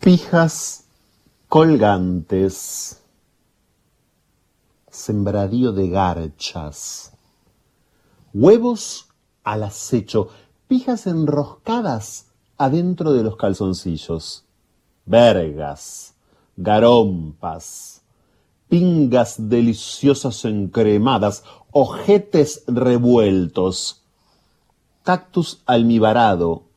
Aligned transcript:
Pijas 0.00 0.86
colgantes, 1.50 3.02
sembradío 4.90 5.72
de 5.72 5.90
garchas, 5.90 7.12
huevos 8.32 9.08
al 9.44 9.62
acecho, 9.62 10.30
pijas 10.68 11.06
enroscadas 11.06 12.28
adentro 12.56 13.12
de 13.12 13.24
los 13.24 13.36
calzoncillos, 13.36 14.46
vergas, 15.04 16.14
garompas, 16.56 18.00
pingas 18.70 19.50
deliciosas 19.50 20.46
encremadas, 20.46 21.44
ojetes 21.72 22.64
revueltos, 22.66 24.02
cactus 25.02 25.60
almibarado, 25.66 26.69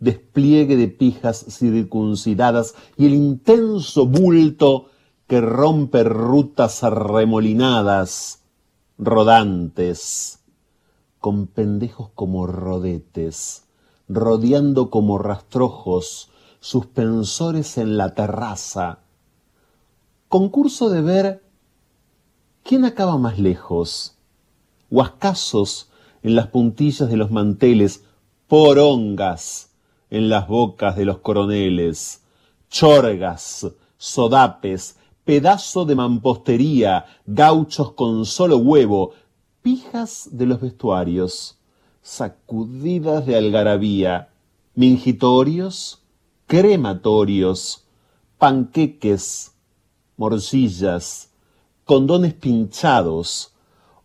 despliegue 0.00 0.76
de 0.76 0.88
pijas 0.88 1.44
circuncidadas 1.48 2.74
y 2.96 3.06
el 3.06 3.14
intenso 3.14 4.06
bulto 4.06 4.86
que 5.26 5.40
rompe 5.40 6.02
rutas 6.02 6.82
arremolinadas, 6.82 8.42
rodantes, 8.98 10.40
con 11.20 11.46
pendejos 11.46 12.08
como 12.14 12.46
rodetes, 12.46 13.64
rodeando 14.08 14.90
como 14.90 15.18
rastrojos, 15.18 16.30
suspensores 16.60 17.78
en 17.78 17.96
la 17.96 18.14
terraza. 18.14 19.00
Concurso 20.28 20.88
de 20.90 21.02
ver 21.02 21.44
quién 22.64 22.84
acaba 22.84 23.18
más 23.18 23.38
lejos. 23.38 24.16
Huascazos 24.90 25.90
en 26.22 26.34
las 26.34 26.48
puntillas 26.48 27.08
de 27.08 27.16
los 27.16 27.30
manteles, 27.30 28.04
porongas 28.48 29.69
en 30.10 30.28
las 30.28 30.46
bocas 30.48 30.96
de 30.96 31.04
los 31.04 31.18
coroneles, 31.18 32.24
chorgas, 32.68 33.68
sodapes, 33.96 34.96
pedazo 35.24 35.84
de 35.84 35.94
mampostería, 35.94 37.06
gauchos 37.26 37.92
con 37.92 38.26
solo 38.26 38.56
huevo, 38.58 39.12
pijas 39.62 40.28
de 40.32 40.46
los 40.46 40.60
vestuarios, 40.60 41.56
sacudidas 42.02 43.24
de 43.26 43.36
algarabía, 43.36 44.30
mingitorios, 44.74 46.02
crematorios, 46.46 47.84
panqueques, 48.38 49.52
morcillas, 50.16 51.30
condones 51.84 52.34
pinchados, 52.34 53.54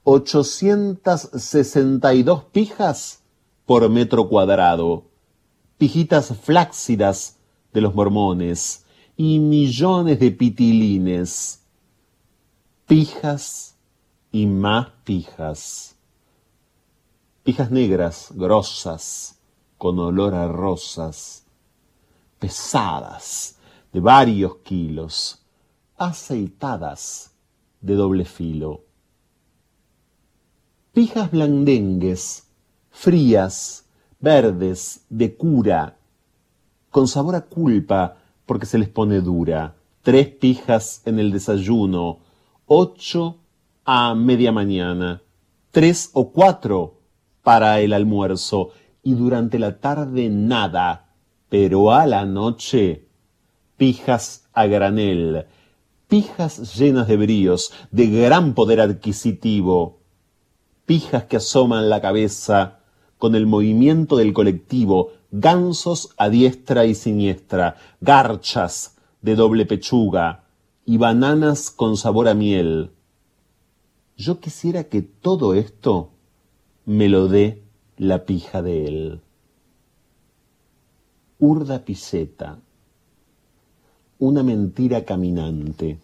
862 0.03 2.43
pijas 2.51 3.23
por 3.65 3.89
metro 3.89 4.29
cuadrado 4.29 5.05
pijitas 5.77 6.33
flácidas 6.37 7.37
de 7.73 7.81
los 7.81 7.93
mormones 7.93 8.85
y 9.17 9.39
millones 9.39 10.19
de 10.19 10.31
pitilines, 10.31 11.61
pijas 12.87 13.75
y 14.31 14.45
más 14.45 14.89
pijas, 15.03 15.95
pijas 17.43 17.71
negras, 17.71 18.29
grosas, 18.33 19.39
con 19.77 19.99
olor 19.99 20.33
a 20.33 20.47
rosas, 20.47 21.45
pesadas, 22.39 23.57
de 23.91 24.01
varios 24.01 24.57
kilos, 24.57 25.41
aceitadas 25.95 27.31
de 27.79 27.95
doble 27.95 28.25
filo. 28.25 28.83
Pijas 30.91 31.31
blandengues, 31.31 32.47
frías, 32.89 33.84
verdes, 34.25 35.05
de 35.07 35.35
cura, 35.35 35.99
con 36.89 37.07
sabor 37.07 37.35
a 37.35 37.41
culpa 37.41 38.17
porque 38.47 38.65
se 38.65 38.79
les 38.79 38.89
pone 38.89 39.21
dura, 39.21 39.75
tres 40.01 40.29
pijas 40.29 41.03
en 41.05 41.19
el 41.19 41.31
desayuno, 41.31 42.17
ocho 42.65 43.37
a 43.85 44.15
media 44.15 44.51
mañana, 44.51 45.21
tres 45.69 46.09
o 46.13 46.31
cuatro 46.31 47.01
para 47.43 47.79
el 47.81 47.93
almuerzo. 47.93 48.71
Y 49.03 49.13
durante 49.13 49.59
la 49.59 49.79
tarde 49.79 50.29
nada, 50.29 51.13
pero 51.47 51.91
a 51.91 52.07
la 52.07 52.25
noche 52.25 53.07
pijas 53.77 54.49
a 54.53 54.65
granel, 54.65 55.45
pijas 56.07 56.75
llenas 56.75 57.07
de 57.07 57.17
bríos, 57.17 57.71
de 57.91 58.07
gran 58.07 58.55
poder 58.55 58.81
adquisitivo, 58.81 59.99
pijas 60.87 61.25
que 61.25 61.37
asoman 61.37 61.89
la 61.89 62.01
cabeza 62.01 62.79
con 63.17 63.35
el 63.35 63.47
movimiento 63.47 64.17
del 64.17 64.33
colectivo, 64.33 65.11
gansos 65.31 66.13
a 66.17 66.29
diestra 66.29 66.85
y 66.85 66.95
siniestra, 66.95 67.77
garchas 68.01 68.97
de 69.21 69.35
doble 69.35 69.65
pechuga 69.65 70.45
y 70.85 70.97
bananas 70.97 71.71
con 71.71 71.97
sabor 71.97 72.27
a 72.27 72.33
miel. 72.33 72.91
Yo 74.17 74.39
quisiera 74.39 74.85
que 74.85 75.01
todo 75.01 75.53
esto 75.53 76.11
me 76.85 77.09
lo 77.09 77.27
dé 77.27 77.63
la 77.97 78.25
pija 78.25 78.61
de 78.61 78.85
él. 78.85 79.21
Urda 81.39 81.83
Piseta, 81.83 82.59
una 84.19 84.43
mentira 84.43 85.03
caminante. 85.03 85.99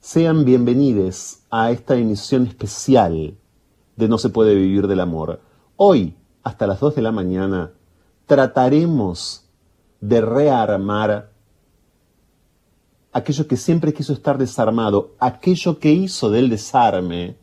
Sean 0.00 0.44
bienvenidos 0.44 1.38
a 1.50 1.70
esta 1.70 1.96
emisión 1.96 2.46
especial 2.46 3.34
de 3.96 4.08
No 4.08 4.18
se 4.18 4.28
puede 4.28 4.54
vivir 4.54 4.86
del 4.86 5.00
amor. 5.00 5.40
Hoy, 5.78 6.14
hasta 6.42 6.66
las 6.66 6.80
2 6.80 6.94
de 6.94 7.02
la 7.02 7.12
mañana, 7.12 7.72
trataremos 8.24 9.44
de 10.00 10.22
rearmar 10.22 11.32
aquello 13.12 13.46
que 13.46 13.58
siempre 13.58 13.92
quiso 13.92 14.14
estar 14.14 14.38
desarmado, 14.38 15.14
aquello 15.18 15.78
que 15.78 15.92
hizo 15.92 16.30
del 16.30 16.48
desarme 16.48 17.36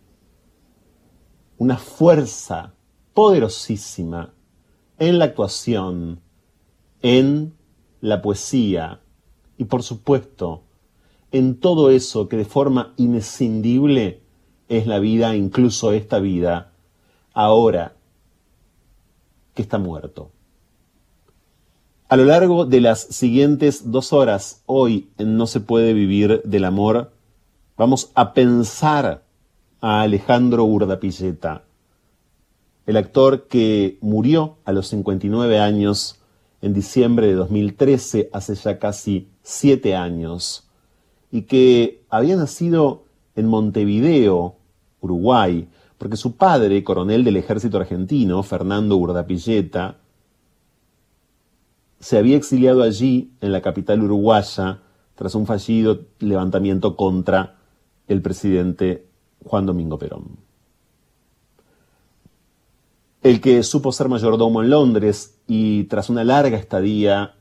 una 1.60 1.78
fuerza 1.78 2.74
poderosísima 3.14 4.34
en 4.98 5.20
la 5.20 5.26
actuación, 5.26 6.20
en 7.04 7.54
la 8.02 8.24
poesía 8.24 9.02
y 9.60 9.66
por 9.66 9.84
supuesto 9.84 10.64
en 11.32 11.60
todo 11.60 11.92
eso 11.92 12.28
que 12.28 12.38
de 12.38 12.46
forma 12.46 12.94
inescindible 12.98 14.24
es 14.70 14.88
la 14.88 14.98
vida, 14.98 15.36
incluso 15.36 15.92
esta 15.92 16.18
vida, 16.20 16.74
ahora 17.34 17.96
que 19.54 19.62
está 19.62 19.78
muerto. 19.78 20.32
A 22.10 22.16
lo 22.18 22.26
largo 22.26 22.66
de 22.66 22.82
las 22.82 23.02
siguientes 23.02 23.92
dos 23.92 24.14
horas, 24.14 24.62
hoy 24.66 25.10
en 25.18 25.36
No 25.36 25.48
se 25.48 25.62
puede 25.62 25.94
vivir 25.94 26.42
del 26.44 26.66
amor, 26.66 27.12
vamos 27.76 28.12
a 28.14 28.34
pensar 28.34 29.24
a 29.82 30.02
Alejandro 30.02 30.64
Urdapilleta, 30.66 31.64
el 32.86 32.98
actor 32.98 33.48
que 33.48 33.98
murió 34.02 34.58
a 34.66 34.74
los 34.74 34.88
59 34.90 35.60
años 35.60 36.20
en 36.62 36.74
diciembre 36.74 37.28
de 37.28 37.34
2013, 37.34 38.30
hace 38.32 38.56
ya 38.56 38.80
casi 38.80 39.28
siete 39.42 39.96
años, 39.96 40.70
y 41.32 41.44
que 41.44 42.04
había 42.10 42.36
nacido 42.36 43.06
en 43.36 43.48
Montevideo, 43.48 44.56
Uruguay, 45.02 45.68
porque 46.04 46.18
su 46.18 46.36
padre, 46.36 46.84
coronel 46.84 47.24
del 47.24 47.38
ejército 47.38 47.78
argentino, 47.78 48.44
Fernando 48.44 48.98
Urdapilleta, 48.98 50.02
se 51.98 52.18
había 52.18 52.36
exiliado 52.36 52.84
allí, 52.84 53.32
en 53.40 53.54
la 53.54 53.62
capital 53.62 54.04
uruguaya, 54.04 54.82
tras 55.16 55.34
un 55.34 55.46
fallido 55.46 56.02
levantamiento 56.20 56.98
contra 56.98 57.56
el 58.10 58.22
presidente 58.22 59.08
Juan 59.46 59.66
Domingo 59.66 59.98
Perón. 59.98 60.40
El 63.22 63.40
que 63.40 63.64
supo 63.64 63.94
ser 63.94 64.10
mayordomo 64.10 64.62
en 64.62 64.72
Londres 64.72 65.40
y 65.48 65.86
tras 65.86 66.10
una 66.10 66.26
larga 66.26 66.58
estadía 66.58 67.36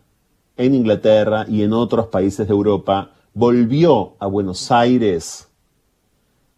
en 0.57 0.77
Inglaterra 0.77 1.47
y 1.49 1.65
en 1.65 1.73
otros 1.73 2.07
países 2.07 2.47
de 2.47 2.53
Europa, 2.53 3.11
volvió 3.35 4.15
a 4.21 4.29
Buenos 4.29 4.71
Aires 4.71 5.49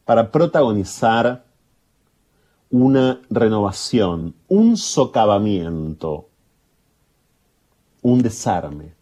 para 0.05 0.31
protagonizar 0.31 1.45
una 2.71 3.21
renovación, 3.31 4.35
un 4.49 4.77
socavamiento, 4.77 6.29
un 8.03 8.23
desarme, 8.23 8.95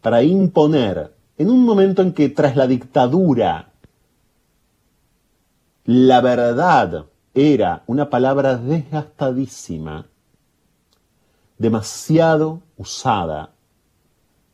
para 0.00 0.22
imponer, 0.22 1.14
en 1.38 1.50
un 1.50 1.64
momento 1.64 2.02
en 2.02 2.12
que 2.12 2.28
tras 2.28 2.56
la 2.56 2.66
dictadura 2.66 3.70
la 5.84 6.20
verdad 6.20 7.06
era 7.34 7.82
una 7.86 8.08
palabra 8.08 8.56
desgastadísima, 8.56 10.06
demasiado 11.58 12.62
usada 12.76 13.54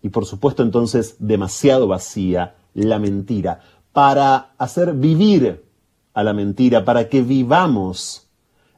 y 0.03 0.09
por 0.09 0.27
supuesto 0.27 0.63
entonces 0.63 1.17
demasiado 1.19 1.87
vacía, 1.87 2.57
la 2.75 2.99
mentira, 2.99 3.61
para 3.93 4.53
hacer 4.59 4.95
vivir 4.95 5.65
a 6.13 6.23
la 6.23 6.33
mentira, 6.33 6.85
para 6.85 7.09
que 7.09 7.23
vivamos 7.23 8.29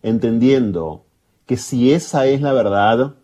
entendiendo 0.02 1.06
que 1.46 1.56
si 1.56 1.92
esa 1.92 2.26
es 2.26 2.40
la 2.40 2.52
verdad, 2.52 3.14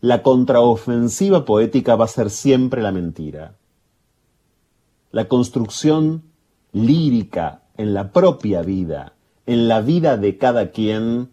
la 0.00 0.22
contraofensiva 0.22 1.44
poética 1.44 1.96
va 1.96 2.06
a 2.06 2.08
ser 2.08 2.30
siempre 2.30 2.82
la 2.82 2.92
mentira. 2.92 3.56
La 5.10 5.28
construcción 5.28 6.22
lírica 6.72 7.62
en 7.76 7.94
la 7.94 8.12
propia 8.12 8.62
vida, 8.62 9.14
en 9.46 9.68
la 9.68 9.80
vida 9.80 10.16
de 10.16 10.38
cada 10.38 10.70
quien, 10.70 11.30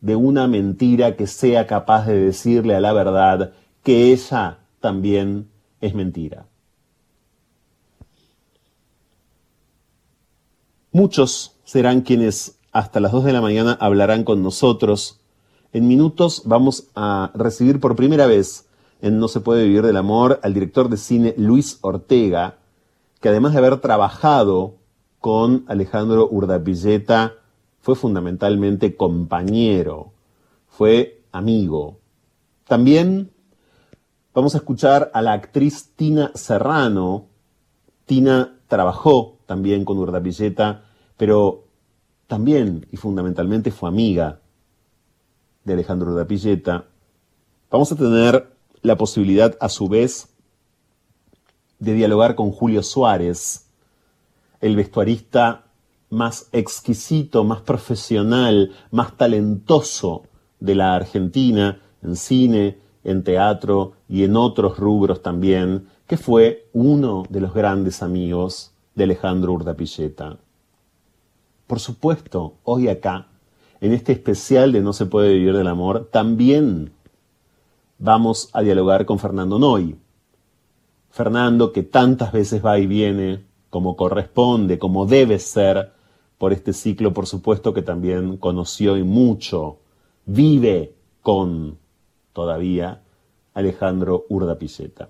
de 0.00 0.16
una 0.16 0.46
mentira 0.46 1.16
que 1.16 1.26
sea 1.26 1.66
capaz 1.66 2.06
de 2.06 2.18
decirle 2.18 2.74
a 2.74 2.80
la 2.80 2.92
verdad 2.92 3.52
que 3.82 4.12
ella 4.12 4.58
también 4.80 5.48
es 5.80 5.94
mentira. 5.94 6.46
Muchos 10.96 11.58
serán 11.64 12.00
quienes 12.00 12.58
hasta 12.72 13.00
las 13.00 13.12
2 13.12 13.24
de 13.24 13.34
la 13.34 13.42
mañana 13.42 13.76
hablarán 13.78 14.24
con 14.24 14.42
nosotros. 14.42 15.20
En 15.74 15.86
minutos 15.86 16.40
vamos 16.46 16.88
a 16.94 17.32
recibir 17.34 17.80
por 17.80 17.96
primera 17.96 18.24
vez 18.26 18.66
en 19.02 19.18
No 19.18 19.28
se 19.28 19.40
puede 19.40 19.64
vivir 19.64 19.82
del 19.82 19.98
amor 19.98 20.40
al 20.42 20.54
director 20.54 20.88
de 20.88 20.96
cine 20.96 21.34
Luis 21.36 21.80
Ortega, 21.82 22.56
que 23.20 23.28
además 23.28 23.52
de 23.52 23.58
haber 23.58 23.76
trabajado 23.82 24.76
con 25.18 25.66
Alejandro 25.68 26.30
Urdapilleta, 26.30 27.34
fue 27.82 27.94
fundamentalmente 27.94 28.96
compañero, 28.96 30.14
fue 30.66 31.20
amigo. 31.30 31.98
También 32.66 33.32
vamos 34.32 34.54
a 34.54 34.58
escuchar 34.58 35.10
a 35.12 35.20
la 35.20 35.34
actriz 35.34 35.90
Tina 35.94 36.32
Serrano. 36.34 37.26
Tina 38.06 38.60
trabajó 38.66 39.36
también 39.44 39.84
con 39.84 39.98
Urdapilleta, 39.98 40.85
pero 41.16 41.64
también 42.26 42.86
y 42.90 42.96
fundamentalmente 42.96 43.70
fue 43.70 43.88
amiga 43.88 44.40
de 45.64 45.72
Alejandro 45.72 46.12
Urdapilleta. 46.12 46.86
Vamos 47.70 47.92
a 47.92 47.96
tener 47.96 48.52
la 48.82 48.96
posibilidad 48.96 49.56
a 49.60 49.68
su 49.68 49.88
vez 49.88 50.28
de 51.78 51.92
dialogar 51.92 52.34
con 52.34 52.50
Julio 52.52 52.82
Suárez, 52.82 53.68
el 54.60 54.76
vestuarista 54.76 55.66
más 56.08 56.48
exquisito, 56.52 57.44
más 57.44 57.60
profesional, 57.60 58.72
más 58.90 59.16
talentoso 59.16 60.22
de 60.60 60.74
la 60.74 60.94
Argentina, 60.94 61.80
en 62.02 62.16
cine, 62.16 62.78
en 63.04 63.22
teatro 63.24 63.92
y 64.08 64.24
en 64.24 64.36
otros 64.36 64.78
rubros 64.78 65.22
también, 65.22 65.88
que 66.06 66.16
fue 66.16 66.68
uno 66.72 67.24
de 67.28 67.40
los 67.40 67.52
grandes 67.52 68.02
amigos 68.02 68.72
de 68.94 69.04
Alejandro 69.04 69.52
Urdapilleta. 69.52 70.38
Por 71.66 71.80
supuesto, 71.80 72.54
hoy 72.62 72.88
acá, 72.88 73.28
en 73.80 73.92
este 73.92 74.12
especial 74.12 74.72
de 74.72 74.80
No 74.80 74.92
se 74.92 75.06
puede 75.06 75.34
vivir 75.34 75.56
del 75.56 75.66
amor, 75.66 76.08
también 76.12 76.92
vamos 77.98 78.50
a 78.52 78.62
dialogar 78.62 79.04
con 79.04 79.18
Fernando 79.18 79.58
Noy. 79.58 79.96
Fernando, 81.10 81.72
que 81.72 81.82
tantas 81.82 82.32
veces 82.32 82.64
va 82.64 82.78
y 82.78 82.86
viene, 82.86 83.44
como 83.70 83.96
corresponde, 83.96 84.78
como 84.78 85.06
debe 85.06 85.38
ser, 85.38 85.92
por 86.38 86.52
este 86.52 86.72
ciclo, 86.72 87.12
por 87.12 87.26
supuesto 87.26 87.72
que 87.72 87.82
también 87.82 88.36
conoció 88.36 88.96
y 88.96 89.02
mucho, 89.02 89.78
vive 90.26 90.94
con 91.22 91.78
todavía 92.32 93.02
Alejandro 93.54 94.26
Urdapilleta. 94.28 95.08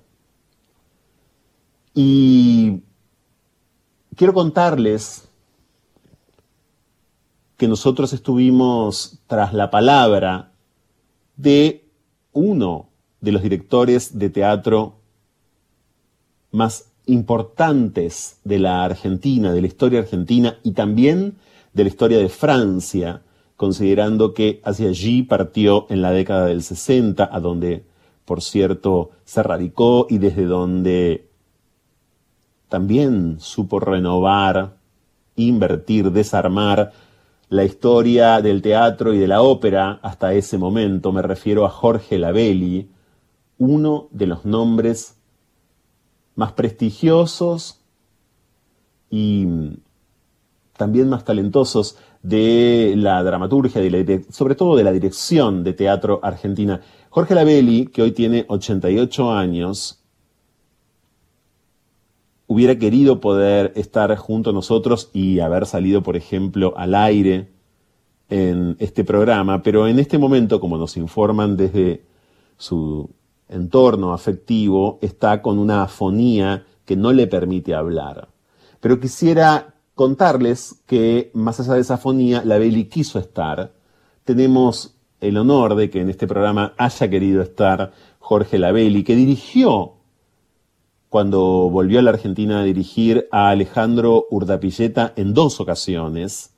Y 1.94 2.82
quiero 4.14 4.32
contarles 4.32 5.25
que 7.56 7.68
nosotros 7.68 8.12
estuvimos 8.12 9.18
tras 9.26 9.54
la 9.54 9.70
palabra 9.70 10.52
de 11.36 11.84
uno 12.32 12.88
de 13.20 13.32
los 13.32 13.42
directores 13.42 14.18
de 14.18 14.30
teatro 14.30 14.96
más 16.50 16.92
importantes 17.06 18.40
de 18.44 18.58
la 18.58 18.84
Argentina, 18.84 19.52
de 19.52 19.60
la 19.60 19.66
historia 19.66 20.00
argentina 20.00 20.58
y 20.62 20.72
también 20.72 21.36
de 21.72 21.84
la 21.84 21.88
historia 21.88 22.18
de 22.18 22.28
Francia, 22.28 23.22
considerando 23.56 24.34
que 24.34 24.60
hacia 24.64 24.88
allí 24.88 25.22
partió 25.22 25.86
en 25.88 26.02
la 26.02 26.10
década 26.10 26.46
del 26.46 26.62
60, 26.62 27.28
a 27.30 27.40
donde, 27.40 27.84
por 28.24 28.42
cierto, 28.42 29.10
se 29.24 29.42
radicó 29.42 30.06
y 30.10 30.18
desde 30.18 30.44
donde 30.44 31.28
también 32.68 33.36
supo 33.38 33.80
renovar, 33.80 34.76
invertir, 35.36 36.10
desarmar 36.10 36.92
la 37.48 37.64
historia 37.64 38.40
del 38.40 38.62
teatro 38.62 39.14
y 39.14 39.18
de 39.18 39.28
la 39.28 39.42
ópera 39.42 40.00
hasta 40.02 40.34
ese 40.34 40.58
momento. 40.58 41.12
Me 41.12 41.22
refiero 41.22 41.64
a 41.64 41.70
Jorge 41.70 42.18
Labelli, 42.18 42.90
uno 43.58 44.08
de 44.10 44.26
los 44.26 44.44
nombres 44.44 45.16
más 46.34 46.52
prestigiosos 46.52 47.80
y 49.10 49.46
también 50.76 51.08
más 51.08 51.24
talentosos 51.24 51.96
de 52.22 52.94
la 52.96 53.22
dramaturgia, 53.22 53.80
sobre 54.30 54.54
todo 54.56 54.76
de 54.76 54.84
la 54.84 54.92
dirección 54.92 55.62
de 55.64 55.72
teatro 55.72 56.20
argentina. 56.22 56.80
Jorge 57.08 57.34
Labelli, 57.34 57.86
que 57.86 58.02
hoy 58.02 58.12
tiene 58.12 58.44
88 58.48 59.32
años, 59.32 60.02
hubiera 62.46 62.78
querido 62.78 63.20
poder 63.20 63.72
estar 63.76 64.14
junto 64.16 64.50
a 64.50 64.52
nosotros 64.52 65.10
y 65.12 65.40
haber 65.40 65.66
salido, 65.66 66.02
por 66.02 66.16
ejemplo, 66.16 66.74
al 66.76 66.94
aire 66.94 67.48
en 68.28 68.76
este 68.78 69.04
programa, 69.04 69.62
pero 69.62 69.86
en 69.86 69.98
este 69.98 70.18
momento, 70.18 70.60
como 70.60 70.78
nos 70.78 70.96
informan 70.96 71.56
desde 71.56 72.04
su 72.56 73.10
entorno 73.48 74.12
afectivo 74.12 74.98
está 75.02 75.40
con 75.42 75.58
una 75.58 75.82
afonía 75.84 76.64
que 76.84 76.96
no 76.96 77.12
le 77.12 77.26
permite 77.26 77.74
hablar. 77.74 78.28
Pero 78.80 78.98
quisiera 78.98 79.74
contarles 79.94 80.82
que 80.86 81.30
más 81.34 81.60
allá 81.60 81.74
de 81.74 81.80
esa 81.80 81.94
afonía, 81.94 82.42
la 82.44 82.58
Beli 82.58 82.86
quiso 82.86 83.18
estar. 83.18 83.72
Tenemos 84.24 84.96
el 85.20 85.38
honor 85.38 85.74
de 85.74 85.90
que 85.90 86.00
en 86.00 86.10
este 86.10 86.26
programa 86.26 86.74
haya 86.76 87.08
querido 87.08 87.42
estar 87.42 87.92
Jorge 88.18 88.58
Labelli, 88.58 89.04
que 89.04 89.16
dirigió, 89.16 89.95
cuando 91.08 91.70
volvió 91.70 91.98
a 91.98 92.02
la 92.02 92.10
Argentina 92.10 92.60
a 92.60 92.64
dirigir, 92.64 93.28
a 93.30 93.50
Alejandro 93.50 94.26
Urdapilleta 94.30 95.12
en 95.16 95.34
dos 95.34 95.60
ocasiones, 95.60 96.52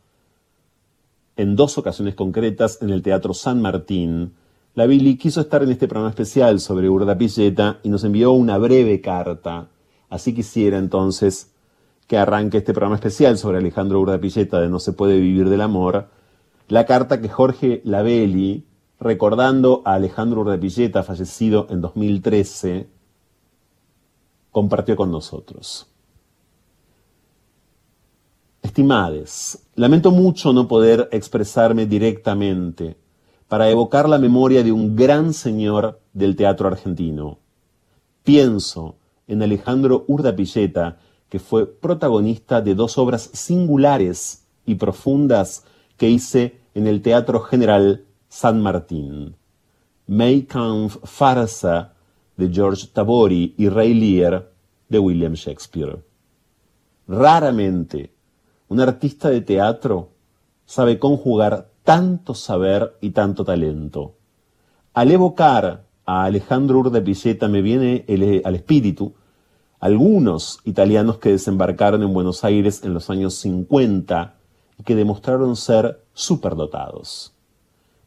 en 1.37 1.55
dos 1.55 1.79
ocasiones 1.79 2.15
concretas 2.15 2.83
en 2.83 2.91
el 2.91 3.03
Teatro 3.03 3.35
San 3.35 3.63
Martín, 3.63 4.33
la 4.75 4.87
Billy 4.87 5.17
quiso 5.17 5.41
estar 5.41 5.63
en 5.63 5.71
este 5.71 5.89
programa 5.89 6.11
especial 6.11 6.61
sobre 6.61 6.89
Urdapilleta 6.89 7.81
y 7.83 7.89
nos 7.89 8.05
envió 8.05 8.33
una 8.33 8.59
breve 8.59 9.01
carta. 9.01 9.69
Así 10.09 10.35
quisiera 10.35 10.79
entonces 10.79 11.51
que 12.07 12.17
arranque 12.17 12.59
este 12.59 12.73
programa 12.73 12.95
especial 12.95 13.39
sobre 13.39 13.59
Alejandro 13.59 14.01
Urdapilleta 14.01 14.61
de 14.61 14.69
No 14.69 14.79
se 14.79 14.93
puede 14.93 15.19
vivir 15.19 15.49
del 15.49 15.63
amor, 15.63 16.09
la 16.69 16.87
carta 16.87 17.21
que 17.21 17.29
Jorge 17.29 17.81
Labelli, 17.85 18.67
recordando 19.01 19.83
a 19.85 19.95
Alejandro 19.95 20.43
Urdapilleta, 20.43 21.03
fallecido 21.03 21.67
en 21.71 21.81
2013, 21.81 22.89
compartió 24.51 24.97
con 24.97 25.11
nosotros. 25.11 25.87
Estimades, 28.63 29.67
lamento 29.77 30.11
mucho 30.11 30.53
no 30.53 30.69
poder 30.69 31.09
expresarme 31.13 31.87
directamente 31.87 32.97
para 33.49 33.71
evocar 33.71 34.09
la 34.09 34.19
memoria 34.19 34.63
de 34.63 34.73
un 34.73 34.95
gran 34.95 35.33
señor 35.33 36.01
del 36.13 36.37
teatro 36.37 36.69
argentino. 36.69 37.39
Pienso 38.23 38.97
en 39.27 39.43
Alejandro 39.43 40.05
Urdapilleta, 40.07 40.99
que 41.29 41.39
fue 41.39 41.67
protagonista 41.67 42.61
de 42.61 42.75
dos 42.75 42.99
obras 42.99 43.31
singulares 43.33 44.45
y 44.67 44.75
profundas 44.75 45.65
que 45.97 46.09
hice 46.11 46.61
en 46.75 46.87
el 46.87 47.03
Teatro 47.03 47.41
General 47.41 48.05
San 48.29 48.63
Martín. 48.63 49.37
May 50.07 50.43
Kampf 50.43 50.97
Farsa 51.05 51.95
de 52.39 52.51
George 52.51 52.87
Tabori 52.93 53.55
y 53.59 53.69
Ray 53.69 53.93
Lear 53.93 54.51
de 54.89 54.99
William 54.99 55.35
Shakespeare. 55.35 55.99
Raramente 57.07 58.15
un 58.69 58.81
artista 58.81 59.29
de 59.29 59.41
teatro 59.41 60.11
sabe 60.65 60.99
conjugar 60.99 61.71
tanto 61.83 62.35
saber 62.35 62.97
y 63.01 63.11
tanto 63.11 63.45
talento. 63.45 64.15
Al 64.95 65.11
evocar 65.11 65.85
a 66.05 66.25
Alejandro 66.25 66.79
Urdapilleta 66.79 67.49
me 67.49 67.61
viene 67.61 68.05
al 68.45 68.55
espíritu 68.55 69.15
algunos 69.81 70.61
italianos 70.65 71.19
que 71.19 71.31
desembarcaron 71.31 72.03
en 72.03 72.13
Buenos 72.13 72.45
Aires 72.45 72.83
en 72.85 72.95
los 72.95 73.11
años 73.11 73.35
50 73.35 74.37
y 74.79 74.83
que 74.83 74.95
demostraron 74.95 75.57
ser 75.57 76.05
superdotados. 76.13 77.33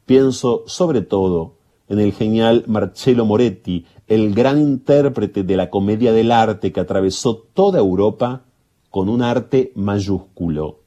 Pienso 0.05 0.63
sobre 0.67 1.01
todo 1.01 1.55
en 1.91 1.99
el 1.99 2.13
genial 2.13 2.63
Marcello 2.67 3.25
Moretti, 3.25 3.85
el 4.07 4.33
gran 4.33 4.61
intérprete 4.61 5.43
de 5.43 5.57
la 5.57 5.69
comedia 5.69 6.13
del 6.13 6.31
arte 6.31 6.71
que 6.71 6.79
atravesó 6.79 7.35
toda 7.53 7.79
Europa 7.79 8.45
con 8.89 9.09
un 9.09 9.21
arte 9.21 9.73
mayúsculo. 9.75 10.79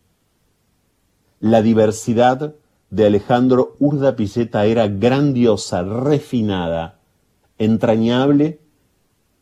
La 1.41 1.61
diversidad 1.61 2.55
de 2.89 3.05
Alejandro 3.05 3.77
Urdapilleta 3.81 4.65
era 4.65 4.89
grandiosa, 4.89 5.83
refinada, 5.83 7.01
entrañable 7.59 8.61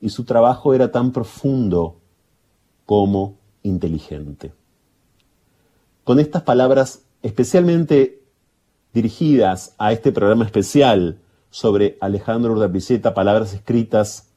y 0.01 0.09
su 0.09 0.25
trabajo 0.25 0.75
era 0.75 0.91
tan 0.91 1.13
profundo 1.13 2.01
como 2.87 3.37
inteligente. 3.63 4.53
Con 6.03 6.19
estas 6.19 6.43
palabras 6.43 7.05
especialmente 7.23 8.21
dirigidas 8.93 9.77
a 9.79 9.93
este 9.93 10.11
programa 10.11 10.45
especial 10.45 11.22
sobre 11.53 11.99
Alejandro 12.01 12.53
Urdapilleta, 12.53 13.13
palabras 13.13 13.53
escritas 13.53 14.33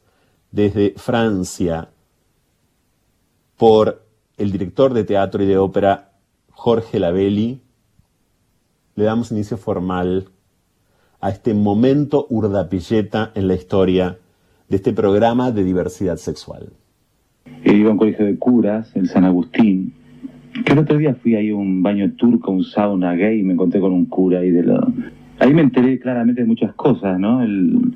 desde 0.51 0.93
Francia 0.97 1.87
por 3.57 4.03
el 4.37 4.51
director 4.51 4.93
de 4.93 5.05
teatro 5.05 5.41
y 5.41 5.45
de 5.45 5.57
ópera 5.57 6.11
Jorge 6.51 6.99
Labelli, 6.99 7.61
le 8.95 9.03
damos 9.05 9.31
inicio 9.31 9.55
formal 9.55 10.27
a 11.21 11.29
este 11.29 11.53
momento 11.53 12.27
urdapilleta 12.29 13.31
en 13.33 13.47
la 13.47 13.55
historia 13.55 14.17
de 14.67 14.75
este 14.75 14.91
programa 14.91 15.51
de 15.51 15.63
diversidad 15.63 16.17
sexual. 16.17 16.73
Iba 17.63 17.89
a 17.89 17.91
un 17.93 17.97
colegio 17.97 18.25
de 18.25 18.37
curas 18.37 18.93
en 18.93 19.05
San 19.05 19.23
Agustín. 19.23 19.93
Que 20.65 20.73
el 20.73 20.79
otro 20.79 20.97
día 20.97 21.15
fui 21.15 21.35
ahí 21.35 21.51
a 21.51 21.55
un 21.55 21.81
baño 21.81 22.11
turco, 22.17 22.51
un 22.51 22.65
sauna 22.65 23.13
gay 23.13 23.39
y 23.39 23.43
me 23.43 23.53
encontré 23.53 23.79
con 23.79 23.93
un 23.93 24.05
cura 24.05 24.39
ahí 24.39 24.51
de 24.51 24.63
lo... 24.63 24.85
Ahí 25.39 25.53
me 25.53 25.61
enteré 25.61 25.99
claramente 25.99 26.41
de 26.41 26.47
muchas 26.47 26.73
cosas, 26.73 27.19
¿no? 27.19 27.41
El, 27.41 27.93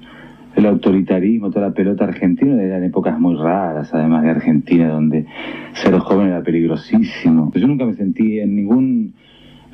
el 0.55 0.65
autoritarismo, 0.65 1.49
toda 1.49 1.67
la 1.67 1.73
pelota 1.73 2.03
argentina, 2.03 2.61
eran 2.61 2.83
épocas 2.83 3.19
muy 3.19 3.35
raras, 3.35 3.93
además 3.93 4.23
de 4.23 4.29
Argentina, 4.29 4.89
donde 4.89 5.25
ser 5.73 5.97
joven 5.99 6.27
era 6.27 6.43
peligrosísimo. 6.43 7.51
Yo 7.55 7.67
nunca 7.67 7.85
me 7.85 7.93
sentí 7.93 8.39
en 8.39 8.55
ningún 8.55 9.13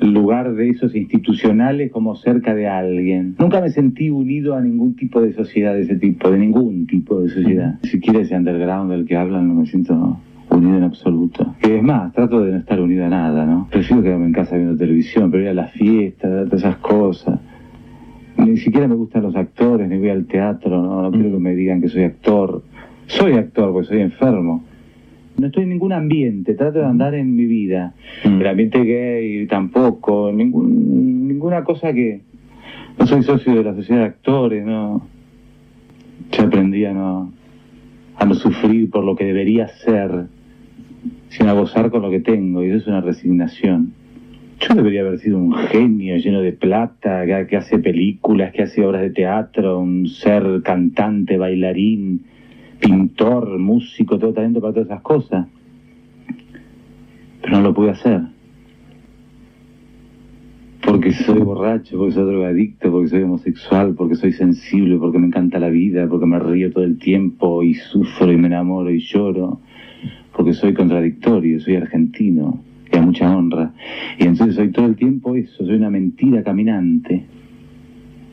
lugar 0.00 0.54
de 0.54 0.68
esos 0.70 0.94
institucionales 0.94 1.90
como 1.90 2.16
cerca 2.16 2.54
de 2.54 2.68
alguien. 2.68 3.34
Nunca 3.38 3.60
me 3.60 3.70
sentí 3.70 4.10
unido 4.10 4.54
a 4.54 4.60
ningún 4.60 4.94
tipo 4.94 5.20
de 5.20 5.32
sociedad 5.32 5.74
de 5.74 5.82
ese 5.82 5.96
tipo, 5.96 6.30
de 6.30 6.38
ningún 6.38 6.86
tipo 6.86 7.20
de 7.20 7.30
sociedad. 7.30 7.78
Ni 7.82 7.88
siquiera 7.88 8.20
ese 8.20 8.36
underground 8.36 8.90
del 8.90 9.06
que 9.06 9.16
hablan 9.16 9.48
no 9.48 9.54
me 9.54 9.66
siento 9.66 10.18
unido 10.50 10.76
en 10.76 10.84
absoluto. 10.84 11.54
es 11.62 11.82
más, 11.82 12.12
trato 12.12 12.42
de 12.42 12.52
no 12.52 12.58
estar 12.58 12.80
unido 12.80 13.06
a 13.06 13.08
nada, 13.08 13.46
¿no? 13.46 13.68
Prefiero 13.70 14.02
quedarme 14.02 14.26
en 14.26 14.32
casa 14.32 14.56
viendo 14.56 14.76
televisión, 14.76 15.30
pero 15.30 15.42
ir 15.42 15.48
a 15.48 15.54
las 15.54 15.72
fiestas, 15.72 16.48
todas 16.48 16.62
esas 16.62 16.76
cosas. 16.76 17.40
Ni 18.50 18.56
siquiera 18.58 18.88
me 18.88 18.94
gustan 18.94 19.22
los 19.22 19.36
actores, 19.36 19.88
ni 19.88 19.98
voy 19.98 20.10
al 20.10 20.26
teatro, 20.26 20.82
no, 20.82 21.02
no 21.02 21.10
quiero 21.10 21.32
que 21.32 21.38
me 21.38 21.54
digan 21.54 21.80
que 21.80 21.88
soy 21.88 22.04
actor. 22.04 22.62
Soy 23.06 23.32
actor 23.34 23.72
porque 23.72 23.88
soy 23.88 24.00
enfermo 24.00 24.64
no 25.38 25.46
estoy 25.48 25.64
en 25.64 25.70
ningún 25.70 25.92
ambiente, 25.92 26.54
trato 26.54 26.78
de 26.78 26.86
andar 26.86 27.14
en 27.14 27.34
mi 27.34 27.46
vida. 27.46 27.94
Mm. 28.24 28.40
El 28.40 28.46
ambiente 28.46 28.82
gay 28.82 29.46
tampoco, 29.46 30.32
ningún, 30.32 31.28
ninguna 31.28 31.64
cosa 31.64 31.92
que... 31.92 32.22
No 32.98 33.06
soy 33.06 33.22
socio 33.22 33.54
de 33.54 33.62
la 33.62 33.74
sociedad 33.74 34.00
de 34.00 34.06
actores, 34.06 34.64
no. 34.64 35.06
Ya 36.32 36.44
aprendí 36.44 36.86
a 36.86 36.94
no, 36.94 37.30
a 38.16 38.24
no 38.24 38.34
sufrir 38.34 38.90
por 38.90 39.04
lo 39.04 39.14
que 39.14 39.24
debería 39.24 39.68
ser, 39.68 40.28
sino 41.28 41.50
a 41.50 41.52
gozar 41.52 41.90
con 41.90 42.00
lo 42.00 42.10
que 42.10 42.20
tengo, 42.20 42.64
y 42.64 42.68
eso 42.68 42.78
es 42.78 42.86
una 42.86 43.02
resignación. 43.02 43.92
Yo 44.60 44.74
debería 44.74 45.02
haber 45.02 45.18
sido 45.18 45.38
un 45.38 45.52
genio 45.54 46.16
lleno 46.16 46.40
de 46.40 46.52
plata, 46.52 47.26
que, 47.46 47.56
hace 47.56 47.78
películas, 47.78 48.52
que 48.52 48.62
hace 48.62 48.84
obras 48.84 49.02
de 49.02 49.10
teatro, 49.10 49.78
un 49.78 50.08
ser 50.08 50.62
cantante, 50.64 51.36
bailarín, 51.36 52.22
pintor, 52.80 53.58
músico, 53.58 54.18
todo 54.18 54.32
talento 54.32 54.60
para 54.60 54.72
todas 54.72 54.88
esas 54.88 55.02
cosas. 55.02 55.46
Pero 57.42 57.56
no 57.58 57.62
lo 57.62 57.74
pude 57.74 57.90
hacer. 57.90 58.22
Porque 60.82 61.12
soy 61.12 61.40
borracho, 61.40 61.98
porque 61.98 62.14
soy 62.14 62.24
drogadicto, 62.24 62.90
porque 62.90 63.08
soy 63.08 63.22
homosexual, 63.22 63.94
porque 63.94 64.14
soy 64.14 64.32
sensible, 64.32 64.96
porque 64.96 65.18
me 65.18 65.26
encanta 65.26 65.58
la 65.58 65.68
vida, 65.68 66.08
porque 66.08 66.26
me 66.26 66.38
río 66.38 66.72
todo 66.72 66.84
el 66.84 66.98
tiempo 66.98 67.62
y 67.62 67.74
sufro 67.74 68.32
y 68.32 68.36
me 68.38 68.46
enamoro 68.46 68.90
y 68.90 69.00
lloro, 69.00 69.60
porque 70.34 70.54
soy 70.54 70.72
contradictorio, 70.72 71.60
soy 71.60 71.76
argentino 71.76 72.65
mucha 73.00 73.34
honra. 73.34 73.72
Y 74.18 74.24
entonces 74.24 74.56
soy 74.56 74.70
todo 74.70 74.86
el 74.86 74.96
tiempo 74.96 75.34
eso, 75.34 75.64
soy 75.64 75.76
una 75.76 75.90
mentira 75.90 76.42
caminante. 76.42 77.26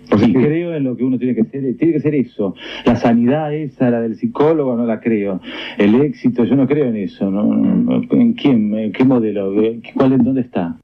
Porque 0.09 0.33
creo 0.33 0.75
en 0.75 0.83
lo 0.83 0.95
que 0.95 1.03
uno 1.03 1.17
tiene 1.17 1.33
que 1.33 1.45
ser, 1.45 1.75
tiene 1.77 1.93
que 1.93 1.99
ser 1.99 2.13
eso. 2.13 2.55
La 2.85 2.95
sanidad 2.95 3.53
esa, 3.53 3.89
la 3.89 4.01
del 4.01 4.15
psicólogo, 4.15 4.75
no 4.75 4.85
la 4.85 4.99
creo. 4.99 5.41
El 5.77 5.95
éxito, 5.95 6.43
yo 6.43 6.55
no 6.55 6.67
creo 6.67 6.85
en 6.85 6.97
eso. 6.97 7.29
¿En 8.11 8.33
quién? 8.33 8.73
¿En 8.75 8.91
qué 8.91 9.03
modelo? 9.05 9.53
¿Cuál, 9.95 10.23
¿Dónde 10.23 10.41
está? 10.41 10.77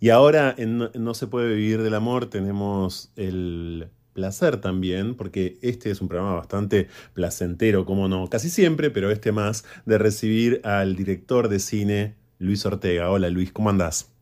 Y 0.00 0.08
ahora 0.10 0.54
en 0.56 0.78
No 0.94 1.14
se 1.14 1.26
puede 1.26 1.54
vivir 1.54 1.82
del 1.82 1.94
amor 1.94 2.26
tenemos 2.26 3.12
el 3.16 3.88
placer 4.12 4.58
también, 4.58 5.14
porque 5.14 5.58
este 5.62 5.90
es 5.90 6.00
un 6.00 6.08
programa 6.08 6.34
bastante 6.34 6.88
placentero, 7.14 7.84
como 7.84 8.08
no, 8.08 8.26
casi 8.26 8.50
siempre, 8.50 8.90
pero 8.90 9.10
este 9.10 9.32
más, 9.32 9.64
de 9.86 9.98
recibir 9.98 10.60
al 10.64 10.96
director 10.96 11.48
de 11.48 11.58
cine, 11.58 12.14
Luis 12.40 12.64
Ortega. 12.64 13.10
Hola 13.10 13.28
Luis, 13.28 13.52
¿cómo 13.52 13.68
andás? 13.68 14.12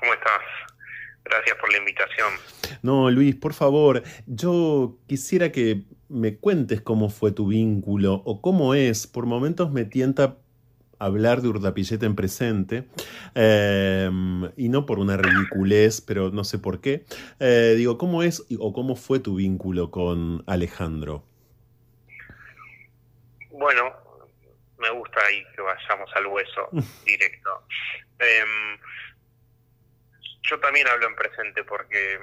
¿Cómo 0.00 0.14
estás? 0.14 0.40
Gracias 1.24 1.56
por 1.60 1.72
la 1.72 1.78
invitación. 1.78 2.28
No, 2.82 3.10
Luis, 3.10 3.34
por 3.34 3.52
favor, 3.52 4.04
yo 4.26 4.96
quisiera 5.08 5.50
que 5.50 5.82
me 6.08 6.36
cuentes 6.36 6.80
cómo 6.80 7.10
fue 7.10 7.32
tu 7.32 7.48
vínculo 7.48 8.22
o 8.24 8.40
cómo 8.40 8.74
es. 8.74 9.08
Por 9.08 9.26
momentos 9.26 9.72
me 9.72 9.84
tienta 9.84 10.36
hablar 11.00 11.42
de 11.42 11.48
Urdapilleta 11.48 12.06
en 12.06 12.14
presente, 12.14 12.88
em, 13.34 14.44
y 14.56 14.68
no 14.68 14.86
por 14.86 15.00
una 15.00 15.16
ridiculez, 15.16 16.00
pero 16.00 16.30
no 16.30 16.44
sé 16.44 16.60
por 16.60 16.80
qué. 16.80 17.06
Eh, 17.40 17.74
digo, 17.76 17.98
¿cómo 17.98 18.22
es 18.22 18.46
o 18.56 18.72
cómo 18.72 18.94
fue 18.94 19.18
tu 19.18 19.34
vínculo 19.34 19.90
con 19.90 20.44
Alejandro? 20.46 21.24
Bueno, 23.50 24.05
me 24.86 24.98
gusta 24.98 25.20
ahí 25.24 25.44
que 25.54 25.62
vayamos 25.62 26.10
al 26.14 26.26
hueso 26.26 26.68
directo. 27.04 27.62
Em, 28.18 28.78
yo 30.42 30.60
también 30.60 30.86
hablo 30.88 31.08
en 31.08 31.16
presente 31.16 31.64
porque 31.64 32.18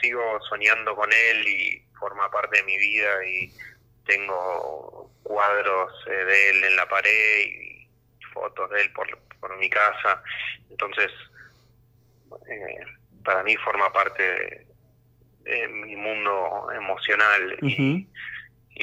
sigo 0.00 0.38
soñando 0.48 0.94
con 0.94 1.12
él 1.12 1.48
y 1.48 1.82
forma 1.98 2.30
parte 2.30 2.58
de 2.58 2.62
mi 2.62 2.78
vida 2.78 3.24
y 3.26 3.52
tengo 4.06 5.10
cuadros 5.22 5.92
eh, 6.06 6.24
de 6.24 6.50
él 6.50 6.64
en 6.64 6.76
la 6.76 6.88
pared 6.88 7.40
y 7.46 7.88
fotos 8.32 8.70
de 8.70 8.82
él 8.82 8.92
por, 8.92 9.08
mi 9.58 9.68
casa. 9.70 10.22
Entonces, 10.70 11.10
eh, 12.48 12.84
para 13.24 13.42
mí 13.42 13.56
forma 13.56 13.92
parte 13.92 14.66
de, 15.42 15.68
mi 15.68 15.96
mundo 15.96 16.68
emocional 16.74 17.58
y, 17.62 18.06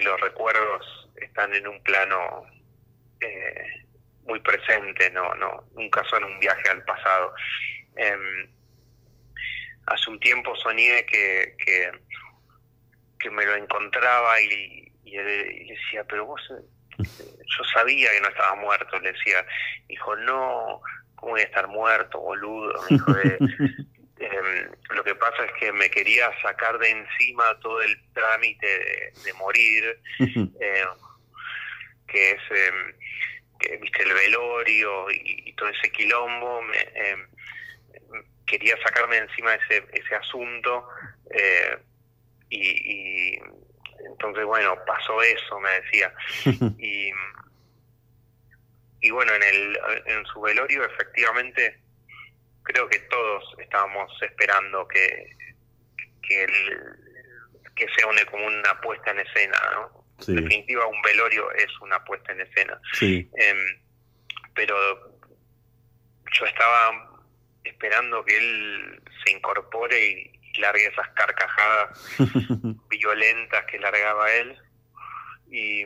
los 0.01 0.19
recuerdos 0.19 1.09
están 1.15 1.53
en 1.53 1.67
un 1.67 1.81
plano 1.81 2.45
eh, 3.21 3.85
muy 4.25 4.39
presente, 4.39 5.09
no, 5.11 5.33
no, 5.35 5.63
nunca 5.75 6.03
son 6.09 6.23
un 6.23 6.39
viaje 6.39 6.69
al 6.69 6.83
pasado. 6.83 7.33
Em, 7.95 8.49
hace 9.87 10.09
un 10.09 10.19
tiempo 10.19 10.55
soñé 10.55 11.05
que, 11.05 11.55
que, 11.59 11.91
me 13.31 13.43
lo 13.43 13.55
encontraba 13.55 14.39
y, 14.39 14.91
y, 15.03 15.15
él, 15.17 15.67
decía, 15.67 16.03
pero 16.03 16.25
vos, 16.27 16.41
yo 16.97 17.63
sabía 17.73 18.11
que 18.11 18.21
no 18.21 18.27
estaba 18.29 18.55
muerto, 18.55 18.99
le 18.99 19.13
decía, 19.13 19.43
dijo, 19.87 20.15
no, 20.15 20.81
¿cómo 21.15 21.31
voy 21.31 21.41
a 21.41 21.45
estar 21.45 21.67
muerto, 21.67 22.19
boludo? 22.19 22.73
Me 22.83 22.97
dijo, 22.97 23.11
em, 24.19 24.71
lo 24.91 25.03
que 25.03 25.15
pasa 25.15 25.45
es 25.45 25.51
que 25.59 25.71
me 25.71 25.89
quería 25.89 26.29
sacar 26.41 26.77
de 26.77 26.91
encima 26.91 27.59
todo 27.61 27.81
el 27.81 27.97
trámite 28.13 28.67
de, 29.23 29.33
morir, 29.33 29.99
em, 30.19 30.87
que 32.07 32.31
es, 32.31 32.41
em, 32.51 32.93
que, 33.59 33.77
viste, 33.77 34.03
el 34.03 34.13
velorio 34.13 35.09
y, 35.11 35.53
todo 35.53 35.69
ese 35.69 35.91
quilombo, 35.91 36.61
me, 36.63 36.77
quería 38.45 38.77
sacarme 38.83 39.17
encima 39.17 39.55
ese, 39.55 39.85
ese 39.91 40.15
asunto 40.15 40.87
eh, 41.31 41.77
y, 42.49 43.39
entonces 44.11 44.45
bueno 44.45 44.77
pasó 44.85 45.21
eso 45.21 45.59
me 45.59 45.69
decía 45.81 46.13
y, 46.77 47.09
y 49.01 49.09
bueno 49.09 49.33
en 49.33 49.43
el 49.43 49.79
en 50.05 50.25
su 50.27 50.41
velorio 50.41 50.85
efectivamente 50.85 51.79
creo 52.63 52.87
que 52.87 52.99
todos 52.99 53.55
estábamos 53.59 54.11
esperando 54.21 54.87
que 54.87 55.35
que, 56.21 56.43
el, 56.43 56.79
que 57.75 57.87
sea 57.95 58.07
una, 58.07 58.25
como 58.25 58.45
una 58.45 58.81
puesta 58.81 59.11
en 59.11 59.19
escena 59.19 59.57
¿no? 59.73 60.04
En 60.27 60.35
definitiva 60.35 60.85
un 60.87 61.01
velorio 61.01 61.51
es 61.51 61.67
una 61.81 62.03
puesta 62.03 62.31
en 62.31 62.41
escena 62.41 62.79
em, 63.01 63.81
pero 64.53 64.75
yo 66.31 66.45
estaba 66.45 67.15
esperando 67.63 68.23
que 68.23 68.37
él 68.37 69.01
se 69.23 69.31
incorpore 69.31 70.09
y, 70.09 70.31
largue 70.59 70.87
esas 70.87 71.09
carcajadas 71.09 72.17
violentas 72.89 73.65
que 73.65 73.77
largaba 73.77 74.31
él. 74.31 74.57
Y, 75.51 75.83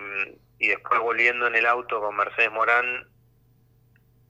después 0.60 1.00
volviendo 1.00 1.48
en 1.48 1.56
el 1.56 1.66
auto 1.66 2.00
con 2.00 2.16
Mercedes 2.16 2.52
Morán, 2.52 3.08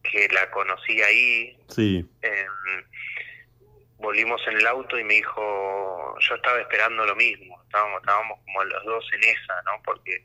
que 0.01 0.29
la 0.29 0.49
conocí 0.51 1.01
ahí, 1.01 1.57
sí. 1.67 2.05
Em, 2.21 2.85
volvimos 3.97 4.41
en 4.47 4.59
el 4.59 4.67
auto 4.67 4.97
y 4.97 5.03
me 5.03 5.15
dijo, 5.15 6.15
yo 6.19 6.35
estaba 6.35 6.61
esperando 6.61 7.05
lo 7.05 7.17
mismo. 7.17 7.58
Estábamos, 7.69 7.99
estábamos 8.01 8.39
como 8.45 8.63
los 8.63 8.83
dos 8.85 9.05
en 9.13 9.23
esa, 9.23 9.61
¿no? 9.63 9.81
Porque 9.83 10.23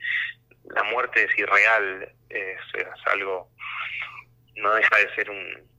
la 0.65 0.83
muerte 0.85 1.25
es 1.25 1.39
irreal, 1.39 2.13
es, 2.31 2.59
algo, 3.07 3.51
no 4.57 4.75
deja 4.75 4.97
de 4.97 5.15
ser 5.15 5.31
un, 5.31 5.71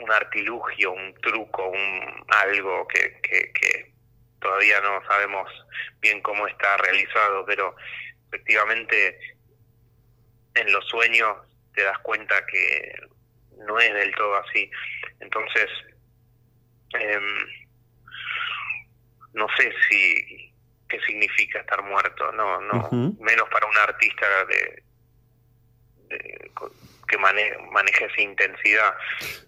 un 0.00 0.12
artilugio, 0.12 0.92
un 0.92 1.14
truco, 1.20 1.68
un 1.68 2.24
algo 2.28 2.88
que, 2.88 3.20
que, 3.22 3.92
todavía 4.40 4.80
no 4.80 5.04
sabemos 5.06 5.50
bien 6.00 6.22
cómo 6.22 6.46
está 6.46 6.78
realizado, 6.78 7.44
pero 7.44 7.76
efectivamente 8.28 9.18
en 10.54 10.72
los 10.72 10.88
sueños 10.88 11.36
te 11.74 11.82
das 11.82 11.98
cuenta 11.98 12.46
que 12.46 12.98
no 13.58 13.78
es 13.78 13.92
del 13.92 14.14
todo 14.14 14.36
así. 14.36 14.70
Entonces, 15.20 15.68
eh, 16.98 17.20
no 19.34 19.46
sé 19.56 19.72
si 19.88 20.52
qué 20.88 21.00
significa 21.06 21.60
estar 21.60 21.82
muerto, 21.84 22.32
no, 22.32 22.60
no, 22.60 22.88
menos 23.20 23.48
para 23.48 23.66
un 23.66 23.76
artista 23.78 24.26
de, 24.48 24.82
que 27.10 27.18
maneje 27.18 28.04
esa 28.04 28.20
intensidad. 28.20 28.94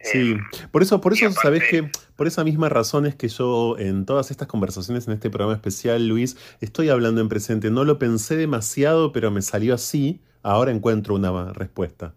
Sí, 0.03 0.33
eh, 0.33 0.67
por 0.71 0.83
eso, 0.83 1.01
por 1.01 1.13
eso 1.13 1.31
sabes 1.31 1.63
que, 1.69 1.89
por 2.17 2.27
esa 2.27 2.45
misma 2.45 2.69
razón 2.69 3.07
es 3.07 3.15
que 3.15 3.29
yo 3.29 3.77
en 3.79 4.05
todas 4.05 4.31
estas 4.31 4.49
conversaciones 4.49 5.07
en 5.07 5.15
este 5.15 5.31
programa 5.31 5.55
especial, 5.55 6.07
Luis, 6.07 6.37
estoy 6.61 6.91
hablando 6.91 7.21
en 7.21 7.29
presente. 7.29 7.71
No 7.71 7.85
lo 7.85 7.99
pensé 7.99 8.37
demasiado, 8.37 9.13
pero 9.13 9.31
me 9.31 9.43
salió 9.43 9.75
así. 9.75 10.21
Ahora 10.43 10.73
encuentro 10.73 11.15
una 11.15 11.53
respuesta. 11.53 12.15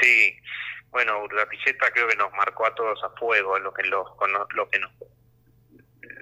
Sí, 0.00 0.36
bueno, 0.90 1.26
la 1.34 1.46
Pilleta 1.48 1.90
creo 1.92 2.06
que 2.06 2.16
nos 2.16 2.32
marcó 2.32 2.66
a 2.66 2.74
todos 2.74 3.02
a 3.02 3.10
fuego, 3.18 3.58
lo 3.58 3.74
que 3.74 3.82
los, 3.82 4.06
lo 4.54 4.68
que 4.70 4.78
nos 4.78 4.92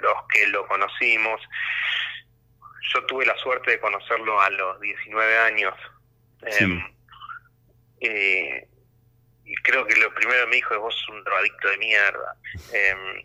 los 0.00 0.14
que 0.33 0.47
lo 0.49 0.67
conocimos. 0.67 1.40
Yo 2.95 3.05
tuve 3.07 3.26
la 3.26 3.37
suerte 3.37 3.73
de 3.73 3.81
conocerlo 3.81 4.40
a 4.40 4.50
los 4.50 4.81
19 4.81 5.38
años. 5.38 5.75
Em, 6.43 6.83
y 8.00 9.55
creo 9.62 9.87
que 9.87 9.97
lo 9.97 10.14
primero 10.14 10.45
que 10.45 10.50
me 10.50 10.57
dijo 10.57 10.75
es 10.75 10.81
vos 10.81 10.95
sos 10.95 11.09
un 11.11 11.25
drogadicto 11.25 11.69
de 11.69 11.78
mierda. 11.78 12.37
Em, 12.73 13.25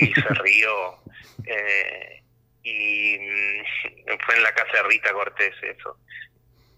y 0.00 0.14
se 0.14 0.28
rió. 0.34 0.98
Eh, 1.46 2.22
y 2.62 3.18
mm, 3.18 4.18
fue 4.24 4.36
en 4.36 4.42
la 4.42 4.54
casa 4.54 4.72
de 4.74 4.82
Rita 4.84 5.12
Cortés 5.12 5.54
eso. 5.62 5.98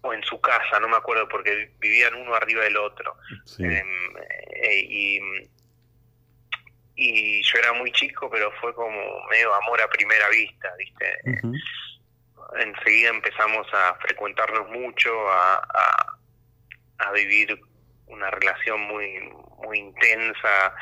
O 0.01 0.13
en 0.13 0.23
su 0.23 0.39
casa, 0.39 0.79
no 0.79 0.87
me 0.87 0.97
acuerdo, 0.97 1.27
porque 1.27 1.71
vivían 1.79 2.15
uno 2.15 2.35
arriba 2.35 2.63
del 2.63 2.77
otro. 2.77 3.15
Em, 3.59 4.17
eh, 4.61 4.79
y 4.87 5.19
y 6.95 7.43
yo 7.43 7.59
era 7.59 7.73
muy 7.73 7.91
chico, 7.91 8.29
pero 8.29 8.51
fue 8.61 8.73
como 8.73 8.99
medio 9.29 9.53
amor 9.53 9.81
a 9.81 9.89
primera 9.89 10.29
vista, 10.29 10.73
¿viste? 10.77 11.19
Enseguida 12.57 13.09
empezamos 13.09 13.67
a 13.73 13.95
frecuentarnos 13.95 14.69
mucho, 14.69 15.11
a, 15.29 16.17
a, 16.99 17.11
vivir 17.11 17.59
una 18.07 18.29
relación 18.31 18.81
muy, 18.81 19.19
muy 19.63 19.79
intensa, 19.79 20.73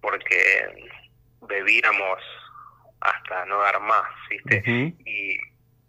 porque 0.00 0.88
bebíamos 1.42 2.18
hasta 3.00 3.44
no 3.46 3.60
dar 3.60 3.80
más, 3.80 4.08
¿viste? 4.28 4.62
y, 5.04 5.38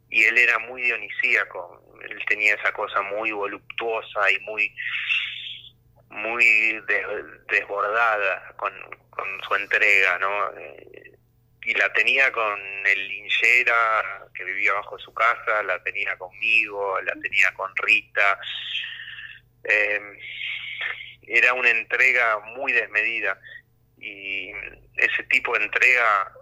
y 0.10 0.24
él 0.24 0.38
era 0.38 0.60
muy 0.60 0.82
dionisíaco, 0.84 1.82
él 2.04 2.20
tenía 2.28 2.56
esa 2.56 2.72
cosa 2.74 3.02
muy 3.02 3.32
voluptuosa 3.32 4.32
y 4.32 4.40
muy 4.42 4.74
muy 6.12 6.82
desbordada 7.50 8.54
con, 8.58 8.74
con 9.10 9.28
su 9.48 9.56
entrega, 9.56 10.20
¿no? 10.20 10.58
Eh, 10.58 11.18
y 11.64 11.74
la 11.76 11.92
tenía 11.94 12.32
con 12.32 12.60
el 12.86 13.08
linchera 13.08 14.28
que 14.34 14.44
vivía 14.44 14.72
abajo 14.72 14.98
de 14.98 15.04
su 15.04 15.14
casa, 15.14 15.64
la 15.64 15.82
tenía 15.84 16.18
conmigo, 16.18 17.00
la 17.02 17.14
tenía 17.14 17.54
con 17.54 17.72
Rita. 17.78 18.40
Em, 19.64 20.18
era 21.24 21.54
una 21.54 21.70
entrega 21.70 22.40
muy 22.56 22.72
desmedida 22.72 23.40
y 24.00 24.52
ese 24.98 25.24
tipo 25.30 25.58
de 25.58 25.66
entrega 25.66 26.34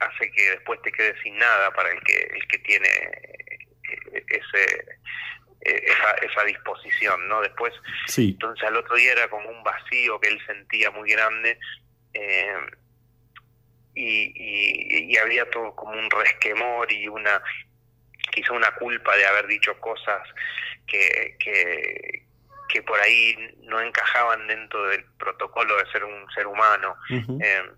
hace 0.00 0.30
que 0.32 0.50
después 0.50 0.80
te 0.82 0.90
quedes 0.90 1.20
sin 1.22 1.36
nada 1.36 1.70
para 1.72 1.90
el 1.90 2.00
que 2.02 2.18
el 2.18 2.46
que 2.48 2.58
tiene 2.60 2.88
ese 4.26 4.64
eh, 4.64 4.84
esa, 5.64 6.12
esa 6.22 6.44
disposición, 6.44 7.28
¿no? 7.28 7.40
Después, 7.40 7.72
entonces 8.16 8.66
al 8.66 8.76
otro 8.76 8.96
día 8.96 9.12
era 9.12 9.28
como 9.28 9.48
un 9.48 9.62
vacío 9.62 10.18
que 10.20 10.28
él 10.28 10.40
sentía 10.46 10.90
muy 10.90 11.10
grande 11.10 11.58
eh, 12.14 12.56
y, 13.94 15.12
y, 15.12 15.16
había 15.18 15.48
todo 15.50 15.74
como 15.74 15.92
un 15.92 16.10
resquemor 16.10 16.90
y 16.90 17.08
una 17.08 17.42
quizá 18.30 18.52
una 18.52 18.74
culpa 18.76 19.14
de 19.16 19.26
haber 19.26 19.46
dicho 19.46 19.78
cosas 19.78 20.22
que, 20.86 21.36
que, 21.38 22.24
que 22.68 22.82
por 22.82 22.98
ahí 22.98 23.36
no 23.62 23.80
encajaban 23.80 24.46
dentro 24.46 24.86
del 24.86 25.04
protocolo 25.18 25.76
de 25.76 25.90
ser 25.92 26.04
un 26.04 26.26
ser 26.30 26.46
humano. 26.46 26.96
Eh, 27.10 27.70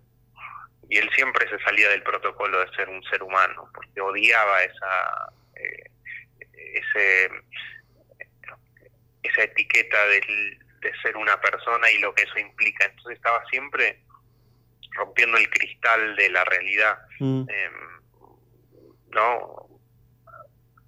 y 0.89 0.97
él 0.97 1.09
siempre 1.15 1.49
se 1.49 1.59
salía 1.63 1.89
del 1.89 2.03
protocolo 2.03 2.59
de 2.59 2.73
ser 2.75 2.87
un 2.89 3.03
ser 3.03 3.21
humano, 3.23 3.69
porque 3.73 3.99
odiaba 3.99 4.63
esa, 4.63 5.33
ese, 6.75 7.29
esa 9.25 9.43
etiqueta 9.43 10.07
de 10.07 10.21
ser 11.01 11.17
una 11.17 11.39
persona 11.41 11.89
y 11.91 11.97
lo 11.99 12.13
que 12.13 12.23
eso 12.23 12.39
implica. 12.39 12.85
Entonces 12.85 13.17
estaba 13.17 13.43
siempre 13.49 14.05
rompiendo 14.95 15.37
el 15.37 15.49
cristal 15.49 16.15
de 16.15 16.29
la 16.29 16.43
realidad. 16.45 16.97
Mm. 17.19 17.45
Em, 17.49 17.95
¿No? 19.11 19.69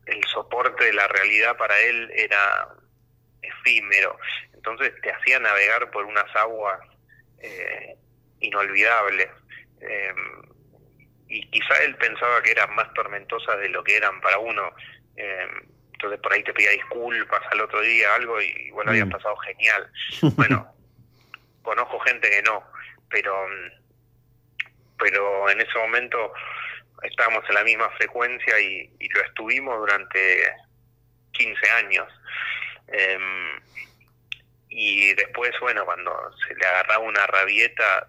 El 0.06 0.24
soporte 0.26 0.86
de 0.86 0.94
la 0.94 1.08
realidad 1.08 1.56
para 1.58 1.78
él 1.80 2.12
era 2.14 2.68
efímero. 3.42 4.18
Entonces 4.54 4.94
te 5.02 5.12
hacía 5.12 5.40
navegar 5.40 5.90
por 5.92 6.06
unas 6.06 6.34
aguas 6.36 6.80
eh, 7.40 7.96
inolvidables. 8.40 9.30
Em, 9.82 10.42
y 11.30 11.50
quizá 11.52 11.84
él 11.84 11.96
pensaba 11.98 12.42
que 12.42 12.52
eran 12.52 12.74
más 12.76 12.94
tormentosas 12.94 13.60
de 13.60 13.70
lo 13.70 13.84
que 13.84 13.98
eran 13.98 14.20
para 14.22 14.40
uno. 14.40 14.74
Em, 15.16 15.68
entonces 15.98 16.20
por 16.20 16.32
ahí 16.32 16.44
te 16.44 16.54
pedía 16.54 16.70
disculpas 16.72 17.42
al 17.52 17.62
otro 17.62 17.82
día, 17.82 18.14
algo, 18.14 18.40
y 18.40 18.70
bueno, 18.70 18.92
había 18.92 19.06
mm. 19.06 19.10
pasado 19.10 19.36
genial. 19.38 19.92
Bueno, 20.36 20.72
conozco 21.64 22.00
gente 22.02 22.30
que 22.30 22.42
no, 22.44 22.64
pero, 23.10 23.34
pero 25.00 25.50
en 25.50 25.60
ese 25.60 25.76
momento 25.80 26.32
estábamos 27.02 27.44
en 27.50 27.56
la 27.56 27.64
misma 27.64 27.90
frecuencia 27.98 28.60
y, 28.60 28.92
lo 29.10 29.22
estuvimos 29.22 29.80
durante 29.80 30.44
15 31.32 31.72
años. 31.72 32.08
Em, 32.90 33.60
y 34.70 35.16
después, 35.16 35.52
bueno, 35.62 35.84
cuando 35.84 36.14
se 36.48 36.54
le 36.54 36.66
agarraba 36.66 37.00
una 37.00 37.26
rabieta, 37.26 38.08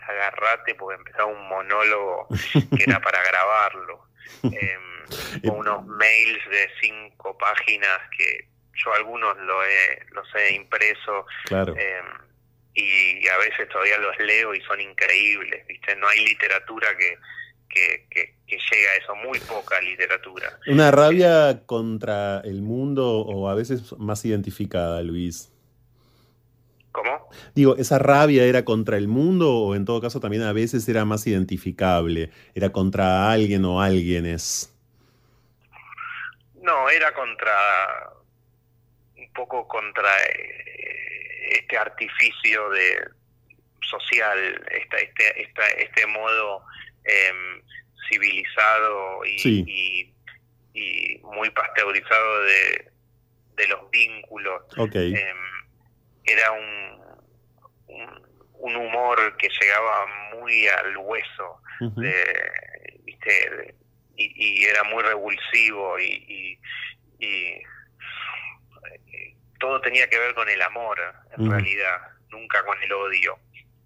agarrate 0.00 0.74
porque 0.74 0.98
empezaba 0.98 1.26
un 1.26 1.48
monólogo 1.48 2.26
que 2.52 2.82
era 2.84 3.00
para 3.00 3.22
grabarlo. 3.22 4.09
Eh, 5.42 5.50
unos 5.50 5.84
mails 5.86 6.50
de 6.50 6.70
cinco 6.80 7.36
páginas 7.36 7.98
que 8.16 8.48
yo 8.74 8.94
algunos 8.94 9.36
lo 9.38 9.64
he, 9.64 10.04
los 10.12 10.26
he 10.34 10.54
impreso. 10.54 11.26
Em, 11.50 12.06
y 12.74 13.28
a 13.28 13.36
veces 13.38 13.68
todavía 13.68 13.98
los 13.98 14.16
leo 14.18 14.54
y 14.54 14.60
son 14.62 14.80
increíbles, 14.80 15.66
¿viste? 15.66 15.96
No 15.96 16.08
hay 16.08 16.24
literatura 16.24 16.88
que, 16.96 17.18
que, 17.68 18.06
que, 18.10 18.34
llega 18.46 18.90
a 18.92 18.96
eso, 18.96 19.14
muy 19.16 19.38
poca 19.40 19.80
literatura. 19.80 20.58
¿Una 20.66 20.90
rabia 20.90 21.62
contra 21.66 22.40
el 22.40 22.62
mundo 22.62 23.20
o 23.20 23.48
a 23.48 23.54
veces 23.54 23.96
más 23.98 24.24
identificada, 24.24 25.02
Luis? 25.02 25.49
¿Cómo? 26.92 27.28
Digo, 27.54 27.76
¿esa 27.76 27.98
rabia 27.98 28.44
era 28.44 28.64
contra 28.64 28.96
el 28.96 29.06
mundo 29.06 29.54
o 29.54 29.74
en 29.74 29.84
todo 29.84 30.00
caso 30.00 30.18
también 30.18 30.42
a 30.42 30.52
veces 30.52 30.88
era 30.88 31.04
más 31.04 31.26
identificable? 31.26 32.30
¿Era 32.54 32.70
contra 32.70 33.30
alguien 33.30 33.64
o 33.64 33.80
alguienes? 33.80 34.74
No, 36.60 36.90
era 36.90 37.14
contra, 37.14 38.12
un 39.16 39.32
poco 39.32 39.66
contra 39.68 40.08
eh, 40.18 41.52
este 41.52 41.78
artificio 41.78 42.70
de 42.70 43.08
social, 43.80 44.38
esta, 44.70 44.96
este, 44.98 45.42
esta, 45.42 45.66
este 45.68 46.06
modo 46.06 46.62
em, 47.04 47.62
civilizado 48.08 49.24
y, 49.24 50.12
y, 50.74 51.18
muy 51.22 51.50
pasteurizado 51.50 52.42
de, 52.42 52.90
de 53.56 53.68
los 53.68 53.90
vínculos. 53.90 54.62
Em, 54.76 55.59
era 56.24 56.52
un, 56.52 57.00
un, 58.58 58.76
humor 58.76 59.36
que 59.36 59.48
llegaba 59.60 60.06
muy 60.34 60.66
al 60.68 60.96
hueso, 60.98 61.62
de, 61.80 62.52
¿viste? 63.04 63.74
y, 64.16 64.64
era 64.64 64.84
muy 64.84 65.02
revulsivo 65.02 65.98
y, 65.98 66.58
y, 67.18 67.62
todo 69.58 69.80
tenía 69.82 70.08
que 70.08 70.18
ver 70.18 70.34
con 70.34 70.48
el 70.48 70.62
amor, 70.62 70.98
en 71.36 71.50
realidad, 71.50 72.00
nunca 72.30 72.64
con 72.64 72.82
el 72.82 72.92
odio. 72.92 73.38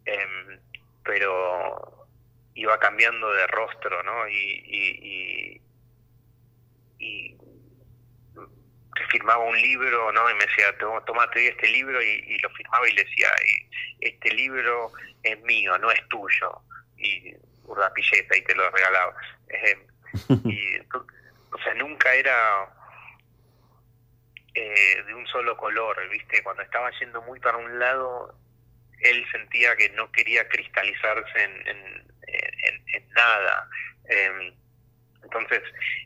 Em, 0.05 0.61
pero 1.03 2.07
iba 2.55 2.79
cambiando 2.79 3.31
de 3.33 3.47
rostro, 3.49 4.03
¿no? 4.05 4.29
Y, 4.29 5.61
y, 6.99 7.37
firmaba 9.15 9.45
un 9.45 9.57
libro, 9.57 10.11
¿no? 10.11 10.29
Y 10.29 10.35
me 10.35 10.45
decía, 10.45 10.77
toma, 11.07 11.31
te 11.31 11.47
este 11.47 11.69
libro 11.69 12.03
y, 12.03 12.37
lo 12.39 12.51
firmaba 12.51 12.89
y 12.89 12.93
le 12.95 13.05
decía, 13.05 13.29
este 14.01 14.35
libro 14.35 14.91
es 15.23 15.41
mío, 15.43 15.79
no 15.79 15.89
es 15.93 16.09
tuyo. 16.09 16.61
Y 16.97 17.33
urdapilleta 17.63 18.37
y 18.37 18.43
te 18.43 18.57
lo 18.57 18.69
regalaba. 18.71 19.15
Eh, 19.49 19.79
y, 20.45 20.79
o 20.91 21.59
sea, 21.63 21.75
nunca 21.75 22.13
era 22.13 22.69
eh, 24.55 25.05
de 25.07 25.15
un 25.15 25.27
solo 25.29 25.57
color, 25.57 25.97
¿viste? 26.11 26.43
Cuando 26.43 26.63
estaba 26.63 26.91
yendo 26.99 27.23
muy 27.23 27.39
para 27.39 27.57
un 27.57 27.79
lado, 27.79 28.37
él 28.99 29.25
sentía 29.31 29.77
que 29.77 29.91
no 29.91 30.11
quería 30.11 30.49
cristalizarse 30.49 31.41
en, 31.41 31.69
en, 31.69 33.09
nada. 33.15 33.69
Em, 34.09 34.53
entonces 35.23 35.63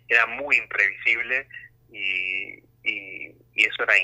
era 0.09 0.27
muy 0.27 0.59
imprevisible 0.59 1.49
y, 1.91 2.68
y, 2.89 3.37
eso 3.55 3.83
era, 3.83 3.95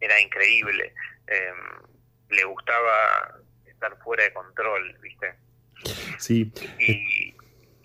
era 0.00 0.20
increíble. 0.20 0.92
Em, 1.28 2.36
le 2.36 2.44
gustaba 2.44 3.38
estar 3.66 3.96
fuera 4.02 4.24
de 4.24 4.32
control, 4.32 4.98
¿viste? 5.00 5.34
Sí. 6.18 6.52
Y, 6.80 7.34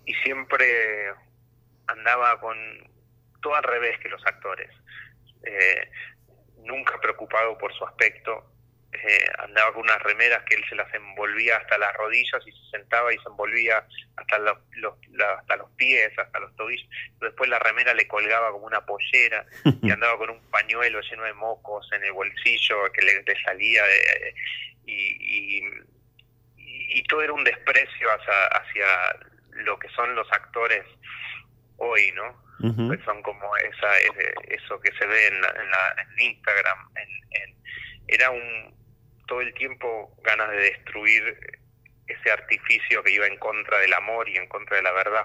y 0.06 0.13
siempre 0.24 1.12
andaba 1.88 2.39
con 2.39 2.58
todo 3.41 3.56
al 3.56 3.63
revés 3.63 4.00
que 4.00 4.10
los 4.10 4.26
actores. 4.26 4.69
Eh, 5.43 5.89
nunca 6.63 7.00
preocupado 7.00 7.58
por 7.58 7.74
su 7.74 7.86
aspecto, 7.86 8.51
eh, 8.93 9.25
andaba 9.39 9.73
con 9.73 9.84
unas 9.84 10.01
remeras 10.01 10.43
que 10.43 10.56
él 10.56 10.63
se 10.67 10.75
las 10.75 10.93
envolvía 10.93 11.58
hasta 11.58 11.77
las 11.77 11.93
rodillas 11.95 12.41
y 12.45 12.51
se 12.51 12.69
sentaba 12.71 13.13
y 13.13 13.17
se 13.17 13.30
envolvía 13.30 13.86
hasta 14.17 14.38
los, 14.39 14.58
hasta 15.39 15.56
los 15.56 15.69
pies, 15.71 16.12
hasta 16.17 16.39
los 16.39 16.56
tobillos. 16.56 16.88
Después 17.21 17.49
la 17.49 17.60
remera 17.60 17.93
le 17.93 18.08
colgaba 18.08 18.51
como 18.51 18.65
una 18.65 18.86
pollera 18.86 19.45
y 19.82 19.91
andaba 19.91 20.17
con 20.17 20.32
un 20.32 20.41
pañuelo 20.51 20.99
lleno 21.01 21.23
de 21.23 21.34
mocos 21.34 21.89
en 21.93 22.04
el 22.04 22.12
bolsillo 22.12 22.91
que 22.91 23.01
le, 23.01 23.23
salía 23.43 23.84
y, 24.86 25.63
y, 26.58 27.04
todo 27.08 27.23
era 27.23 27.34
un 27.34 27.43
desprecio 27.43 28.08
hacia, 28.10 28.45
hacia 28.47 28.86
lo 29.63 29.77
que 29.80 29.89
son 29.89 30.15
los 30.15 30.32
actores 30.32 30.86
hoy, 31.77 32.12
¿no? 32.13 32.41
Pues 32.88 33.04
son 33.04 33.23
como 33.23 33.58
esa, 33.58 33.99
eso 34.47 34.80
que 34.82 34.91
se 34.93 35.06
ve 35.08 35.27
en, 35.27 35.36
en, 35.36 36.25
Instagram. 36.25 36.77
En, 36.95 37.56
era 38.08 38.30
un 38.30 38.81
todo 39.32 39.39
el 39.39 39.54
tiempo 39.54 40.13
ganas 40.26 40.52
de 40.52 40.58
destruir 40.58 41.24
ese 42.06 42.32
artificio 42.32 43.02
que 43.02 43.13
iba 43.13 43.26
en 43.26 43.38
contra 43.38 43.80
del 43.80 43.94
amor 43.94 44.28
y 44.28 44.36
en 44.36 44.46
contra 44.50 44.76
de 44.76 44.84
la 44.84 44.91
verdad. 44.91 45.24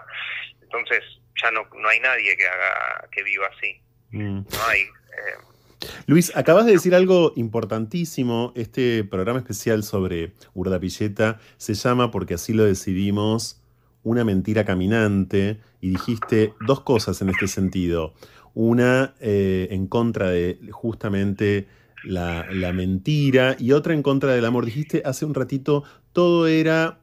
Entonces 0.63 1.03
ya 1.43 1.51
no, 1.51 1.67
no 1.75 1.89
hay 1.89 1.99
nadie 1.99 2.37
que 2.37 2.47
haga 2.47 3.09
que 3.11 3.25
viva 3.25 3.49
así. 3.49 3.81
Mm. 4.13 4.43
No 4.49 4.67
hay. 4.69 4.83
Eh, 4.83 5.89
Luis, 6.07 6.31
acabas 6.37 6.67
de 6.67 6.73
decir 6.73 6.95
algo 6.95 7.33
importantísimo. 7.35 8.53
Este 8.55 9.03
programa 9.03 9.41
especial 9.41 9.83
sobre 9.83 10.35
Urdapilleta 10.55 11.41
se 11.57 11.75
llama, 11.75 12.13
porque 12.13 12.35
así 12.35 12.53
lo 12.53 12.63
decidimos, 12.63 13.61
una 14.05 14.25
mentira 14.25 14.65
caminante 14.65 15.59
y 15.81 15.89
dijiste 15.91 16.55
dos 16.61 16.81
cosas 16.83 17.21
en 17.23 17.31
este 17.31 17.49
sentido. 17.49 18.15
Una 18.55 19.17
eh, 19.19 19.67
en 19.73 19.89
contra 19.89 20.31
de 20.31 20.61
justamente 20.71 21.67
la, 22.07 22.73
mentira 22.73 23.57
y 23.59 23.73
otra 23.73 23.95
en 23.95 24.03
contra 24.03 24.33
del 24.33 24.45
amor. 24.45 24.65
Dijiste 24.65 25.03
hace 25.05 25.25
un 25.25 25.35
ratito, 25.35 25.85
todo 26.13 26.47
era 26.47 27.01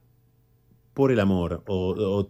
por 0.94 1.12
el 1.12 1.20
amor 1.20 1.64
o, 1.68 2.26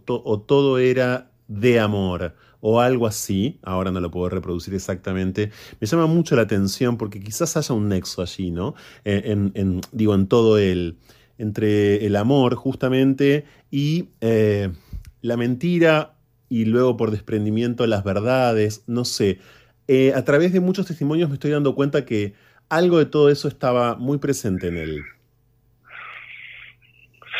todo 0.46 0.78
era 0.78 1.30
de 1.48 1.80
amor 1.80 2.34
o 2.60 2.80
algo 2.80 3.06
así, 3.06 3.58
ahora 3.62 3.90
no 3.90 4.00
lo 4.00 4.10
puedo 4.10 4.30
reproducir 4.30 4.72
exactamente, 4.72 5.50
me 5.80 5.86
llama 5.86 6.06
mucho 6.06 6.34
la 6.34 6.42
atención 6.42 6.96
porque 6.96 7.20
quizás 7.20 7.58
haya 7.58 7.74
un 7.74 7.90
nexo 7.90 8.22
allí, 8.22 8.50
¿no? 8.50 8.74
En, 9.04 9.82
digo, 9.92 10.14
en 10.14 10.26
todo 10.28 10.56
el, 10.56 10.96
entre 11.36 12.06
el 12.06 12.16
amor 12.16 12.54
justamente 12.54 13.44
y 13.70 14.08
eh, 14.22 14.72
la 15.20 15.36
mentira 15.36 16.16
y 16.48 16.64
luego 16.64 16.96
por 16.96 17.10
desprendimiento 17.10 17.86
las 17.86 18.02
verdades, 18.02 18.84
no 18.86 19.04
sé. 19.04 19.40
Eh, 19.86 20.14
a 20.14 20.24
través 20.24 20.52
de 20.52 20.60
muchos 20.60 20.86
testimonios 20.86 21.28
me 21.28 21.34
estoy 21.34 21.50
dando 21.50 21.74
cuenta 21.74 22.06
que 22.06 22.32
algo 22.76 22.98
de 22.98 23.06
todo 23.06 23.30
eso 23.30 23.48
estaba 23.48 23.94
muy 23.94 24.18
presente 24.18 24.68
en 24.68 24.78
él. 24.78 25.04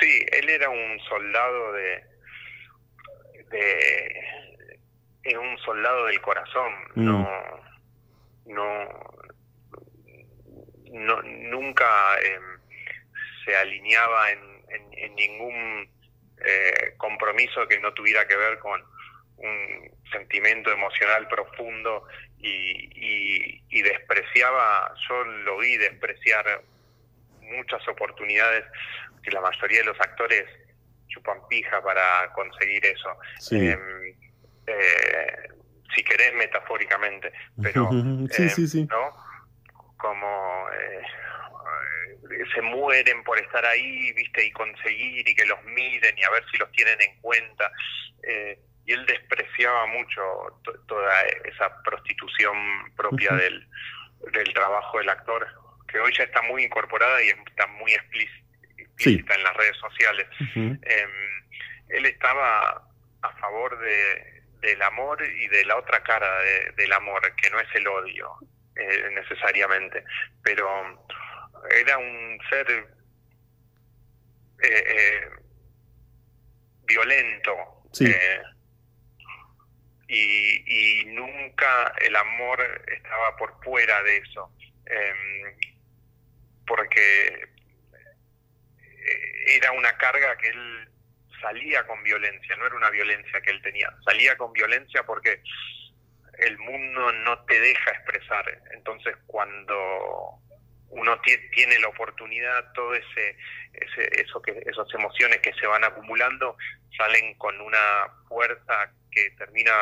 Sí, 0.01 0.27
él 0.33 0.49
era 0.49 0.69
un 0.69 1.01
soldado 1.09 1.73
de, 1.73 2.05
de 5.25 5.39
un 5.39 5.59
soldado 5.59 6.07
del 6.07 6.21
corazón, 6.21 6.73
mm. 6.95 7.05
no, 7.05 7.29
no, 8.47 8.89
no, 10.93 11.23
nunca 11.23 11.87
em, 12.23 12.43
se 13.45 13.57
alineaba 13.57 14.31
en, 14.31 14.55
ningún 15.17 15.89
eh, 16.45 16.95
compromiso 16.97 17.69
que 17.69 17.79
no 17.79 17.93
tuviera 17.95 18.27
que 18.27 18.37
ver 18.37 18.59
con 18.59 18.83
un 19.37 19.91
sentimiento 20.11 20.73
emocional 20.73 21.29
profundo 21.29 22.05
y, 22.45 23.63
y, 23.71 23.83
despreciaba, 23.83 24.95
yo 25.09 25.25
lo 25.25 25.59
vi 25.59 25.77
despreciar 25.77 26.63
muchas 27.41 27.87
oportunidades 27.89 28.65
que 29.23 29.31
la 29.31 29.41
mayoría 29.41 29.81
de 29.81 29.87
los 29.87 30.01
actores 30.01 30.45
chupan 31.09 31.39
pija 31.49 31.83
para 31.83 32.33
conseguir 32.33 32.85
eso. 32.85 33.17
Em, 33.53 34.15
eh, 34.67 35.49
si 35.95 36.03
querés 36.03 36.35
metafóricamente, 36.35 37.33
pero 37.63 37.89
sí, 38.31 38.49
sí, 38.49 38.69
sí. 38.69 38.85
¿no? 38.91 39.13
como 39.97 40.67
eh, 40.71 41.03
se 42.55 42.61
mueren 42.61 43.25
por 43.25 43.39
estar 43.39 43.65
ahí, 43.65 44.13
viste, 44.13 44.45
y 44.45 44.51
conseguir 44.53 45.27
y 45.27 45.35
que 45.35 45.47
los 45.47 45.63
miren 45.65 46.19
y 46.19 46.23
a 46.23 46.31
ver 46.31 46.45
si 46.51 46.59
los 46.59 46.71
tienen 46.73 47.01
en 47.01 47.21
cuenta. 47.21 47.73
Y 48.87 48.93
él 48.93 49.07
despreciaba 49.07 49.87
mucho 49.87 50.21
toda 50.87 51.23
esa 51.45 51.83
prostitución 51.83 52.93
propia 52.97 53.33
del, 53.33 53.67
del 54.33 54.53
trabajo 54.53 54.99
del 54.99 55.09
actor, 55.09 55.47
que 55.89 55.99
hoy 55.99 56.13
ya 56.17 56.25
está 56.25 56.43
muy 56.43 56.65
incorporada 56.65 57.23
y 57.23 57.29
está 57.29 57.67
muy 57.67 57.93
explícita 57.93 59.35
en 59.35 59.43
las 59.43 59.57
redes 59.57 59.77
sociales. 59.79 60.27
Em, 60.55 60.81
él 61.89 62.07
estaba 62.07 62.83
a 63.23 63.33
favor 63.39 63.79
de, 63.79 64.43
del 64.61 64.83
amor 64.83 65.23
y 65.23 65.49
de 65.49 65.65
la 65.65 65.77
otra 65.77 66.03
cara 66.03 66.31
del 66.77 66.93
amor, 66.93 67.21
que 67.37 67.51
no 67.51 67.61
es 67.61 67.69
el 67.75 67.87
odio 67.89 68.31
eh, 68.77 69.11
necesariamente, 69.15 70.05
pero 70.43 70.69
era 71.71 71.99
un 71.99 72.39
ser 72.51 72.71
eh, 74.63 74.85
eh, 74.87 75.29
violento. 76.87 77.53
Eh, 78.01 78.43
y, 80.15 81.03
y, 81.03 81.05
nunca 81.07 81.93
el 82.01 82.15
amor 82.17 82.61
estaba 82.87 83.37
por 83.37 83.63
fuera 83.65 84.03
de 84.03 84.19
eso, 84.19 84.51
em, 84.87 85.57
porque 86.67 87.49
era 89.47 89.73
una 89.73 89.97
carga 89.99 90.37
que 90.39 90.49
él 90.49 90.89
salía 91.41 91.87
con 91.87 92.03
violencia, 92.03 92.57
no 92.57 92.67
era 92.67 92.77
una 92.77 92.91
violencia 92.91 93.41
que 93.43 93.51
él 93.51 93.63
tenía, 93.63 93.93
salía 94.05 94.37
con 94.37 94.53
violencia 94.53 95.03
porque 95.05 95.43
el 96.39 96.59
mundo 96.59 97.13
no 97.13 97.45
te 97.45 97.61
deja 97.61 97.91
expresar. 97.91 98.63
Entonces 98.73 99.15
cuando 99.27 100.41
uno 100.89 101.21
tiene 101.53 101.79
la 101.81 101.89
oportunidad, 101.89 102.73
todo 102.73 102.95
ese, 102.95 103.37
ese 103.73 104.23
eso 104.23 104.41
que 104.41 104.53
esas 104.67 104.87
emociones 104.95 105.39
que 105.41 105.53
se 105.55 105.67
van 105.67 105.85
acumulando 105.85 106.57
salen 106.97 107.35
con 107.35 107.61
una 107.61 108.09
fuerza 108.29 108.93
que 109.15 109.31
termina 109.33 109.73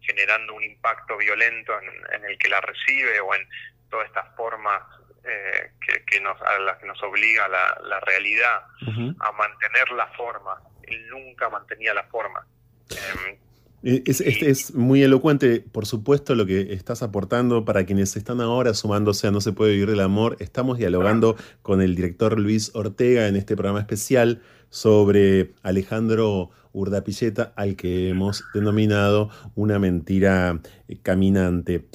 generando 0.00 0.54
un 0.54 0.62
impacto 0.62 1.16
violento 1.16 1.72
en, 1.80 2.24
el 2.24 2.38
que 2.38 2.48
la 2.48 2.60
recibe 2.60 3.20
o 3.20 3.34
en 3.34 3.46
todas 3.88 4.06
estas 4.06 4.34
formas 4.36 4.82
eh, 5.24 5.70
que, 6.06 6.20
nos, 6.20 6.40
a 6.42 6.58
las 6.58 6.78
que 6.78 6.86
nos 6.86 7.02
obliga 7.02 7.46
la, 7.48 7.80
la 7.84 8.00
realidad 8.00 8.62
a 9.20 9.32
mantener 9.32 9.90
la 9.96 10.06
forma. 10.16 10.60
Él 10.82 11.08
nunca 11.08 11.48
mantenía 11.48 11.94
la 11.94 12.04
forma. 12.04 12.46
Em, 12.90 13.38
eh, 13.82 14.02
es, 14.04 14.20
es, 14.20 14.74
muy 14.74 15.02
elocuente, 15.02 15.60
por 15.60 15.86
supuesto, 15.86 16.34
lo 16.34 16.44
que 16.44 16.72
estás 16.74 17.02
aportando 17.02 17.64
para 17.64 17.84
quienes 17.86 18.14
están 18.16 18.40
ahora 18.40 18.74
sumándose 18.74 19.26
a 19.26 19.30
No 19.30 19.40
se 19.40 19.52
puede 19.52 19.72
vivir 19.72 19.90
del 19.90 20.00
amor. 20.00 20.36
Estamos 20.40 20.78
dialogando 20.78 21.36
con 21.62 21.80
el 21.80 21.94
director 21.94 22.38
Luis 22.38 22.72
Ortega 22.74 23.26
en 23.26 23.36
este 23.36 23.56
programa 23.56 23.80
especial 23.80 24.42
sobre 24.70 25.52
Alejandro 25.62 26.50
Urdapilleta, 26.72 27.52
al 27.56 27.76
que 27.76 28.08
hemos 28.08 28.44
denominado 28.54 29.30
una 29.54 29.78
mentira 29.78 30.60
eh, 30.88 30.96
caminante. 31.02 31.86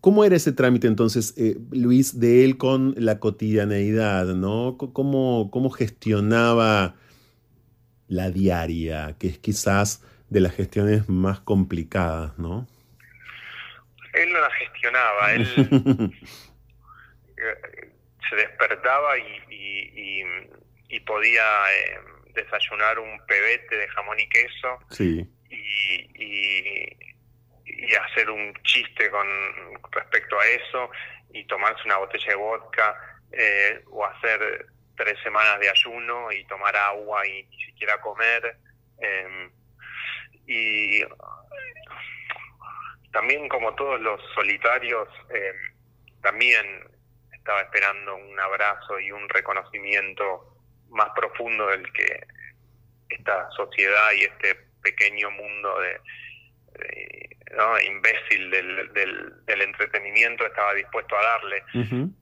¿Cómo 0.00 0.24
era 0.24 0.36
ese 0.36 0.52
trámite 0.52 0.86
entonces, 0.86 1.34
eh, 1.36 1.58
Luis, 1.72 2.20
de 2.20 2.44
él 2.44 2.56
con 2.56 2.94
la 2.96 3.18
cotidianeidad? 3.18 4.26
¿no? 4.26 4.76
¿Cómo, 4.78 5.50
cómo 5.50 5.70
gestionaba 5.70 6.94
la 8.08 8.30
diaria, 8.30 9.16
que 9.18 9.28
es 9.28 9.38
quizás 9.38 10.02
de 10.28 10.40
las 10.40 10.54
gestiones 10.54 11.08
más 11.08 11.40
complicadas, 11.40 12.38
¿no? 12.38 12.66
Él 14.12 14.32
no 14.32 14.40
la 14.40 14.50
gestionaba, 14.50 15.32
él 15.32 15.46
se 18.28 18.36
despertaba 18.36 19.16
y, 19.18 20.22
podía 20.98 21.44
eh, 21.72 22.00
desayunar 22.34 22.98
un 22.98 23.24
pebete 23.26 23.76
de 23.76 23.88
jamón 23.88 24.18
y 24.18 24.28
queso 24.28 24.78
sí. 24.90 25.24
y, 25.48 26.96
hacer 27.96 28.30
un 28.30 28.54
chiste 28.62 29.10
con 29.10 29.26
respecto 29.92 30.38
a 30.38 30.46
eso 30.46 30.90
y 31.32 31.44
tomarse 31.46 31.82
una 31.84 31.96
botella 31.98 32.28
de 32.28 32.34
vodka 32.34 33.18
eh, 33.32 33.82
o 33.90 34.04
hacer 34.04 34.66
tres 34.96 35.18
semanas 35.22 35.58
de 35.60 35.70
ayuno 35.70 36.30
y 36.30 36.44
tomar 36.44 36.76
agua 36.76 37.26
y 37.26 37.42
ni 37.44 37.64
siquiera 37.64 38.00
comer. 38.00 38.56
Em, 38.98 39.50
y 40.46 41.02
también 43.12 43.48
como 43.48 43.74
todos 43.74 44.00
los 44.00 44.20
solitarios, 44.34 45.08
em, 45.30 45.56
también 46.22 46.88
estaba 47.32 47.60
esperando 47.62 48.16
un 48.16 48.38
abrazo 48.38 49.00
y 49.00 49.10
un 49.10 49.28
reconocimiento 49.28 50.49
más 50.90 51.10
profundo 51.14 51.66
del 51.68 51.90
que 51.92 52.26
esta 53.08 53.50
sociedad 53.50 54.12
y 54.12 54.24
este 54.24 54.54
pequeño 54.82 55.30
mundo 55.30 55.80
de, 55.80 56.00
imbécil 57.86 58.50
del, 58.50 58.92
del, 58.92 59.62
entretenimiento 59.62 60.46
estaba 60.46 60.74
dispuesto 60.74 61.16
a 61.16 61.22
darle, 61.22 61.64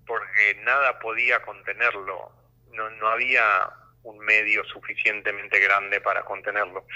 porque 0.07 0.57
nada 0.64 0.98
podía 0.98 1.40
contenerlo, 1.42 2.33
no, 2.72 2.90
no 2.90 3.09
había 3.09 3.70
un 4.02 4.18
medio 4.20 4.64
suficientemente 4.64 5.59
grande 5.61 6.00
para 6.00 6.24
contenerlo. 6.24 6.87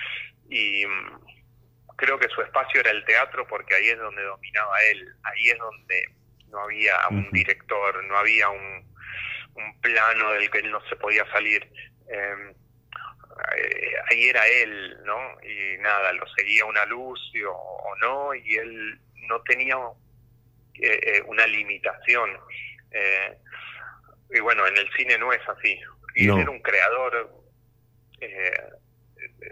Y 0.49 0.87
mm, 0.87 1.21
creo 1.97 2.19
que 2.19 2.29
su 2.29 2.41
espacio 2.43 2.81
era 2.81 2.91
el 2.91 3.05
teatro 3.05 3.47
porque 3.47 3.75
ahí 3.75 3.89
es 3.89 3.99
donde 3.99 4.23
dominaba 4.23 4.83
él, 4.91 5.09
ahí 5.25 5.51
es 5.51 5.59
donde 5.59 6.09
no 6.49 6.61
había 6.61 6.95
un 7.11 7.31
director, 7.31 8.05
no 8.05 8.17
había 8.17 8.49
un, 8.49 8.92
un 9.55 9.81
plano 9.81 10.33
del 10.33 10.51
que 10.51 10.59
él 10.59 10.71
no 10.71 10.81
se 10.89 10.97
podía 10.97 11.25
salir. 11.31 11.69
Em, 12.09 12.55
eh, 13.57 13.95
ahí 14.11 14.29
era 14.29 14.47
él, 14.47 14.99
¿no? 15.05 15.41
Y 15.43 15.79
nada, 15.79 16.13
lo 16.13 16.27
seguía 16.37 16.65
una 16.65 16.85
luz 16.87 17.21
o, 17.47 17.95
no, 18.01 18.35
y 18.35 18.57
él 18.57 19.01
no 19.29 19.41
tenía 19.43 19.77
eh, 20.75 21.01
eh, 21.03 21.23
una 21.27 21.47
limitación. 21.47 22.31
y 24.31 24.41
bueno, 24.41 24.67
en 24.67 24.77
el 24.77 24.91
cine 24.93 25.19
no 25.19 25.33
es 25.33 25.47
así. 25.49 25.79
Y 26.15 26.29
él 26.29 26.39
era 26.39 26.51
un 26.51 26.61
creador, 26.61 27.31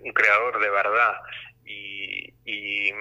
un 0.02 0.12
creador 0.12 0.60
de 0.60 0.70
verdad, 0.70 1.14
y, 1.64 2.34
y 2.44 2.92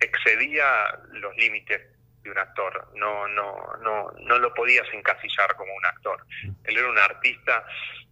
excedía 0.00 0.98
los 1.12 1.36
límites 1.36 1.93
de 2.24 2.30
un 2.30 2.38
actor, 2.38 2.88
no, 2.96 3.28
no, 3.28 3.54
no, 3.82 4.10
no 4.18 4.38
lo 4.38 4.52
podías 4.54 4.86
encasillar 4.92 5.54
como 5.56 5.72
un 5.74 5.86
actor. 5.86 6.24
Él 6.64 6.76
era 6.76 6.88
un 6.88 6.98
artista, 6.98 7.64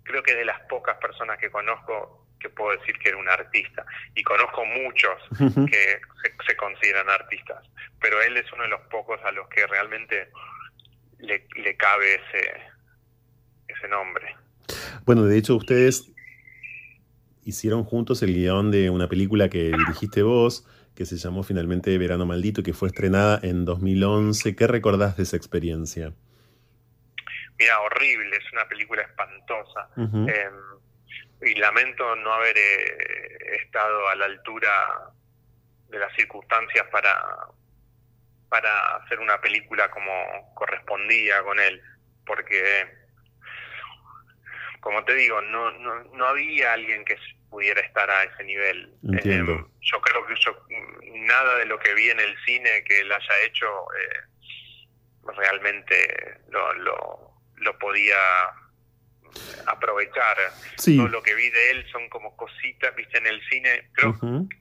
creo 0.02 0.22
que 0.22 0.34
de 0.34 0.44
las 0.44 0.60
pocas 0.68 0.98
personas 0.98 1.38
que 1.38 1.50
conozco 1.50 2.28
que 2.38 2.50
puedo 2.50 2.76
decir 2.76 2.98
que 2.98 3.08
era 3.08 3.18
un 3.18 3.28
artista, 3.28 3.86
y 4.16 4.22
conozco 4.24 4.64
muchos 4.66 5.16
que 5.38 6.00
se, 6.46 6.56
consideran 6.56 7.08
artistas, 7.08 7.64
pero 8.00 8.20
él 8.20 8.36
es 8.36 8.52
uno 8.52 8.64
de 8.64 8.68
los 8.68 8.80
pocos 8.82 9.20
a 9.24 9.30
los 9.30 9.48
que 9.48 9.64
realmente 9.66 10.28
le, 11.18 11.46
le 11.54 11.76
cabe 11.76 12.16
ese, 12.16 12.60
ese 13.68 13.88
nombre. 13.88 14.34
Bueno, 15.04 15.22
de 15.24 15.38
hecho 15.38 15.54
ustedes 15.54 16.12
hicieron 17.44 17.84
juntos 17.84 18.22
el 18.22 18.34
guion 18.34 18.70
de 18.70 18.90
una 18.90 19.08
película 19.08 19.48
que 19.48 19.70
dirigiste 19.70 20.22
vos, 20.22 20.66
que 20.94 21.06
se 21.06 21.16
llamó 21.16 21.42
finalmente 21.42 21.96
Verano 21.98 22.26
Maldito, 22.26 22.62
que 22.62 22.72
fue 22.72 22.88
estrenada 22.88 23.40
en 23.42 23.64
2011. 23.64 24.54
¿Qué 24.54 24.66
recordás 24.66 25.16
de 25.16 25.22
esa 25.22 25.36
experiencia? 25.36 26.12
Mira, 27.58 27.80
horrible, 27.80 28.36
es 28.36 28.52
una 28.52 28.66
película 28.68 29.02
espantosa. 29.02 29.88
Em, 29.96 30.28
y 31.42 31.54
lamento 31.56 32.14
no 32.16 32.32
haber 32.32 32.56
eh, 32.56 33.56
estado 33.62 34.08
a 34.08 34.16
la 34.16 34.26
altura 34.26 34.70
de 35.88 35.98
las 35.98 36.12
circunstancias 36.14 36.86
para, 36.90 37.14
para 38.48 38.96
hacer 38.96 39.18
una 39.20 39.40
película 39.40 39.90
como 39.90 40.54
correspondía 40.54 41.42
con 41.42 41.58
él, 41.58 41.82
porque, 42.26 43.01
como 44.82 45.04
te 45.04 45.14
digo, 45.14 45.40
no, 45.42 45.70
no, 45.78 46.02
no 46.12 46.26
había 46.26 46.72
alguien 46.72 47.04
que 47.04 47.16
pudiera 47.48 47.80
estar 47.82 48.10
a 48.10 48.24
ese 48.24 48.42
nivel. 48.42 48.92
Entiendo. 49.04 49.52
Em, 49.52 49.66
yo 49.80 50.00
creo 50.00 50.26
que 50.26 50.34
yo, 50.40 50.66
nada 51.20 51.58
de 51.58 51.66
lo 51.66 51.78
que 51.78 51.94
vi 51.94 52.10
en 52.10 52.18
el 52.18 52.36
cine 52.44 52.82
que 52.82 52.98
él 52.98 53.12
haya 53.12 53.40
hecho 53.46 53.66
eh, 53.94 55.32
realmente 55.36 56.40
lo, 56.50 56.74
lo, 56.74 57.30
lo, 57.58 57.78
podía 57.78 58.16
aprovechar. 59.68 60.36
Todo 60.84 61.06
lo 61.06 61.22
que 61.22 61.36
vi 61.36 61.48
de 61.48 61.70
él 61.70 61.86
son 61.92 62.08
como 62.08 62.36
cositas, 62.36 62.92
viste, 62.96 63.18
en 63.18 63.28
el 63.28 63.40
cine. 63.48 63.88
Creo 63.92 64.18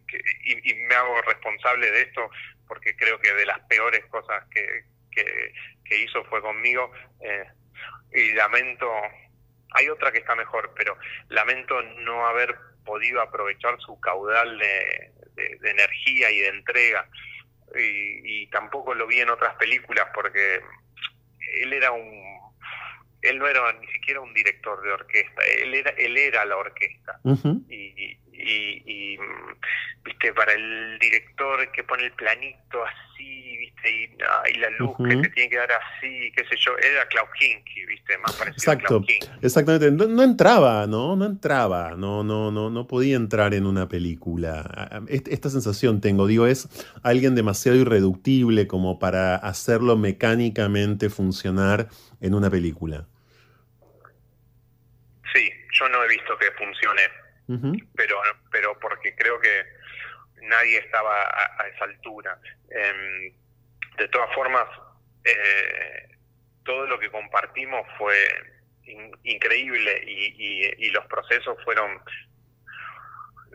que, 0.08 0.22
y, 0.44 0.74
me 0.76 0.94
hago 0.94 1.20
responsable 1.24 1.90
de 1.90 2.02
esto 2.04 2.30
porque 2.68 2.96
creo 2.96 3.20
que 3.20 3.34
de 3.34 3.48
las 3.48 3.60
peores 3.62 4.06
cosas 4.06 4.46
que, 4.52 4.84
que, 5.10 6.04
hizo 6.04 6.24
fue 6.26 6.42
conmigo. 6.42 6.92
Eh, 7.22 7.46
y 8.14 8.34
lamento, 8.34 8.88
hay 9.74 9.90
otra 9.90 10.12
que 10.12 10.20
está 10.20 10.36
mejor, 10.36 10.74
pero 10.76 10.98
lamento 11.30 11.82
no 11.82 12.28
haber 12.28 12.56
podido 12.86 13.22
aprovechar 13.22 13.80
su 13.80 14.00
caudal 14.00 14.58
de, 14.58 15.12
energía 15.64 16.30
y 16.32 16.40
de 16.40 16.48
entrega. 16.48 17.08
Y, 17.76 18.48
tampoco 18.48 18.94
lo 18.94 19.08
vi 19.08 19.22
en 19.22 19.30
otras 19.30 19.56
películas 19.56 20.08
porque 20.14 20.60
él 21.62 21.72
era 21.74 21.92
un 21.92 22.42
él 23.22 23.38
no 23.40 23.48
era 23.48 23.72
ni 23.74 23.88
siquiera 23.88 24.20
un 24.20 24.34
director 24.34 24.82
de 24.82 24.92
orquesta 24.92 25.42
él 25.46 25.76
era 25.76 25.92
él 25.92 26.18
era 26.18 26.44
la 26.44 26.58
orquesta 26.58 27.20
y, 27.70 28.18
y, 28.44 29.18
viste 30.04 30.34
para 30.34 30.54
el 30.54 30.98
director 31.00 31.72
que 31.72 31.84
pone 31.84 32.06
el 32.06 32.12
planito 32.14 32.84
así 32.84 33.58
viste 33.58 33.92
y, 33.92 34.58
la 34.58 34.70
luz 34.72 34.96
que 34.98 35.22
se 35.22 35.30
tiene 35.30 35.50
que 35.50 35.58
dar 35.58 35.70
así 35.72 36.32
qué 36.36 36.44
sé 36.46 36.56
yo 36.58 36.76
era 36.78 37.06
Klaus 37.08 37.30
Kinski 37.40 37.86
viste 37.86 38.18
más 38.18 38.36
parecido 38.36 38.74
Exacto, 38.74 38.98
a 38.98 39.06
Klaus 39.06 39.30
exactamente. 39.44 39.92
No, 39.92 40.24
entraba 40.24 40.88
no 40.88 41.16
no 41.16 41.26
entraba 41.26 41.92
no 41.96 42.24
no 42.24 42.52
no 42.52 42.70
no 42.72 42.88
podía 42.88 43.16
entrar 43.16 43.54
en 43.54 43.66
una 43.66 43.88
película. 43.88 45.04
Esta 45.08 45.50
sensación 45.50 46.02
tengo 46.02 46.26
digo 46.26 46.48
es 46.48 46.68
alguien 47.04 47.36
demasiado 47.36 47.78
irreductible 47.78 48.68
como 48.68 48.98
para 48.98 49.36
hacerlo 49.36 49.98
mecánicamente 49.98 51.10
funcionar 51.10 51.88
en 52.22 52.34
una 52.34 52.50
película. 52.50 53.06
Sí 55.34 55.52
yo 55.80 55.90
no 55.90 56.04
he 56.04 56.08
visto 56.08 56.38
que 56.38 56.52
funcione 56.52 57.02
pero, 57.96 58.22
pero 58.52 58.80
porque 58.80 59.16
creo 59.16 59.40
que 59.40 59.66
nadie 60.42 60.80
estaba 60.80 61.24
a, 61.24 61.68
esa 61.68 61.86
altura. 61.86 62.40
Em, 62.70 63.34
de 63.98 64.08
todas 64.08 64.34
formas, 64.34 64.68
eh, 65.24 66.10
todo 66.64 66.88
lo 66.88 67.00
que 67.00 67.10
compartimos 67.10 67.86
fue 67.98 68.16
increíble 69.24 70.04
y, 70.06 70.90
los 70.90 71.06
procesos 71.06 71.58
fueron 71.64 72.02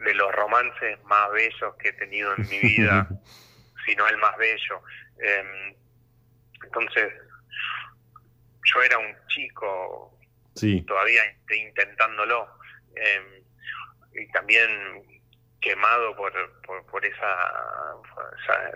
de 0.05 0.15
los 0.15 0.33
romances 0.33 1.03
más 1.05 1.31
bellos 1.33 1.75
que 1.79 1.89
he 1.89 1.93
tenido 1.93 2.35
en 2.35 2.49
mi 2.49 2.59
vida, 2.61 3.09
si 3.87 3.95
no 3.95 4.09
el 4.09 4.17
más 4.17 4.37
bello. 4.39 4.83
Em, 5.19 5.75
entonces, 6.65 7.13
yo 8.65 8.83
era 8.83 8.99
un 8.99 9.15
chico 9.29 10.19
todavía 10.87 11.23
intentándolo. 11.51 12.49
Em, 12.95 13.46
y 14.17 14.27
también 14.29 15.05
quemado 15.61 16.15
por, 16.17 16.33
por, 16.87 17.05
esa, 17.05 17.53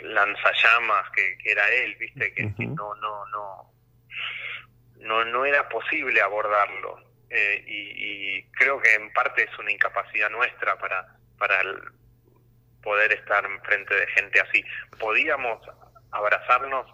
lanzallamas 0.03 1.11
que, 1.11 1.37
era 1.44 1.68
él, 1.68 1.96
viste, 1.96 2.33
que, 2.35 2.44
no, 2.66 2.94
no, 2.96 3.26
no, 3.26 3.72
no, 4.96 5.24
no 5.24 5.44
era 5.44 5.68
posible 5.68 6.20
abordarlo. 6.20 6.98
Eh, 7.31 7.64
y, 7.66 8.42
creo 8.53 8.81
que 8.81 8.92
en 8.94 9.12
parte 9.12 9.44
es 9.44 9.59
una 9.59 9.70
incapacidad 9.70 10.29
nuestra 10.31 10.76
para, 10.79 11.16
para 11.38 11.62
poder 12.83 13.12
estar 13.12 13.44
enfrente 13.44 13.94
de 13.94 14.07
gente 14.09 14.40
así. 14.40 14.64
Podíamos 14.98 15.61
abrazarnos 16.11 16.87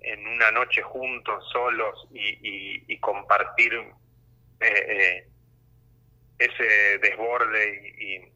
en 0.00 0.26
una 0.26 0.50
noche 0.50 0.82
juntos, 0.82 1.48
solos, 1.52 2.08
y, 2.12 2.92
y, 2.92 2.98
compartir 2.98 3.72
eh, 3.72 3.92
eh, 4.60 5.28
ese 6.44 6.98
desborde 6.98 7.94
y, 7.98 8.34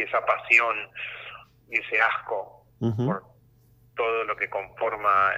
esa 0.00 0.24
pasión 0.24 0.76
y 1.68 1.80
ese 1.80 2.00
asco 2.00 2.64
por 2.78 3.24
todo 3.96 4.22
lo 4.22 4.36
que 4.36 4.48
conforma 4.48 5.32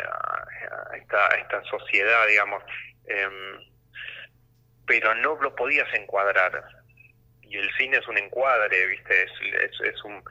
esta, 0.94 1.28
esta 1.28 1.64
sociedad, 1.64 2.26
digamos. 2.26 2.62
Em, 3.06 3.70
pero 4.86 5.14
no 5.14 5.36
lo 5.40 5.54
podías 5.54 5.88
encuadrar. 5.94 6.64
y 7.42 7.56
el 7.56 7.70
cine 7.78 7.96
es 7.96 8.06
un 8.06 8.18
encuadre, 8.18 8.86
¿viste? 8.86 9.22
Es, 9.22 9.80
es, 9.80 10.04
un, 10.04 10.22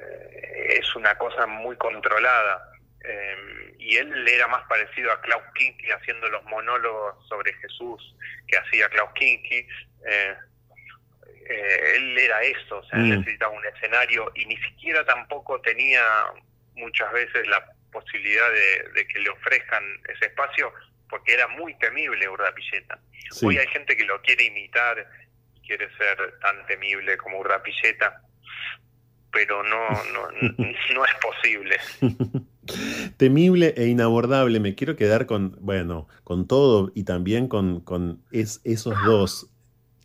eh, 0.00 0.78
es 0.80 0.96
una 0.96 1.16
cosa 1.16 1.46
muy 1.46 1.76
controlada. 1.76 2.71
Eh, 3.04 3.74
y 3.78 3.96
él 3.96 4.26
era 4.28 4.46
más 4.48 4.66
parecido 4.68 5.12
a 5.12 5.20
Klaus 5.20 5.42
Kinski 5.54 5.90
haciendo 5.90 6.28
los 6.28 6.44
monólogos 6.44 7.26
sobre 7.28 7.52
Jesús 7.54 8.16
que 8.46 8.56
hacía 8.56 8.88
Klaus 8.88 9.12
Kinski. 9.14 9.66
Eh, 10.06 10.36
él 11.96 12.18
era 12.18 12.40
eso, 12.42 12.78
o 12.78 12.84
sea, 12.84 12.98
mm. 12.98 13.18
necesitaba 13.18 13.52
un 13.52 13.66
escenario 13.66 14.30
y 14.34 14.46
ni 14.46 14.56
siquiera 14.58 15.04
tampoco 15.04 15.60
tenía 15.60 16.02
muchas 16.74 17.12
veces 17.12 17.46
la 17.48 17.64
posibilidad 17.90 18.48
de, 18.94 19.06
que 19.06 19.18
le 19.18 19.28
ofrezcan 19.30 19.82
ese 20.08 20.26
espacio 20.26 20.72
porque 21.10 21.34
era 21.34 21.46
muy 21.48 21.74
temible 21.74 22.28
Urdapilleta. 22.28 22.98
Hoy 23.42 23.58
hay 23.58 23.66
gente 23.68 23.96
que 23.96 24.04
lo 24.04 24.20
quiere 24.22 24.44
imitar 24.44 25.06
quiere 25.62 25.88
ser 25.96 26.38
tan 26.40 26.66
temible 26.66 27.16
como 27.16 27.38
Urdapilleta, 27.38 28.20
pero 29.32 29.62
no, 29.62 29.88
no, 30.12 30.30
no 30.94 31.04
es 31.04 31.14
posible. 31.20 31.78
Temible 33.16 33.74
e 33.76 33.88
inabordable, 33.88 34.60
me 34.60 34.74
quiero 34.74 34.94
quedar 34.96 35.26
con, 35.26 35.56
bueno, 35.60 36.06
con 36.22 36.46
todo 36.46 36.92
y 36.94 37.04
también 37.04 37.48
con, 37.48 37.80
con 37.80 38.22
esos 38.30 38.94
dos 39.04 39.50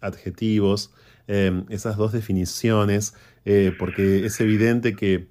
adjetivos, 0.02 0.93
em, 1.28 1.65
esas 1.70 1.98
dos 1.98 2.12
definiciones, 2.12 3.15
eh, 3.46 3.74
porque 3.78 4.26
es 4.26 4.39
evidente 4.39 4.96
que, 4.96 5.28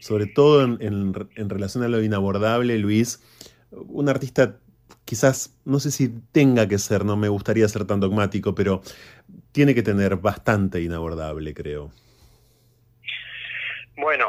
sobre 0.00 0.26
todo 0.26 0.62
en, 0.64 1.14
en, 1.36 1.50
relación 1.50 1.84
a 1.84 1.88
lo 1.88 2.02
inabordable, 2.02 2.78
Luis, 2.78 3.22
un 3.70 4.08
artista 4.08 4.58
quizás, 5.04 5.58
no 5.64 5.80
sé 5.80 5.90
si 5.90 6.08
tenga 6.32 6.66
que 6.66 6.78
ser, 6.78 7.04
no 7.04 7.16
me 7.16 7.28
gustaría 7.28 7.68
ser 7.68 7.84
tan 7.84 8.00
dogmático, 8.00 8.54
pero 8.54 8.82
tiene 9.52 9.74
que 9.74 9.82
tener 9.82 10.16
bastante 10.16 10.80
inabordable, 10.80 11.52
creo. 11.52 11.92
Bueno, 13.96 14.26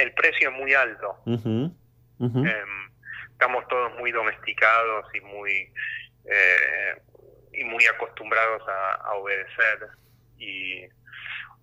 el 0.00 0.12
precio 0.14 0.50
es 0.50 0.56
muy 0.56 0.74
alto. 0.74 1.22
Em, 1.26 1.72
estamos 3.32 3.66
todos 3.68 3.98
muy 3.98 4.12
domesticados 4.12 5.06
y 5.14 5.20
muy 5.20 5.72
eh, 6.24 7.00
y 7.52 7.64
muy 7.64 7.84
acostumbrados 7.86 8.62
a, 8.68 9.12
obedecer. 9.14 9.88
Y, 10.38 10.84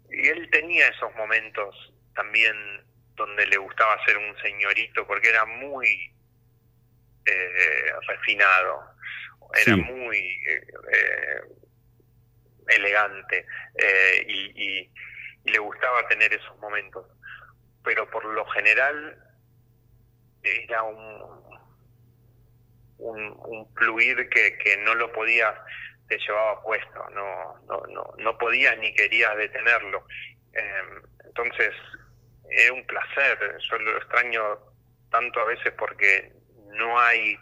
él 0.10 0.50
tenía 0.52 0.88
esos 0.88 1.14
momentos 1.16 1.94
también 2.16 2.56
donde 3.16 3.46
le 3.46 3.58
gustaba 3.58 4.04
ser 4.06 4.18
un 4.18 4.38
señorito 4.42 5.06
porque 5.06 5.30
era 5.30 5.44
muy 5.46 6.14
eh, 7.26 7.92
refinado, 8.08 8.84
era 9.66 9.76
muy 9.76 10.18
eh, 10.18 11.42
elegante 12.68 13.46
y, 14.28 14.90
le 15.44 15.60
gustaba 15.60 16.06
tener 16.10 16.34
esos 16.34 16.58
momentos 16.60 17.06
pero 17.88 18.06
por 18.10 18.26
lo 18.26 18.46
general 18.48 19.18
era 20.44 20.84
un, 20.84 21.58
un, 22.98 23.74
fluir 23.76 24.28
que, 24.28 24.58
que 24.58 24.76
no 24.84 24.94
lo 24.96 25.10
podías, 25.14 25.56
te 26.10 26.18
llevaba 26.20 26.62
puesto, 26.64 27.10
no, 27.12 27.58
no, 27.66 27.82
no, 27.88 28.14
no 28.18 28.38
podías 28.38 28.78
ni 28.80 28.94
querías 28.94 29.38
detenerlo. 29.38 30.06
Em, 30.52 31.02
entonces, 31.28 31.74
era 32.50 32.74
un 32.74 32.86
placer, 32.88 33.58
yo 33.58 33.78
lo 33.78 33.98
extraño 34.00 34.44
tanto 35.10 35.40
a 35.40 35.46
veces 35.46 35.72
porque 35.78 36.34
no 36.74 37.00
hay 37.00 37.40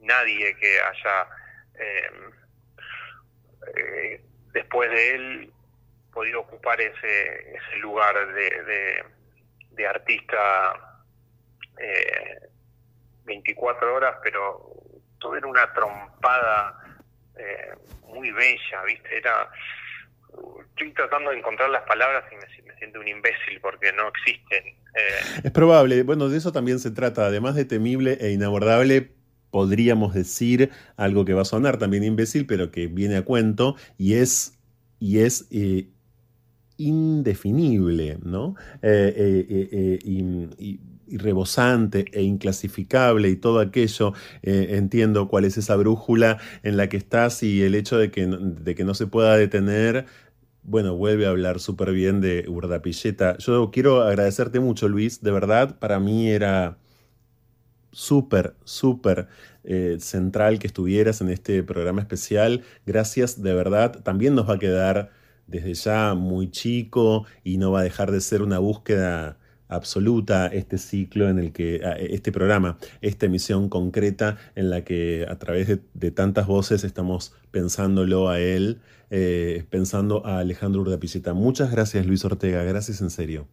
nadie 0.00 0.54
que 0.58 0.78
haya, 0.78 1.28
em, 1.74 2.32
eh, 3.78 4.20
después 4.52 4.90
de 4.90 5.14
él, 5.14 5.52
podido 6.12 6.40
ocupar 6.40 6.78
ese, 6.82 7.56
ese 7.56 7.76
lugar 7.78 8.14
de 8.34 9.15
artista 9.84 10.36
eh, 11.78 12.38
24 13.24 13.94
horas, 13.94 14.16
pero 14.22 14.72
todo 15.18 15.36
era 15.36 15.46
una 15.46 15.72
trompada 15.72 16.78
eh, 17.36 17.74
muy 18.08 18.30
bella, 18.30 18.82
¿viste? 18.86 19.16
Era. 19.16 19.50
Estoy 20.70 20.92
tratando 20.92 21.30
de 21.30 21.38
encontrar 21.38 21.70
las 21.70 21.82
palabras 21.82 22.24
y 22.30 22.36
me, 22.36 22.76
siento 22.78 23.00
un 23.00 23.08
imbécil 23.08 23.60
porque 23.60 23.92
no 23.92 24.08
existen. 24.08 24.66
Eh. 24.66 25.40
Es 25.44 25.50
probable, 25.50 26.02
bueno, 26.02 26.28
de 26.28 26.36
eso 26.36 26.52
también 26.52 26.78
se 26.78 26.90
trata, 26.90 27.26
además 27.26 27.54
de 27.54 27.64
temible 27.64 28.18
e 28.20 28.32
inabordable, 28.32 29.12
podríamos 29.50 30.12
decir 30.12 30.70
algo 30.98 31.24
que 31.24 31.32
va 31.32 31.42
a 31.42 31.46
sonar 31.46 31.78
también 31.78 32.04
imbécil, 32.04 32.46
pero 32.46 32.70
que 32.70 32.86
viene 32.86 33.16
a 33.16 33.24
cuento, 33.24 33.76
y 33.96 34.18
es, 34.18 34.58
y 35.00 35.20
es 35.20 35.48
eh, 35.50 35.88
indefinible, 36.78 38.18
¿no? 38.22 38.54
Eh, 38.82 39.14
eh, 39.16 39.68
eh, 39.72 39.98
y, 40.04 40.80
rebosante 41.08 42.06
e 42.12 42.22
inclasificable 42.24 43.28
y 43.28 43.36
todo 43.36 43.60
aquello, 43.60 44.12
entiendo 44.42 45.28
cuál 45.28 45.44
es 45.44 45.56
esa 45.56 45.76
brújula 45.76 46.38
en 46.64 46.76
la 46.76 46.88
que 46.88 46.96
estás 46.96 47.44
y 47.44 47.62
el 47.62 47.76
hecho 47.76 47.96
de 47.96 48.10
que, 48.10 48.26
de 48.26 48.74
que 48.74 48.82
no 48.82 48.92
se 48.92 49.06
pueda 49.06 49.36
detener, 49.36 50.06
bueno, 50.64 50.96
vuelve 50.96 51.26
a 51.26 51.30
hablar 51.30 51.60
súper 51.60 51.92
bien 51.92 52.20
de 52.20 52.46
Urdapilleta. 52.48 53.38
Yo 53.38 53.70
quiero 53.70 54.02
agradecerte 54.02 54.58
mucho, 54.58 54.88
Luis, 54.88 55.22
de 55.22 55.30
verdad, 55.30 55.78
para 55.78 56.00
mí 56.00 56.28
era 56.28 56.76
súper, 57.92 58.56
súper 58.64 59.28
central 60.00 60.58
que 60.58 60.66
estuvieras 60.66 61.20
en 61.20 61.28
este 61.28 61.62
programa 61.62 62.00
especial. 62.00 62.64
Gracias, 62.84 63.40
de 63.40 63.54
verdad. 63.54 64.02
También 64.02 64.34
nos 64.34 64.48
va 64.50 64.54
a 64.54 64.58
quedar 64.58 65.12
desde 65.46 65.74
ya 65.74 66.14
muy 66.14 66.50
chico 66.50 67.26
y 67.44 67.58
no 67.58 67.72
va 67.72 67.80
a 67.80 67.84
dejar 67.84 68.10
de 68.10 68.20
ser 68.20 68.42
una 68.42 68.58
búsqueda 68.58 69.36
absoluta 69.68 70.46
este 70.46 70.78
ciclo 70.78 71.28
en 71.28 71.38
el 71.38 71.52
que, 71.52 71.80
este 71.98 72.32
programa, 72.32 72.78
esta 73.00 73.26
emisión 73.26 73.68
concreta 73.68 74.36
en 74.54 74.70
la 74.70 74.84
que 74.84 75.26
a 75.28 75.38
través 75.38 75.66
de, 75.92 76.10
tantas 76.10 76.46
voces 76.46 76.84
estamos 76.84 77.34
pensándolo 77.50 78.28
a 78.28 78.38
él, 78.38 78.80
eh, 79.10 79.64
pensando 79.70 80.24
a 80.24 80.38
Alejandro 80.38 80.82
Urdapilleta. 80.82 81.34
Muchas 81.34 81.70
gracias 81.70 82.06
Luis 82.06 82.24
Ortega, 82.24 82.62
gracias 82.62 83.00
en 83.00 83.10
serio. 83.10 83.48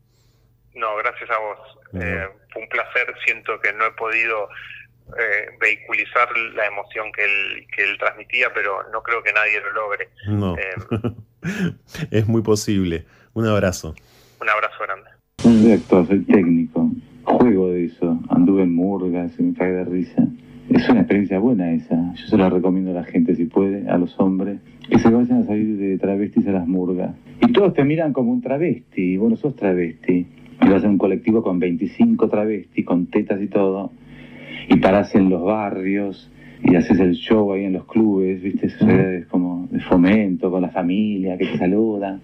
No, 0.75 0.95
gracias 0.97 1.29
a 1.29 1.37
vos. 1.37 1.59
Eh, 1.93 2.27
fue 2.51 2.61
un 2.61 2.69
placer, 2.69 3.13
siento 3.25 3.59
que 3.59 3.71
no 3.73 3.85
he 3.85 3.91
podido 3.91 4.49
eh, 5.19 5.49
vehiculizar 5.59 6.35
la 6.55 6.65
emoción 6.65 7.11
que 7.11 7.23
él, 7.23 7.67
que 7.75 7.83
él 7.83 7.97
transmitía, 7.99 8.51
pero 8.53 8.89
no 8.91 9.03
creo 9.03 9.21
que 9.21 9.31
nadie 9.31 9.61
lo 9.61 9.71
logre. 9.73 10.09
No. 10.27 10.55
es 12.11 12.27
muy 12.27 12.41
posible. 12.41 13.05
Un 13.33 13.45
abrazo. 13.45 13.95
Un 14.41 14.49
abrazo 14.49 14.75
grande. 14.85 15.09
No 15.45 15.61
soy 15.61 15.71
actor, 15.71 16.07
soy 16.07 16.19
técnico. 16.25 16.91
Juego 17.23 17.69
de 17.69 17.85
eso. 17.85 18.19
Anduve 18.29 18.63
en 18.63 18.75
murgas, 18.75 19.31
se 19.33 19.43
me 19.43 19.53
cae 19.53 19.71
de 19.71 19.85
risa. 19.85 20.27
Es 20.69 20.87
una 20.89 21.01
experiencia 21.01 21.39
buena 21.39 21.71
esa. 21.71 22.13
Yo 22.15 22.27
se 22.27 22.37
la 22.37 22.49
recomiendo 22.49 22.91
a 22.91 22.95
la 22.95 23.03
gente, 23.03 23.35
si 23.35 23.45
puede, 23.45 23.89
a 23.89 23.97
los 23.97 24.19
hombres, 24.19 24.59
que 24.89 24.99
se 24.99 25.09
vayan 25.09 25.41
a 25.41 25.45
salir 25.45 25.77
de 25.77 25.97
travestis 25.97 26.47
a 26.47 26.51
las 26.51 26.67
murgas. 26.67 27.15
Y 27.41 27.51
todos 27.51 27.73
te 27.73 27.83
miran 27.83 28.13
como 28.13 28.31
un 28.31 28.41
travesti, 28.41 29.13
y 29.13 29.17
vos 29.17 29.29
no 29.29 29.35
sos 29.35 29.55
travesti. 29.55 30.27
Y 30.61 30.69
vas 30.69 30.83
a 30.83 30.87
un 30.87 30.97
colectivo 30.97 31.43
con 31.43 31.59
25 31.59 32.29
travestis, 32.29 32.85
con 32.85 33.07
tetas 33.07 33.41
y 33.41 33.47
todo, 33.47 33.91
y 34.69 34.77
parás 34.77 35.13
en 35.15 35.29
los 35.29 35.43
barrios, 35.43 36.31
y 36.63 36.75
haces 36.75 36.99
el 36.99 37.13
show 37.13 37.51
ahí 37.51 37.65
en 37.65 37.73
los 37.73 37.85
clubes, 37.85 38.41
¿viste? 38.41 38.67
Es 38.67 39.25
como 39.27 39.67
de 39.69 39.79
fomento 39.81 40.49
con 40.49 40.61
la 40.61 40.69
familia 40.69 41.37
que 41.37 41.45
te 41.45 41.57
saludan. 41.57 42.21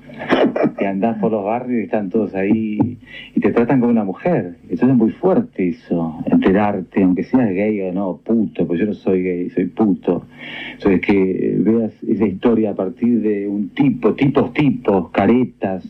Te 0.78 0.88
andás 0.88 1.20
por 1.20 1.32
los 1.32 1.44
barrios 1.44 1.82
y 1.82 1.84
están 1.84 2.10
todos 2.10 2.34
ahí 2.36 2.98
y 3.36 3.40
te 3.40 3.52
tratan 3.52 3.82
como 3.82 3.92
una 3.92 4.06
mujer. 4.06 4.56
Eso 4.70 4.88
es 4.88 4.96
muy 4.96 5.12
fuerte 5.12 5.70
eso, 5.70 6.24
enterarte, 6.26 7.04
aunque 7.04 7.24
seas 7.24 7.50
gay 7.50 7.82
o 7.82 7.92
no, 7.92 8.18
puto, 8.24 8.66
pues 8.66 8.80
yo 8.80 8.86
no 8.86 8.94
soy 8.94 9.24
gay, 9.24 9.50
soy 9.50 9.66
puto. 9.66 10.26
Entonces 10.74 11.02
que 11.02 11.56
veas 11.60 12.04
esa 12.04 12.26
historia 12.26 12.72
a 12.72 12.76
partir 12.76 13.22
de 13.22 13.48
un 13.48 13.70
tipo, 13.70 14.14
tipos, 14.14 14.54
tipos, 14.54 15.10
caretas, 15.12 15.84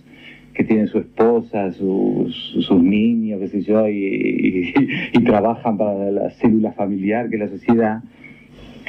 que 0.56 0.66
tienen 0.66 0.88
su 0.88 0.98
esposa, 0.98 1.72
sus, 1.72 2.36
sus 2.60 2.84
niños, 2.84 3.40
qué 3.40 3.48
sé 3.48 3.62
yo, 3.62 3.88
y, 3.88 4.74
y, 5.14 5.24
trabajan 5.24 5.78
para 5.78 6.12
la 6.12 6.32
célula 6.32 6.74
familiar 6.74 7.30
que 7.30 7.38
es 7.38 7.42
la 7.42 7.48
sociedad 7.48 8.04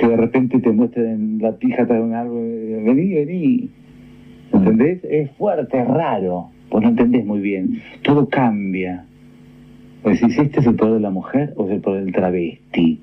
que 0.00 0.08
de 0.08 0.16
repente 0.16 0.58
te 0.60 0.72
muestren 0.72 1.38
la 1.40 1.52
pija 1.52 1.84
de 1.84 2.00
un 2.00 2.14
árbol, 2.14 2.48
vení, 2.84 3.14
vení. 3.14 3.70
¿Entendés? 4.52 5.04
Es 5.04 5.30
fuerte, 5.32 5.78
es 5.78 5.86
raro, 5.86 6.48
pues 6.70 6.82
no 6.82 6.88
entendés 6.88 7.24
muy 7.26 7.40
bien. 7.40 7.82
Todo 8.02 8.26
cambia. 8.28 9.04
Pues 10.02 10.18
si 10.20 10.26
este 10.26 10.60
es 10.60 10.66
el 10.66 10.76
poder 10.76 10.94
de 10.94 11.00
la 11.00 11.10
mujer 11.10 11.52
o 11.56 11.66
es 11.66 11.72
el 11.72 11.80
poder 11.80 12.04
del 12.04 12.14
travesti. 12.14 12.98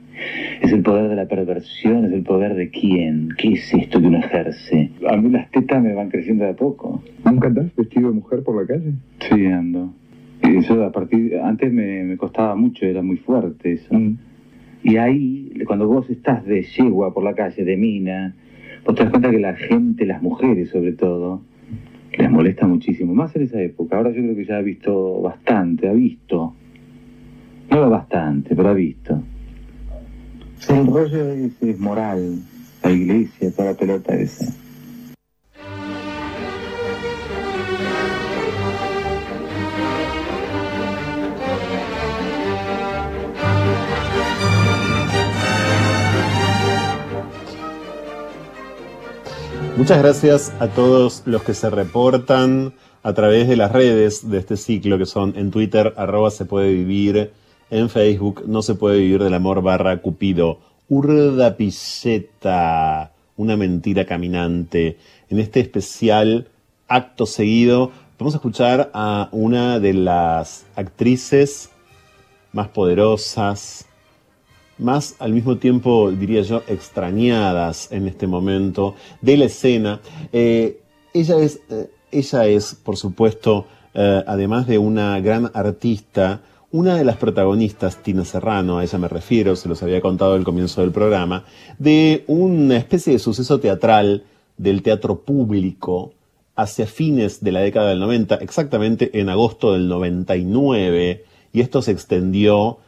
Es 0.64 0.72
el 0.72 0.82
poder 0.82 1.10
de 1.10 1.16
la 1.16 1.28
perversión, 1.28 2.06
es 2.06 2.14
el 2.14 2.24
poder 2.24 2.56
de 2.56 2.72
quién. 2.72 3.30
¿Qué 3.38 3.50
es 3.50 3.72
esto 3.72 4.02
que 4.02 4.08
uno 4.08 4.18
ejerce? 4.18 4.90
A 5.08 5.16
mí 5.16 5.30
las 5.30 5.52
tetas 5.52 5.84
me 5.84 5.94
van 5.94 6.10
creciendo 6.10 6.46
de 6.46 6.52
a 6.52 6.56
poco. 6.56 7.04
¿Nunca 7.24 7.48
andás 7.48 7.76
vestido 7.76 8.10
de 8.10 8.16
mujer 8.16 8.42
por 8.42 8.60
la 8.60 8.66
calle? 8.66 8.94
Sí, 9.20 9.46
ando. 9.46 9.94
Eso 10.42 10.84
a 10.84 10.92
partir, 10.92 11.38
antes 11.38 11.72
me, 11.72 12.18
costaba 12.18 12.56
mucho, 12.56 12.88
era 12.88 13.04
muy 13.04 13.18
fuerte 13.18 13.74
eso. 13.74 13.94
Mm. 13.94 14.18
Y 14.84 14.98
ahí, 14.98 15.52
cuando 15.66 15.88
vos 15.88 16.10
estás 16.10 16.46
de 16.46 16.64
yegua 16.64 17.14
por 17.14 17.24
la 17.24 17.34
calle, 17.34 17.64
de 17.64 17.78
mina, 17.78 18.36
vos 18.86 18.96
te 18.96 19.04
das 19.04 19.12
cuenta 19.12 19.32
que 19.32 19.40
la 19.40 19.56
gente, 19.56 20.06
las 20.06 20.22
mujeres 20.22 20.70
sobre 20.70 20.94
todo, 20.94 21.42
les 22.18 22.30
molesta 22.30 22.68
muchísimo, 22.68 23.14
más 23.14 23.36
en 23.36 23.44
esa 23.44 23.62
época. 23.62 23.98
Ahora 23.98 24.12
yo 24.12 24.22
creo 24.22 24.36
que 24.36 24.46
ya 24.46 24.58
ha 24.58 24.62
visto 24.62 25.22
bastante, 25.22 25.88
ha 25.88 25.94
visto. 25.94 26.54
No 27.70 27.90
bastante, 27.90 28.56
pero 28.56 28.70
ha 28.70 28.74
visto. 28.74 29.22
El 30.70 30.88
rollo 30.88 31.32
es, 31.32 31.62
es 31.62 31.80
moral, 31.80 32.40
la 32.84 32.92
iglesia, 32.92 33.52
toda 33.52 33.72
la 33.72 33.78
pelota 33.78 34.16
esa. 34.16 34.54
Muchas 49.78 50.00
gracias 50.00 50.52
a 50.60 50.70
todos 50.70 51.22
los 51.28 51.44
que 51.44 51.54
se 51.54 51.70
reportan 51.70 52.74
a 53.04 53.14
través 53.14 53.48
de 53.48 53.56
las 53.56 53.72
redes 53.72 54.28
de 54.28 54.40
este 54.40 54.58
ciclo, 54.58 54.98
que 54.98 55.06
son 55.06 55.36
en 55.38 55.52
Twitter, 55.52 55.94
arroba 55.98 56.32
se 56.32 56.46
puede 56.46 56.74
vivir, 56.74 57.32
en 57.70 57.88
Facebook, 57.88 58.44
no 58.48 58.64
se 58.64 58.74
puede 58.74 58.98
vivir 58.98 59.24
del 59.24 59.36
amor 59.36 59.62
barra 59.62 60.02
Cupido, 60.02 60.60
Urda 60.90 61.58
Pilleta, 61.58 63.12
una 63.36 63.56
mentira 63.56 64.08
caminante. 64.08 64.98
En 65.30 65.40
este 65.40 65.60
especial 65.60 66.48
acto 66.88 67.28
seguido, 67.28 67.92
vamos 68.18 68.34
a 68.34 68.38
escuchar 68.38 68.90
a 68.96 69.30
una 69.32 69.80
de 69.80 69.94
las 69.94 70.66
actrices 70.76 71.70
más 72.52 72.70
poderosas, 72.70 73.87
más 74.78 75.16
al 75.20 75.34
mismo 75.34 75.58
tiempo, 75.58 76.12
diría 76.12 76.42
yo, 76.42 76.64
extrañadas 76.68 77.92
en 77.92 78.08
este 78.08 78.28
momento 78.28 78.96
de 79.22 79.38
la 79.38 79.46
escena. 79.46 80.02
Eh, 80.32 80.82
ella, 81.14 81.38
es, 81.40 81.60
eh, 81.70 81.90
ella 82.12 82.46
es, 82.46 82.76
por 82.76 82.98
supuesto, 82.98 83.66
eh, 83.94 84.24
además 84.28 84.68
de 84.68 84.78
una 84.78 85.20
gran 85.20 85.52
artista, 85.54 86.42
una 86.72 86.96
de 86.96 87.06
las 87.06 87.18
protagonistas, 87.18 88.04
Tina 88.04 88.26
Serrano, 88.26 88.78
a 88.78 88.84
ella 88.84 89.00
me 89.00 89.08
refiero, 89.08 89.56
se 89.56 89.70
los 89.70 89.82
había 89.82 90.02
contado 90.02 90.34
al 90.34 90.44
comienzo 90.44 90.82
del 90.82 90.92
programa, 90.92 91.46
de 91.80 92.24
una 92.28 92.78
especie 92.78 93.14
de 93.14 93.20
suceso 93.20 93.60
teatral 93.60 94.26
del 94.58 94.84
teatro 94.84 95.22
público 95.22 96.14
hacia 96.56 96.88
fines 96.88 97.44
de 97.44 97.52
la 97.52 97.62
década 97.62 97.90
del 97.90 98.00
90, 98.00 98.36
exactamente 98.36 99.20
en 99.20 99.30
agosto 99.30 99.74
del 99.74 99.88
99, 99.88 101.24
y 101.54 101.62
esto 101.62 101.82
se 101.82 101.92
extendió 101.92 102.80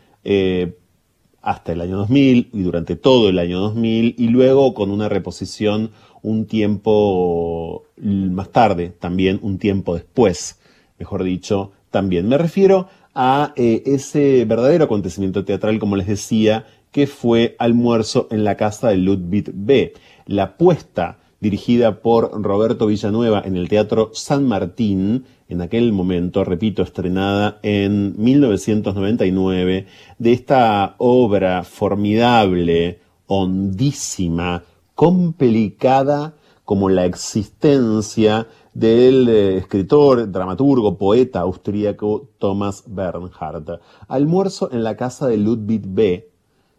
hasta 1.49 1.71
el 1.71 1.81
año 1.81 1.97
2000 1.97 2.49
y 2.53 2.61
durante 2.61 2.95
todo 2.95 3.27
el 3.27 3.39
año 3.39 3.59
2000 3.59 4.13
y 4.19 4.27
luego 4.27 4.75
con 4.75 4.91
una 4.91 5.09
reposición 5.09 5.89
un 6.21 6.45
tiempo 6.45 7.85
más 7.97 8.51
tarde, 8.51 8.89
también 8.99 9.39
un 9.41 9.57
tiempo 9.57 9.95
después, 9.95 10.59
mejor 10.99 11.23
dicho, 11.23 11.71
también. 11.89 12.27
Me 12.27 12.37
refiero 12.37 12.87
a 13.15 13.53
eh, 13.55 13.81
ese 13.87 14.45
verdadero 14.45 14.83
acontecimiento 14.85 15.43
teatral, 15.43 15.79
como 15.79 15.95
les 15.95 16.05
decía, 16.05 16.67
que 16.91 17.07
fue 17.07 17.55
Almuerzo 17.57 18.27
en 18.29 18.43
la 18.43 18.55
casa 18.55 18.89
de 18.89 18.97
Ludwig 18.97 19.49
B. 19.51 19.93
La 20.27 20.55
puesta 20.55 21.17
dirigida 21.39 22.01
por 22.01 22.31
Roberto 22.43 22.87
Villanueva 22.87 23.41
en 23.45 23.55
el 23.55 23.69
Teatro 23.69 24.11
San 24.13 24.47
Martín, 24.47 25.25
en 25.47 25.61
aquel 25.61 25.93
momento, 25.93 26.43
repito, 26.43 26.83
estrenada 26.83 27.59
en 27.63 28.13
1999, 28.21 29.87
de 30.17 30.31
esta 30.31 30.95
obra 30.97 31.63
formidable, 31.63 32.99
hondísima, 33.27 34.63
complicada 34.95 36.35
como 36.65 36.89
la 36.89 37.05
existencia 37.05 38.47
del 38.73 39.27
eh, 39.27 39.57
escritor, 39.57 40.31
dramaturgo, 40.31 40.97
poeta 40.97 41.39
austríaco 41.39 42.29
Thomas 42.37 42.83
Bernhard. 42.85 43.79
Almuerzo 44.07 44.69
en 44.71 44.83
la 44.83 44.95
casa 44.95 45.27
de 45.27 45.37
Ludwig 45.37 45.81
B. 45.85 46.29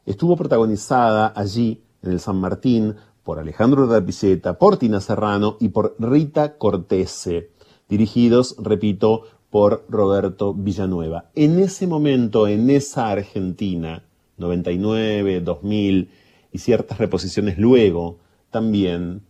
Estuvo 0.06 0.36
protagonizada 0.36 1.32
allí, 1.34 1.82
en 2.02 2.12
el 2.12 2.20
San 2.20 2.36
Martín, 2.36 2.94
por 3.30 3.38
Alejandro 3.38 3.86
Rapiceta, 3.86 4.58
por 4.58 4.76
Tina 4.76 5.00
Serrano 5.00 5.56
y 5.60 5.68
por 5.68 5.94
Rita 6.00 6.58
Cortese, 6.58 7.50
dirigidos, 7.88 8.56
repito, 8.58 9.22
por 9.50 9.86
Roberto 9.88 10.52
Villanueva. 10.52 11.30
En 11.36 11.60
ese 11.60 11.86
momento, 11.86 12.48
en 12.48 12.68
esa 12.70 13.08
Argentina, 13.08 14.02
99, 14.36 15.42
2000 15.42 16.10
y 16.50 16.58
ciertas 16.58 16.98
reposiciones 16.98 17.56
luego, 17.56 18.18
también, 18.50 19.22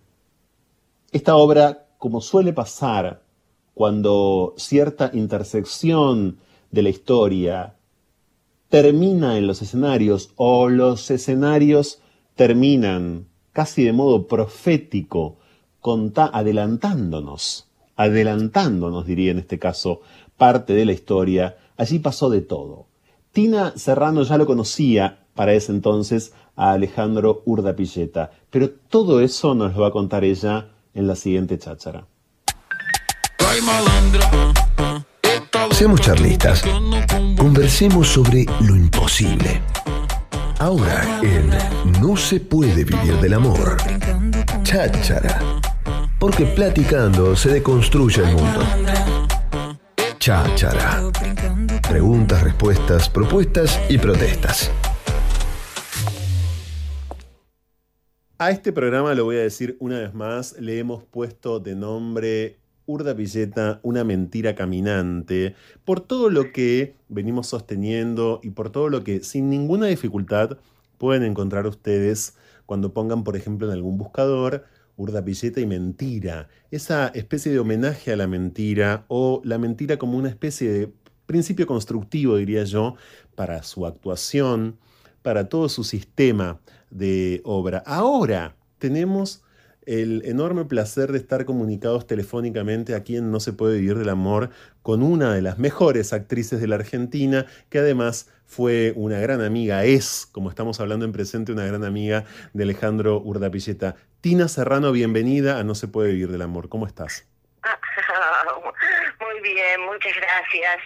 esta 1.13 1.37
obra, 1.37 1.87
como 1.99 2.23
suele 2.23 2.55
pasar 2.55 3.23
cuando 3.75 4.55
cierta 4.57 5.11
intersección 5.13 6.39
de 6.71 6.83
la 6.83 6.89
historia 6.89 7.77
termina 8.71 9.37
en 9.37 9.47
los 9.47 9.61
escenarios 9.61 10.33
o 10.37 10.71
los 10.71 11.11
escenarios 11.11 12.01
terminan 12.35 13.27
casi 13.53 13.85
de 13.85 13.93
modo 13.93 14.27
profético, 14.27 15.37
adelantándonos, 15.83 17.69
adelantándonos, 17.97 19.07
diría 19.07 19.31
en 19.31 19.39
este 19.39 19.59
caso, 19.59 20.03
parte 20.37 20.75
de 20.75 20.85
la 20.85 20.93
historia, 20.93 21.57
allí 21.77 21.99
pasó 21.99 22.31
de 22.31 22.41
todo. 22.41 22.87
Tina 23.33 23.73
Serrano 23.77 24.23
ya 24.23 24.37
lo 24.37 24.47
conocía 24.47 25.21
para 25.35 25.55
ese 25.55 25.73
entonces 25.73 26.33
a 26.57 26.73
Alejandro 26.73 27.43
Urdapilleta, 27.45 28.33
pero 28.51 28.71
todo 28.71 29.21
eso 29.21 29.55
nos 29.55 29.75
lo 29.75 29.83
va 29.83 29.89
a 29.89 29.93
contar 29.93 30.25
ella 30.25 30.69
en 30.95 31.07
la 31.07 31.17
siguiente 31.17 31.59
cháchara. 31.59 32.07
Seamos 35.71 36.01
charlistas. 36.01 36.63
Conversemos 37.37 38.09
sobre 38.09 38.45
lo 38.61 38.77
imposible. 38.77 39.63
Ahora 40.61 41.21
en 41.23 41.49
No 42.03 42.19
se 42.19 42.39
puede 42.39 42.85
vivir 42.85 43.15
del 43.19 43.33
amor. 43.33 43.79
Cháchara. 44.63 45.41
Porque 46.19 46.45
platicando 46.45 47.35
se 47.35 47.49
deconstruye 47.49 48.23
el 48.23 48.37
mundo. 48.37 48.61
Cháchara. 50.19 51.01
Preguntas, 51.89 52.43
respuestas, 52.43 53.09
propuestas 53.09 53.81
y 53.89 53.97
protestas. 53.97 54.71
A 58.37 58.51
este 58.51 58.71
programa, 58.71 59.15
lo 59.15 59.25
voy 59.25 59.37
a 59.37 59.43
decir 59.43 59.79
una 59.81 59.99
vez 59.99 60.13
más, 60.13 60.57
le 60.61 60.79
hemos 60.79 61.05
puesto 61.05 61.59
de 61.59 61.75
nombre 61.75 62.60
Urda 62.91 63.15
Villeta, 63.15 63.79
una 63.85 64.03
mentira 64.03 64.57
caminante, 64.57 65.55
por 65.85 66.01
todo 66.01 66.29
lo 66.29 66.51
que 66.53 66.97
venimos 67.09 67.47
sosteniendo 67.47 68.41
y 68.43 68.51
por 68.51 68.71
todo 68.71 68.89
lo 68.89 69.05
que 69.05 69.23
sin 69.23 69.49
ninguna 69.49 69.87
dificultad 69.87 70.59
pueden 70.99 71.23
encontrar 71.23 71.69
ustedes 71.69 72.37
cuando 72.67 72.93
pongan, 72.93 73.23
por 73.23 73.37
ejemplo, 73.37 73.69
en 73.69 73.73
algún 73.73 73.97
buscador 73.97 74.65
Urda 74.97 75.21
Villeta 75.21 75.61
y 75.61 75.67
mentira, 75.67 76.49
esa 76.73 77.09
especie 77.09 77.53
de 77.53 77.61
homenaje 77.61 78.13
a 78.13 78.17
la 78.17 78.27
mentira 78.27 79.05
o 79.09 79.41
la 79.45 79.57
mentira 79.57 79.97
como 79.97 80.19
una 80.19 80.29
especie 80.29 80.71
de 80.71 80.93
principio 81.27 81.67
constructivo, 81.67 82.37
diría 82.37 82.65
yo, 82.65 82.97
para 83.37 83.63
su 83.63 83.87
actuación, 83.87 84.79
para 85.23 85.49
todo 85.49 85.69
su 85.69 85.85
sistema 85.85 86.61
de 86.91 87.41
obra. 87.45 87.85
Ahora 87.87 88.57
tenemos 88.79 89.43
el 89.87 90.23
enorme 90.25 90.65
placer 90.65 91.13
de 91.13 91.19
estar 91.19 91.45
comunicados 91.45 92.07
telefónicamente 92.07 92.95
a 92.95 93.03
quien 93.03 93.31
no 93.31 93.41
se 93.41 93.53
puede 93.53 93.79
vivir 93.79 93.97
del 93.97 94.09
amor 94.09 94.51
con 94.83 95.03
una 95.03 95.35
de 95.35 95.43
las 95.43 95.59
mejores 95.59 96.13
actrices 96.13 96.61
de 96.61 96.67
la 96.67 96.77
Argentina, 96.77 97.47
que 97.71 97.79
además 97.79 98.31
fue 98.47 98.93
una 98.97 99.19
gran 99.21 99.41
amiga, 99.41 99.85
es, 99.85 100.27
como 100.33 100.51
estamos 100.51 100.81
hablando 100.81 101.05
en 101.05 101.13
presente, 101.13 101.53
una 101.53 101.65
gran 101.65 101.85
amiga 101.85 102.25
de 102.53 102.65
Alejandro 102.65 103.21
Urdapilleta. 103.21 103.97
Tina 104.21 104.49
Serrano, 104.49 104.93
bienvenida 104.93 105.59
a 105.59 105.65
No 105.65 105.75
se 105.75 105.89
puede 105.89 106.13
vivir 106.13 106.29
del 106.29 106.43
amor. 106.43 106.69
¿Cómo 106.69 106.87
estás? 106.87 107.27
Muy 109.21 109.41
bien, 109.41 109.81
muchas 109.83 110.15
gracias. 110.17 110.79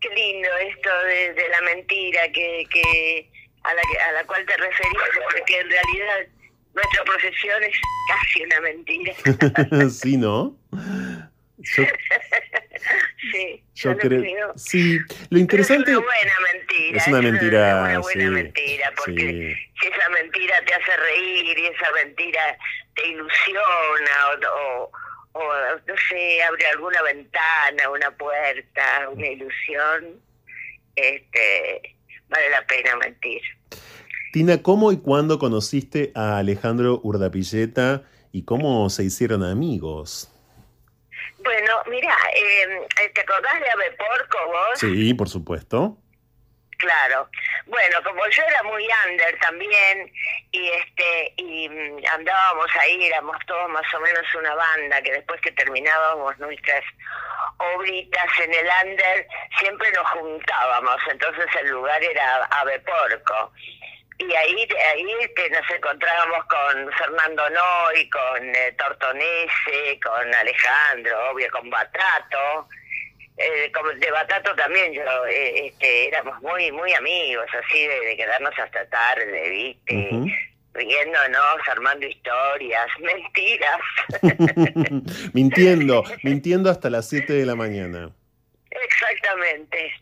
Qué 0.00 0.08
lindo 0.08 0.48
esto 0.66 0.90
de, 1.04 1.48
la 1.50 1.60
mentira 1.62 2.22
que, 2.32 2.66
que 2.70 3.30
a, 3.64 3.74
la, 3.74 3.82
a 4.08 4.12
la 4.12 4.24
cual 4.24 4.44
te 4.46 4.56
referías, 4.56 5.10
porque 5.30 5.60
en 5.60 5.68
realidad 5.68 6.39
nuestra 6.74 7.04
profesión 7.04 7.62
es 7.62 7.76
casi 8.08 8.44
una 8.44 8.60
mentira. 8.60 9.14
sí, 9.90 10.16
¿no? 10.16 10.56
sí, 13.32 13.62
yo 13.74 13.96
creo. 13.96 14.52
Sí, 14.56 14.98
lo 15.30 15.38
interesante. 15.38 15.90
es 15.90 15.96
una 15.96 16.06
buena 16.06 16.34
mentira. 16.52 16.98
Es 16.98 17.08
una 17.08 17.22
mentira. 17.22 17.82
una 17.82 17.98
buena 17.98 18.30
mentira, 18.30 18.92
porque 18.96 19.56
si 19.80 19.86
esa 19.86 20.08
mentira 20.10 20.64
te 20.64 20.74
hace 20.74 20.96
reír 20.96 21.58
y 21.58 21.66
esa 21.66 21.92
mentira 21.92 22.58
te 22.94 23.08
ilusiona 23.08 24.30
o, 24.54 24.90
o, 25.32 25.52
no 25.86 25.94
sé, 26.08 26.42
abre 26.42 26.66
alguna 26.66 27.02
ventana, 27.02 27.90
una 27.90 28.10
puerta, 28.12 29.08
una 29.10 29.26
ilusión, 29.26 30.20
este, 30.96 31.96
vale 32.28 32.50
la 32.50 32.66
pena 32.66 32.96
mentir. 32.96 33.42
Tina, 34.32 34.62
¿cómo 34.62 34.92
y 34.92 34.98
cuándo 34.98 35.38
conociste 35.38 36.12
a 36.14 36.38
Alejandro 36.38 37.00
Urdapilleta 37.02 38.04
y 38.32 38.44
cómo 38.44 38.88
se 38.90 39.04
hicieron 39.04 39.44
amigos. 39.44 40.32
Bueno, 41.38 41.72
mira, 41.86 42.14
eh, 42.34 42.86
¿te 43.14 43.20
acordás 43.20 43.60
de 43.60 43.70
Ave 43.70 43.90
Porco 43.92 44.38
vos? 44.46 44.78
Sí, 44.78 45.14
por 45.14 45.28
supuesto. 45.28 45.96
Claro. 46.78 47.28
Bueno, 47.66 47.98
como 48.02 48.26
yo 48.28 48.42
era 48.42 48.62
muy 48.62 48.88
under 49.06 49.38
también 49.40 50.10
y 50.50 50.68
este 50.68 51.34
y 51.36 51.68
mm, 51.68 51.98
andábamos 52.14 52.68
ahí, 52.80 53.04
éramos 53.04 53.36
todos 53.46 53.68
más 53.68 53.84
o 53.94 54.00
menos 54.00 54.22
una 54.38 54.54
banda 54.54 55.02
que 55.02 55.12
después 55.12 55.40
que 55.42 55.52
terminábamos 55.52 56.38
nuestras 56.38 56.82
obritas 57.58 58.26
en 58.42 58.54
el 58.54 58.66
under 58.86 59.28
siempre 59.58 59.92
nos 59.92 60.08
juntábamos, 60.08 60.96
entonces 61.10 61.46
el 61.62 61.68
lugar 61.68 62.02
era 62.02 62.46
Ave 62.46 62.80
Porco 62.80 63.52
y 64.20 64.34
ahí 64.34 64.68
ahí 64.92 65.06
este, 65.20 65.48
nos 65.50 65.70
encontrábamos 65.70 66.44
con 66.44 66.92
Fernando 66.92 67.42
Noy, 67.50 68.08
con 68.10 68.54
eh, 68.54 68.74
Tortonese, 68.76 69.98
con 70.02 70.34
Alejandro, 70.34 71.30
obvio, 71.30 71.50
con 71.50 71.70
Batato. 71.70 72.68
Eh, 73.38 73.72
como 73.72 73.88
de 73.90 74.10
Batato 74.10 74.54
también 74.54 74.92
yo 74.92 75.02
eh, 75.26 75.68
este, 75.68 76.08
éramos 76.08 76.38
muy 76.42 76.70
muy 76.72 76.92
amigos 76.92 77.46
así 77.58 77.86
de, 77.86 78.14
quedarnos 78.14 78.52
hasta 78.58 78.86
tarde 78.90 79.48
viste 79.48 80.10
riéndonos 80.74 81.68
armando 81.68 82.06
historias 82.06 82.88
mentiras. 83.00 83.80
Mintiendo 85.32 86.04
mintiendo 86.22 86.70
hasta 86.70 86.90
las 86.90 87.08
7 87.08 87.32
de 87.32 87.46
la 87.46 87.54
mañana. 87.54 88.10
Exactamente 88.70 89.94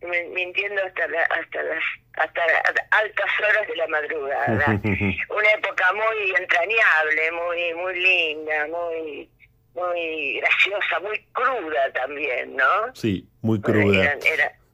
mintiendo 0.00 0.80
hasta 0.84 1.04
hasta 1.04 1.62
las 1.62 1.84
hasta 2.14 2.42
altas 2.90 3.30
horas 3.40 3.68
de 3.68 3.76
la 3.76 3.86
madrugada 3.88 4.66
una 4.84 5.50
época 5.56 5.92
muy 5.92 6.34
entrañable 6.36 7.32
muy 7.32 7.74
muy 7.74 8.00
linda 8.00 8.66
muy 8.68 9.30
muy 9.78 10.40
graciosa, 10.40 11.00
muy 11.00 11.20
cruda 11.32 11.92
también, 11.94 12.56
¿no? 12.56 12.94
Sí, 12.94 13.28
muy 13.40 13.60
cruda. 13.60 14.14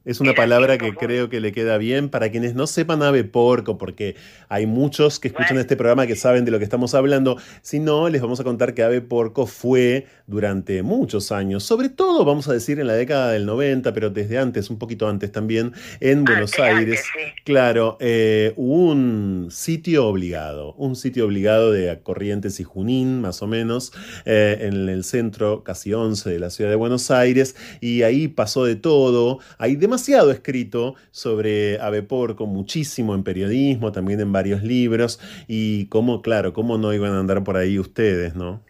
Es 0.03 0.19
una 0.19 0.33
palabra 0.33 0.77
que 0.77 0.93
creo 0.93 1.29
que 1.29 1.39
le 1.39 1.51
queda 1.51 1.79
bien 1.79 2.09
para 2.09 2.29
quienes 2.29 2.53
no 2.53 2.67
sepan 2.67 3.01
ave 3.01 3.23
porco, 3.23 3.79
porque 3.79 4.15
hay 4.49 4.65
muchos 4.65 5.19
que 5.19 5.29
escuchan 5.29 5.57
este 5.57 5.75
programa 5.75 6.07
que 6.07 6.15
saben 6.15 6.45
de 6.45 6.51
lo 6.51 6.57
que 6.57 6.63
estamos 6.63 6.93
hablando. 6.93 7.37
Si 7.61 7.79
no, 7.79 8.09
les 8.09 8.21
vamos 8.21 8.39
a 8.39 8.43
contar 8.43 8.73
que 8.73 8.83
ave 8.83 9.01
porco 9.01 9.45
fue 9.45 10.07
durante 10.27 10.83
muchos 10.83 11.31
años, 11.31 11.63
sobre 11.63 11.89
todo, 11.89 12.25
vamos 12.25 12.47
a 12.47 12.53
decir, 12.53 12.79
en 12.79 12.87
la 12.87 12.93
década 12.93 13.31
del 13.31 13.45
90, 13.45 13.93
pero 13.93 14.09
desde 14.09 14.37
antes, 14.37 14.69
un 14.69 14.77
poquito 14.77 15.07
antes 15.07 15.31
también, 15.31 15.73
en 15.99 16.23
Buenos 16.23 16.57
Aires. 16.59 17.03
Claro, 17.43 17.97
eh, 17.99 18.53
un 18.55 19.49
sitio 19.51 20.07
obligado, 20.07 20.73
un 20.73 20.95
sitio 20.95 21.25
obligado 21.25 21.71
de 21.71 21.99
Corrientes 22.01 22.59
y 22.59 22.63
Junín, 22.63 23.21
más 23.21 23.41
o 23.41 23.47
menos, 23.47 23.93
eh, 24.25 24.57
en 24.61 24.89
el 24.89 25.03
centro 25.03 25.63
casi 25.63 25.93
11 25.93 26.29
de 26.29 26.39
la 26.39 26.49
ciudad 26.49 26.69
de 26.69 26.75
Buenos 26.75 27.11
Aires, 27.11 27.55
y 27.81 28.03
ahí 28.03 28.27
pasó 28.27 28.65
de 28.65 28.75
todo. 28.75 29.39
Hay 29.57 29.75
demasiado 29.75 30.31
escrito 30.31 30.95
sobre 31.11 31.79
Ave 31.79 32.03
Porco, 32.03 32.45
muchísimo 32.45 33.15
en 33.15 33.23
periodismo, 33.23 33.91
también 33.91 34.19
en 34.19 34.31
varios 34.35 34.61
libros, 34.61 35.19
y 35.47 35.87
cómo, 35.89 36.21
claro, 36.21 36.51
cómo 36.51 36.77
no 36.77 36.93
iban 36.93 37.13
a 37.13 37.19
andar 37.19 37.43
por 37.43 37.55
ahí 37.55 37.79
ustedes, 37.79 38.35
¿no? 38.35 38.61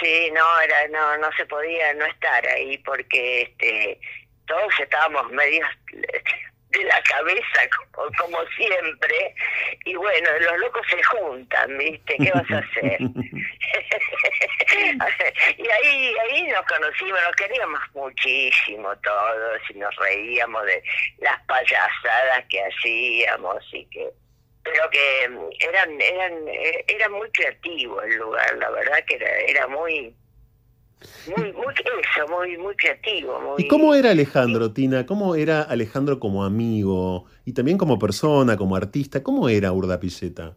Sí, 0.00 0.30
no, 0.32 0.60
era, 0.60 0.88
no, 0.88 1.18
no 1.18 1.28
se 1.36 1.44
podía 1.44 1.92
no 1.94 2.06
estar 2.06 2.46
ahí 2.46 2.78
porque 2.78 3.42
este, 3.42 4.00
todos 4.46 4.72
estábamos 4.80 5.30
medios 5.32 5.68
de 6.70 6.84
la 6.84 7.02
cabeza, 7.02 7.60
como, 7.94 8.08
como, 8.16 8.38
siempre, 8.56 9.34
y 9.84 9.94
bueno, 9.96 10.30
los 10.40 10.58
locos 10.58 10.86
se 10.88 11.02
juntan, 11.02 11.76
¿viste? 11.76 12.16
¿Qué 12.16 12.30
vas 12.32 12.50
a 12.50 12.58
hacer? 12.58 13.00
y 15.58 15.68
ahí, 15.68 16.14
ahí 16.22 16.46
nos 16.48 16.64
conocimos, 16.66 17.20
nos 17.22 17.36
queríamos 17.36 17.80
muchísimo 17.94 18.94
todos 19.02 19.60
y 19.68 19.74
nos 19.74 19.94
reíamos 19.96 20.64
de 20.64 20.82
las 21.18 21.42
payasadas 21.44 22.44
que 22.48 22.62
hacíamos 22.64 23.64
y 23.72 23.84
que 23.86 24.08
pero 24.62 24.90
que 24.90 25.24
eran 25.66 26.00
eran 26.00 26.32
era 26.86 27.08
muy 27.08 27.30
creativo 27.30 28.00
el 28.02 28.16
lugar 28.16 28.56
la 28.58 28.70
verdad 28.70 29.04
que 29.06 29.16
era, 29.16 29.38
era 29.40 29.66
muy 29.68 30.14
muy, 31.34 31.52
muy 31.52 31.74
eso, 31.74 32.28
muy, 32.28 32.58
muy 32.58 32.76
creativo. 32.76 33.54
¿Y 33.58 33.66
cómo 33.68 33.94
era 33.94 34.10
Alejandro, 34.10 34.72
Tina? 34.72 35.06
¿Cómo 35.06 35.34
era 35.34 35.62
Alejandro 35.62 36.20
como 36.20 36.44
amigo 36.44 37.24
y 37.44 37.54
también 37.54 37.78
como 37.78 37.98
persona, 37.98 38.56
como 38.56 38.76
artista? 38.76 39.22
¿Cómo 39.22 39.48
era 39.48 39.72
Urda 39.72 39.98
Pilleta? 39.98 40.56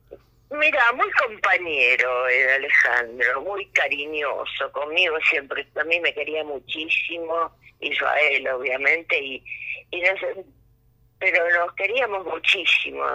Mira, 0.52 0.92
muy 0.94 1.10
compañero 1.12 2.28
era 2.28 2.56
Alejandro, 2.56 3.42
muy 3.42 3.66
cariñoso 3.68 4.72
conmigo 4.72 5.16
siempre. 5.30 5.66
A 5.80 5.84
mí 5.86 6.00
me 6.00 6.14
quería 6.14 6.44
muchísimo 6.44 7.52
y 7.80 7.92
yo 7.98 8.08
a 8.08 8.20
él, 8.20 8.48
obviamente, 8.48 9.20
y, 9.20 9.44
y 9.92 10.02
pero 11.24 11.50
nos 11.52 11.74
queríamos 11.76 12.26
muchísimo. 12.26 13.06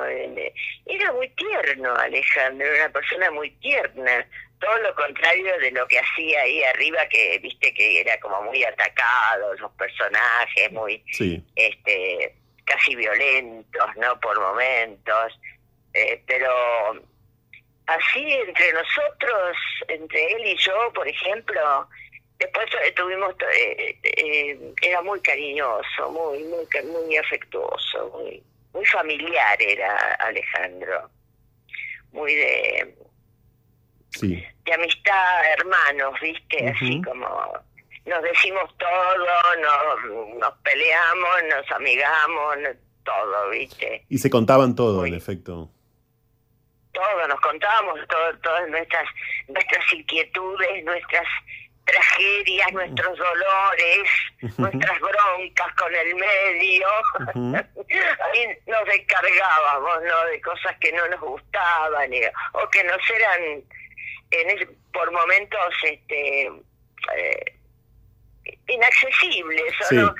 Era 0.86 1.12
muy 1.12 1.28
tierno 1.30 1.94
Alejandro, 1.94 2.66
era 2.66 2.84
una 2.84 2.92
persona 2.92 3.30
muy 3.30 3.50
tierna 3.60 4.26
todo 4.58 4.76
lo 4.78 4.94
contrario 4.94 5.58
de 5.60 5.70
lo 5.70 5.86
que 5.86 5.98
hacía 5.98 6.40
ahí 6.40 6.62
arriba, 6.64 7.06
que 7.08 7.38
viste 7.38 7.72
que 7.74 8.00
era 8.00 8.18
como 8.18 8.42
muy 8.42 8.64
atacado, 8.64 9.54
los 9.54 9.70
personajes 9.72 10.72
muy, 10.72 11.02
este, 11.54 12.34
casi 12.64 12.96
violentos, 12.96 13.96
¿no? 13.96 14.18
Por 14.20 14.40
momentos, 14.40 15.38
eh, 15.94 16.20
pero 16.26 17.00
así 17.86 18.32
entre 18.32 18.72
nosotros, 18.72 19.56
entre 19.86 20.32
él 20.32 20.46
y 20.46 20.56
yo, 20.56 20.92
por 20.92 21.06
ejemplo, 21.06 21.88
después 22.38 22.66
tuvimos, 22.94 23.34
eh, 23.54 23.98
eh, 24.02 24.74
era 24.82 25.02
muy 25.02 25.20
cariñoso, 25.20 26.10
muy, 26.10 26.44
muy, 26.44 26.66
muy 26.84 27.16
afectuoso, 27.16 28.10
muy, 28.14 28.42
muy 28.72 28.86
familiar 28.86 29.60
era 29.60 30.14
Alejandro, 30.20 31.10
muy 32.12 32.34
de 32.34 32.94
de 34.20 34.74
amistad, 34.74 35.52
hermanos, 35.58 36.14
¿viste? 36.20 36.68
Así 36.68 37.00
como 37.02 37.28
nos 38.06 38.22
decimos 38.22 38.74
todo, 38.78 39.26
nos, 39.60 40.38
nos 40.38 40.54
peleamos, 40.62 41.36
nos 41.50 41.70
amigamos, 41.72 42.56
todo, 43.04 43.50
¿viste? 43.50 44.04
Y 44.08 44.18
se 44.18 44.30
contaban 44.30 44.74
todo, 44.74 45.04
en 45.06 45.14
efecto. 45.14 45.70
Todo, 46.92 47.28
nos 47.28 47.40
contábamos 47.40 48.00
todo, 48.08 48.38
todas 48.38 48.68
nuestras, 48.70 49.08
nuestras 49.48 49.92
inquietudes, 49.92 50.84
nuestras 50.84 51.26
tragedias, 51.88 52.72
nuestros 52.72 53.18
dolores, 53.18 54.10
nuestras 54.58 55.00
broncas 55.00 55.74
con 55.76 55.94
el 55.94 56.14
medio. 56.14 56.88
Ahí 57.54 58.58
nos 58.66 58.84
descargábamos, 58.84 60.02
¿no? 60.04 60.24
De 60.26 60.40
cosas 60.40 60.76
que 60.80 60.92
no 60.92 61.08
nos 61.08 61.20
gustaban 61.20 62.10
o 62.52 62.68
que 62.70 62.84
nos 62.84 63.10
eran 63.10 63.64
en 64.30 64.78
por 64.92 65.10
momentos 65.10 65.74
este 65.84 66.50
eh, 67.16 67.54
inaccesibles 68.66 69.72
de, 69.90 70.02
no, 70.02 70.14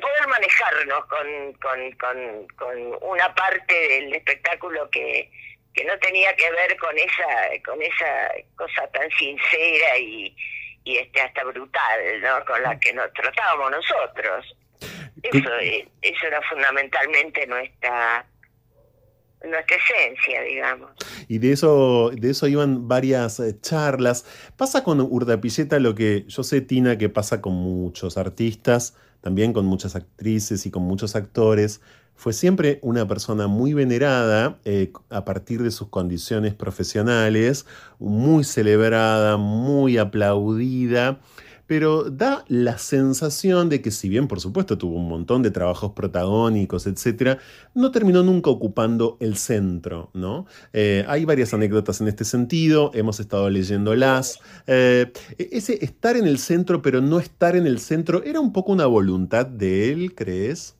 poder 0.00 0.28
manejarnos 0.28 1.06
con, 1.06 1.52
con, 1.54 1.92
con, 1.92 2.46
con, 2.56 2.98
una 3.02 3.34
parte 3.34 3.74
del 3.74 4.14
espectáculo 4.14 4.88
que, 4.90 5.30
que 5.74 5.84
no 5.84 5.98
tenía 5.98 6.34
que 6.36 6.50
ver 6.50 6.76
con 6.76 6.96
esa 6.96 7.62
con 7.64 7.82
esa 7.82 8.32
cosa 8.56 8.86
tan 8.92 9.10
sincera 9.10 9.98
y, 9.98 10.34
y 10.84 10.96
este 10.96 11.20
hasta 11.20 11.44
brutal 11.44 12.20
¿no? 12.22 12.44
con 12.44 12.62
la 12.62 12.78
que 12.78 12.92
nos 12.92 13.12
tratábamos 13.12 13.70
nosotros 13.70 14.56
eso 15.22 15.50
eso 16.02 16.26
era 16.26 16.40
fundamentalmente 16.42 17.46
nuestra 17.46 18.26
nuestra 19.48 19.76
esencia, 19.76 20.42
digamos. 20.42 20.90
Y 21.28 21.38
de 21.38 21.52
eso, 21.52 22.10
de 22.14 22.30
eso 22.30 22.46
iban 22.46 22.88
varias 22.88 23.40
eh, 23.40 23.58
charlas. 23.60 24.24
Pasa 24.56 24.84
con 24.84 25.00
Urdapilleta 25.00 25.78
lo 25.78 25.94
que 25.94 26.24
yo 26.26 26.42
sé, 26.42 26.60
Tina, 26.60 26.98
que 26.98 27.08
pasa 27.08 27.40
con 27.40 27.54
muchos 27.54 28.16
artistas, 28.16 28.96
también 29.20 29.52
con 29.52 29.66
muchas 29.66 29.96
actrices 29.96 30.66
y 30.66 30.70
con 30.70 30.82
muchos 30.82 31.16
actores. 31.16 31.80
Fue 32.24 32.32
siempre 32.32 32.78
una 32.80 33.06
persona 33.06 33.48
muy 33.48 33.74
venerada 33.74 34.56
eh, 34.64 34.90
a 35.10 35.26
partir 35.26 35.62
de 35.62 35.70
sus 35.70 35.88
condiciones 35.88 36.54
profesionales, 36.54 37.66
muy 37.98 38.44
celebrada, 38.44 39.36
muy 39.36 39.98
aplaudida 39.98 41.20
pero 41.66 42.04
da 42.04 42.44
la 42.48 42.78
sensación 42.78 43.68
de 43.68 43.82
que 43.82 43.90
si 43.90 44.08
bien 44.08 44.26
por 44.26 44.40
supuesto 44.40 44.78
tuvo 44.78 44.96
un 44.96 45.08
montón 45.08 45.42
de 45.42 45.50
trabajos 45.50 45.92
protagónicos, 45.92 46.86
etc., 46.86 47.38
no 47.74 47.90
terminó 47.90 48.22
nunca 48.22 48.48
ocupando 48.48 49.18
el 49.20 49.36
centro, 49.36 50.10
¿no? 50.14 50.46
Eh, 50.72 51.04
hay 51.08 51.26
varias 51.26 51.52
anécdotas 51.52 52.00
en 52.00 52.08
este 52.08 52.24
sentido, 52.24 52.90
hemos 52.94 53.20
estado 53.20 53.50
leyéndolas. 53.50 54.40
Eh, 54.66 55.12
ese 55.38 55.84
estar 55.84 56.16
en 56.16 56.26
el 56.26 56.38
centro 56.38 56.80
pero 56.80 57.02
no 57.02 57.18
estar 57.18 57.54
en 57.54 57.66
el 57.66 57.80
centro, 57.80 58.22
¿era 58.24 58.40
un 58.40 58.52
poco 58.52 58.72
una 58.72 58.86
voluntad 58.86 59.44
de 59.46 59.92
él, 59.92 60.14
crees? 60.14 60.76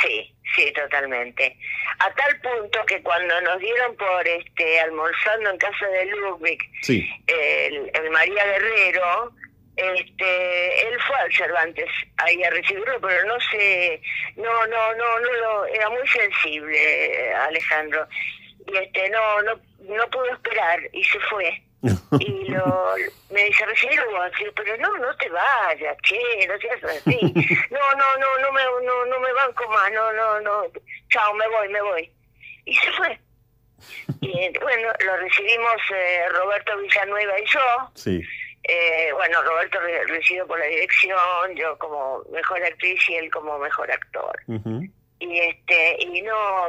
Sí, 0.00 0.31
sí, 0.54 0.72
totalmente. 0.72 1.56
A 1.98 2.12
tal 2.14 2.40
punto 2.40 2.84
que 2.86 3.02
cuando 3.02 3.40
nos 3.42 3.58
dieron 3.58 3.96
por 3.96 4.26
este 4.26 4.80
almorzando 4.80 5.50
en 5.50 5.58
casa 5.58 5.86
de 5.86 6.06
Ludwig, 6.06 6.58
Sí. 6.82 7.08
el, 7.26 7.90
el 7.94 8.10
María 8.10 8.44
Guerrero, 8.44 9.32
este, 9.76 10.88
él 10.88 10.98
fue 11.06 11.16
al 11.16 11.32
Cervantes 11.32 11.88
ahí 12.18 12.42
a 12.44 12.50
recibirlo, 12.50 13.00
pero 13.00 13.24
no 13.26 13.40
sé, 13.50 14.00
no, 14.36 14.66
no, 14.66 14.94
no, 14.94 15.20
no 15.20 15.32
lo, 15.32 15.66
era 15.66 15.88
muy 15.90 16.06
sensible 16.08 17.32
Alejandro, 17.34 18.06
y 18.66 18.76
este, 18.76 19.08
no, 19.10 19.42
no, 19.42 19.60
no 19.80 20.10
pudo 20.10 20.26
esperar 20.32 20.80
y 20.92 21.02
se 21.04 21.18
fue. 21.20 21.62
Y 22.20 22.44
lo, 22.48 22.94
me 23.30 23.44
dice 23.44 23.64
vos, 23.66 24.30
Digo, 24.38 24.52
pero 24.54 24.76
no, 24.78 24.96
no 24.98 25.16
te 25.16 25.28
vayas, 25.28 25.96
che, 26.02 26.46
no 26.46 26.56
seas 26.58 26.84
así, 26.84 27.18
no, 27.70 27.78
no, 27.96 28.16
no, 28.18 28.38
no 28.40 28.52
me, 28.52 28.62
no, 28.86 29.04
no 29.06 29.20
me 29.20 29.32
banco 29.32 29.68
más, 29.68 29.90
no, 29.92 30.12
no, 30.12 30.40
no, 30.40 30.62
chao, 31.10 31.34
me 31.34 31.48
voy, 31.48 31.68
me 31.70 31.82
voy, 31.82 32.12
y 32.66 32.74
se 32.76 32.92
fue. 32.92 33.18
Y 34.20 34.56
bueno, 34.60 34.88
lo 35.04 35.16
recibimos 35.16 35.74
eh, 35.92 36.28
Roberto 36.30 36.76
Villanueva 36.78 37.40
y 37.40 37.46
yo, 37.46 37.90
Sí. 37.94 38.22
eh, 38.62 39.10
bueno, 39.14 39.42
Roberto 39.42 39.80
re- 39.80 40.06
recibido 40.06 40.46
por 40.46 40.60
la 40.60 40.66
dirección, 40.66 41.56
yo 41.56 41.76
como 41.78 42.22
mejor 42.30 42.62
actriz 42.62 43.00
y 43.08 43.16
él 43.16 43.28
como 43.32 43.58
mejor 43.58 43.90
actor. 43.90 44.40
Y 45.18 45.38
este, 45.40 45.96
y 46.00 46.22
no, 46.22 46.68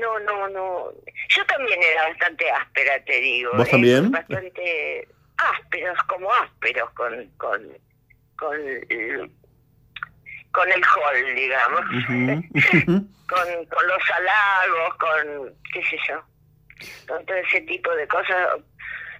no, 0.00 0.18
no, 0.20 0.48
no. 0.48 0.90
Yo 1.28 1.44
también 1.46 1.80
era 1.82 2.08
bastante 2.08 2.50
áspera, 2.50 3.02
te 3.04 3.20
digo. 3.20 3.52
¿Vos 3.56 3.66
¿eh? 3.68 3.70
también? 3.70 4.10
Bastante 4.10 5.08
ásperos, 5.38 5.98
como 6.04 6.32
ásperos 6.32 6.90
con, 6.92 7.26
con, 7.36 7.78
con, 8.38 8.56
el- 8.88 9.30
con 10.52 10.72
el 10.72 10.82
hall, 10.84 11.34
digamos. 11.34 11.80
Con, 13.28 13.42
con 13.66 13.88
los 13.88 14.10
halagos, 14.14 14.94
con, 14.98 15.54
qué 15.72 15.82
sé 15.82 15.96
yo, 16.08 16.22
con 17.08 17.26
todo 17.26 17.36
ese 17.38 17.60
tipo 17.62 17.92
de 17.96 18.06
cosas. 18.06 18.60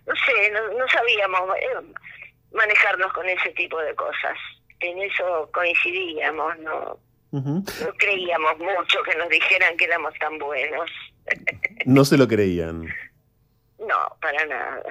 No 0.07 0.15
sé, 0.15 0.51
no, 0.53 0.69
no 0.79 0.87
sabíamos 0.89 1.57
eh, 1.57 1.93
manejarnos 2.53 3.13
con 3.13 3.29
ese 3.29 3.51
tipo 3.51 3.81
de 3.81 3.93
cosas. 3.97 4.39
En 4.79 5.03
eso 5.03 5.51
coincidíamos, 5.53 6.57
no, 6.61 7.01
No 7.45 7.93
creíamos 7.99 8.59
mucho 8.59 9.03
que 9.05 9.17
nos 9.17 9.29
dijeran 9.29 9.77
que 9.77 9.85
éramos 9.85 10.15
tan 10.19 10.39
buenos. 10.39 10.91
No 11.85 12.05
se 12.05 12.17
lo 12.17 12.27
creían. 12.27 12.89
No, 13.79 14.17
para 14.21 14.45
nada. 14.47 14.83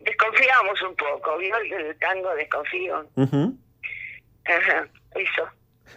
Desconfiamos 0.00 0.82
un 0.82 0.96
poco, 0.96 1.38
¿vio? 1.38 1.56
El 1.56 1.96
tango 1.98 2.34
desconfío. 2.34 3.08
Ajá, 4.44 4.88
eso. 5.14 5.48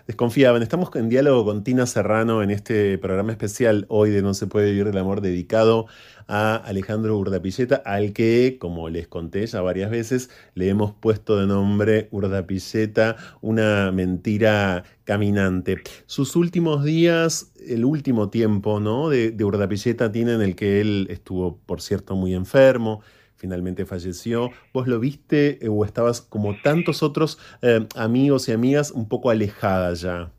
Desconfiaban. 0.06 0.62
Estamos 0.62 0.96
en 0.96 1.10
diálogo 1.10 1.46
con 1.46 1.64
Tina 1.64 1.86
Serrano 1.86 2.44
en 2.44 2.52
este 2.52 2.98
programa 2.98 3.32
especial 3.32 3.86
hoy 3.90 4.12
de 4.12 4.22
No 4.22 4.34
se 4.34 4.48
puede 4.48 4.68
vivir 4.72 4.86
del 4.86 4.98
amor 4.98 5.22
dedicado 5.22 5.88
a 6.28 6.56
Alejandro 6.56 7.18
Urdapilleta, 7.18 7.82
al 7.86 8.14
que, 8.14 8.58
como 8.60 8.90
les 8.90 9.08
conté 9.08 9.46
ya 9.46 9.62
varias 9.62 9.90
veces, 9.90 10.30
le 10.56 10.70
hemos 10.70 10.94
puesto 10.94 11.40
de 11.40 11.48
nombre 11.48 12.08
Urdapilleta, 12.12 13.16
una 13.42 13.92
mentira 13.92 14.84
caminante. 15.06 15.82
Sus 16.06 16.36
últimos 16.36 16.84
días, 16.84 17.54
el 17.68 17.86
último 17.86 18.30
tiempo 18.30 18.80
¿no? 18.80 19.10
de, 19.10 19.32
de 19.32 19.44
Urdapilleta 19.44 20.12
tiene 20.12 20.34
en 20.34 20.42
el 20.42 20.56
que 20.56 20.82
él 20.82 21.08
estuvo, 21.10 21.58
por 21.66 21.82
cierto, 21.82 22.16
muy 22.16 22.34
enfermo, 22.34 23.02
finalmente 23.38 23.86
falleció. 23.86 24.52
¿Vos 24.74 24.88
lo 24.88 25.00
viste 25.00 25.60
eh, 25.62 25.70
o 25.70 25.86
estabas 25.86 26.22
como 26.22 26.60
tantos 26.62 27.04
otros 27.04 27.40
eh, 27.62 27.88
amigos 27.96 28.50
y 28.50 28.52
amigas 28.52 28.92
un 28.92 29.08
poco 29.08 29.30
alejada 29.30 29.94
ya? 29.94 30.32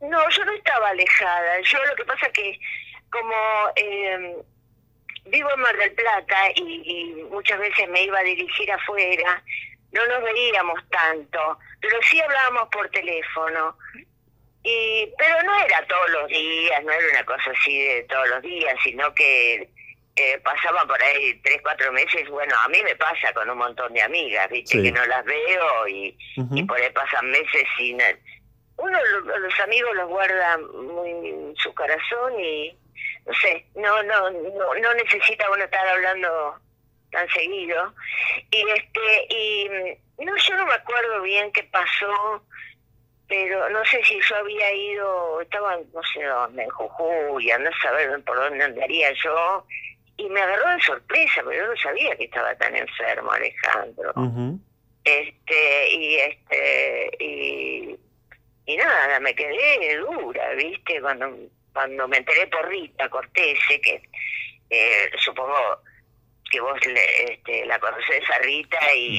No, 0.00 0.18
yo 0.30 0.44
no 0.44 0.52
estaba 0.52 0.88
alejada. 0.90 1.60
Yo 1.64 1.78
lo 1.88 1.96
que 1.96 2.04
pasa 2.04 2.28
que 2.32 2.58
como 3.10 3.34
eh, 3.76 4.36
vivo 5.30 5.48
en 5.54 5.60
Mar 5.60 5.76
del 5.76 5.92
Plata 5.92 6.36
y, 6.54 6.82
y 6.84 7.14
muchas 7.24 7.58
veces 7.58 7.88
me 7.88 8.02
iba 8.02 8.18
a 8.18 8.22
dirigir 8.24 8.70
afuera, 8.72 9.42
no 9.92 10.06
nos 10.06 10.22
veíamos 10.22 10.78
tanto, 10.90 11.58
pero 11.80 11.98
sí 12.02 12.20
hablábamos 12.20 12.68
por 12.70 12.88
teléfono. 12.90 13.76
Y, 14.62 15.08
pero 15.18 15.42
no 15.44 15.58
era 15.64 15.86
todos 15.86 16.10
los 16.10 16.28
días, 16.28 16.84
no 16.84 16.92
era 16.92 17.04
una 17.12 17.24
cosa 17.24 17.50
así 17.58 17.82
de 17.82 18.02
todos 18.04 18.28
los 18.28 18.42
días, 18.42 18.74
sino 18.84 19.14
que 19.14 19.70
eh, 20.16 20.38
pasaban 20.44 20.86
por 20.86 21.02
ahí 21.02 21.40
tres, 21.42 21.60
cuatro 21.62 21.90
meses. 21.92 22.28
Bueno, 22.28 22.54
a 22.62 22.68
mí 22.68 22.78
me 22.84 22.94
pasa 22.96 23.32
con 23.32 23.48
un 23.48 23.56
montón 23.56 23.92
de 23.94 24.02
amigas, 24.02 24.50
viste, 24.50 24.76
Sí. 24.76 24.82
que 24.82 24.92
no 24.92 25.04
las 25.06 25.24
veo 25.24 25.88
y, 25.88 26.16
y 26.54 26.62
por 26.64 26.78
ahí 26.78 26.90
pasan 26.90 27.30
meses 27.30 27.64
sin... 27.78 27.98
Uno 28.76 28.98
lo- 29.04 29.38
los 29.38 29.60
amigos 29.60 29.94
los 29.94 30.08
guarda 30.08 30.58
muy 30.58 31.10
en 31.30 31.54
su 31.56 31.74
corazón 31.74 32.38
y 32.38 32.76
sé, 33.34 33.64
no 33.74 34.02
no 34.02 34.30
no, 34.30 34.74
no 34.74 34.94
necesita 34.94 35.50
uno 35.50 35.64
estar 35.64 35.86
hablando 35.88 36.58
tan 37.10 37.28
seguido. 37.30 37.94
Y 38.50 38.64
este 38.70 39.26
y 39.28 39.68
mm, 39.68 40.24
no 40.24 40.36
yo 40.36 40.56
no 40.56 40.66
me 40.66 40.74
acuerdo 40.74 41.22
bien 41.22 41.52
qué 41.52 41.64
pasó, 41.64 42.44
pero 43.28 43.68
no 43.70 43.84
sé 43.84 44.02
si 44.04 44.20
yo 44.20 44.36
había 44.36 44.72
ido, 44.72 45.40
estaba 45.40 45.76
no 45.76 46.02
sé 46.14 46.24
dónde, 46.24 46.64
en 46.64 46.70
Jujuy, 46.70 47.50
a 47.50 47.58
saber 47.82 48.22
por 48.24 48.36
dónde 48.36 48.64
andaría 48.64 49.12
yo. 49.22 49.66
Y 50.16 50.28
me 50.28 50.42
agarró 50.42 50.68
de 50.76 50.82
sorpresa, 50.82 51.40
pero 51.44 51.52
yo 51.52 51.66
no 51.66 51.76
sabía 51.76 52.14
que 52.16 52.24
estaba 52.24 52.54
tan 52.56 52.76
enfermo 52.76 53.32
Alejandro 53.32 54.12
este 55.04 55.92
y 55.92 56.16
este 56.16 57.10
y, 57.18 57.96
y 58.66 58.76
nada 58.76 59.20
me 59.20 59.34
quedé 59.34 59.96
dura 59.98 60.52
viste 60.54 61.00
cuando 61.00 61.26
cuando 61.72 62.08
me 62.08 62.18
enteré 62.18 62.46
por 62.48 62.68
Rita 62.68 63.08
Cortese 63.08 63.80
que 63.80 64.02
eh, 64.70 65.10
supongo 65.18 65.82
que 66.50 66.60
vos 66.60 66.78
le- 66.86 67.32
este, 67.32 67.64
la 67.66 67.78
conocés 67.78 68.28
a 68.30 68.38
Rita 68.38 68.94
y, 68.94 69.16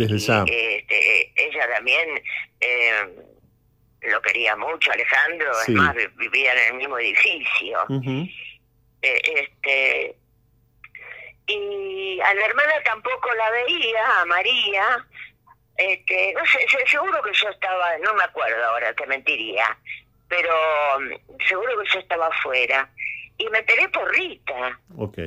este, 0.50 1.32
ella 1.36 1.68
también 1.76 2.22
eh, 2.60 3.06
lo 4.02 4.22
quería 4.22 4.56
mucho 4.56 4.92
Alejandro 4.92 5.54
Sí. 5.66 5.72
es 5.72 5.78
más 5.78 5.96
vi- 5.96 6.08
vivían 6.18 6.58
en 6.58 6.66
el 6.68 6.74
mismo 6.76 6.98
edificio. 7.00 7.80
Eh, 9.04 9.22
este 9.26 10.16
y 11.48 12.20
a 12.22 12.34
la 12.34 12.46
hermana 12.46 12.74
tampoco 12.86 13.34
la 13.34 13.50
veía 13.52 14.22
a 14.22 14.26
María 14.26 15.06
este 15.78 16.34
no 16.34 16.46
sé 16.46 16.60
se- 16.70 16.88
seguro 16.88 17.22
que 17.24 17.34
yo 17.34 17.50
estaba 17.50 17.98
no 18.00 18.14
me 18.14 18.24
acuerdo 18.24 18.64
ahora 18.66 18.94
te 18.94 19.06
mentiría 19.08 19.78
pero 20.32 20.50
mm, 21.00 21.38
seguro 21.48 21.72
que 21.84 21.90
yo 21.94 22.00
estaba 22.00 22.28
afuera. 22.28 22.90
Y 23.38 23.50
me 23.50 23.60
enteré 23.60 23.90
por 23.90 24.10
Rita. 24.16 24.80
Ok. 24.98 25.18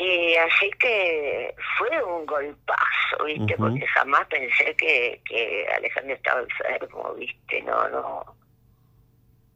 y 0.00 0.34
así 0.36 0.70
que 0.78 1.54
fue 1.78 2.04
un 2.04 2.24
golpazo 2.26 3.24
viste 3.24 3.56
porque 3.56 3.86
jamás 3.88 4.26
pensé 4.28 4.76
que, 4.76 5.20
que 5.24 5.66
Alejandro 5.76 6.14
estaba 6.14 6.40
enfermo 6.42 7.14
viste 7.14 7.62
no 7.62 7.88
no. 7.88 8.36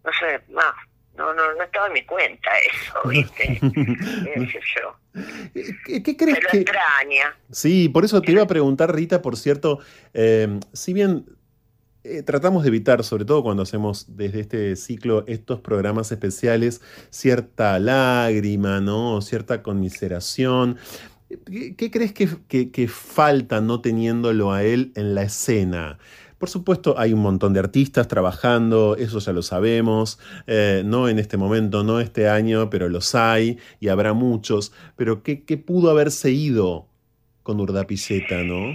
No 0.05 0.13
sé 0.19 0.41
más 0.51 0.75
no 1.17 1.33
no 1.35 1.55
no 1.55 1.63
estaba 1.63 1.87
en 1.89 1.93
mi 1.93 2.05
cuenta 2.05 2.51
eso 2.73 3.01
viste 3.09 3.61
qué 3.63 4.63
yo 4.77 4.97
¿Qué, 5.85 6.03
qué 6.03 6.17
crees 6.17 6.39
se 6.39 6.43
lo 6.43 6.49
que...? 6.49 6.59
extraña. 6.59 7.37
Sí, 7.51 7.89
por 7.91 8.05
eso 8.05 8.23
te 8.23 8.33
iba 8.33 8.43
a 8.43 8.47
preguntar, 8.47 8.95
Rita, 8.95 9.21
por 9.21 9.37
cierto, 9.37 9.79
eh, 10.15 10.49
si 10.73 10.95
bien 10.95 11.27
eh, 12.05 12.23
tratamos 12.23 12.63
de 12.63 12.69
evitar, 12.69 13.05
sobre 13.05 13.25
todo 13.25 13.43
cuando 13.43 13.63
hacemos 13.63 14.07
desde 14.17 14.41
este 14.41 14.77
ciclo 14.77 15.25
estos 15.27 15.61
programas 15.61 16.11
especiales, 16.13 16.81
cierta 17.11 17.79
lágrima, 17.79 18.81
¿no? 18.81 19.21
Cierta 19.21 19.63
conmiseración. 19.63 20.79
¿Qué, 21.47 21.77
qué 21.77 21.91
crees 21.91 22.13
que, 22.13 22.29
que- 22.49 22.71
que 22.71 22.89
falta 22.89 23.61
no 23.61 23.81
teniéndolo 23.81 24.53
a 24.53 24.65
él 24.65 24.93
en 24.97 25.15
la 25.15 25.23
escena? 25.23 25.99
Por 26.39 26.49
supuesto, 26.51 26.99
hay 26.99 27.13
un 27.13 27.21
montón 27.21 27.53
de 27.53 27.61
artistas 27.61 28.09
trabajando, 28.09 28.97
eso 28.97 29.21
ya 29.21 29.33
lo 29.33 29.43
sabemos, 29.43 30.19
eh, 30.49 30.83
no 30.85 31.09
en 31.09 31.21
este 31.21 31.37
momento, 31.37 31.85
no 31.85 32.01
este 32.01 32.29
año, 32.29 32.69
pero 32.69 32.89
los 32.89 33.15
hay 33.15 33.59
y 33.79 33.89
habrá 33.89 34.13
muchos. 34.13 34.73
Pero 34.97 35.23
¿qué, 35.23 35.45
qué 35.45 35.57
pudo 35.57 35.89
haberse 35.91 36.33
ido 36.33 36.89
con 37.45 37.61
Urdapilleta, 37.61 38.43
no? 38.43 38.71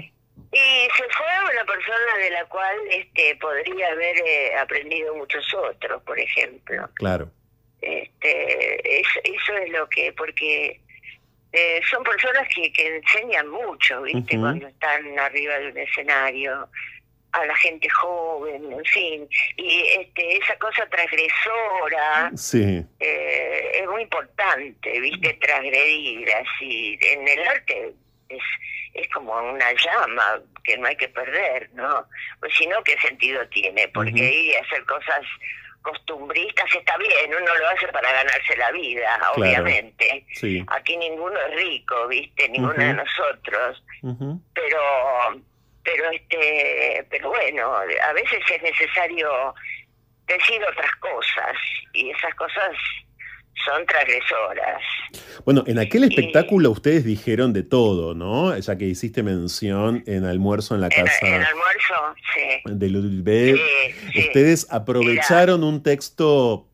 y 0.53 0.89
se 0.95 1.03
fue 1.15 1.27
una 1.43 1.65
persona 1.65 2.23
de 2.23 2.29
la 2.47 2.49
cual 2.49 2.75
este 2.91 3.35
podría 3.37 3.87
haber 3.91 4.15
eh, 4.25 4.55
aprendido 4.55 5.15
muchos 5.15 5.45
otros 5.53 6.01
por 6.03 6.19
ejemplo. 6.19 6.89
Claro. 6.95 7.29
este 7.81 8.99
es- 8.99 9.19
eso 9.23 9.53
es 9.57 9.69
lo 9.71 9.87
que 9.89 10.11
porque 10.13 10.79
eh, 11.53 11.81
son 11.89 12.03
personas 12.03 12.47
que, 12.53 12.71
que 12.73 12.97
enseñan 12.97 13.47
mucho 13.49 14.01
viste 14.03 14.37
cuando 14.37 14.67
están 14.67 15.17
arriba 15.19 15.57
de 15.59 15.71
un 15.71 15.77
escenario 15.77 16.67
a 17.33 17.45
la 17.45 17.55
gente 17.57 17.87
joven 17.89 18.71
en 18.71 18.85
fin. 18.85 19.29
Y 19.57 19.83
este 19.99 20.37
esa 20.37 20.57
cosa 20.57 20.87
transgresora 20.89 22.31
Sí, 22.35 22.83
eh, 22.99 23.71
es 23.81 23.87
muy 23.87 24.03
importante, 24.03 24.99
viste, 24.99 25.33
transgredir 25.33 26.27
así. 26.33 26.97
En 27.01 27.27
el 27.27 27.47
arte 27.47 27.93
es, 28.29 28.39
es 28.97 29.07
como 29.09 29.33
una 29.33 29.71
llama 29.73 30.41
que 30.63 30.77
no 30.77 30.87
hay 30.87 30.95
que 30.95 31.07
perder, 31.09 31.69
¿no? 31.73 32.05
Pues 32.39 32.53
si 32.55 32.65
no, 32.67 32.83
¿qué 32.83 32.97
sentido 32.99 33.47
tiene? 33.49 33.87
Porque 33.89 34.11
Ujú. 34.11 34.23
ir 34.23 34.57
a 34.57 34.61
hacer 34.61 34.83
cosas 34.85 35.21
costumbristas 35.81 36.65
está 36.75 36.97
bien, 36.97 37.29
uno 37.29 37.55
lo 37.55 37.69
hace 37.69 37.87
para 37.89 38.11
ganarse 38.11 38.57
la 38.57 38.71
vida, 38.71 39.19
obviamente. 39.35 40.25
Aquí 40.67 40.97
ninguno 40.97 41.39
es 41.39 41.55
rico, 41.55 42.07
¿viste? 42.07 42.49
Ninguno 42.49 42.73
de 42.73 42.93
nosotros. 42.93 43.83
Pero 44.53 45.41
pero 45.83 46.11
este 46.11 47.05
pero 47.09 47.29
bueno, 47.29 47.73
a 47.73 48.13
veces 48.13 48.39
es 48.53 48.61
necesario 48.61 49.53
decir 50.25 50.61
otras 50.69 50.93
cosas 50.97 51.55
y 51.93 52.09
esas 52.09 52.35
cosas 52.35 52.71
son 53.65 53.85
transgresoras. 53.85 54.81
Bueno, 55.45 55.63
en 55.67 55.79
aquel 55.79 56.03
espectáculo 56.03 56.71
ustedes 56.71 57.03
dijeron 57.03 57.53
de 57.53 57.63
todo, 57.63 58.13
¿no? 58.13 58.57
Ya 58.57 58.77
que 58.77 58.85
hiciste 58.85 59.23
mención 59.23 60.03
en 60.05 60.25
almuerzo 60.25 60.75
en 60.75 60.81
la 60.81 60.89
casa. 60.89 61.11
En, 61.21 61.33
almuerzo, 61.43 62.15
sí. 62.33 62.61
De 62.65 62.89
Ludwig. 62.89 63.59
Ustedes 64.17 64.67
aprovecharon 64.69 65.63
un 65.63 65.83
texto, 65.83 66.67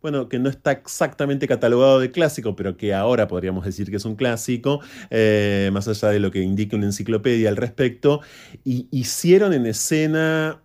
bueno, 0.00 0.28
que 0.28 0.38
no 0.38 0.48
está 0.48 0.72
exactamente 0.72 1.46
catalogado 1.46 2.00
de 2.00 2.10
clásico, 2.10 2.56
pero 2.56 2.76
que 2.76 2.94
ahora 2.94 3.28
podríamos 3.28 3.64
decir 3.64 3.90
que 3.90 3.96
es 3.96 4.04
un 4.04 4.16
clásico, 4.16 4.80
eh, 5.10 5.70
más 5.72 5.88
allá 5.88 6.08
de 6.08 6.20
lo 6.20 6.30
que 6.30 6.40
indica 6.40 6.76
una 6.76 6.86
enciclopedia 6.86 7.48
al 7.48 7.56
respecto, 7.56 8.20
y 8.64 8.88
hicieron 8.90 9.52
en 9.52 9.66
escena 9.66 10.62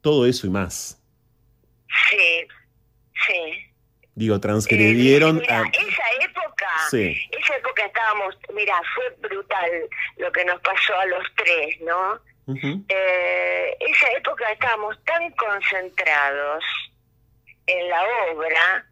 todo 0.00 0.26
eso 0.26 0.46
y 0.46 0.50
más. 0.50 1.00
Sí, 2.10 2.46
sí. 3.26 3.63
Digo, 4.14 4.38
transgredieron 4.38 5.42
eh, 5.42 5.46
a... 5.48 5.62
Esa 5.62 6.24
época, 6.24 6.68
esa 6.92 7.56
época 7.56 7.86
estábamos, 7.86 8.36
mira, 8.54 8.80
fue 8.94 9.28
brutal 9.28 9.70
lo 10.18 10.30
que 10.30 10.44
nos 10.44 10.60
pasó 10.60 10.94
a 10.94 11.06
los 11.06 11.24
tres, 11.36 11.80
¿no? 11.80 12.20
eh, 12.88 13.76
esa 13.80 14.12
época 14.12 14.52
estábamos 14.52 15.02
tan 15.04 15.30
concentrados 15.32 16.62
en 17.66 17.88
la 17.88 18.02
obra 18.30 18.86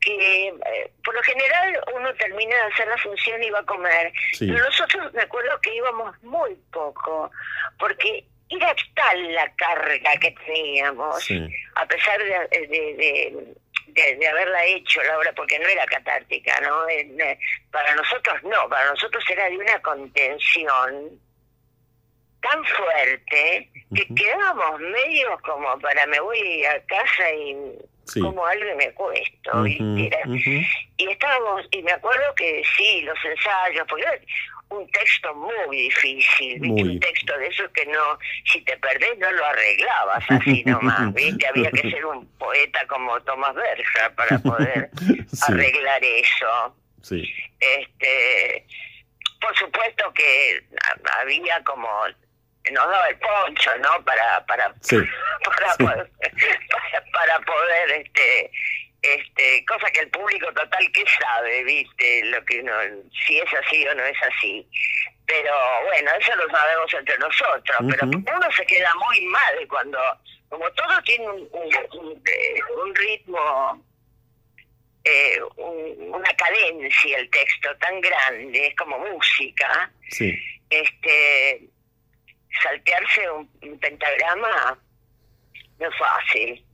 que 0.00 0.48
eh, 0.48 0.90
por 1.04 1.14
lo 1.14 1.22
general 1.22 1.80
uno 1.94 2.12
termina 2.14 2.54
de 2.54 2.72
hacer 2.72 2.88
la 2.88 2.98
función 2.98 3.42
y 3.42 3.50
va 3.50 3.60
a 3.60 3.64
comer. 3.64 4.12
Pero 4.38 4.58
nosotros 4.58 5.12
me 5.14 5.22
acuerdo 5.22 5.58
que 5.60 5.74
íbamos 5.74 6.22
muy 6.22 6.54
poco, 6.70 7.30
porque 7.78 8.26
era 8.50 8.74
tal 8.94 9.32
la 9.32 9.50
carga 9.54 10.16
que 10.20 10.32
teníamos, 10.44 11.28
a 11.76 11.86
pesar 11.86 12.18
de, 12.18 12.66
de, 12.66 13.54
haberla 14.00 14.64
hecho 14.64 15.02
la 15.02 15.18
obra, 15.18 15.32
porque 15.32 15.58
no 15.58 15.68
era 15.68 15.84
catártica, 15.86 16.60
¿no? 16.60 16.88
Eh, 16.88 17.38
para 17.70 17.94
nosotros 17.94 18.42
no, 18.42 18.68
para 18.68 18.90
nosotros 18.90 19.24
era 19.28 19.48
de 19.48 19.58
una 19.58 19.80
contención 19.80 21.10
tan 22.40 22.64
fuerte 22.64 23.70
que 23.94 24.14
quedábamos 24.14 24.80
medio 24.80 25.38
como 25.44 25.78
para 25.78 26.06
me 26.06 26.18
voy 26.20 26.64
a 26.64 26.80
casa 26.86 27.30
y 27.32 27.56
como 28.20 28.44
algo 28.44 28.76
me 28.76 28.92
cuesto, 28.92 29.66
y 29.66 30.10
estábamos, 30.98 31.66
y 31.70 31.82
me 31.82 31.92
acuerdo 31.92 32.34
que 32.34 32.62
sí, 32.76 33.02
los 33.02 33.18
ensayos, 33.24 33.86
porque 33.88 34.04
un 34.72 34.90
texto 34.90 35.34
muy 35.34 35.76
difícil, 35.76 36.62
un 36.62 37.00
texto 37.00 37.38
de 37.38 37.46
esos 37.46 37.70
que 37.72 37.86
no, 37.86 38.18
si 38.50 38.60
te 38.62 38.76
perdés 38.78 39.18
no 39.18 39.30
lo 39.32 39.44
arreglabas 39.44 40.24
así 40.28 40.62
nomás, 40.66 41.12
¿viste? 41.14 41.46
Había 41.46 41.70
que 41.70 41.90
ser 41.90 42.04
un 42.06 42.26
poeta 42.38 42.86
como 42.86 43.20
Tomás 43.22 43.54
Berger 43.54 44.14
para 44.14 44.38
poder 44.38 44.90
arreglar 45.48 46.02
eso. 46.02 46.76
Sí. 47.02 47.32
Este, 47.60 48.66
por 49.40 49.56
supuesto 49.56 50.12
que 50.14 50.64
había 51.20 51.62
como 51.64 51.88
nos 52.70 52.88
daba 52.88 53.08
el 53.08 53.18
poncho, 53.18 53.70
¿no? 53.78 54.04
Para 54.04 54.44
para 54.46 54.68
para, 55.44 55.76
Poder, 55.78 56.10
para, 57.12 57.40
poder 57.40 57.90
este 57.90 58.50
este 59.02 59.64
cosa 59.66 59.90
que 59.90 60.00
el 60.00 60.10
público 60.10 60.46
total 60.52 60.92
que 60.92 61.04
sabe 61.20 61.64
viste 61.64 62.24
lo 62.26 62.44
que 62.44 62.60
uno 62.60 62.72
si 63.26 63.38
es 63.38 63.52
así 63.52 63.86
o 63.86 63.94
no 63.94 64.04
es 64.04 64.16
así. 64.22 64.66
Pero 65.26 65.52
bueno 65.84 66.10
eso 66.20 66.36
lo 66.36 66.48
sabemos 66.50 66.94
entre 66.94 67.18
nosotros 67.18 67.76
pero 67.90 68.06
uno 68.06 68.52
se 68.56 68.64
queda 68.66 68.92
muy 69.06 69.20
mal 69.22 69.68
cuando 69.68 69.98
como 70.48 70.70
todo 70.72 71.02
tiene 71.04 71.28
un, 71.28 71.48
un, 71.52 72.22
eh, 72.26 72.60
ritmo 72.94 73.84
eh, 75.04 75.38
una 75.56 76.32
cadencia 76.34 77.18
el 77.18 77.28
texto 77.30 77.76
tan 77.78 78.00
grande 78.00 78.68
es 78.68 78.76
como 78.76 78.98
música 78.98 79.90
sí. 80.10 80.32
este 80.70 81.62
saltearse 82.62 83.30
un 83.30 83.78
pentagrama 83.80 84.78
no 85.80 85.88
es 85.88 85.96
fácil 85.98 86.64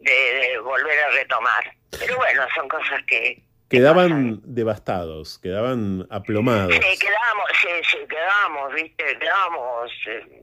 de, 0.00 0.58
volver 0.58 0.98
a 1.00 1.10
retomar. 1.10 1.72
Pero 1.98 2.16
bueno, 2.16 2.46
son 2.54 2.68
cosas 2.68 3.02
que... 3.06 3.42
Quedaban 3.68 4.40
devastados, 4.44 5.40
quedaban 5.40 6.06
aplomados. 6.10 6.72
Sí, 6.72 6.98
quedábamos, 6.98 7.50
sí, 7.60 7.68
sí, 7.90 7.98
quedábamos, 8.08 8.74
viste, 8.74 9.18
quedábamos, 9.18 9.90
eh, 10.06 10.42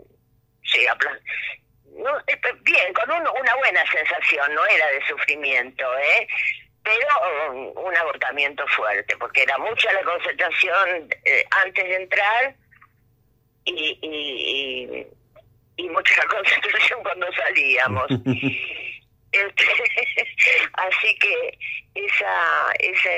sí, 0.63 0.85
no, 1.97 2.19
eh, 2.27 2.39
bien, 2.63 2.93
con 2.93 3.09
una 3.11 3.55
buena 3.55 3.81
sensación, 3.91 4.53
no 4.53 4.65
era 4.65 4.87
de 4.87 5.05
sufrimiento, 5.07 5.83
¿eh? 5.99 6.27
pero 6.83 7.51
um, 7.51 7.85
un 7.85 7.97
abortamiento 7.97 8.65
fuerte, 8.67 9.15
porque 9.17 9.43
era 9.43 9.57
mucha 9.57 9.91
la 9.93 10.03
concentración 10.03 11.07
eh, 11.23 11.45
antes 11.63 11.83
de 11.83 11.95
entrar 11.95 12.55
y, 13.65 13.97
y, 14.01 15.07
y, 15.77 15.89
mucha 15.89 16.15
la 16.17 16.25
concentración 16.35 17.01
cuando 17.03 17.27
salíamos. 17.33 18.07
Este, 19.33 19.65
así 20.73 21.17
que 21.19 21.57
esa, 21.95 22.71
esa, 22.79 23.09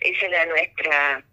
esa 0.00 0.26
era 0.26 0.46
nuestra 0.46 1.24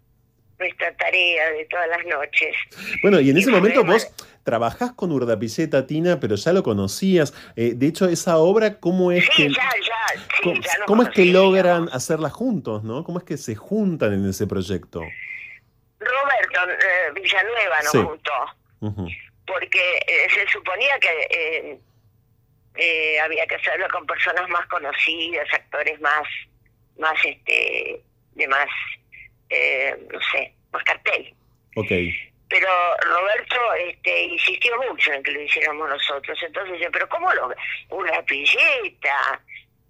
nuestra 0.58 0.94
tarea 0.96 1.50
de 1.50 1.64
todas 1.66 1.88
las 1.88 2.04
noches. 2.06 2.54
Bueno, 3.02 3.20
y 3.20 3.30
en 3.30 3.36
ese 3.36 3.50
momento 3.50 3.84
vos 3.84 4.08
trabajás 4.44 4.92
con 4.92 5.10
Urdapilleta, 5.10 5.86
Tina, 5.86 6.20
pero 6.20 6.36
ya 6.36 6.52
lo 6.52 6.62
conocías. 6.62 7.34
Eh, 7.56 7.72
de 7.74 7.86
hecho, 7.86 8.08
esa 8.08 8.38
obra, 8.38 8.78
¿cómo 8.78 9.10
es 9.10 9.28
que... 9.30 9.48
Ya, 9.48 9.70
ya, 9.84 10.84
¿Cómo, 10.86 11.02
es 11.02 11.08
que 11.10 11.24
logran 11.24 11.88
hacerla 11.92 12.30
juntos, 12.30 12.84
no? 12.84 13.04
¿Cómo 13.04 13.18
es 13.18 13.24
que 13.24 13.36
se 13.36 13.54
juntan 13.54 14.12
en 14.12 14.28
ese 14.28 14.46
proyecto? 14.46 15.00
Roberto 15.98 16.70
eh, 16.70 17.12
Villanueva 17.14 17.76
nos 17.82 17.92
juntó, 17.92 18.32
porque 19.46 19.96
eh, 20.06 20.28
se 20.34 20.46
suponía 20.52 20.98
que 21.00 21.78
eh, 22.76 23.20
había 23.20 23.46
que 23.46 23.54
hacerlo 23.54 23.86
con 23.88 24.06
personas 24.06 24.48
más 24.48 24.66
conocidas, 24.66 25.46
actores 25.52 26.00
más, 26.00 26.26
más 26.98 27.24
este, 27.24 28.00
de 28.32 28.48
más, 28.48 28.68
eh, 29.48 29.96
no 30.12 30.20
sé, 30.32 30.52
más 30.72 30.82
cartel. 30.82 31.34
Okay. 31.76 32.12
Pero 32.48 32.68
Roberto 33.02 33.74
este, 33.74 34.24
insistió 34.24 34.76
mucho 34.88 35.12
en 35.12 35.22
que 35.22 35.30
lo 35.30 35.40
hiciéramos 35.40 35.88
nosotros. 35.88 36.38
Entonces, 36.42 36.88
pero 36.92 37.08
¿cómo 37.08 37.32
lo? 37.32 37.54
Una 37.90 38.22
pilleta, 38.22 39.40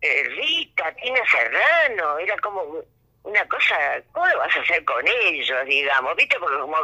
eh, 0.00 0.24
Rita, 0.24 0.94
Tina 0.96 1.20
Serrano, 1.30 2.18
era 2.18 2.36
como 2.38 2.82
una 3.22 3.48
cosa, 3.48 4.02
¿cómo 4.12 4.26
lo 4.26 4.38
vas 4.38 4.54
a 4.56 4.60
hacer 4.60 4.84
con 4.84 5.02
ellos, 5.08 5.66
digamos? 5.66 6.14
¿Viste? 6.16 6.38
Porque 6.38 6.58
como, 6.58 6.76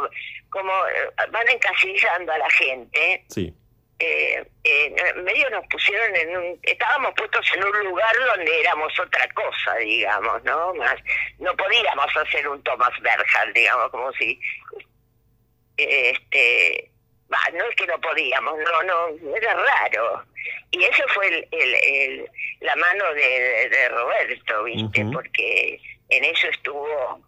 como 0.49 0.73
van 1.29 1.49
encasillando 1.49 2.31
a 2.31 2.37
la 2.39 2.49
gente. 2.49 3.23
Sí 3.29 3.53
eh, 4.03 4.43
eh, 4.63 5.13
medio 5.17 5.47
nos 5.51 5.63
pusieron 5.67 6.15
en 6.15 6.35
un, 6.35 6.59
estábamos 6.63 7.13
puestos 7.15 7.45
en 7.55 7.63
un 7.63 7.85
lugar 7.85 8.15
donde 8.35 8.59
éramos 8.59 8.91
otra 8.99 9.29
cosa, 9.35 9.75
digamos, 9.75 10.43
¿no? 10.43 10.73
Más, 10.73 10.95
no 11.37 11.55
podíamos 11.55 12.17
hacer 12.17 12.47
un 12.47 12.63
Thomas 12.63 12.89
Berger, 12.99 13.53
digamos, 13.53 13.91
como 13.91 14.11
si, 14.13 14.39
este, 15.77 16.89
no 17.53 17.65
es 17.65 17.75
que 17.75 17.85
no 17.85 18.01
podíamos, 18.01 18.57
no, 18.57 18.83
no, 18.83 19.35
era 19.35 19.53
raro. 19.53 20.25
Y 20.71 20.83
eso 20.83 21.03
fue 21.13 21.27
el, 21.27 21.75
el, 21.75 22.29
la 22.61 22.75
mano 22.77 23.13
de, 23.13 23.69
de, 23.69 23.89
Roberto, 23.89 24.63
¿viste? 24.63 25.05
Porque 25.13 25.79
en 26.09 26.23
eso 26.25 26.47
estuvo, 26.47 27.23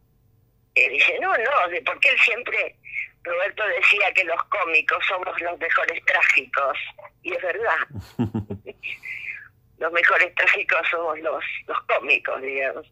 eh, 0.74 0.90
dice, 0.90 1.20
no, 1.20 1.38
no, 1.38 1.52
porque 1.86 2.10
él 2.10 2.20
siempre 2.20 2.76
Roberto 3.24 3.64
decía 3.80 4.12
que 4.14 4.24
los 4.26 4.44
cómicos 4.46 5.04
somos 5.08 5.40
los 5.42 5.58
mejores 5.60 6.04
trágicos, 6.06 6.78
y 7.22 7.34
es 7.34 7.42
verdad. 7.42 7.78
los 9.78 9.92
mejores 9.92 10.36
trágicos 10.36 10.88
somos 10.90 11.20
los, 11.20 11.44
los 11.68 11.82
cómicos, 11.84 12.42
digamos. 12.42 12.92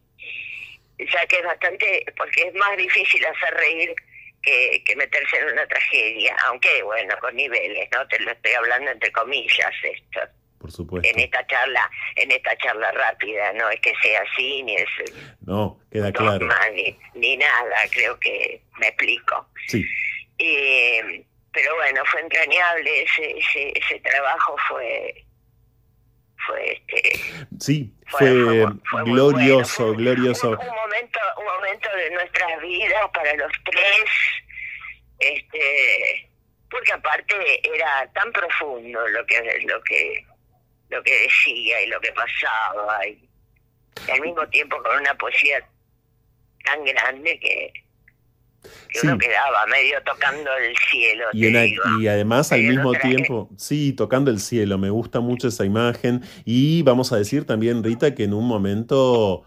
Ya 0.98 1.26
que 1.26 1.36
es 1.36 1.44
bastante, 1.44 2.04
porque 2.16 2.42
es 2.48 2.54
más 2.54 2.76
difícil 2.76 3.24
hacer 3.26 3.54
reír 3.54 3.94
que, 4.42 4.82
que 4.84 4.96
meterse 4.96 5.36
en 5.38 5.52
una 5.52 5.66
tragedia, 5.66 6.36
aunque 6.46 6.82
bueno, 6.82 7.14
con 7.20 7.34
niveles, 7.36 7.88
¿no? 7.92 8.06
Te 8.08 8.18
lo 8.20 8.30
estoy 8.30 8.52
hablando 8.52 8.90
entre 8.90 9.12
comillas 9.12 9.72
esto. 9.82 10.20
Por 10.58 10.70
supuesto. 10.70 11.08
En 11.08 11.18
esta 11.18 11.44
charla, 11.48 11.90
en 12.14 12.30
esta 12.30 12.56
charla 12.56 12.92
rápida, 12.92 13.52
no 13.54 13.68
es 13.68 13.80
que 13.80 13.92
sea 14.00 14.22
así, 14.22 14.62
ni 14.62 14.76
es 14.76 14.88
no, 15.44 15.80
queda 15.90 16.12
claro. 16.12 16.48
Ni, 16.72 16.96
ni 17.14 17.36
nada, 17.36 17.76
creo 17.90 18.18
que 18.20 18.62
me 18.78 18.86
explico. 18.86 19.48
Sí. 19.66 19.84
Eh, 20.44 21.24
pero 21.52 21.74
bueno, 21.76 22.02
fue 22.06 22.20
entrañable, 22.20 23.02
ese, 23.02 23.38
ese, 23.38 23.72
ese 23.76 24.00
trabajo 24.00 24.56
fue, 24.68 25.24
fue 26.46 26.72
este, 26.72 27.20
Sí, 27.60 27.94
fue, 28.08 28.66
glorioso, 29.04 29.92
glorioso. 29.94 30.50
Un, 30.50 30.66
momento, 30.66 31.20
un 31.38 31.44
momento 31.44 31.88
de 31.94 32.10
nuestras 32.10 32.60
vidas 32.60 33.08
para 33.14 33.34
los 33.34 33.52
tres, 33.64 34.10
este, 35.20 36.28
porque 36.68 36.92
aparte 36.92 37.34
era 37.62 38.10
tan 38.14 38.32
profundo 38.32 39.06
lo 39.08 39.24
que 39.26 39.60
lo 39.64 39.80
que 39.82 40.26
lo 40.88 41.02
que 41.04 41.20
decía 41.20 41.82
y 41.82 41.86
lo 41.86 42.00
que 42.00 42.12
pasaba 42.12 43.06
y 43.06 43.28
al 44.10 44.20
mismo 44.22 44.48
tiempo 44.48 44.82
con 44.82 44.98
una 44.98 45.14
poesía 45.14 45.64
tan 46.64 46.84
grande 46.84 47.38
que, 47.38 47.72
uno 49.02 49.18
quedaba 49.18 49.66
medio 49.66 49.96
tocando 50.04 50.50
el 50.56 50.74
cielo. 50.90 51.24
Y, 51.32 52.06
además 52.06 52.52
al 52.52 52.62
mismo 52.62 52.92
tiempo, 52.94 53.50
sí, 53.56 53.92
tocando 53.92 54.30
el 54.30 54.40
cielo, 54.40 54.78
me 54.78 54.90
gusta 54.90 55.20
mucho 55.20 55.48
esa 55.48 55.64
imagen. 55.64 56.22
Y 56.44 56.82
vamos 56.82 57.12
a 57.12 57.16
decir 57.16 57.44
también, 57.44 57.82
Rita, 57.82 58.14
que 58.14 58.24
en 58.24 58.34
un 58.34 58.46
momento 58.46 59.44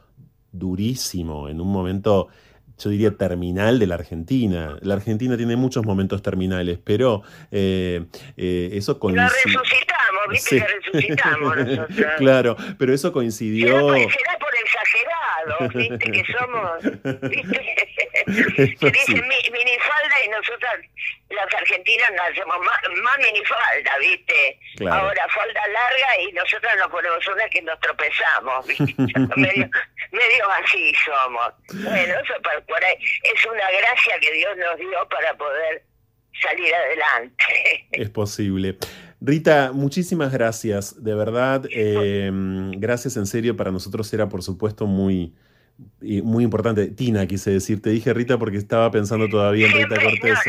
durísimo, 0.51 1.49
en 1.49 1.61
un 1.61 1.71
momento 1.71 2.29
yo 2.77 2.89
diría, 2.89 3.11
terminal 3.11 3.79
de 3.79 3.87
la 3.87 3.95
Argentina. 3.95 4.77
La 4.81 4.95
Argentina 4.95 5.37
tiene 5.37 5.55
muchos 5.55 5.85
momentos 5.85 6.21
terminales, 6.21 6.79
pero 6.83 7.23
eh, 7.51 8.05
eh, 8.35 8.69
eso 8.73 8.99
coincidió. 8.99 9.23
La 9.23 9.29
resucitamos, 9.29 10.23
¿viste? 10.29 10.59
La 10.59 10.67
resucitamos 10.67 11.57
nosotros. 11.57 12.07
claro, 12.17 12.57
pero 12.77 12.93
eso 12.93 13.13
coincidió. 13.13 13.67
Será 13.93 14.37
por, 14.39 14.53
exagerado, 14.55 15.73
¿viste? 15.73 16.11
Que 16.11 16.23
somos, 16.33 17.29
¿viste? 17.29 17.61
Se 18.79 18.91
dice 18.91 19.13
minifalda 19.13 20.15
y 20.25 20.29
nosotros, 20.29 20.71
las 21.29 21.53
argentinas, 21.53 22.11
nos 22.11 22.29
hacemos 22.29 22.57
más, 22.59 22.77
más 23.03 23.17
minifalda, 23.19 23.97
¿viste? 23.99 24.59
Ahora 24.89 25.27
falda 25.29 25.67
larga 25.67 26.21
y 26.21 26.31
nosotros 26.33 26.71
nos 26.77 26.87
ponemos 26.87 27.27
una 27.27 27.49
que 27.49 27.61
nos 27.61 27.79
tropezamos, 27.79 28.67
¿viste? 28.67 28.95
medio, 29.37 29.69
medio 30.11 30.51
así 30.63 30.93
somos. 31.05 31.53
Bueno, 31.83 32.13
eso 32.19 32.33
para 32.41 32.89
es 32.91 33.45
una 33.45 33.71
gracia 33.71 34.19
que 34.19 34.31
Dios 34.31 34.57
nos 34.57 34.77
dio 34.77 35.07
para 35.09 35.33
poder 35.35 35.83
salir 36.41 36.73
adelante. 36.73 37.43
Es 37.91 38.09
posible. 38.09 38.77
Rita, 39.21 39.71
muchísimas 39.73 40.31
gracias, 40.31 41.01
de 41.03 41.15
verdad, 41.15 41.65
em, 41.71 42.71
gracias 42.71 43.15
en 43.17 43.25
serio, 43.25 43.55
para 43.55 43.71
nosotros 43.71 44.13
era 44.13 44.27
por 44.27 44.43
supuesto 44.43 44.85
muy, 44.85 45.33
muy 46.23 46.43
importante. 46.43 46.87
Tina, 46.87 47.25
quise 47.27 47.51
decir, 47.51 47.81
te 47.81 47.89
dije 47.89 48.13
Rita 48.13 48.37
porque 48.37 48.57
estaba 48.57 48.91
pensando 48.91 49.27
todavía 49.27 49.67
en 49.67 49.73
Rita 49.73 50.01
Cortés. 50.01 50.39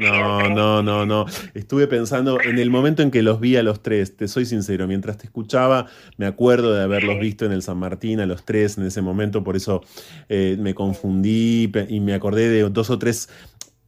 No, 0.00 0.48
no, 0.48 0.82
no, 0.82 1.06
no. 1.06 1.26
Estuve 1.54 1.86
pensando 1.86 2.40
en 2.40 2.58
el 2.58 2.70
momento 2.70 3.02
en 3.02 3.10
que 3.10 3.22
los 3.22 3.40
vi 3.40 3.56
a 3.56 3.62
los 3.62 3.82
tres, 3.82 4.16
te 4.16 4.28
soy 4.28 4.46
sincero, 4.46 4.86
mientras 4.86 5.18
te 5.18 5.26
escuchaba, 5.26 5.86
me 6.16 6.26
acuerdo 6.26 6.72
de 6.72 6.82
haberlos 6.82 7.18
visto 7.18 7.44
en 7.44 7.52
el 7.52 7.62
San 7.62 7.78
Martín 7.78 8.20
a 8.20 8.26
los 8.26 8.44
tres 8.44 8.78
en 8.78 8.86
ese 8.86 9.02
momento, 9.02 9.42
por 9.42 9.56
eso 9.56 9.82
eh, 10.28 10.56
me 10.58 10.74
confundí 10.74 11.70
y 11.88 12.00
me 12.00 12.14
acordé 12.14 12.48
de 12.48 12.62
dos 12.70 12.90
o 12.90 12.98
tres 12.98 13.28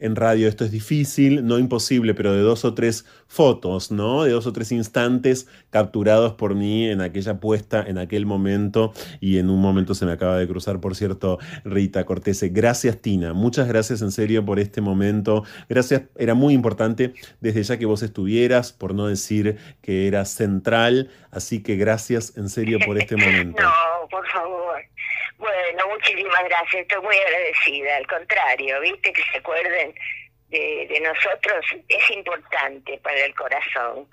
en 0.05 0.17
radio 0.17 0.49
esto 0.49 0.67
es 0.67 0.71
difícil, 0.71 1.47
no 1.47 1.59
imposible, 1.59 2.13
pero 2.13 2.35
de 2.35 2.41
dos 2.41 2.67
o 2.67 2.75
tres 2.75 3.07
fotos, 3.27 3.91
¿no? 3.91 4.25
De 4.25 4.33
dos 4.33 4.47
o 4.47 4.53
tres 4.53 4.71
instantes 4.71 5.49
capturados 5.71 6.35
por 6.35 6.55
mí 6.55 6.91
en 6.91 7.01
aquella 7.01 7.41
puesta, 7.41 7.83
en 7.83 7.97
aquel 7.97 8.27
momento, 8.27 8.93
y 9.21 9.39
en 9.39 9.49
un 9.49 9.63
momento 9.63 9.95
se 9.95 10.05
me 10.05 10.13
acaba 10.13 10.37
de 10.37 10.47
cruzar, 10.47 10.79
por 10.79 10.95
cierto, 10.95 11.39
Rita 11.65 12.05
Cortese. 12.05 12.51
Gracias, 12.51 13.01
Tina. 13.01 13.33
Muchas 13.33 13.67
gracias 13.67 14.03
en 14.03 14.13
serio 14.13 14.45
por 14.45 14.59
este 14.59 14.83
momento. 14.83 15.43
Gracias, 15.71 16.03
era 16.17 16.35
muy 16.35 16.53
importante 16.53 17.15
desde 17.41 17.63
ya 17.63 17.79
que 17.79 17.87
vos 17.87 18.03
estuvieras, 18.03 18.75
por 18.75 18.95
no 18.95 19.07
decir 19.07 19.57
que 19.81 20.07
era 20.07 20.27
central, 20.27 21.09
así 21.31 21.63
que 21.63 21.77
gracias 21.77 22.37
en 22.37 22.51
serio 22.51 22.79
por 22.85 22.99
este 22.99 23.17
momento. 23.17 23.63
No, 23.63 24.09
por 24.11 24.27
favor. 24.27 24.64
Bueno, 25.45 25.88
muchísimas 25.90 26.42
gracias, 26.45 26.82
estoy 26.82 27.03
muy 27.03 27.16
agradecida, 27.18 27.97
al 27.99 28.07
contrario, 28.07 28.80
viste 28.80 29.12
que 29.12 29.22
se 29.30 29.36
acuerden 29.36 29.95
de, 30.49 31.03
nosotros, 31.03 31.66
es 31.86 32.11
importante 32.16 32.99
para 33.03 33.22
el 33.26 33.34
corazón. 33.34 34.09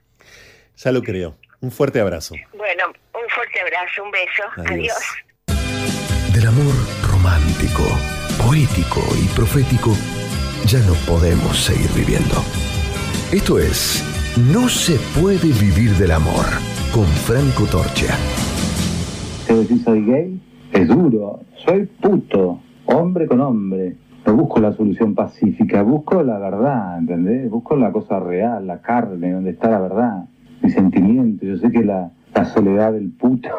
Ya 0.75 0.91
lo 0.91 1.01
creo. 1.01 1.38
Un 1.61 1.71
fuerte 1.71 2.01
abrazo. 2.01 2.36
Bueno, 2.51 2.91
un 3.13 3.29
fuerte 3.29 3.61
abrazo, 3.61 4.03
un 4.03 4.11
beso. 4.11 4.43
Adiós. 4.57 5.23
Del 6.34 6.47
amor 6.47 6.73
romántico, 7.09 7.84
poético 8.38 9.01
y 9.15 9.27
profético, 9.34 9.91
ya 10.65 10.79
no 10.79 10.95
podemos 11.07 11.57
seguir 11.57 11.91
viviendo. 11.91 12.43
Esto 13.32 13.57
es 13.57 14.03
No 14.36 14.67
se 14.67 14.99
puede 15.17 15.47
vivir 15.47 15.91
del 15.91 16.11
amor 16.11 16.45
con 16.91 17.07
Franco 17.07 17.65
Torcha. 17.67 18.17
¿Te 19.47 19.84
soy 19.86 20.05
gay? 20.05 20.51
Es 20.72 20.88
duro. 20.88 21.39
Soy 21.65 21.86
puto, 21.86 22.59
hombre 22.86 23.28
con 23.28 23.41
hombre. 23.41 23.95
No 24.26 24.36
busco 24.36 24.59
la 24.59 24.72
solución 24.74 25.15
pacífica, 25.15 25.82
busco 25.82 26.22
la 26.22 26.38
verdad, 26.38 26.99
¿entendés? 26.99 27.49
Busco 27.49 27.76
la 27.76 27.91
cosa 27.91 28.19
real, 28.19 28.67
la 28.67 28.82
carne, 28.82 29.32
donde 29.32 29.51
está 29.51 29.69
la 29.69 29.80
verdad, 29.80 30.26
mi 30.61 30.69
sentimiento. 30.69 31.45
Yo 31.45 31.57
sé 31.57 31.72
que 31.72 31.84
la, 31.84 32.11
soledad 32.53 32.93
del 32.93 33.11
puto 33.11 33.49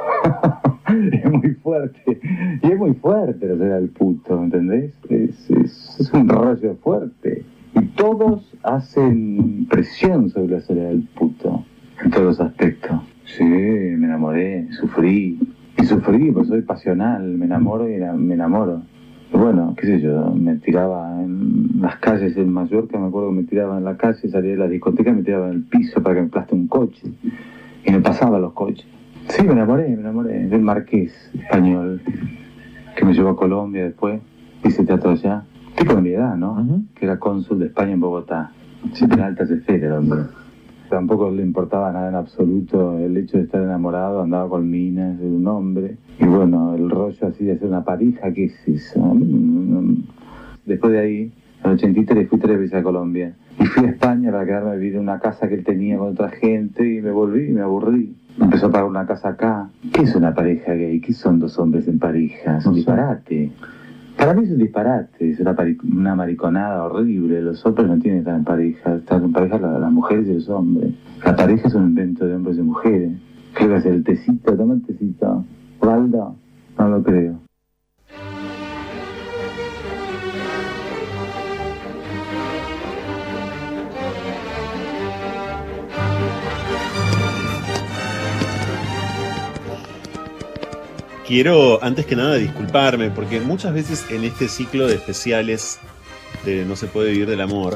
es 1.12 1.30
muy 1.30 1.54
fuerte. 1.54 2.20
Y 2.62 2.66
es 2.72 2.78
muy 2.78 2.94
fuerte 2.94 3.48
la 3.48 3.56
soledad 3.56 3.80
del 3.80 3.90
puto, 3.90 4.42
¿entendés? 4.42 4.94
Es, 5.08 5.50
es, 5.50 6.10
un 6.14 6.28
rollo 6.28 6.76
fuerte. 6.76 7.44
Y 7.74 7.86
todos 7.96 8.54
hacen 8.62 9.66
presión 9.68 10.30
sobre 10.30 10.48
la 10.48 10.60
soledad 10.60 10.90
del 10.90 11.08
puto, 11.14 11.64
en 12.04 12.10
todos 12.10 12.24
los 12.24 12.40
aspectos. 12.40 13.00
Sí, 13.24 13.44
me 13.44 14.06
enamoré, 14.06 14.68
sufrí, 14.72 15.38
y 15.78 15.84
sufrí, 15.84 16.30
pues 16.30 16.48
soy 16.48 16.62
pasional, 16.62 17.22
me 17.22 17.46
enamoro 17.46 17.88
y 17.88 17.98
me 18.16 18.34
enamoro. 18.34 18.82
bueno, 19.32 19.74
qué 19.76 19.86
sé 19.86 20.00
yo, 20.00 20.30
me 20.34 20.56
tiraba 20.56 21.22
en 21.22 21.80
las 21.80 21.96
calles 21.96 22.36
en 22.36 22.52
Mallorca, 22.52 22.98
me 22.98 23.08
acuerdo 23.08 23.30
que 23.30 23.36
me 23.36 23.42
tiraba 23.44 23.78
en 23.78 23.84
la 23.84 23.96
calle, 23.96 24.28
salía 24.28 24.52
de 24.52 24.58
la 24.58 24.68
discoteca 24.68 25.10
y 25.10 25.14
me 25.14 25.22
tiraba 25.22 25.48
en 25.48 25.54
el 25.54 25.62
piso 25.62 26.02
para 26.02 26.16
que 26.16 26.20
me 26.22 26.26
aplaste 26.28 26.54
un 26.54 26.68
coche. 26.68 27.02
Y 27.84 27.90
me 27.90 28.00
pasaba 28.00 28.38
los 28.38 28.52
coches. 28.52 28.86
Sí, 29.28 29.42
me 29.42 29.52
enamoré, 29.52 29.88
me 29.88 30.00
enamoré 30.00 30.46
del 30.46 30.62
marqués 30.62 31.12
español, 31.34 32.00
que 32.96 33.04
me 33.04 33.14
llevó 33.14 33.30
a 33.30 33.36
Colombia 33.36 33.84
después, 33.84 34.20
hice 34.64 34.84
teatro 34.84 35.10
allá. 35.10 35.44
Tipo 35.76 35.94
de 35.94 36.02
mi 36.02 36.10
edad, 36.10 36.36
¿no? 36.36 36.82
Que 36.94 37.06
era 37.06 37.18
cónsul 37.18 37.58
de 37.58 37.66
España 37.66 37.92
en 37.92 38.00
Bogotá. 38.00 38.52
Siempre 38.92 39.18
en 39.18 39.24
altas 39.24 39.50
esferas, 39.50 39.98
hombre 39.98 40.41
tampoco 40.93 41.30
le 41.30 41.43
importaba 41.43 41.90
nada 41.90 42.11
en 42.11 42.14
absoluto 42.16 42.99
el 42.99 43.16
hecho 43.16 43.38
de 43.38 43.45
estar 43.45 43.62
enamorado, 43.62 44.20
andaba 44.20 44.49
con 44.51 44.70
minas 44.70 45.18
de 45.18 45.26
un 45.26 45.47
hombre. 45.47 45.97
Y 46.20 46.26
bueno, 46.26 46.74
el 46.74 46.90
rollo 46.90 47.26
así 47.26 47.45
de 47.45 47.53
hacer 47.53 47.66
una 47.66 47.82
pareja, 47.82 48.30
¿qué 48.32 48.45
es 48.45 48.68
eso? 48.68 49.16
Después 50.66 50.93
de 50.93 50.99
ahí, 51.01 51.32
en 51.64 51.70
el 51.70 51.76
83 51.76 52.28
fui 52.28 52.38
tres 52.38 52.59
veces 52.59 52.74
a 52.74 52.82
Colombia. 52.82 53.34
Y 53.59 53.64
fui 53.64 53.86
a 53.86 53.90
España 53.90 54.30
para 54.30 54.45
quedarme 54.45 54.70
a 54.72 54.74
vivir 54.74 54.97
en 54.97 55.01
una 55.01 55.18
casa 55.18 55.49
que 55.49 55.55
él 55.55 55.64
tenía 55.64 55.97
con 55.97 56.09
otra 56.09 56.28
gente 56.28 56.86
y 56.86 57.01
me 57.01 57.11
volví 57.11 57.49
y 57.49 57.53
me 57.53 57.62
aburrí. 57.62 58.14
Empezó 58.38 58.66
a 58.66 58.70
pagar 58.70 58.86
una 58.86 59.07
casa 59.07 59.30
acá. 59.30 59.70
¿Qué 59.95 60.03
es 60.03 60.14
una 60.14 60.34
pareja 60.34 60.74
gay? 60.74 61.01
¿Qué 61.01 61.14
son 61.14 61.38
dos 61.38 61.59
hombres 61.59 61.88
en 61.88 61.99
pareja? 61.99 62.59
Es 62.59 62.66
un 62.66 62.74
disparate. 62.74 63.51
Para 64.16 64.34
mí 64.34 64.44
es 64.44 64.50
un 64.50 64.58
disparate, 64.58 65.30
es 65.30 65.40
una, 65.40 66.14
mariconada 66.14 66.84
horrible. 66.84 67.42
Los 67.42 67.64
hombres 67.66 67.88
no 67.88 67.98
tienen 67.98 68.26
en 68.26 68.44
pareja, 68.44 68.94
están 68.96 69.24
en 69.24 69.32
pareja 69.32 69.58
las, 69.58 69.92
mujeres 69.92 70.28
y 70.28 70.34
los 70.34 70.48
hombres. 70.48 70.92
La 71.24 71.34
pareja 71.34 71.68
es 71.68 71.74
un 71.74 71.88
invento 71.88 72.26
de 72.26 72.34
hombres 72.34 72.58
y 72.58 72.62
mujeres. 72.62 73.12
¿Qué 73.56 73.66
va 73.66 73.76
a 73.76 73.80
el 73.80 74.04
tecito? 74.04 74.56
Toma 74.56 74.74
el 74.74 74.82
tecito. 74.82 75.44
No 76.78 76.88
lo 76.88 77.02
creo. 77.02 77.51
Quiero 91.33 91.83
antes 91.83 92.05
que 92.05 92.14
nada 92.14 92.35
disculparme, 92.35 93.09
porque 93.09 93.41
muchas 93.41 93.72
veces 93.72 94.05
en 94.11 94.22
este 94.24 94.49
ciclo 94.49 94.87
de 94.87 94.97
especiales 94.97 95.78
de 96.45 96.66
No 96.66 96.76
se 96.76 96.89
puede 96.89 97.11
vivir 97.11 97.26
del 97.26 97.41
amor, 97.41 97.74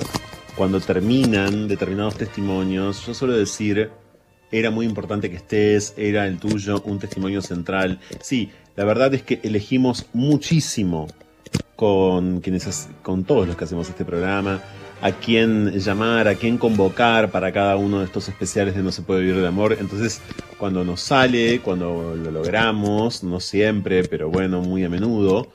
cuando 0.57 0.79
terminan 0.79 1.67
determinados 1.67 2.17
testimonios, 2.17 3.07
yo 3.07 3.15
suelo 3.15 3.35
decir, 3.35 3.89
era 4.53 4.71
muy 4.71 4.85
importante 4.85 5.31
que 5.31 5.37
estés, 5.37 5.95
era 5.97 6.27
el 6.27 6.39
tuyo 6.39 6.83
un 6.85 6.99
testimonio 6.99 7.41
central. 7.41 7.99
Sí, 8.21 8.51
la 8.77 8.85
verdad 8.85 9.15
es 9.15 9.23
que 9.23 9.41
elegimos 9.43 10.05
muchísimo 10.13 11.07
con, 11.77 12.43
quienes, 12.43 12.91
con 13.03 13.25
todos 13.25 13.47
los 13.47 13.57
que 13.57 13.65
hacemos 13.65 13.89
este 13.89 14.05
programa, 14.05 14.61
a 15.01 15.13
quién 15.13 15.79
llamar, 15.79 16.29
a 16.29 16.35
quién 16.35 16.59
convocar 16.59 17.31
para 17.31 17.53
cada 17.53 17.77
uno 17.77 18.01
de 18.01 18.07
estos 18.07 18.29
especiales 18.29 18.75
de 18.75 18.83
No 18.83 18.93
se 18.93 19.03
puede 19.03 19.21
vivir 19.21 19.41
de 19.41 19.47
amor. 19.47 19.77
Entonces, 19.79 20.21
cuando 20.59 20.85
nos 20.85 21.01
sale, 21.01 21.61
cuando 21.61 22.15
lo 22.15 22.31
logramos, 22.31 23.23
no 23.23 23.41
siempre, 23.41 24.05
pero 24.05 24.31
bueno, 24.31 24.61
muy 24.61 24.85
a 24.85 24.89
menudo, 24.89 25.49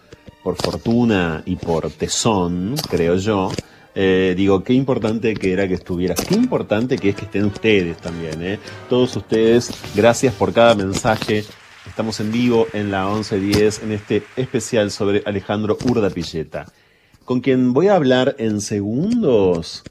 por 0.43 0.55
fortuna 0.55 1.43
y 1.45 1.55
por 1.55 1.89
tesón, 1.91 2.75
creo 2.89 3.15
yo, 3.15 3.51
eh, 3.93 4.33
digo, 4.37 4.63
qué 4.63 4.73
importante 4.73 5.33
que 5.33 5.51
era 5.51 5.67
que 5.67 5.73
estuvieras, 5.73 6.23
qué 6.25 6.35
importante 6.35 6.97
que 6.97 7.09
es 7.09 7.15
que 7.15 7.25
estén 7.25 7.45
ustedes 7.45 7.97
también, 7.97 8.41
¿eh? 8.41 8.59
Todos 8.89 9.15
ustedes, 9.15 9.71
gracias 9.95 10.33
por 10.33 10.53
cada 10.53 10.75
mensaje. 10.75 11.43
Estamos 11.85 12.19
en 12.19 12.31
vivo 12.31 12.67
en 12.73 12.91
la 12.91 13.05
1110 13.05 13.83
en 13.83 13.91
este 13.91 14.23
especial 14.35 14.91
sobre 14.91 15.23
Alejandro 15.25 15.77
Urdapilleta. 15.83 16.67
Con 17.25 17.41
quien 17.41 17.73
voy 17.73 17.87
a 17.87 17.95
hablar 17.95 18.35
en 18.39 18.61
segundos, 18.61 19.83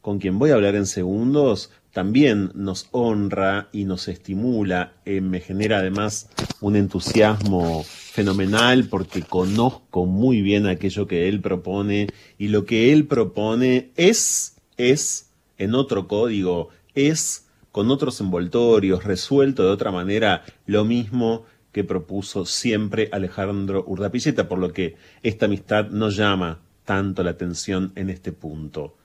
con 0.00 0.20
quien 0.20 0.38
voy 0.38 0.50
a 0.50 0.54
hablar 0.54 0.76
en 0.76 0.86
segundos, 0.86 1.72
también 1.92 2.52
nos 2.54 2.86
honra 2.92 3.68
y 3.72 3.84
nos 3.84 4.06
estimula, 4.06 4.92
eh, 5.04 5.20
me 5.20 5.40
genera 5.40 5.78
además 5.78 6.30
un 6.60 6.76
entusiasmo 6.76 7.82
fenomenal 7.82 8.86
porque 8.88 9.22
conozco 9.22 10.06
muy 10.06 10.40
bien 10.40 10.66
aquello 10.66 11.08
que 11.08 11.28
él 11.28 11.40
propone 11.40 12.06
y 12.38 12.48
lo 12.48 12.64
que 12.64 12.92
él 12.92 13.06
propone 13.06 13.90
es, 13.96 14.56
es, 14.76 15.30
en 15.58 15.74
otro 15.74 16.06
código, 16.06 16.68
es 16.94 17.48
con 17.72 17.90
otros 17.90 18.20
envoltorios, 18.20 19.02
resuelto 19.02 19.64
de 19.64 19.70
otra 19.70 19.90
manera, 19.90 20.44
lo 20.64 20.84
mismo 20.84 21.44
que 21.72 21.82
propuso 21.82 22.46
siempre 22.46 23.08
Alejandro 23.10 23.84
Urdapilleta, 23.84 24.48
por 24.48 24.60
lo 24.60 24.72
que 24.72 24.94
esta 25.24 25.46
amistad 25.46 25.88
no 25.90 26.10
llama 26.10 26.60
tanto 26.88 27.22
la 27.22 27.32
atención 27.32 27.92
en 27.96 28.08
este 28.08 28.32
punto. 28.32 28.96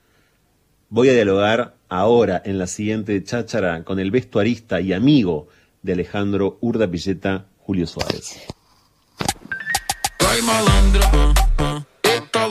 Voy 0.88 1.10
a 1.10 1.12
dialogar 1.12 1.74
ahora 1.90 2.40
en 2.42 2.56
la 2.56 2.66
siguiente 2.66 3.22
cháchara 3.22 3.84
con 3.84 3.98
el 3.98 4.10
vestuarista 4.10 4.80
y 4.80 4.94
amigo 4.94 5.48
de 5.82 5.92
Alejandro 5.92 6.56
Urdapilleta, 6.62 7.44
Julio 7.58 7.86
Suárez. 7.86 8.40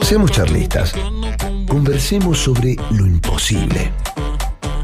Seamos 0.02 0.30
charlistas. 0.30 0.94
Conversemos 1.68 2.38
sobre 2.38 2.76
lo 2.92 3.04
imposible. 3.04 3.90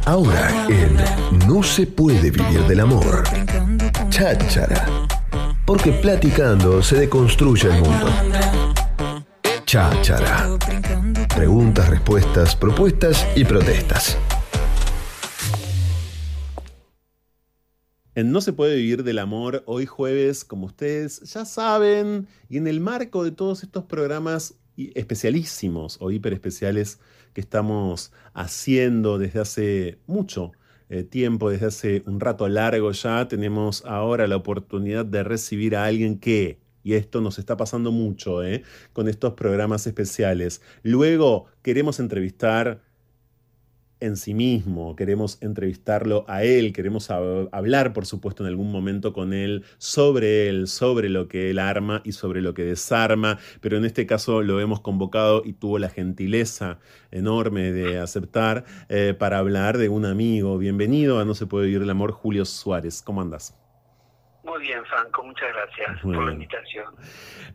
Ahora 0.04 0.66
en 0.68 0.96
No 1.46 1.62
se 1.62 1.86
puede 1.86 2.32
vivir 2.32 2.64
del 2.66 2.80
amor. 2.80 3.22
Cháchara. 4.08 4.84
Porque 5.64 5.92
platicando 5.92 6.82
se 6.82 6.96
deconstruye 6.96 7.68
el 7.68 7.80
mundo. 7.80 8.59
Cháchara. 9.70 10.58
Preguntas, 11.36 11.88
respuestas, 11.88 12.56
propuestas 12.56 13.24
y 13.36 13.44
protestas. 13.44 14.18
En 18.16 18.32
No 18.32 18.40
se 18.40 18.52
puede 18.52 18.74
vivir 18.74 19.04
del 19.04 19.20
amor, 19.20 19.62
hoy 19.66 19.86
jueves, 19.86 20.44
como 20.44 20.66
ustedes 20.66 21.20
ya 21.20 21.44
saben, 21.44 22.26
y 22.48 22.56
en 22.56 22.66
el 22.66 22.80
marco 22.80 23.22
de 23.22 23.30
todos 23.30 23.62
estos 23.62 23.84
programas 23.84 24.56
especialísimos 24.76 25.98
o 26.00 26.10
hiper 26.10 26.32
especiales 26.32 26.98
que 27.32 27.40
estamos 27.40 28.10
haciendo 28.34 29.18
desde 29.18 29.38
hace 29.38 29.98
mucho 30.08 30.50
eh, 30.88 31.04
tiempo, 31.04 31.48
desde 31.48 31.66
hace 31.66 32.02
un 32.06 32.18
rato 32.18 32.48
largo 32.48 32.90
ya, 32.90 33.28
tenemos 33.28 33.84
ahora 33.86 34.26
la 34.26 34.34
oportunidad 34.34 35.06
de 35.06 35.22
recibir 35.22 35.76
a 35.76 35.84
alguien 35.84 36.18
que, 36.18 36.58
y 36.82 36.94
esto 36.94 37.20
nos 37.20 37.38
está 37.38 37.56
pasando 37.56 37.92
mucho 37.92 38.42
eh, 38.42 38.62
con 38.92 39.08
estos 39.08 39.34
programas 39.34 39.86
especiales, 39.86 40.62
luego 40.82 41.46
queremos 41.62 42.00
entrevistar 42.00 42.82
en 44.00 44.16
sí 44.16 44.34
mismo, 44.34 44.96
queremos 44.96 45.38
entrevistarlo 45.42 46.24
a 46.26 46.42
él, 46.42 46.72
queremos 46.72 47.10
hablar, 47.10 47.92
por 47.92 48.06
supuesto, 48.06 48.42
en 48.42 48.48
algún 48.48 48.72
momento 48.72 49.12
con 49.12 49.32
él 49.32 49.64
sobre 49.78 50.48
él, 50.48 50.66
sobre 50.66 51.08
lo 51.08 51.28
que 51.28 51.50
él 51.50 51.58
arma 51.58 52.00
y 52.04 52.12
sobre 52.12 52.40
lo 52.40 52.54
que 52.54 52.64
desarma, 52.64 53.38
pero 53.60 53.76
en 53.76 53.84
este 53.84 54.06
caso 54.06 54.42
lo 54.42 54.60
hemos 54.60 54.80
convocado 54.80 55.42
y 55.44 55.52
tuvo 55.52 55.78
la 55.78 55.90
gentileza 55.90 56.78
enorme 57.10 57.72
de 57.72 57.98
aceptar 57.98 58.64
eh, 58.88 59.14
para 59.18 59.38
hablar 59.38 59.78
de 59.78 59.88
un 59.88 60.06
amigo. 60.06 60.58
Bienvenido 60.58 61.18
a 61.18 61.24
No 61.24 61.34
se 61.34 61.46
puede 61.46 61.66
vivir 61.66 61.82
el 61.82 61.90
amor, 61.90 62.12
Julio 62.12 62.44
Suárez. 62.44 63.02
¿Cómo 63.02 63.20
andas? 63.20 63.54
Muy 64.60 64.68
bien, 64.68 64.84
Franco, 64.84 65.24
muchas 65.24 65.48
gracias 65.54 66.02
por 66.02 66.22
la 66.22 66.32
invitación. 66.32 66.84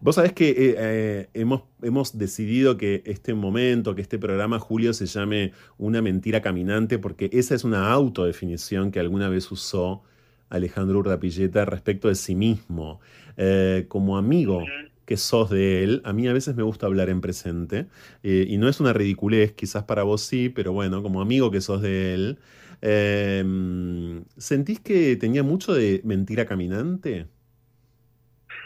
Vos 0.02 0.16
sabés 0.16 0.34
que 0.34 0.50
eh, 0.50 0.76
eh, 0.76 1.30
hemos, 1.36 1.62
hemos 1.84 2.18
decidido 2.18 2.78
que 2.78 3.04
este 3.06 3.36
momento, 3.36 3.94
que 3.94 4.02
este 4.02 4.18
programa, 4.18 4.58
Julio, 4.58 4.92
se 4.92 5.06
llame 5.06 5.54
Una 5.78 6.02
mentira 6.02 6.42
caminante, 6.42 6.98
porque 6.98 7.30
esa 7.32 7.54
es 7.54 7.64
una 7.64 7.92
autodefinición 7.92 8.92
que 8.92 9.00
alguna 9.00 9.30
vez 9.30 9.52
usó 9.52 10.02
Alejandro 10.50 10.98
Urdapilleta 10.98 11.64
respecto 11.66 12.08
de 12.08 12.16
sí 12.16 12.34
mismo. 12.34 13.00
Eh, 13.38 13.86
como 13.88 14.18
amigo 14.18 14.64
que 15.06 15.18
sos 15.18 15.52
de 15.52 15.84
él, 15.84 16.02
a 16.06 16.12
mí 16.12 16.28
a 16.28 16.34
veces 16.34 16.56
me 16.56 16.64
gusta 16.64 16.88
hablar 16.88 17.10
en 17.10 17.22
presente, 17.22 17.86
y 18.24 18.58
no 18.58 18.68
es 18.68 18.80
una 18.80 18.94
ridiculez, 18.94 19.52
quizás 19.52 19.84
para 19.84 20.02
vos 20.02 20.24
sí, 20.24 20.50
pero 20.50 20.74
bueno, 20.74 21.04
como 21.04 21.22
amigo 21.22 21.52
que 21.52 21.62
sos 21.62 21.84
de 21.84 22.16
él, 22.16 22.40
Em, 22.82 24.26
¿Sentís 24.38 24.80
que 24.80 25.16
tenía 25.16 25.44
mucho 25.44 25.74
de 25.74 26.02
mentira 26.04 26.46
caminante? 26.46 27.28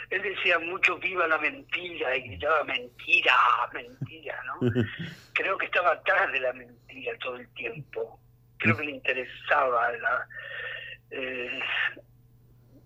Él 0.10 0.22
decía 0.24 0.58
mucho 0.60 0.98
viva 0.98 1.28
la 1.28 1.38
mentira 1.38 2.18
y 2.18 2.22
gritaba 2.28 2.64
mentira, 2.64 3.34
mentira, 3.74 4.42
¿no? 4.46 4.60
Creo 5.34 5.58
que 5.58 5.68
estaba 5.68 5.92
atrás 5.92 6.32
de 6.32 6.40
la 6.40 6.54
mentira 6.54 7.14
todo 7.20 7.36
el 7.36 7.48
tiempo. 7.50 8.20
Creo 8.58 8.76
que 8.76 8.86
le 8.86 8.92
interesaba 8.92 9.92
la... 9.92 10.28
Eh, 11.12 11.60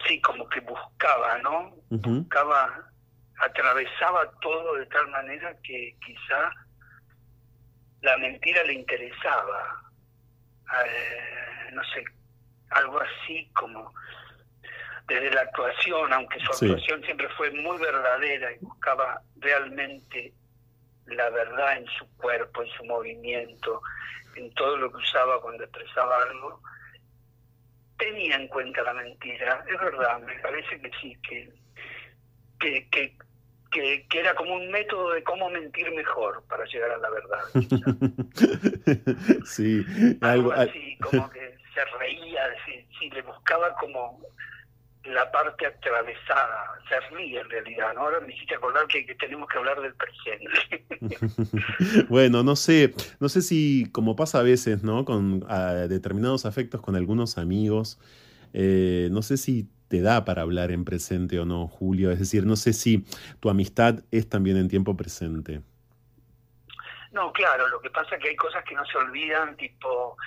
sí, 0.05 0.21
como 0.21 0.47
que 0.49 0.59
buscaba, 0.59 1.37
¿no? 1.39 1.75
Buscaba, 1.89 2.91
atravesaba 3.39 4.29
todo 4.41 4.75
de 4.75 4.85
tal 4.87 5.09
manera 5.09 5.55
que 5.63 5.95
quizá 6.05 6.51
la 8.01 8.17
mentira 8.17 8.63
le 8.65 8.73
interesaba 8.73 9.92
eh, 10.85 11.69
no 11.73 11.83
sé, 11.85 12.03
algo 12.71 12.99
así 12.99 13.49
como 13.53 13.93
desde 15.07 15.31
la 15.31 15.41
actuación, 15.41 16.13
aunque 16.13 16.39
su 16.39 16.51
actuación 16.51 17.03
siempre 17.03 17.27
fue 17.29 17.51
muy 17.51 17.77
verdadera 17.77 18.51
y 18.53 18.59
buscaba 18.59 19.21
realmente 19.37 20.33
la 21.05 21.29
verdad 21.29 21.77
en 21.77 21.85
su 21.87 22.07
cuerpo, 22.17 22.63
en 22.63 22.69
su 22.71 22.85
movimiento, 22.85 23.81
en 24.35 24.53
todo 24.53 24.77
lo 24.77 24.91
que 24.91 24.97
usaba 24.97 25.41
cuando 25.41 25.63
expresaba 25.63 26.23
algo, 26.23 26.61
tenía 27.97 28.37
en 28.37 28.47
cuenta 28.47 28.81
la 28.83 28.93
mentira. 28.93 29.63
Es 29.67 29.79
verdad, 29.79 30.19
me 30.21 30.39
parece 30.39 30.81
que 30.81 30.91
sí, 31.01 31.17
que, 31.27 31.53
que, 32.59 32.89
que 32.89 33.17
que, 33.73 34.05
era 34.13 34.35
como 34.35 34.55
un 34.55 34.69
método 34.71 35.11
de 35.11 35.23
cómo 35.23 35.49
mentir 35.49 35.91
mejor 35.91 36.43
para 36.47 36.65
llegar 36.65 36.91
a 36.91 36.97
la 36.97 37.09
verdad. 37.09 37.39
sí, 39.45 39.83
algo, 40.21 40.51
así, 40.53 40.97
como 41.01 41.29
que 41.29 41.57
se 41.73 41.85
reía, 41.99 42.41
si, 42.99 43.09
le 43.09 43.21
buscaba 43.23 43.75
como 43.75 44.21
la 45.03 45.29
parte 45.31 45.65
atravesada, 45.65 46.79
se 46.87 46.99
ría 47.15 47.41
en 47.41 47.49
realidad, 47.49 47.93
¿no? 47.93 48.01
Ahora 48.01 48.21
me 48.21 48.33
hiciste 48.33 48.55
acordar 48.55 48.87
que, 48.87 49.03
tenemos 49.15 49.49
que 49.49 49.57
hablar 49.57 49.81
del 49.81 49.93
presente. 49.95 50.85
bueno, 52.09 52.43
no 52.43 52.55
sé, 52.55 52.93
no 53.19 53.27
sé 53.27 53.41
si, 53.41 53.89
como 53.91 54.15
pasa 54.15 54.39
a 54.39 54.43
veces, 54.43 54.83
¿no? 54.83 55.03
Con 55.03 55.41
determinados 55.89 56.45
afectos 56.45 56.81
con 56.81 56.95
algunos 56.95 57.37
amigos, 57.37 57.99
eh, 58.53 59.09
no 59.11 59.21
sé 59.21 59.35
si 59.35 59.67
te 59.93 60.01
da 60.01 60.25
para 60.25 60.41
hablar 60.41 60.71
en 60.71 60.85
presente 60.85 61.39
o 61.39 61.45
no, 61.45 61.67
Julio. 61.67 62.09
Es 62.09 62.17
decir, 62.17 62.47
no 62.47 62.55
sé 62.55 62.73
si 62.73 63.05
tu 63.39 63.51
amistad 63.51 63.99
es 64.09 64.27
también 64.27 64.57
en 64.57 64.67
tiempo 64.67 64.97
presente. 64.97 65.61
No, 67.11 67.31
claro, 67.31 67.67
lo 67.67 67.79
que 67.79 67.91
pasa 67.91 68.15
es 68.15 68.21
que 68.23 68.29
hay 68.29 68.35
cosas 68.35 68.63
que 68.63 68.73
no 68.73 68.83
se 68.87 68.97
olvidan, 68.97 69.55
tipo 69.55 70.17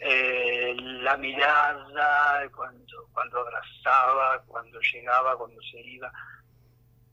eh, 0.00 0.74
la 0.80 1.16
mirada, 1.16 2.50
cuando, 2.50 3.06
cuando 3.12 3.38
abrazaba, 3.38 4.42
cuando 4.48 4.80
llegaba, 4.80 5.36
cuando 5.36 5.62
se 5.62 5.78
iba. 5.78 6.10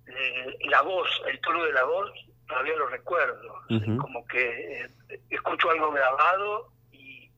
Eh, 0.07 0.57
la 0.67 0.81
voz, 0.81 1.07
el 1.27 1.39
tono 1.41 1.65
de 1.65 1.73
la 1.73 1.83
voz, 1.83 2.09
todavía 2.47 2.75
lo 2.77 2.88
recuerdo. 2.88 3.61
Como 4.01 4.25
que 4.25 4.81
eh, 4.81 5.19
escucho 5.29 5.69
algo 5.69 5.91
grabado 5.91 6.71
y, 6.91 7.29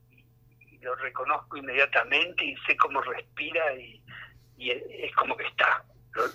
lo 0.80 0.94
reconozco 0.94 1.58
inmediatamente 1.58 2.46
y 2.46 2.56
sé 2.66 2.74
cómo 2.78 3.02
respira 3.02 3.74
y, 3.74 4.00
y 4.58 4.70
es 4.70 5.14
como 5.14 5.36
que 5.36 5.46
está, 5.46 5.84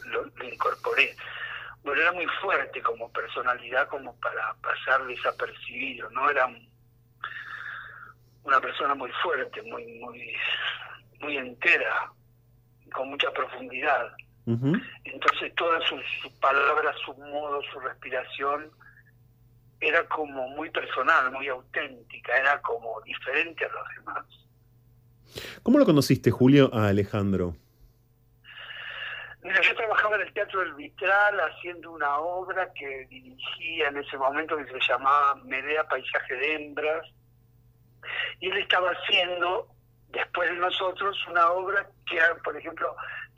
lo, 0.05 0.45
incorporé. 0.45 1.15
Bueno, 1.84 2.01
era 2.01 2.13
muy 2.13 2.26
fuerte 2.41 2.82
como 2.82 3.11
personalidad 3.11 3.89
como 3.89 4.17
para 4.19 4.55
pasar 4.55 5.05
desapercibido, 5.05 6.09
¿no? 6.11 6.30
Era 6.30 6.49
una 8.43 8.61
persona 8.61 8.95
muy 8.95 9.11
fuerte, 9.21 9.61
muy, 9.63 9.86
muy, 9.99 10.34
muy 11.19 11.38
entera, 11.38 12.11
con 12.93 13.09
mucha 13.09 13.32
profundidad. 13.32 14.15
Entonces 14.45 15.55
todas 15.55 15.84
sus, 15.88 16.01
palabras, 16.41 16.95
su 17.05 17.13
modo, 17.13 17.61
su 17.71 17.80
respiración 17.80 18.71
era 19.80 20.05
como 20.07 20.49
muy 20.49 20.69
personal, 20.69 21.32
muy 21.32 21.47
auténtica, 21.47 22.38
era 22.38 22.61
como 22.61 23.01
diferente 23.01 23.65
a 23.65 23.69
los 23.69 23.88
demás. 23.97 24.26
¿Cómo 25.63 25.80
lo 25.80 25.86
conociste, 25.86 26.30
Julio, 26.32 26.69
a 26.74 26.88
Alejandro? 26.88 27.55
Mira, 29.44 29.62
yo 29.62 29.76
trabajaba 29.76 30.16
en 30.16 30.22
el 30.22 30.34
Teatro 30.34 30.62
del 30.62 30.74
Vitral 30.74 31.39
haciendo 31.39 31.91
una 31.91 32.18
obra 32.18 32.72
que 32.74 33.06
dirigía 33.10 33.89
en 33.89 33.98
ese 33.98 34.18
momento 34.18 34.56
que 34.58 34.66
se 34.66 34.80
llamaba 34.88 35.36
Medea 35.44 35.88
Paisaje 35.88 36.36
de 36.36 36.56
Hembras. 36.56 37.06
Y 38.39 38.50
él 38.50 38.58
estaba 38.58 38.91
haciendo, 38.91 39.68
después 40.10 40.50
de 40.50 40.58
nosotros, 40.58 41.18
una 41.30 41.52
obra 41.52 41.88
que 42.08 42.18
era, 42.18 42.36
por 42.36 42.56
ejemplo, 42.56 42.96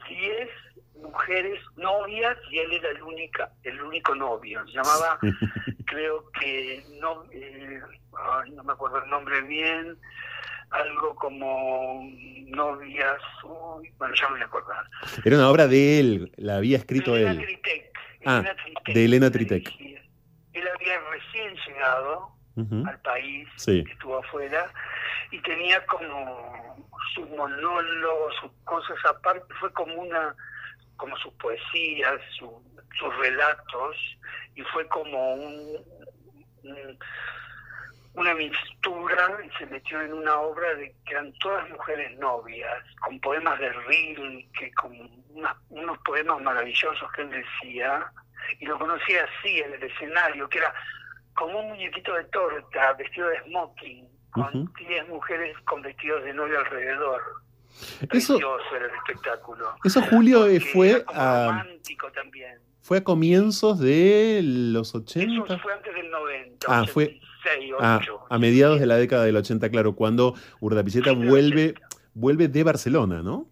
10 0.08 0.50
mujeres 0.96 1.60
novias 1.76 2.38
y 2.50 2.60
él 2.60 2.72
era 2.74 2.90
el 2.90 3.02
única 3.04 3.52
el 3.64 3.82
único 3.82 4.16
novio 4.16 4.66
se 4.66 4.74
llamaba 4.74 5.20
creo 5.86 6.32
que 6.32 6.84
no 7.02 7.26
eh, 7.32 7.82
no 8.54 8.64
me 8.64 8.74
acuerdo 8.74 9.04
el 9.04 9.10
nombre 9.10 9.42
bien 9.42 9.98
algo 10.76 11.16
como 11.16 12.10
novias 12.48 13.22
bueno 13.98 14.14
ya 14.16 14.28
me 14.30 14.34
voy 14.36 14.42
a 14.42 14.46
acordar. 14.46 14.86
Era 15.24 15.36
una 15.38 15.50
obra 15.50 15.68
de 15.68 16.00
él 16.00 16.32
la 16.38 16.58
había 16.58 16.78
escrito 16.78 17.16
Elena 17.16 17.32
él. 17.32 17.46
Tritec, 17.46 17.92
ah 18.26 18.38
Elena 18.40 18.56
Tritec, 18.56 18.94
de 18.96 19.06
Elena 19.06 19.32
Tritec 19.32 19.74
él 20.54 20.68
había 20.74 21.00
recién 21.12 21.56
llegado 21.68 22.30
al 22.88 23.00
país 23.02 23.48
Sí. 23.58 23.84
que 23.84 23.92
estuvo 23.92 24.18
afuera 24.18 24.72
y 25.32 25.42
tenía 25.42 25.86
como 25.88 26.78
sus 27.14 27.30
monólogos 27.32 28.34
sus 28.42 28.52
cosas 28.64 28.98
aparte 29.10 29.44
fue 29.60 29.72
como 29.74 29.94
una 29.96 30.34
como 30.98 31.18
sus 31.18 31.34
poesías 31.34 32.14
su- 32.40 32.64
sus 32.98 33.18
relatos 33.18 33.98
y 34.56 34.62
fue 34.74 34.88
como 34.88 35.34
un, 35.34 35.78
un- 36.64 36.98
una 38.16 38.34
mistura 38.34 39.38
y 39.46 39.58
se 39.58 39.66
metió 39.68 40.02
en 40.02 40.14
una 40.14 40.36
obra 40.40 40.74
de 40.76 40.94
que 41.06 41.12
eran 41.14 41.34
todas 41.40 41.70
mujeres 41.70 42.18
novias 42.20 42.84
con 43.02 43.20
poemas 43.20 43.60
de 43.60 43.70
Rilke 43.72 44.72
con 44.74 44.92
unas- 45.32 45.58
unos 45.70 45.98
poemas 46.00 46.42
maravillosos 46.42 47.12
que 47.14 47.22
él 47.24 47.30
decía 47.32 48.06
y 48.60 48.66
lo 48.66 48.78
conocía 48.80 49.26
así 49.26 49.60
en 49.60 49.74
el 49.74 49.84
escenario 49.84 50.48
que 50.50 50.60
era 50.60 50.74
como 51.36 51.60
un 51.60 51.70
muñequito 51.70 52.14
de 52.14 52.24
torta 52.26 52.94
vestido 52.94 53.28
de 53.28 53.42
smoking 53.44 54.08
con 54.32 54.64
Ujú. 54.64 54.74
10 54.88 55.08
mujeres 55.10 55.58
con 55.66 55.82
vestidos 55.82 56.24
de 56.24 56.34
novio 56.34 56.60
alrededor 56.60 57.22
Eso, 58.02 58.08
precioso 58.38 58.76
era 58.76 58.86
el 58.86 58.96
espectáculo 58.96 59.76
eso 59.84 60.02
Julio 60.04 60.46
eh, 60.46 60.60
Porque 60.60 60.72
fue 60.72 61.04
a, 61.14 61.48
romántico 61.48 62.12
también 62.14 62.60
fue 62.82 63.00
a 63.00 63.04
comienzos 63.04 63.80
de 63.80 64.40
los 64.44 64.90
eso 64.90 65.00
80. 65.00 65.58
fue 65.58 65.74
antes 65.74 65.94
del 65.96 66.10
90 66.12 66.68
Ah, 66.70 66.86
fue- 66.88 67.20
86, 67.46 67.74
Ah, 67.80 68.00
8. 68.02 68.20
a 68.30 68.40
mediados 68.40 68.80
de 68.80 68.86
la 68.86 68.98
década 68.98 69.24
del 69.26 69.38
80, 69.38 69.70
claro, 69.70 69.96
cuando 69.96 70.34
Urdapilleta 70.60 71.12
vuelve, 71.14 71.70
80. 71.72 71.88
vuelve 72.14 72.48
de 72.48 72.64
Barcelona, 72.64 73.22
¿no? 73.22 73.48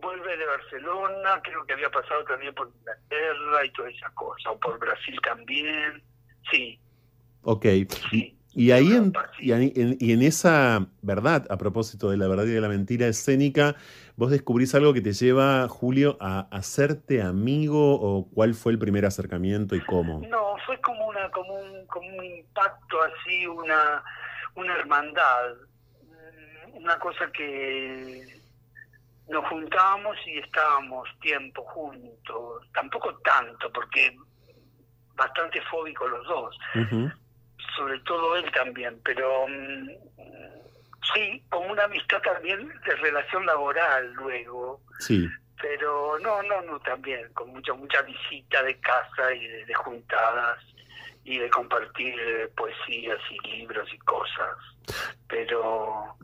vuelve 0.00 0.36
de 0.36 0.46
Barcelona, 0.46 1.40
creo 1.44 1.64
que 1.66 1.74
había 1.74 1.90
pasado 1.90 2.24
también 2.24 2.54
por 2.54 2.70
Inglaterra 2.78 3.64
y 3.66 3.70
toda 3.72 3.90
esa 3.90 4.10
cosa, 4.14 4.50
o 4.50 4.58
por 4.58 4.78
Brasil 4.78 5.14
también. 5.22 6.02
Sí, 6.50 6.78
Ok. 7.42 7.64
Y, 7.66 7.86
sí. 8.10 8.36
y 8.54 8.70
ahí 8.70 8.92
en, 8.92 9.12
y 9.38 9.52
en- 9.52 9.96
y 10.00 10.12
en 10.12 10.22
esa 10.22 10.86
verdad, 11.02 11.46
a 11.50 11.56
propósito 11.58 12.10
de 12.10 12.16
la 12.16 12.28
verdad 12.28 12.44
y 12.44 12.50
de 12.50 12.60
la 12.60 12.68
mentira 12.68 13.06
escénica, 13.06 13.76
vos 14.20 14.30
descubrís 14.30 14.74
algo 14.74 14.92
que 14.92 15.00
te 15.00 15.14
lleva, 15.14 15.66
Julio, 15.66 16.18
a 16.20 16.40
hacerte 16.50 17.22
amigo 17.22 17.94
o 17.94 18.28
cuál 18.28 18.52
fue 18.52 18.72
el 18.72 18.78
primer 18.78 19.06
acercamiento 19.06 19.74
y 19.74 19.80
cómo. 19.80 20.20
No, 20.28 20.56
fue 20.66 20.78
como 20.82 21.06
una 21.08 21.30
como 21.30 21.54
un, 21.54 21.86
como 21.86 22.06
un 22.06 22.44
así, 22.54 23.46
una, 23.46 24.04
una 24.56 24.74
hermandad, 24.74 25.56
Mm, 26.02 26.76
una 26.76 26.98
cosa 26.98 27.32
que 27.32 28.42
nos 29.26 29.46
juntábamos 29.48 30.16
y 30.26 30.38
estábamos 30.38 31.08
tiempo 31.22 31.62
juntos, 31.64 32.68
tampoco 32.74 33.16
tanto, 33.24 33.72
porque 33.72 34.14
bastante 35.14 35.62
fóbicos 35.62 36.10
los 36.10 36.26
dos. 36.26 36.58
Sobre 37.74 37.98
todo 38.00 38.36
él 38.36 38.50
también, 38.52 39.00
pero 39.02 39.46
mm, 39.48 39.88
sí, 41.14 41.42
como 41.50 41.70
una 41.72 41.84
amistad 41.84 42.20
también 42.22 42.68
de 42.68 42.94
relación 42.96 43.44
laboral 43.46 44.12
luego, 44.14 44.80
Sí. 44.98 45.28
pero 45.60 46.18
no, 46.20 46.42
no, 46.42 46.62
no, 46.62 46.80
también, 46.80 47.32
con 47.32 47.50
mucha, 47.50 47.72
mucha 47.74 48.02
visita 48.02 48.62
de 48.62 48.78
casa 48.80 49.34
y 49.34 49.46
de, 49.46 49.64
de 49.66 49.74
juntadas 49.74 50.58
y 51.24 51.38
de 51.38 51.50
compartir 51.50 52.14
eh, 52.18 52.48
poesías 52.56 53.18
y 53.30 53.48
libros 53.56 53.88
y 53.92 53.98
cosas, 53.98 54.56
pero... 55.28 56.16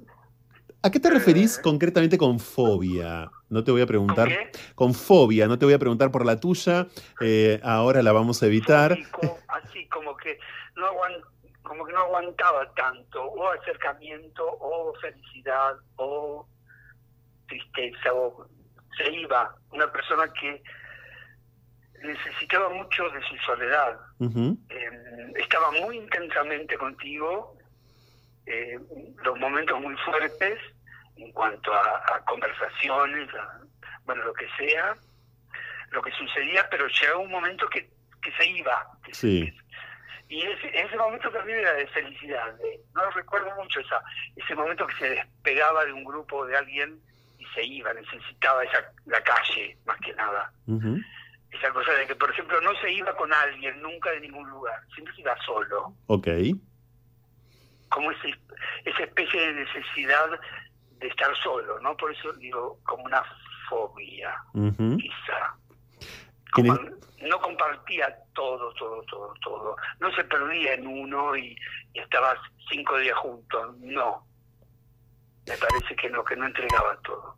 ¿A 0.83 0.91
qué 0.91 1.01
te 1.01 1.11
referís 1.11 1.59
Eh. 1.59 1.63
concretamente 1.63 2.17
con 2.17 2.39
fobia? 2.39 3.29
No 3.49 3.65
te 3.65 3.73
voy 3.73 3.81
a 3.81 3.85
¿Con 3.85 3.89
preguntar. 3.89 4.29
qué? 4.29 4.51
Con 4.75 4.95
fobia, 4.95 5.49
no 5.49 5.59
te 5.59 5.65
voy 5.65 5.75
a 5.75 5.79
preguntar 5.79 6.11
por 6.13 6.25
la 6.25 6.39
tuya, 6.39 6.87
eh, 7.21 7.61
ahora 7.65 8.03
la 8.03 8.13
vamos 8.13 8.43
a 8.43 8.47
evitar. 8.47 8.91
Fóbico, 8.97 9.39
así 9.49 9.87
como 9.89 10.17
que 10.17 10.39
no 10.77 10.87
aguan- 10.87 11.23
como 11.67 11.85
que 11.85 11.93
no 11.93 12.01
aguantaba 12.01 12.73
tanto 12.75 13.23
o 13.25 13.51
acercamiento 13.53 14.45
o 14.47 14.95
felicidad 15.01 15.75
o 15.97 16.47
tristeza 17.49 18.13
o 18.15 18.47
se 18.97 19.11
iba 19.13 19.55
una 19.71 19.91
persona 19.93 20.33
que 20.33 20.63
necesitaba 22.03 22.69
mucho 22.71 23.09
de 23.11 23.21
su 23.23 23.37
soledad. 23.39 23.99
Eh, 24.71 25.33
estaba 25.37 25.71
muy 25.73 25.97
intensamente 25.99 26.77
contigo 26.79 27.57
eh, 28.47 28.79
los 29.25 29.39
momentos 29.39 29.81
muy 29.81 29.97
fuertes 29.99 30.59
en 31.17 31.33
cuanto 31.33 31.73
a, 31.73 31.97
a 32.15 32.25
conversaciones 32.27 33.29
a- 33.35 33.61
bueno 34.05 34.23
lo 34.25 34.33
que 34.35 34.47
sea 34.59 34.95
lo 35.91 36.01
que 36.03 36.13
sucedía 36.13 36.69
pero 36.71 36.87
llegaba 36.87 37.19
un 37.19 37.31
momento 37.31 37.67
que, 37.69 37.91
que 38.23 38.31
se 38.33 38.47
iba 38.51 38.87
que 39.03 39.15
Sí. 39.15 39.53
Y 40.29 40.43
ese, 40.43 40.69
ese 40.81 40.97
momento 40.97 41.31
también 41.31 41.59
era 41.61 41.73
de 41.75 41.87
felicidad. 41.89 42.53
de- 42.55 42.81
no 42.95 43.11
recuerdo 43.11 43.55
mucho 43.57 43.81
esa, 43.81 44.03
ese 44.35 44.55
momento 44.55 44.87
que 44.87 44.95
se 44.97 45.11
despegaba 45.11 45.85
de 45.85 45.93
un 45.93 46.05
grupo 46.05 46.45
de 46.47 46.57
alguien 46.57 47.01
y 47.39 47.45
se 47.55 47.65
iba, 47.65 47.93
necesitaba 47.95 48.65
esa, 48.65 48.85
la 49.07 49.23
calle 49.23 49.77
más 49.85 49.99
que 50.01 50.13
nada. 50.15 50.51
Esa 51.51 51.73
cosa 51.73 51.93
de 51.93 52.07
que, 52.07 52.17
por 52.17 52.31
ejemplo, 52.31 52.61
no 52.61 52.75
se 52.81 52.91
iba 52.93 53.15
con 53.17 53.33
alguien 53.33 53.81
nunca 53.81 54.11
de 54.11 54.21
ningún 54.21 54.49
lugar, 54.51 54.81
siempre 54.95 55.15
se 55.15 55.21
iba 55.23 55.37
solo. 55.45 55.95
Ok. 56.09 56.29
Como 57.89 58.11
ese, 58.11 58.35
esa 58.85 59.03
especie 59.05 59.41
de 59.41 59.53
necesidad 59.65 60.29
de 60.99 61.07
estar 61.07 61.35
solo, 61.43 61.79
¿no? 61.81 61.97
Por 61.97 62.13
eso 62.13 62.33
digo, 62.35 62.79
como 62.85 63.05
una 63.05 63.23
fobia, 63.69 64.35
quizá. 64.99 65.55
¿Quién 66.57 66.69
Como 66.69 66.97
no 67.29 67.41
compartía 67.41 68.17
todo, 68.35 68.73
todo, 68.75 69.03
todo, 69.11 69.35
todo. 69.43 69.77
No 70.01 70.15
se 70.15 70.25
perdía 70.25 70.75
en 70.75 70.87
uno 70.87 71.37
y, 71.37 71.57
y 71.93 71.99
estabas 71.99 72.39
cinco 72.71 72.99
días 72.99 73.17
juntos. 73.19 73.77
No. 73.81 74.27
Me 75.47 75.57
parece 75.57 75.95
que 76.01 76.11
no, 76.11 76.25
que 76.25 76.37
no 76.37 76.47
entregaba 76.47 76.99
todo. 77.05 77.37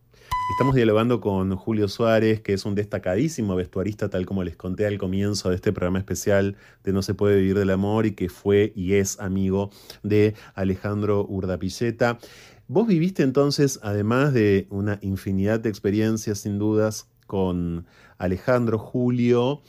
Estamos 0.53 0.75
dialogando 0.75 1.21
con 1.21 1.55
Julio 1.57 1.89
Suárez, 1.89 2.41
que 2.41 2.55
es 2.55 2.65
un 2.65 2.75
destacadísimo 2.75 3.55
vestuarista, 3.55 4.09
tal 4.09 4.25
como 4.25 4.45
les 4.45 4.57
conté 4.57 4.87
al 4.87 4.99
comienzo 4.99 5.51
de 5.51 5.57
este 5.57 5.73
programa 5.73 5.99
especial 5.99 6.57
de 6.85 6.93
No 6.93 7.03
se 7.03 7.15
puede 7.15 7.37
vivir 7.37 7.59
del 7.59 7.71
amor 7.71 8.07
y 8.07 8.15
que 8.15 8.29
fue 8.29 8.73
y 8.75 8.95
es 8.95 9.21
amigo 9.21 9.71
de 10.03 10.35
Alejandro 10.55 11.25
Urdapilleta. 11.29 12.19
Vos 12.67 12.87
viviste 12.87 13.23
entonces, 13.23 13.79
además 13.83 14.33
de 14.33 14.67
una 14.71 14.99
infinidad 15.03 15.61
de 15.61 15.69
experiencias 15.69 16.41
sin 16.41 16.59
dudas 16.59 17.09
con 17.29 17.87
Alejandro 18.19 18.79
Julio, 18.81 19.63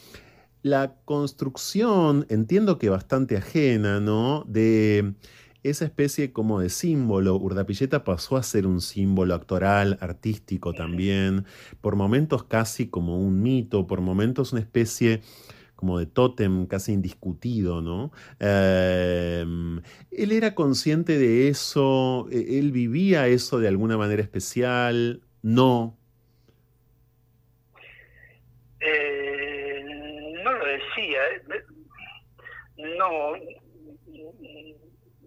la 0.64 0.96
construcción, 1.06 2.26
entiendo 2.30 2.80
que 2.80 2.90
bastante 2.90 3.38
ajena, 3.38 4.00
¿no? 4.00 4.44
De 4.48 5.14
esa 5.62 5.86
especie 5.86 6.34
como 6.34 6.60
de 6.60 6.70
símbolo. 6.70 7.36
Urdapilleta 7.36 8.04
pasó 8.04 8.38
a 8.38 8.44
ser 8.44 8.66
un 8.66 8.82
símbolo 8.82 9.36
actoral, 9.36 9.98
artístico 10.02 10.74
también, 10.74 11.46
por 11.82 11.96
momentos 11.96 12.44
casi 12.44 12.88
como 12.88 13.20
un 13.20 13.42
mito, 13.44 13.86
por 13.86 14.02
momentos 14.02 14.52
una 14.52 14.62
especie 14.62 15.22
como 15.76 15.98
de 15.98 16.08
tótem 16.08 16.66
casi 16.66 16.92
indiscutido, 16.92 17.82
¿no? 17.82 18.12
Eh, 18.42 19.46
él 20.12 20.32
era 20.34 20.54
consciente 20.54 21.18
de 21.18 21.48
eso, 21.48 22.28
eh, 22.32 22.60
él 22.60 22.74
vivía 22.74 23.28
eso 23.28 23.60
de 23.60 23.70
alguna 23.70 23.98
manera 23.98 24.22
especial, 24.22 25.22
no. 25.42 25.96
Eh, 28.82 29.86
no 30.44 30.52
lo 30.54 30.66
decía. 31.02 31.28
eh. 31.28 31.64
No. 32.98 33.34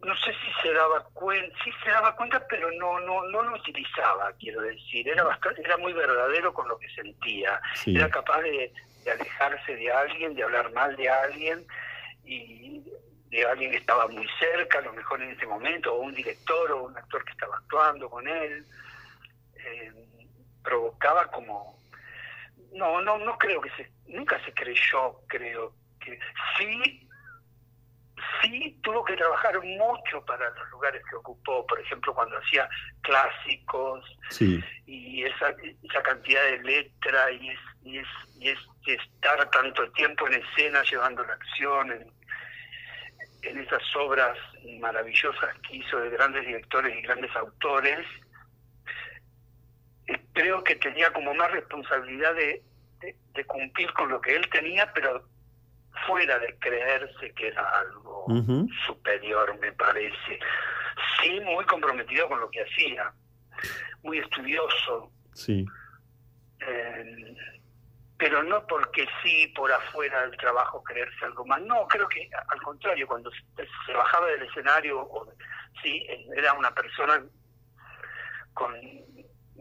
No 0.04 0.16
sé 0.16 0.32
si 0.32 0.62
se 0.62 0.74
daba 0.74 1.04
cuenta, 1.12 1.56
sí 1.62 1.70
se 1.84 1.90
daba 1.90 2.16
cuenta, 2.16 2.44
pero 2.48 2.72
no, 2.72 2.98
no, 3.00 3.22
no 3.28 3.42
lo 3.42 3.54
utilizaba, 3.54 4.32
quiero 4.38 4.60
decir. 4.62 5.08
Era 5.08 5.22
bastante, 5.22 5.60
era 5.62 5.76
muy 5.76 5.92
verdadero 5.92 6.52
con 6.52 6.66
lo 6.66 6.76
que 6.76 6.88
sentía. 6.88 7.60
Sí. 7.76 7.94
Era 7.94 8.10
capaz 8.10 8.40
de, 8.40 8.72
de 9.04 9.10
alejarse 9.12 9.76
de 9.76 9.92
alguien, 9.92 10.34
de 10.34 10.42
hablar 10.42 10.72
mal 10.72 10.96
de 10.96 11.08
alguien 11.08 11.64
y 12.24 12.82
de 13.30 13.46
alguien 13.46 13.70
que 13.70 13.76
estaba 13.76 14.08
muy 14.08 14.26
cerca, 14.40 14.78
a 14.78 14.82
lo 14.82 14.92
mejor 14.92 15.22
en 15.22 15.30
ese 15.30 15.46
momento, 15.46 15.94
o 15.94 16.00
un 16.00 16.14
director 16.14 16.72
o 16.72 16.84
un 16.84 16.96
actor 16.96 17.24
que 17.24 17.30
estaba 17.30 17.56
actuando 17.58 18.10
con 18.10 18.26
él. 18.26 18.64
Eh, 19.54 19.92
provocaba 20.64 21.30
como 21.30 21.81
no, 22.74 23.00
no, 23.02 23.18
no 23.18 23.38
creo 23.38 23.60
que 23.60 23.70
se, 23.70 23.90
nunca 24.06 24.42
se 24.44 24.52
creyó, 24.54 25.20
creo 25.28 25.74
que 26.00 26.18
sí, 26.58 27.08
sí 28.42 28.78
tuvo 28.82 29.04
que 29.04 29.16
trabajar 29.16 29.62
mucho 29.62 30.24
para 30.24 30.50
los 30.50 30.70
lugares 30.70 31.02
que 31.08 31.16
ocupó, 31.16 31.66
por 31.66 31.80
ejemplo 31.80 32.14
cuando 32.14 32.38
hacía 32.38 32.68
clásicos 33.02 34.04
y 34.86 35.24
esa, 35.24 35.54
esa 35.82 36.02
cantidad 36.02 36.42
de 36.44 36.62
letra 36.62 37.30
y 37.30 37.50
es, 37.50 37.58
y 37.84 37.98
es, 37.98 38.08
y 38.40 38.50
es 38.50 38.58
estar 38.86 39.50
tanto 39.50 39.90
tiempo 39.92 40.26
en 40.28 40.34
escena 40.34 40.82
llevando 40.82 41.24
la 41.24 41.34
acción 41.34 41.92
en, 41.92 42.12
en 43.42 43.58
esas 43.58 43.82
obras 43.96 44.38
maravillosas 44.80 45.56
que 45.68 45.76
hizo 45.76 45.98
de 45.98 46.10
grandes 46.10 46.46
directores 46.46 46.96
y 46.96 47.02
grandes 47.02 47.34
autores, 47.36 48.06
creo 50.32 50.64
que 50.64 50.76
tenía 50.76 51.12
como 51.12 51.34
más 51.34 51.50
responsabilidad 51.50 52.34
de, 52.34 52.62
de, 53.00 53.44
cumplir 53.44 53.92
con 53.92 54.09
lo 54.09 54.20
que 54.20 54.36
él 54.36 54.48
tenía, 54.50 54.92
pero 54.92 55.28
fuera 56.06 56.38
de 56.38 56.56
creerse 56.59 57.32
que 57.34 57.48
era 57.48 57.68
algo 57.80 58.26
superior, 58.86 59.59
me 59.59 59.72
parece. 59.72 60.38
Sí, 61.20 61.40
muy 61.40 61.64
comprometido 61.66 62.28
con 62.28 62.40
lo 62.40 62.50
que 62.50 62.62
hacía, 62.62 63.12
muy 64.02 64.18
estudioso. 64.18 65.10
Sí. 65.34 65.64
Eh, 66.60 67.34
pero 68.22 68.42
no 68.44 68.64
porque 68.68 69.04
sí 69.22 69.48
por 69.48 69.72
afuera 69.72 70.22
del 70.22 70.36
trabajo 70.36 70.82
creerse 70.84 71.24
algo 71.24 71.44
más. 71.44 71.60
No, 71.62 71.86
creo 71.88 72.09
que 72.09 72.30
al 72.48 72.62
contrario, 72.62 73.06
cuando 73.09 73.30
se, 73.32 73.92
bajaba 73.92 74.28
del 74.28 74.42
escenario, 74.42 75.00
o, 75.00 75.26
sí, 75.82 76.06
era 76.36 76.52
una 76.52 76.72
persona 76.72 77.20
con 78.54 78.72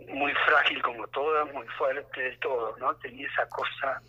muy 0.09 0.33
frágil 0.45 0.81
como 0.81 1.07
todas, 1.07 1.51
muy 1.53 1.67
fuerte 1.77 2.21
de 2.21 2.37
todo, 2.37 2.75
¿no? 2.77 2.95
Tenía 2.97 3.27
esa 3.27 3.47
cosa 3.49 4.01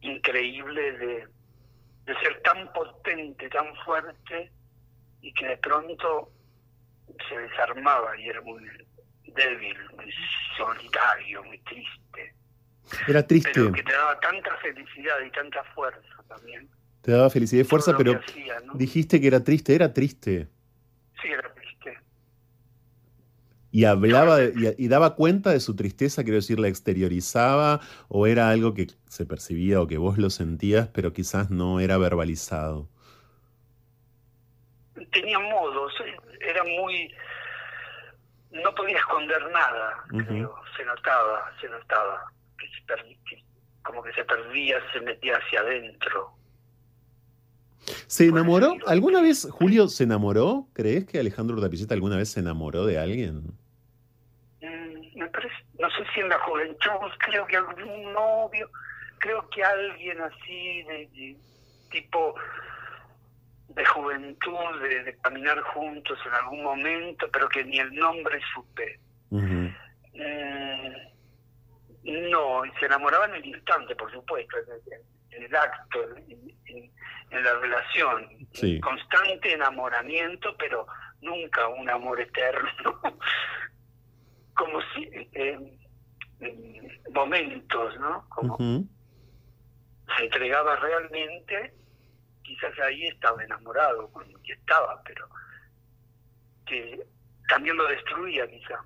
increíble 0.00 0.92
de, 0.92 1.28
de 2.04 2.20
ser 2.20 2.40
tan 2.42 2.72
potente, 2.72 3.48
tan 3.48 3.74
fuerte, 3.84 4.50
y 5.20 5.32
que 5.32 5.46
de 5.46 5.56
pronto 5.56 6.30
se 7.28 7.38
desarmaba 7.38 8.16
y 8.18 8.28
era 8.28 8.40
muy 8.42 8.64
débil, 9.34 9.76
muy 9.96 10.12
solitario, 10.56 11.42
muy 11.44 11.58
triste. 11.58 12.34
Era 13.08 13.26
triste. 13.26 13.50
Pero 13.54 13.72
que 13.72 13.82
te 13.82 13.92
daba 13.92 14.18
tanta 14.20 14.56
felicidad 14.58 15.20
y 15.26 15.30
tanta 15.30 15.64
fuerza 15.74 16.22
también. 16.28 16.68
Te 17.02 17.12
daba 17.12 17.30
felicidad 17.30 17.62
y 17.62 17.64
fuerza, 17.64 17.96
pero 17.96 18.20
dijiste 18.74 19.20
que 19.20 19.26
era 19.26 19.42
triste, 19.42 19.74
era 19.74 19.92
triste. 19.92 20.48
Sí, 21.20 21.28
era 21.28 21.42
triste. 21.42 21.55
Y 23.76 23.84
hablaba 23.84 24.38
y, 24.42 24.88
daba 24.88 25.16
cuenta 25.16 25.50
de 25.50 25.60
su 25.60 25.76
tristeza, 25.76 26.24
quiero 26.24 26.36
decir, 26.36 26.58
la 26.58 26.68
exteriorizaba 26.68 27.82
o 28.08 28.26
era 28.26 28.48
algo 28.48 28.72
que 28.72 28.86
se 29.06 29.26
percibía 29.26 29.82
o 29.82 29.86
que 29.86 29.98
vos 29.98 30.16
lo 30.16 30.30
sentías, 30.30 30.88
pero 30.88 31.12
quizás 31.12 31.50
no 31.50 31.78
era 31.78 31.98
verbalizado. 31.98 32.88
Tenía 35.12 35.38
modos, 35.38 35.92
era 36.40 36.64
muy 36.64 37.12
no 38.50 38.74
podía 38.74 38.96
esconder 38.96 39.42
nada, 39.52 40.06
creo, 40.08 40.54
se 40.74 40.82
notaba, 40.86 41.52
se 41.60 41.68
notaba 41.68 42.32
como 43.82 44.02
que 44.02 44.12
se 44.14 44.24
perdía, 44.24 44.78
se 44.94 45.02
metía 45.02 45.36
hacia 45.36 45.60
adentro. 45.60 46.30
¿Se 48.06 48.24
enamoró? 48.24 48.78
¿Alguna 48.86 49.20
vez 49.20 49.46
Julio 49.50 49.88
se 49.88 50.04
enamoró? 50.04 50.66
¿Crees 50.72 51.04
que 51.04 51.18
Alejandro 51.18 51.60
Tapiceta 51.60 51.92
alguna 51.92 52.16
vez 52.16 52.30
se 52.30 52.40
enamoró 52.40 52.86
de 52.86 52.98
alguien? 52.98 53.54
Mm, 55.16 55.20
me 55.20 55.28
parece, 55.28 55.54
no 55.78 55.90
sé 55.90 56.04
si 56.14 56.20
en 56.20 56.28
la 56.28 56.38
juventud, 56.40 57.10
creo 57.18 57.46
que 57.46 57.56
algún 57.56 58.12
novio, 58.12 58.70
creo 59.18 59.48
que 59.50 59.64
alguien 59.64 60.20
así 60.20 60.82
de, 60.82 61.36
tipo 61.90 62.34
de 63.68 63.84
juventud, 63.84 64.80
de, 64.82 65.16
caminar 65.22 65.60
juntos 65.60 66.18
en 66.26 66.34
algún 66.34 66.62
momento, 66.62 67.28
pero 67.32 67.48
que 67.48 67.64
ni 67.64 67.78
el 67.78 67.94
nombre 67.94 68.40
supe. 68.54 69.00
No, 72.04 72.62
se 72.78 72.86
enamoraban 72.86 73.30
en 73.30 73.36
el 73.36 73.46
instante, 73.46 73.96
por 73.96 74.10
supuesto, 74.12 74.56
en, 75.32 75.42
el 75.42 75.56
acto, 75.56 75.98
en, 76.16 76.92
la 77.30 77.54
relación. 77.54 78.48
Constante 78.80 79.52
enamoramiento, 79.52 80.56
pero 80.56 80.86
nunca 81.20 81.66
un 81.68 81.90
amor 81.90 82.20
eterno. 82.20 83.00
Como 84.56 84.80
si. 84.94 85.08
en 85.32 85.76
momentos, 87.12 87.98
¿no? 87.98 88.26
Como 88.28 88.56
se 90.16 90.24
entregaba 90.24 90.76
realmente, 90.76 91.74
quizás 92.42 92.72
ahí 92.80 93.06
estaba 93.06 93.42
enamorado, 93.42 94.08
cuando 94.08 94.38
estaba, 94.44 95.02
pero 95.04 95.28
que 96.66 97.06
también 97.48 97.76
lo 97.76 97.86
destruía, 97.88 98.48
quizá. 98.48 98.84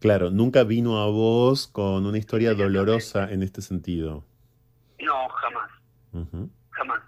Claro, 0.00 0.30
nunca 0.30 0.64
vino 0.64 0.98
a 0.98 1.06
vos 1.06 1.66
con 1.66 2.04
una 2.04 2.18
historia 2.18 2.54
dolorosa 2.54 3.30
en 3.32 3.42
este 3.42 3.62
sentido. 3.62 4.24
No, 5.00 5.28
jamás. 5.28 5.70
Jamás. 6.70 7.02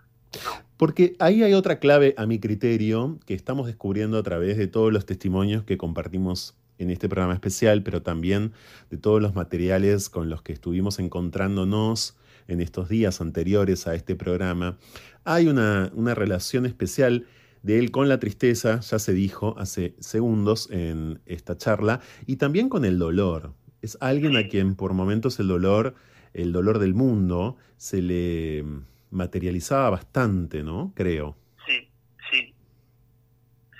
Porque 0.77 1.15
ahí 1.19 1.43
hay 1.43 1.55
otra 1.55 1.79
clave 1.79 2.15
a 2.17 2.27
mi 2.27 2.41
criterio 2.41 3.19
que 3.27 3.35
estamos 3.35 3.67
descubriendo 3.67 4.19
a 4.19 4.23
través 4.23 4.57
de 4.57 4.67
todos 4.67 4.93
los 4.93 5.07
testimonios 5.07 5.65
que 5.65 5.77
compartimos 5.79 6.57
en 6.79 6.91
este 6.91 7.09
programa 7.09 7.35
especial, 7.35 7.83
pero 7.83 8.03
también 8.03 8.53
de 8.91 8.97
todos 8.97 9.21
los 9.23 9.35
materiales 9.35 10.09
con 10.09 10.29
los 10.29 10.43
que 10.43 10.53
estuvimos 10.53 10.99
encontrándonos 10.99 12.17
en 12.49 12.61
estos 12.61 12.89
días 12.89 13.21
anteriores 13.21 13.87
a 13.87 13.95
este 13.95 14.15
programa. 14.15 14.79
Hay 15.25 15.49
una, 15.49 15.91
una 15.95 16.15
relación 16.15 16.67
especial 16.67 17.27
de 17.63 17.79
él 17.79 17.91
con 17.91 18.09
la 18.09 18.21
tristeza, 18.21 18.81
ya 18.81 18.99
se 18.99 19.13
dijo 19.13 19.59
hace 19.59 19.97
segundos 19.99 20.71
en 20.71 21.21
esta 21.27 21.57
charla, 21.57 22.01
y 22.27 22.37
también 22.37 22.69
con 22.69 22.85
el 22.85 22.99
dolor. 22.99 23.55
Es 23.83 23.99
alguien 24.01 24.37
a 24.37 24.49
quien 24.49 24.77
por 24.77 24.95
momentos 24.95 25.41
el 25.41 25.49
dolor, 25.49 25.95
el 26.33 26.53
dolor 26.53 26.79
del 26.79 26.95
mundo, 26.95 27.57
se 27.77 28.03
le 28.03 28.65
materializaba 29.11 29.91
bastante, 29.91 30.63
¿no? 30.63 30.93
Creo. 30.95 31.37
Sí, 31.67 31.89
sí, 32.31 32.55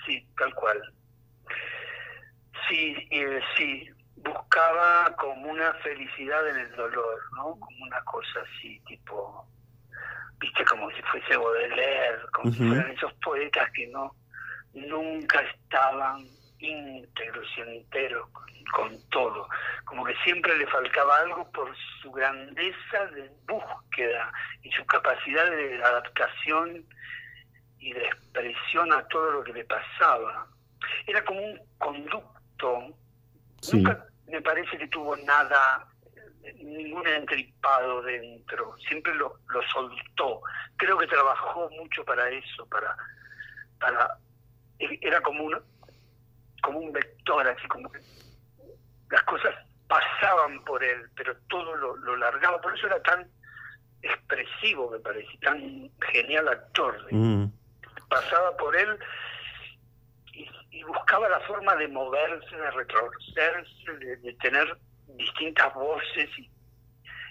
sí, 0.05 0.25
tal 0.37 0.53
cual. 0.53 0.77
Sí, 2.69 3.07
eh, 3.11 3.39
sí, 3.55 3.89
buscaba 4.17 5.15
como 5.17 5.51
una 5.51 5.73
felicidad 5.75 6.47
en 6.49 6.57
el 6.57 6.75
dolor, 6.75 7.19
¿no? 7.35 7.57
Como 7.59 7.85
una 7.85 8.01
cosa 8.03 8.41
así, 8.41 8.79
tipo 8.87 9.47
viste 10.39 10.63
como 10.65 10.89
si 10.91 11.01
fuese 11.03 11.35
Baudelaire, 11.35 12.21
como 12.31 12.51
si 12.51 12.67
fueran 12.67 12.91
esos 12.91 13.13
poetas 13.23 13.71
que 13.71 13.87
no 13.87 14.11
nunca 14.73 15.41
estaban 15.41 16.27
íntegros 16.59 17.47
y 17.57 17.61
enteros 17.61 18.29
con, 18.73 19.09
todo, 19.09 19.47
como 19.85 20.05
que 20.05 20.15
siempre 20.23 20.57
le 20.57 20.67
faltaba 20.67 21.19
algo 21.19 21.49
por 21.51 21.73
su 22.01 22.11
grandeza 22.11 23.05
de 23.15 23.31
búsqueda 23.47 24.31
y 24.61 24.71
su 24.71 24.85
capacidad 24.85 25.49
de 25.49 25.81
adaptación 25.83 26.85
y 27.79 27.93
de 27.93 28.05
expresión 28.05 28.91
a 28.91 29.07
todo 29.07 29.31
lo 29.31 29.43
que 29.43 29.53
le 29.53 29.65
pasaba. 29.65 30.47
Era 31.05 31.23
como 31.23 31.39
un 31.41 31.59
conducto, 31.77 32.36
nunca 33.73 34.05
me 34.27 34.41
parece 34.41 34.77
que 34.77 34.87
tuvo 34.87 35.15
nada 35.17 35.87
ningún 36.55 37.05
entripado 37.07 38.01
dentro, 38.01 38.75
siempre 38.87 39.13
lo, 39.15 39.39
lo 39.49 39.61
soltó. 39.63 40.41
Creo 40.77 40.97
que 40.97 41.07
trabajó 41.07 41.69
mucho 41.71 42.03
para 42.05 42.29
eso, 42.29 42.65
para, 42.67 42.95
para 43.79 44.17
era 44.79 45.21
como 45.21 45.43
un, 45.43 45.57
como 46.61 46.79
un 46.79 46.91
vector, 46.91 47.47
así 47.47 47.67
como 47.67 47.91
que 47.91 47.99
las 49.09 49.23
cosas 49.23 49.55
pasaban 49.87 50.63
por 50.65 50.83
él, 50.83 51.09
pero 51.15 51.35
todo 51.49 51.75
lo, 51.75 51.95
lo 51.97 52.15
largaba, 52.17 52.61
por 52.61 52.77
eso 52.77 52.87
era 52.87 53.01
tan 53.03 53.29
expresivo, 54.01 54.91
me 54.91 54.99
parece, 54.99 55.37
tan 55.41 55.89
genial 56.11 56.47
actor. 56.47 57.07
Mm. 57.11 57.45
Pasaba 58.09 58.55
por 58.57 58.75
él 58.75 58.97
y, 60.77 60.83
buscaba 60.83 61.29
la 61.29 61.39
forma 61.41 61.75
de 61.75 61.87
moverse, 61.87 62.55
de 62.55 62.71
retrocederse, 62.71 63.97
de 64.21 64.33
tener 64.41 64.77
distintas 65.17 65.73
voces 65.73 66.29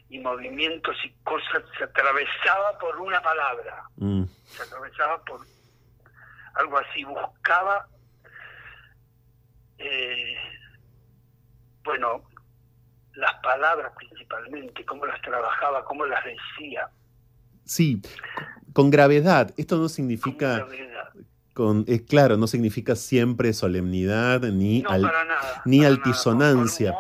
y, 0.09 0.19
movimientos 0.21 0.97
y 1.05 1.11
cosas, 1.25 1.63
se 1.77 1.85
atravesaba 1.85 2.79
por 2.79 2.97
una 3.01 3.21
palabra, 3.21 3.85
mm. 3.97 4.25
se 4.45 4.63
atravesaba 4.63 5.23
por 5.25 5.41
algo 6.55 6.79
así, 6.79 7.05
buscaba, 7.05 7.87
eh, 9.79 10.37
bueno, 11.85 12.23
las 13.15 13.35
palabras 13.43 13.93
principalmente, 13.97 14.85
cómo 14.85 15.07
las 15.07 15.21
trabajaba, 15.23 15.85
cómo 15.85 16.07
las 16.07 16.25
decía. 16.25 16.89
Sí, 17.65 18.01
con 18.73 18.91
gravedad. 18.91 19.53
Esto 19.57 19.77
no 19.77 19.89
significa 19.89 20.67
con, 21.57 21.87
es 21.89 22.03
claro, 22.03 22.37
no 22.37 22.47
significa 22.47 22.95
siempre 22.95 23.55
solemnidad 23.55 24.43
ni, 24.43 24.85
ni 25.65 25.85
altisonancia. 25.87 26.95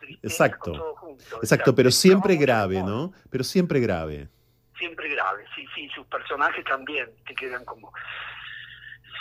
¿viste? 0.00 0.26
Exacto. 0.26 0.72
Todo 0.72 0.96
junto, 0.96 1.36
Exacto, 1.36 1.72
pero 1.72 1.92
siempre 1.92 2.34
grave, 2.34 2.78
humor. 2.82 2.90
¿no? 2.90 3.12
Pero 3.30 3.44
siempre 3.44 3.78
grave. 3.78 4.28
Siempre 4.76 5.08
grave, 5.08 5.44
sí, 5.54 5.64
sí, 5.72 5.88
sus 5.94 6.04
personajes 6.08 6.64
también 6.64 7.08
te 7.26 7.34
quedan 7.36 7.64
como... 7.64 7.92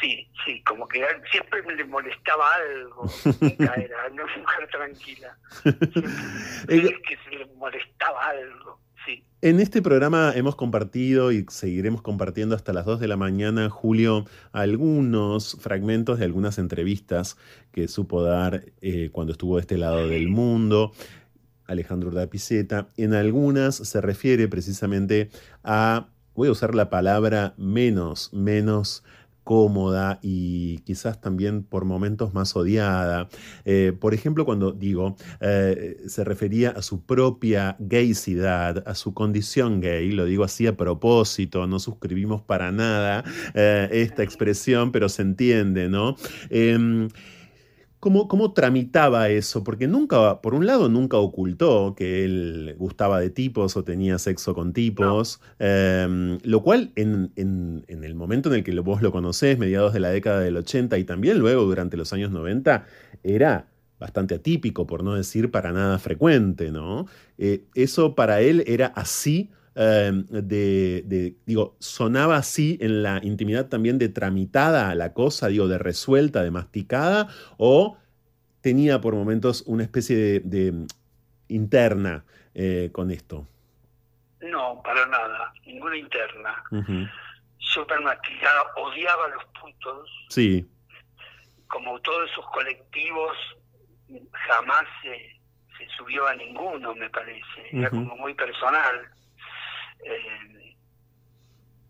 Sí, 0.02 0.28
sí, 0.44 0.64
como 0.64 0.88
que 0.88 1.06
siempre 1.30 1.62
me 1.62 1.76
le 1.76 1.86
molestaba 1.86 2.56
algo, 2.56 3.04
nunca 3.40 3.76
era 3.76 4.08
una 4.12 4.26
mujer 4.26 4.68
tranquila. 4.72 5.38
Siempre 5.64 6.10
Eh, 6.70 6.96
es 6.96 7.08
que 7.08 7.18
se 7.24 7.30
le 7.38 7.46
molestaba 7.54 8.30
algo, 8.30 8.80
En 9.44 9.60
este 9.60 9.82
programa 9.82 10.34
hemos 10.36 10.56
compartido 10.56 11.32
y 11.32 11.46
seguiremos 11.50 12.04
compartiendo 12.04 12.56
hasta 12.56 12.74
las 12.74 12.86
2 12.86 13.00
de 13.00 13.08
la 13.08 13.18
mañana, 13.18 13.72
Julio, 13.72 14.26
algunos 14.52 15.58
fragmentos 15.60 16.20
de 16.20 16.26
algunas 16.26 16.60
entrevistas 16.60 17.38
que 17.72 17.88
supo 17.88 18.22
dar 18.22 18.66
eh, 18.82 19.10
cuando 19.12 19.32
estuvo 19.32 19.56
de 19.56 19.62
este 19.62 19.80
lado 19.80 20.08
del 20.08 20.28
mundo. 20.28 20.92
Alejandro 21.66 22.10
Urdapiceta. 22.10 22.90
En 22.98 23.14
algunas 23.14 23.76
se 23.76 24.02
refiere 24.02 24.48
precisamente 24.48 25.30
a, 25.64 26.10
voy 26.36 26.50
a 26.50 26.52
usar 26.52 26.76
la 26.76 26.90
palabra 26.90 27.56
menos, 27.58 28.32
menos 28.34 29.04
cómoda 29.44 30.20
y 30.22 30.80
quizás 30.80 31.20
también 31.22 31.64
por 31.64 31.86
momentos 31.86 32.34
más 32.34 32.56
odiada. 32.56 33.30
Eh, 33.66 33.94
por 34.00 34.14
ejemplo, 34.14 34.46
cuando 34.46 34.72
digo, 34.72 35.16
eh, 35.40 35.98
se 36.08 36.24
refería 36.24 36.72
a 36.72 36.82
su 36.82 37.06
propia 37.06 37.76
gaysidad, 37.80 38.88
a 38.88 38.96
su 38.96 39.14
condición 39.14 39.82
gay, 39.82 40.12
lo 40.12 40.26
digo 40.26 40.44
así 40.44 40.68
a 40.68 40.78
propósito, 40.78 41.68
no 41.68 41.80
suscribimos 41.80 42.42
para 42.42 42.72
nada 42.72 43.24
eh, 43.54 43.90
esta 43.92 44.24
expresión, 44.24 44.92
pero 44.92 45.10
se 45.10 45.22
entiende, 45.22 45.90
¿no? 45.90 46.16
¿Cómo, 48.02 48.28
¿Cómo 48.28 48.52
tramitaba 48.54 49.30
eso? 49.30 49.64
Porque 49.64 49.88
nunca, 49.88 50.42
por 50.42 50.56
un 50.56 50.66
lado, 50.66 50.90
nunca 50.90 51.18
ocultó 51.18 51.94
que 51.96 52.26
él 52.26 52.74
gustaba 52.80 53.20
de 53.20 53.30
tipos 53.30 53.78
o 53.78 53.84
tenía 53.84 54.18
sexo 54.18 54.56
con 54.56 54.74
tipos, 54.74 55.40
em, 55.60 56.40
lo 56.44 56.64
cual 56.64 56.92
en, 56.96 57.32
en- 57.36 57.86
en 57.88 58.04
el 58.04 58.16
momento 58.16 58.50
en 58.50 58.56
el 58.56 58.64
que 58.64 58.74
vos 58.80 59.04
lo 59.04 59.12
conocés, 59.12 59.60
mediados 59.60 59.94
de 59.94 60.00
la 60.00 60.10
década 60.10 60.40
del 60.40 60.58
80 60.58 60.98
y 60.98 61.04
también 61.04 61.38
luego 61.38 61.62
durante 61.64 61.96
los 61.96 62.12
años 62.12 62.32
90, 62.32 62.86
era 63.24 63.68
bastante 64.00 64.34
atípico, 64.34 64.88
por 64.88 65.04
no 65.04 65.14
decir 65.14 65.52
para 65.52 65.72
nada 65.72 66.00
frecuente, 66.00 66.72
¿no? 66.72 67.06
Eh, 67.38 67.66
eso 67.76 68.16
para 68.16 68.42
él 68.42 68.64
era 68.66 68.88
así. 68.88 69.52
Em, 69.76 70.26
de, 70.26 71.04
de- 71.06 71.36
digo, 71.46 71.76
sonaba 71.80 72.38
así 72.38 72.78
en 72.82 73.04
la 73.04 73.20
intimidad 73.24 73.68
también 73.70 73.98
de 73.98 74.10
tramitada 74.10 74.94
la 74.96 75.14
cosa, 75.14 75.48
digo, 75.48 75.68
de 75.68 75.78
resuelta, 75.78 76.44
de 76.44 76.52
masticada, 76.52 77.28
o 77.58 77.98
tenía 78.62 79.00
por 79.02 79.16
momentos 79.16 79.64
una 79.68 79.84
especie 79.84 80.16
de, 80.16 80.40
de, 80.42 80.72
mm, 80.72 80.88
interna 81.50 82.26
eh, 82.54 82.90
con 82.92 83.12
esto. 83.12 83.48
No, 84.42 84.82
para 84.84 85.06
nada, 85.08 85.54
ninguna 85.66 85.96
interna. 85.98 86.64
Ujú. 86.72 87.08
Súper 87.60 88.02
masticada, 88.02 88.64
odiaba 88.76 89.28
los 89.30 89.44
putos, 89.62 90.10
Sí, 90.30 90.66
como 91.68 92.00
todos 92.02 92.30
esos 92.30 92.46
colectivos, 92.48 93.32
jamás 94.48 94.84
se, 95.02 95.40
se 95.78 95.88
subió 95.98 96.28
a 96.28 96.36
ninguno, 96.36 96.94
me 96.96 97.10
parece. 97.10 97.70
Era 97.72 97.90
como 97.90 98.16
muy 98.18 98.34
personal. 98.34 99.08
Eh, 100.04 100.76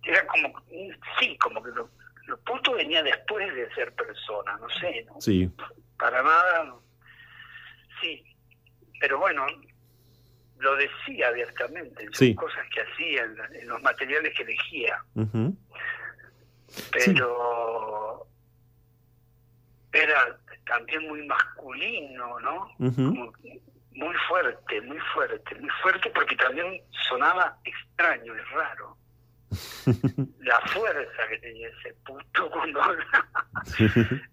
era 0.03 0.25
como, 0.27 0.51
sí, 1.19 1.37
como 1.37 1.61
que 1.63 1.71
lo, 1.71 1.89
lo 2.25 2.39
puto 2.41 2.73
venía 2.73 3.03
después 3.03 3.53
de 3.53 3.71
ser 3.73 3.93
persona, 3.93 4.57
no 4.57 4.69
sé, 4.69 5.03
¿no? 5.05 5.21
sí, 5.21 5.49
Para 5.97 6.21
nada, 6.23 6.63
no. 6.65 6.81
sí. 8.01 8.23
Pero 8.99 9.19
bueno, 9.19 9.45
lo 10.59 10.75
decía 10.75 11.27
abiertamente, 11.29 12.07
Sí. 12.13 12.35
cosas 12.35 12.65
que 12.73 12.81
hacía, 12.81 13.23
en, 13.23 13.67
los 13.67 13.81
materiales 13.81 14.33
que 14.35 14.43
elegía. 14.43 15.03
pero 16.91 18.27
era 19.93 20.39
también 20.65 21.07
muy 21.07 21.25
masculino, 21.27 22.39
¿no? 22.39 22.71
ujú, 22.79 22.95
Como 23.09 23.33
muy 23.93 24.15
fuerte, 24.27 24.81
muy 24.81 24.99
fuerte, 25.13 25.55
muy 25.55 25.69
fuerte 25.81 26.09
porque 26.11 26.35
también 26.35 26.81
sonaba 27.09 27.57
extraño, 27.63 28.35
es 28.35 28.49
raro. 28.51 28.97
La 30.39 30.59
fuerza 30.61 31.27
que 31.29 31.37
tenía 31.39 31.67
ese 31.69 31.93
puto 32.05 32.49
cuando 32.51 32.81
hablaba. 32.81 33.27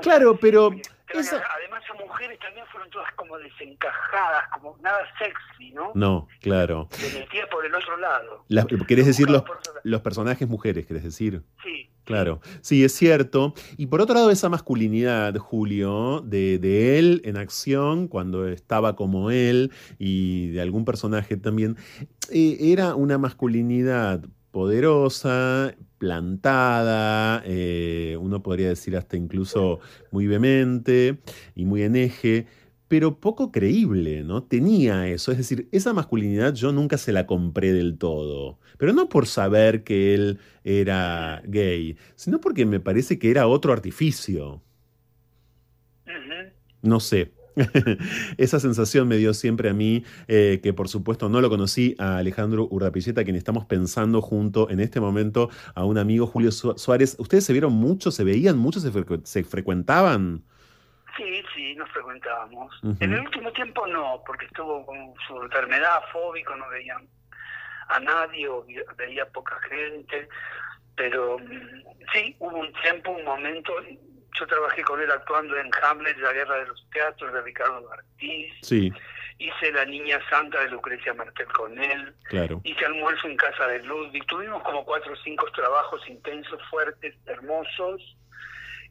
Claro, 0.00 0.36
pero 0.40 0.70
esa- 1.08 1.42
Además, 1.56 1.82
las 1.88 1.98
mujeres 1.98 2.38
también 2.38 2.64
fueron 2.68 2.88
todas 2.90 3.12
como 3.14 3.36
desencajadas, 3.38 4.48
como 4.52 4.76
nada 4.80 4.98
sexy, 5.18 5.72
¿no? 5.72 5.90
No, 5.96 6.28
claro. 6.40 6.86
Se 6.92 7.18
metía 7.18 7.48
por 7.48 7.66
el 7.66 7.74
otro 7.74 7.96
lado. 7.96 8.44
Las- 8.48 8.66
¿Querés 8.86 9.06
decir 9.06 9.28
los, 9.28 9.42
los 9.82 10.00
personajes 10.02 10.46
mujeres, 10.46 10.86
querés 10.86 11.02
decir? 11.02 11.42
Sí, 11.64 11.90
Claro, 12.06 12.40
sí, 12.60 12.84
es 12.84 12.92
cierto. 12.92 13.52
Y 13.76 13.86
por 13.86 14.00
otro 14.00 14.14
lado, 14.14 14.30
esa 14.30 14.48
masculinidad, 14.48 15.36
Julio, 15.38 16.20
de, 16.24 16.98
él 16.98 17.20
en 17.24 17.36
acción, 17.36 18.06
cuando 18.06 18.46
estaba 18.46 18.94
como 18.94 19.32
él, 19.32 19.72
y 19.98 20.50
de 20.50 20.60
algún 20.60 20.84
personaje 20.84 21.36
también, 21.36 21.76
eh, 22.30 22.58
era 22.60 22.94
una 22.94 23.18
masculinidad 23.18 24.24
poderosa, 24.52 25.74
plantada, 25.98 27.42
eh, 27.44 28.16
uno 28.20 28.40
podría 28.40 28.68
decir 28.68 28.96
hasta 28.96 29.16
incluso 29.16 29.80
muy 30.12 30.28
vehemente 30.28 31.18
y 31.56 31.64
muy 31.64 31.82
en 31.82 31.96
eje, 31.96 32.46
pero 32.88 33.18
poco 33.20 33.50
creíble, 33.52 34.22
¿no? 34.24 34.44
Tenía 34.44 35.08
eso, 35.08 35.32
es 35.32 35.38
decir, 35.38 35.68
esa 35.72 35.92
masculinidad 35.92 36.54
yo 36.54 36.72
nunca 36.72 36.98
se 36.98 37.12
la 37.12 37.26
compré 37.26 37.72
del 37.72 37.98
todo, 37.98 38.58
pero 38.78 38.92
no 38.92 39.08
por 39.08 39.26
saber 39.26 39.82
que 39.84 40.14
él 40.14 40.38
era 40.64 41.42
gay, 41.46 41.96
sino 42.16 42.40
porque 42.40 42.66
me 42.66 42.80
parece 42.80 43.18
que 43.18 43.30
era 43.30 43.46
otro 43.48 43.72
artificio, 43.72 44.62
no 46.82 47.00
sé. 47.00 47.32
Esa 48.36 48.60
sensación 48.60 49.08
me 49.08 49.16
dio 49.16 49.32
siempre 49.32 49.70
a 49.70 49.74
mí, 49.74 50.04
eh, 50.28 50.60
que 50.62 50.74
por 50.74 50.88
supuesto 50.88 51.28
no 51.30 51.40
lo 51.40 51.48
conocí 51.48 51.94
a 51.98 52.18
Alejandro 52.18 52.68
Urdapilleta, 52.70 53.24
quien 53.24 53.36
estamos 53.36 53.64
pensando 53.64 54.20
junto 54.20 54.68
en 54.70 54.80
este 54.80 55.00
momento 55.00 55.48
a 55.74 55.84
un 55.86 55.96
amigo 55.98 56.26
Julio 56.26 56.52
Su- 56.52 56.74
Suárez. 56.76 57.16
¿Ustedes 57.18 57.44
se 57.44 57.52
vieron 57.54 57.72
mucho, 57.72 58.10
se 58.10 58.24
veían 58.24 58.58
mucho, 58.58 58.80
se, 58.80 58.92
frecu- 58.92 59.22
se 59.24 59.42
frecuentaban? 59.42 60.44
Sí, 61.16 61.42
sí, 61.54 61.74
nos 61.76 61.90
frecuentábamos. 61.90 62.78
En 63.00 63.12
el 63.12 63.20
último 63.20 63.52
tiempo 63.52 63.86
no, 63.86 64.22
porque 64.26 64.46
estuvo 64.46 64.84
con 64.84 65.14
su 65.26 65.42
enfermedad 65.42 66.00
fóbico, 66.12 66.54
no 66.56 66.68
veía 66.68 66.96
a 67.88 68.00
nadie 68.00 68.48
o 68.48 68.66
veía 68.96 69.26
poca 69.30 69.58
gente, 69.68 70.28
pero 70.96 71.38
mm, 71.38 71.82
sí, 72.12 72.36
hubo 72.38 72.58
un 72.58 72.72
tiempo, 72.82 73.12
un 73.12 73.24
momento, 73.24 73.72
yo 74.38 74.46
trabajé 74.46 74.82
con 74.82 75.00
él 75.00 75.10
actuando 75.10 75.56
en 75.56 75.70
Hamlet, 75.82 76.18
La 76.18 76.32
Guerra 76.32 76.56
de 76.56 76.66
los 76.66 76.90
Teatros 76.90 77.32
de 77.32 77.42
Ricardo 77.42 77.82
Martí, 77.88 78.50
Sí, 78.62 78.92
hice 79.38 79.72
La 79.72 79.84
Niña 79.84 80.18
Santa 80.28 80.60
de 80.60 80.70
Lucrecia 80.70 81.14
Martel 81.14 81.46
con 81.48 81.78
él, 81.78 82.14
claro. 82.24 82.60
hice 82.64 82.84
almuerzo 82.86 83.28
en 83.28 83.36
casa 83.36 83.66
de 83.68 83.82
Ludwig, 83.82 84.26
tuvimos 84.26 84.62
como 84.62 84.84
cuatro 84.84 85.12
o 85.12 85.16
cinco 85.16 85.46
trabajos 85.52 86.00
intensos, 86.08 86.60
fuertes, 86.70 87.14
hermosos, 87.26 88.16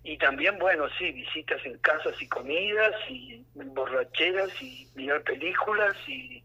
y 0.05 0.19
también, 0.19 0.59
bueno, 0.59 0.85
sí, 0.99 1.11
visitas 1.11 1.65
en 1.65 1.79
casas 1.79 2.13
y 2.21 2.27
comidas, 2.27 2.93
y 3.09 3.43
borracheras, 3.55 4.49
y 4.61 4.87
mirar 4.93 5.23
películas, 5.23 5.97
y, 6.07 6.43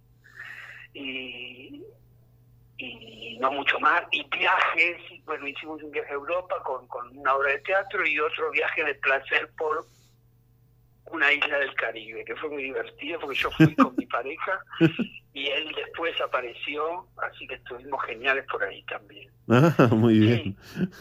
y, 0.94 1.84
y 2.78 3.38
no 3.38 3.52
mucho 3.52 3.78
más, 3.78 4.02
y 4.12 4.26
viajes, 4.30 4.96
y, 5.10 5.20
bueno, 5.26 5.46
hicimos 5.46 5.82
un 5.82 5.90
viaje 5.90 6.10
a 6.10 6.14
Europa 6.14 6.56
con, 6.64 6.88
con 6.88 7.18
una 7.18 7.34
obra 7.34 7.50
de 7.50 7.58
teatro 7.58 8.06
y 8.06 8.18
otro 8.18 8.50
viaje 8.50 8.82
de 8.82 8.94
placer 8.94 9.50
por 9.58 9.84
una 11.10 11.30
isla 11.30 11.58
del 11.58 11.74
Caribe, 11.74 12.24
que 12.24 12.36
fue 12.36 12.48
muy 12.48 12.62
divertido 12.62 13.20
porque 13.20 13.36
yo 13.36 13.50
fui 13.50 13.74
con 13.74 13.94
mi 13.94 14.06
pareja 14.06 14.64
y 15.32 15.46
él 15.48 15.72
después 15.76 16.18
apareció, 16.20 17.06
así 17.22 17.46
que 17.46 17.54
estuvimos 17.54 18.02
geniales 18.04 18.44
por 18.50 18.62
ahí 18.64 18.82
también. 18.84 19.30
Ah, 19.48 19.88
muy 19.92 20.18
bien. 20.18 20.56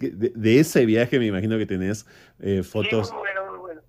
De, 0.00 0.30
de 0.34 0.60
ese 0.60 0.84
viaje 0.86 1.18
me 1.18 1.26
imagino 1.26 1.56
que 1.58 1.66
tenés 1.66 2.06
eh, 2.40 2.62
fotos. 2.62 3.08
Sí, 3.08 3.12
muy 3.14 3.20
bueno, 3.22 3.46
muy 3.50 3.58
bueno. 3.58 3.82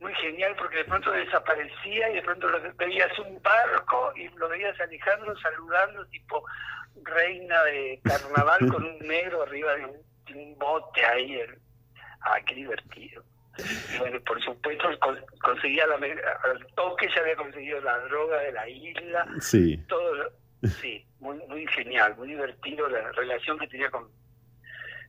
Muy 0.00 0.14
genial 0.16 0.54
porque 0.58 0.76
de 0.78 0.84
pronto 0.84 1.10
desaparecía 1.10 2.10
y 2.10 2.14
de 2.16 2.22
pronto 2.22 2.46
lo 2.48 2.60
veías 2.74 3.18
un 3.18 3.40
barco 3.42 4.12
y 4.16 4.28
lo 4.36 4.48
veías 4.48 4.78
Alejandro 4.80 5.34
saludando 5.38 6.06
tipo 6.08 6.44
reina 7.02 7.62
de 7.64 8.00
carnaval 8.02 8.58
con 8.70 8.84
un 8.84 8.98
negro 9.06 9.42
arriba 9.42 9.74
de 9.76 9.86
un, 9.86 9.96
de 10.26 10.34
un 10.34 10.58
bote 10.58 11.04
ahí. 11.04 11.34
el- 11.40 11.58
Ah, 12.26 12.40
qué 12.46 12.54
divertido. 12.54 13.22
Bueno, 13.98 14.20
por 14.26 14.42
supuesto 14.42 14.84
con- 15.00 15.18
conseguía 15.40 15.86
la, 15.86 15.94
al 15.96 16.66
toque 16.74 17.08
ya 17.14 17.20
había 17.22 17.36
conseguido 17.36 17.80
la 17.82 17.98
droga 18.00 18.40
de 18.40 18.52
la 18.52 18.68
isla, 18.68 19.26
Sí, 19.40 19.76
todo 19.88 20.32
sí, 20.80 21.04
muy, 21.20 21.38
muy 21.48 21.66
genial, 21.68 22.16
muy 22.16 22.28
divertido 22.28 22.88
la 22.88 23.12
relación 23.12 23.58
que 23.58 23.66
tenía 23.68 23.90
con, 23.90 24.08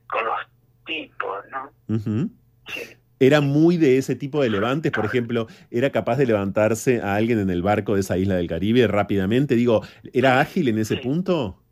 con 0.08 0.24
los 0.24 0.38
tipos, 0.84 1.44
¿no? 1.50 1.72
Sí. 2.68 2.80
Era 3.18 3.40
muy 3.40 3.78
de 3.78 3.96
ese 3.96 4.14
tipo 4.14 4.42
de 4.42 4.50
levantes, 4.50 4.92
por 4.92 5.06
ejemplo, 5.06 5.46
era 5.70 5.90
capaz 5.90 6.16
de 6.16 6.26
levantarse 6.26 7.00
a 7.00 7.14
alguien 7.14 7.38
en 7.38 7.48
el 7.48 7.62
barco 7.62 7.94
de 7.94 8.00
esa 8.00 8.18
isla 8.18 8.34
del 8.36 8.46
Caribe 8.46 8.86
rápidamente. 8.86 9.54
Digo, 9.54 9.80
¿era 10.12 10.38
ágil 10.38 10.68
en 10.68 10.78
ese 10.78 10.98
punto? 10.98 11.62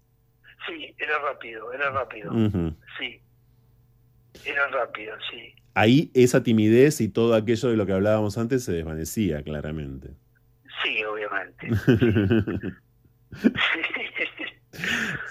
Sí, 0.66 0.94
era 0.96 1.18
rápido, 1.18 1.70
era 1.72 1.90
rápido. 1.90 2.32
Sí. 2.98 3.20
Era 4.46 4.66
rápido, 4.68 5.14
sí. 5.30 5.54
Ahí 5.74 6.10
esa 6.14 6.42
timidez 6.42 7.00
y 7.00 7.08
todo 7.08 7.34
aquello 7.34 7.68
de 7.68 7.76
lo 7.76 7.86
que 7.86 7.92
hablábamos 7.92 8.38
antes 8.38 8.64
se 8.64 8.72
desvanecía 8.72 9.42
claramente. 9.42 10.10
Sí, 10.82 11.04
obviamente. 11.04 11.68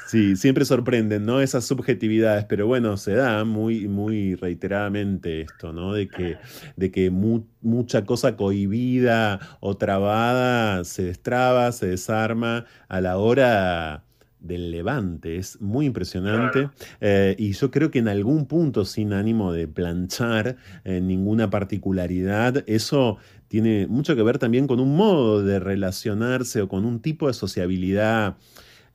Sí, 0.08 0.36
siempre 0.36 0.64
sorprenden, 0.64 1.26
¿no? 1.26 1.42
Esas 1.42 1.66
subjetividades, 1.66 2.46
pero 2.46 2.68
bueno, 2.68 2.98
se 2.98 3.14
da 3.16 3.44
muy, 3.46 3.88
muy 3.88 4.36
reiteradamente 4.36 5.42
esto, 5.42 5.74
¿no? 5.74 5.94
De 5.94 6.08
que, 6.08 6.38
de 6.76 6.92
que 6.92 7.10
mucha 7.10 8.06
cosa 8.06 8.36
cohibida 8.36 9.58
o 9.60 9.76
trabada 9.76 10.84
se 10.84 11.06
destraba, 11.06 11.72
se 11.72 11.88
desarma 11.88 12.66
a 12.88 13.02
la 13.02 13.18
hora 13.18 14.04
del 14.44 14.72
levante. 14.72 15.38
Es 15.38 15.60
muy 15.62 15.86
impresionante. 15.86 16.70
Eh, 17.02 17.36
y 17.40 17.54
yo 17.54 17.72
creo 17.72 17.90
que 17.90 18.00
en 18.00 18.08
algún 18.08 18.46
punto, 18.46 18.86
sin 18.86 19.14
ánimo 19.14 19.52
de 19.52 19.68
planchar 19.68 20.58
eh, 20.84 21.02
ninguna 21.02 21.50
particularidad, 21.50 22.64
eso 22.68 23.18
tiene 23.48 23.88
mucho 23.88 24.16
que 24.16 24.24
ver 24.24 24.38
también 24.38 24.68
con 24.68 24.80
un 24.80 24.96
modo 24.96 25.44
de 25.44 25.60
relacionarse 25.60 26.62
o 26.62 26.68
con 26.68 26.86
un 26.86 27.02
tipo 27.02 27.28
de 27.28 27.34
sociabilidad 27.34 28.36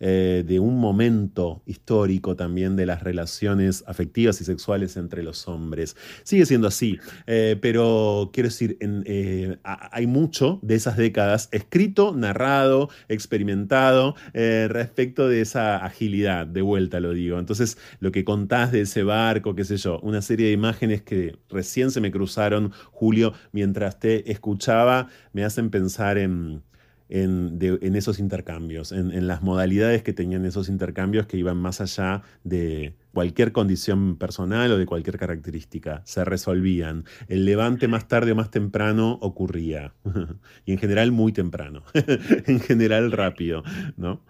eh, 0.00 0.44
de 0.46 0.60
un 0.60 0.78
momento 0.78 1.62
histórico 1.66 2.36
también 2.36 2.76
de 2.76 2.86
las 2.86 3.02
relaciones 3.02 3.82
afectivas 3.86 4.40
y 4.40 4.44
sexuales 4.44 4.96
entre 4.96 5.22
los 5.22 5.48
hombres. 5.48 5.96
Sigue 6.22 6.46
siendo 6.46 6.68
así, 6.68 6.98
eh, 7.26 7.58
pero 7.60 8.30
quiero 8.32 8.48
decir, 8.48 8.76
eh, 8.80 9.56
hay 9.64 10.06
mucho 10.06 10.60
de 10.62 10.76
esas 10.76 10.96
décadas 10.96 11.48
escrito, 11.50 12.14
narrado, 12.14 12.90
experimentado 13.08 14.14
respecto 14.32 15.28
de 15.28 15.40
esa 15.40 15.84
agilidad, 15.84 16.46
de 16.46 16.62
vuelta 16.62 17.00
lo 17.00 17.12
digo. 17.12 17.38
Entonces, 17.38 17.78
lo 18.00 18.12
que 18.12 18.24
contás 18.24 18.72
de 18.72 18.82
ese 18.82 19.02
barco, 19.02 19.54
qué 19.54 19.64
sé 19.64 19.76
yo, 19.76 19.98
una 20.00 20.22
serie 20.22 20.46
de 20.46 20.52
imágenes 20.52 21.02
que 21.02 21.36
recién 21.48 21.90
se 21.90 22.00
me 22.00 22.10
cruzaron, 22.10 22.72
Julio, 22.92 23.32
mientras 23.52 23.98
te 23.98 24.30
escuchaba, 24.30 25.08
me 25.32 25.44
hacen 25.44 25.70
pensar 25.70 26.18
en 26.18 26.62
en, 27.08 27.94
esos 27.96 28.18
intercambios, 28.18 28.92
en, 28.92 29.26
las 29.26 29.42
modalidades 29.42 30.02
que 30.02 30.12
tenían 30.12 30.44
esos 30.44 30.68
intercambios 30.68 31.26
que 31.26 31.36
iban 31.36 31.56
más 31.56 31.80
allá 31.80 32.22
de 32.44 32.94
cualquier 33.12 33.52
condición 33.52 34.18
personal 34.18 34.70
o 34.72 34.78
de 34.78 34.86
cualquier 34.86 35.18
característica, 35.18 36.02
se 36.04 36.24
resolvían. 36.24 37.04
El 37.28 37.44
levante 37.44 37.88
más 37.88 38.08
tarde 38.08 38.32
o 38.32 38.34
más 38.34 38.50
temprano 38.50 39.18
ocurría, 39.20 39.92
y 40.64 40.72
en 40.72 40.78
general 40.78 41.12
muy 41.12 41.32
temprano, 41.32 41.82
en 41.94 42.60
general 42.60 43.12
rápido, 43.12 43.62
¿no? 43.96 44.22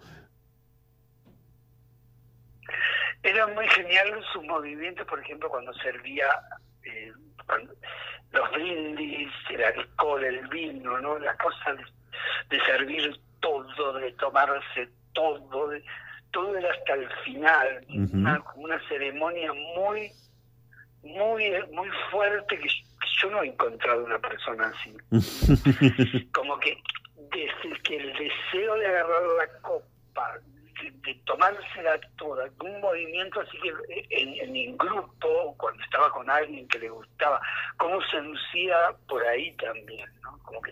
Era 3.21 3.47
muy 3.47 3.67
genial 3.67 4.23
su 4.31 4.41
movimiento, 4.43 5.05
por 5.05 5.19
ejemplo, 5.19 5.49
cuando 5.49 5.73
servía 5.73 6.25
eh, 6.83 7.11
los 8.31 8.51
brindis, 8.51 9.31
el 9.49 9.63
alcohol, 9.63 10.23
el 10.23 10.47
vino, 10.47 10.99
¿no? 10.99 11.17
La 11.19 11.35
cosa 11.37 11.75
de 12.49 12.59
servir 12.65 13.19
todo, 13.39 13.93
de 13.93 14.11
tomarse 14.13 14.89
todo, 15.13 15.69
de, 15.69 15.83
todo 16.31 16.57
era 16.57 16.71
hasta 16.71 16.93
el 16.93 17.09
final, 17.25 17.85
una, 18.13 18.43
una, 18.55 18.79
ceremonia 18.87 19.51
muy, 19.53 20.11
muy, 21.03 21.51
muy 21.71 21.89
fuerte 22.11 22.59
que, 22.59 22.69
yo 23.21 23.29
no 23.31 23.43
he 23.43 23.47
encontrado 23.47 24.05
una 24.05 24.19
persona 24.19 24.71
así. 24.73 24.95
Como 26.33 26.59
que 26.59 26.77
desde 27.15 27.81
que 27.81 27.97
el 27.97 28.13
deseo 28.13 28.75
de 28.75 28.87
agarrar 28.87 29.21
la 29.37 29.61
copa, 29.61 30.39
de, 30.81 31.15
tomársela 31.25 31.99
toda, 32.17 32.49
un 32.63 32.81
movimiento 32.81 33.41
así 33.41 33.57
que 33.59 33.69
en, 34.09 34.49
en, 34.49 34.55
el 34.55 34.77
grupo, 34.77 35.55
cuando 35.57 35.83
estaba 35.83 36.11
con 36.11 36.29
alguien 36.29 36.67
que 36.67 36.79
le 36.79 36.89
gustaba, 36.89 37.41
cómo 37.77 38.01
se 38.09 38.21
lucía 38.21 38.95
por 39.07 39.25
ahí 39.25 39.51
también, 39.57 40.09
¿no? 40.21 40.37
Como 40.43 40.61
que 40.61 40.71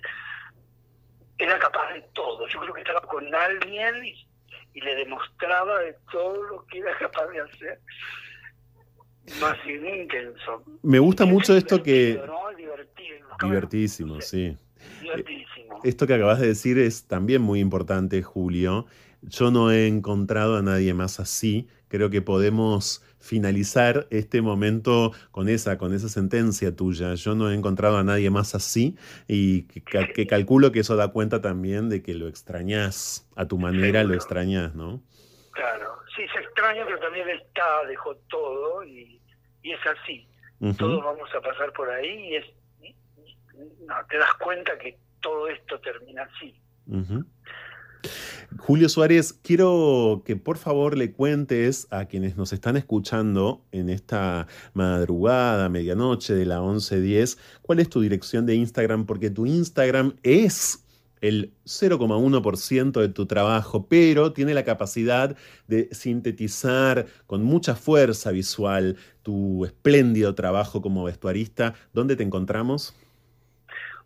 era 1.38 1.60
capaz 1.60 1.94
de 1.94 2.02
todo. 2.14 2.48
Yo 2.48 2.60
creo 2.60 2.74
que 2.74 2.82
estaba 2.82 3.02
con 3.02 3.34
alguien 3.34 4.06
y, 4.06 4.28
le 4.74 4.94
demostraba 4.94 5.80
de 5.80 5.96
todo 6.12 6.44
lo 6.44 6.66
que 6.68 6.78
era 6.78 6.96
capaz 7.00 7.26
de 7.30 7.42
hacer. 7.42 7.80
Más 9.42 9.58
intenso. 9.66 10.64
Me 10.84 11.00
gusta 11.00 11.26
mucho 11.26 11.58
esto 11.58 11.82
que... 11.82 12.22
Divertidísimo, 13.42 14.22
sí. 14.22 14.56
Divertidísimo. 15.02 15.82
Esto 15.84 16.06
que 16.06 16.14
acabas 16.14 16.40
de 16.40 16.48
decir 16.48 16.78
es 16.78 17.08
también 17.08 17.42
muy 17.42 17.60
importante, 17.60 18.22
Julio. 18.22 18.86
Yo 19.28 19.52
no 19.52 19.72
he 19.72 19.88
encontrado 19.88 20.58
a 20.58 20.62
nadie 20.62 20.94
más 20.94 21.20
así. 21.20 21.68
Creo 21.90 22.10
que 22.10 22.22
podemos 22.22 23.04
finalizar 23.20 24.08
este 24.10 24.42
momento 24.42 25.12
con 25.32 25.50
esa, 25.50 25.78
con 25.78 25.94
esa 25.94 26.10
sentencia 26.10 26.76
tuya. 26.76 27.14
Yo 27.16 27.36
no 27.36 27.52
he 27.52 27.54
encontrado 27.54 27.98
a 27.98 28.04
nadie 28.04 28.30
más 28.30 28.56
así 28.56 28.98
y 29.28 29.64
que, 29.64 30.28
calculo 30.28 30.72
que 30.72 30.80
eso 30.80 30.96
da 30.96 31.10
cuenta 31.10 31.42
también 31.42 31.90
de 31.90 32.02
que 32.02 32.14
lo 32.14 32.28
extrañas, 32.28 33.28
a 33.36 33.46
tu 33.48 33.58
manera 33.58 34.04
lo 34.04 34.14
extrañas, 34.14 34.76
¿no? 34.76 35.02
Claro, 35.52 36.00
sí, 36.16 36.24
se 36.34 36.40
extraña, 36.40 36.86
pero 36.86 37.00
también 37.00 37.30
está, 37.30 37.86
dejó 37.88 38.16
todo 38.30 38.84
y, 38.84 39.22
es 39.64 39.80
así. 39.86 40.28
Todos 40.78 41.04
vamos 41.04 41.30
a 41.36 41.42
pasar 41.42 41.74
por 41.74 41.90
ahí 41.90 42.30
y 42.30 42.36
es, 42.38 42.46
no, 43.86 43.96
te 44.10 44.18
das 44.18 44.34
cuenta 44.36 44.78
que 44.78 44.98
todo 45.22 45.50
esto 45.50 45.80
termina 45.82 46.24
así. 46.24 46.56
Julio 48.58 48.90
Suárez, 48.90 49.34
quiero 49.34 50.24
que 50.26 50.36
por 50.36 50.58
favor 50.58 50.98
le 50.98 51.12
cuentes 51.12 51.88
a 51.92 52.06
quienes 52.06 52.38
nos 52.38 52.54
están 52.54 52.78
escuchando 52.78 53.62
en 53.72 53.90
esta 53.90 54.48
madrugada, 54.74 55.70
medianoche 55.70 56.34
de 56.34 56.46
la 56.46 56.62
11.10, 56.62 57.38
cuál 57.62 57.80
es 57.80 57.90
tu 57.90 58.02
dirección 58.02 58.46
de 58.46 58.56
Instagram, 58.56 59.06
porque 59.06 59.30
tu 59.30 59.46
Instagram 59.46 60.16
es 60.24 60.84
el 61.22 61.54
0,1% 61.66 63.02
de 63.02 63.10
tu 63.10 63.26
trabajo, 63.26 63.88
pero 63.88 64.34
tiene 64.34 64.54
la 64.54 64.64
capacidad 64.64 65.36
de 65.68 65.90
sintetizar 65.92 67.08
con 67.26 67.44
mucha 67.44 67.76
fuerza 67.76 68.32
visual 68.32 68.98
tu 69.24 69.66
espléndido 69.66 70.36
trabajo 70.36 70.82
como 70.82 71.04
vestuarista. 71.04 71.74
¿Dónde 71.94 72.16
te 72.16 72.24
encontramos? 72.24 72.96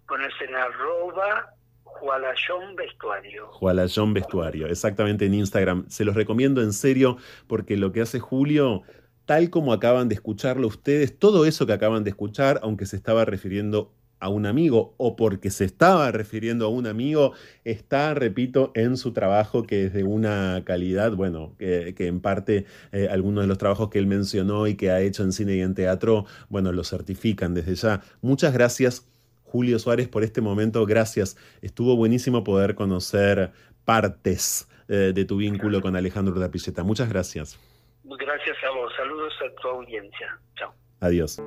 Pones 0.08 0.34
en 0.42 0.56
arroba 0.56 1.54
Jualayón 2.00 2.76
Vestuario. 2.76 3.48
Jualayón 3.48 4.14
Vestuario, 4.14 4.68
exactamente 4.68 5.26
en 5.26 5.34
Instagram. 5.34 5.86
Se 5.90 6.06
los 6.06 6.16
recomiendo 6.16 6.62
en 6.62 6.74
serio 6.74 7.18
porque 7.48 7.78
lo 7.78 7.92
que 7.92 8.02
hace 8.02 8.20
Julio, 8.20 8.84
tal 9.26 9.50
como 9.50 9.74
acaban 9.74 10.10
de 10.10 10.16
escucharlo 10.16 10.68
ustedes, 10.68 11.18
todo 11.18 11.46
eso 11.46 11.66
que 11.66 11.74
acaban 11.74 12.04
de 12.04 12.10
escuchar, 12.10 12.60
aunque 12.64 12.86
se 12.86 12.96
estaba 12.96 13.26
refiriendo 13.26 13.94
a 14.22 14.30
un 14.30 14.46
amigo 14.46 14.94
o 14.98 15.16
porque 15.16 15.50
se 15.50 15.66
estaba 15.66 16.12
refiriendo 16.12 16.66
a 16.66 16.70
un 16.70 16.88
amigo, 16.88 17.34
está, 17.66 18.14
repito, 18.14 18.72
en 18.76 18.96
su 18.96 19.14
trabajo 19.14 19.64
que 19.64 19.86
es 19.86 19.94
de 19.94 20.04
una 20.04 20.62
calidad, 20.64 21.14
bueno, 21.14 21.56
que, 21.58 21.94
en 21.98 22.22
parte 22.22 22.66
eh, 22.92 23.10
algunos 23.12 23.44
de 23.44 23.48
los 23.48 23.58
trabajos 23.58 23.90
que 23.90 24.00
él 24.00 24.08
mencionó 24.08 24.68
y 24.68 24.76
que 24.76 24.92
ha 24.92 25.02
hecho 25.02 25.24
en 25.24 25.34
cine 25.34 25.56
y 25.56 25.62
en 25.62 25.74
teatro, 25.74 26.26
bueno, 26.50 26.72
lo 26.72 26.84
certifican 26.84 27.54
desde 27.54 27.76
ya. 27.76 28.02
Muchas 28.22 28.54
gracias 28.54 29.08
Julio 29.52 29.80
Suárez, 29.80 30.08
por 30.08 30.24
este 30.24 30.40
momento. 30.40 30.86
Gracias. 30.86 31.38
Estuvo 31.62 31.98
buenísimo 31.98 32.44
poder 32.44 32.74
conocer 32.74 33.52
partes 33.84 34.70
eh, 34.88 35.12
de 35.14 35.26
tu 35.26 35.38
vínculo 35.38 35.82
con 35.82 35.96
Alejandro 35.98 36.40
Tapilleta. 36.40 36.84
Muchas 36.84 37.10
gracias. 37.10 37.60
Gracias 38.04 38.58
a 38.64 38.70
vos. 38.76 38.94
Saludos 38.96 39.34
a 39.46 39.62
tu 39.62 39.68
audiencia. 39.68 40.40
Chao. 40.56 40.74
Adiós. 41.02 41.42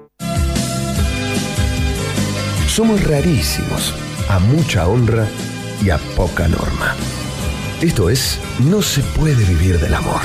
Somos 2.69 3.03
rarísimos, 3.09 3.95
a 4.29 4.39
mucha 4.39 4.87
honra 4.87 5.27
y 5.83 5.89
a 5.89 5.97
poca 6.15 6.47
norma. 6.47 6.95
Esto 7.81 8.11
es 8.11 8.39
No 8.71 8.83
se 8.83 9.03
puede 9.19 9.45
vivir 9.47 9.79
del 9.79 9.95
amor. 9.95 10.21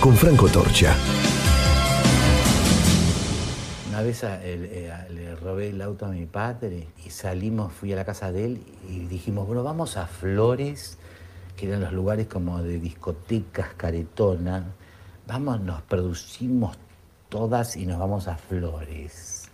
Con 0.00 0.16
Franco 0.16 0.48
Torcha. 0.48 0.96
Una 3.94 4.02
vez 4.02 4.24
eh, 4.24 4.92
le 5.10 5.36
robé 5.36 5.68
el 5.68 5.80
auto 5.80 6.04
a 6.04 6.08
mi 6.08 6.26
padre 6.26 6.88
y 7.06 7.10
salimos, 7.10 7.72
fui 7.72 7.92
a 7.92 7.96
la 7.96 8.04
casa 8.04 8.32
de 8.32 8.46
él 8.46 8.62
y 8.90 9.06
dijimos, 9.06 9.46
bueno, 9.46 9.62
vamos 9.62 9.96
a 9.96 10.08
Flores, 10.08 10.98
que 11.56 11.68
eran 11.68 11.80
los 11.80 11.92
lugares 11.92 12.26
como 12.26 12.60
de 12.60 12.80
discotecas 12.80 13.68
caretonas. 13.76 14.64
Vamos, 15.28 15.60
nos 15.60 15.80
producimos 15.82 16.76
todas 17.28 17.76
y 17.76 17.86
nos 17.86 18.00
vamos 18.00 18.26
a 18.26 18.36
Flores. 18.36 19.48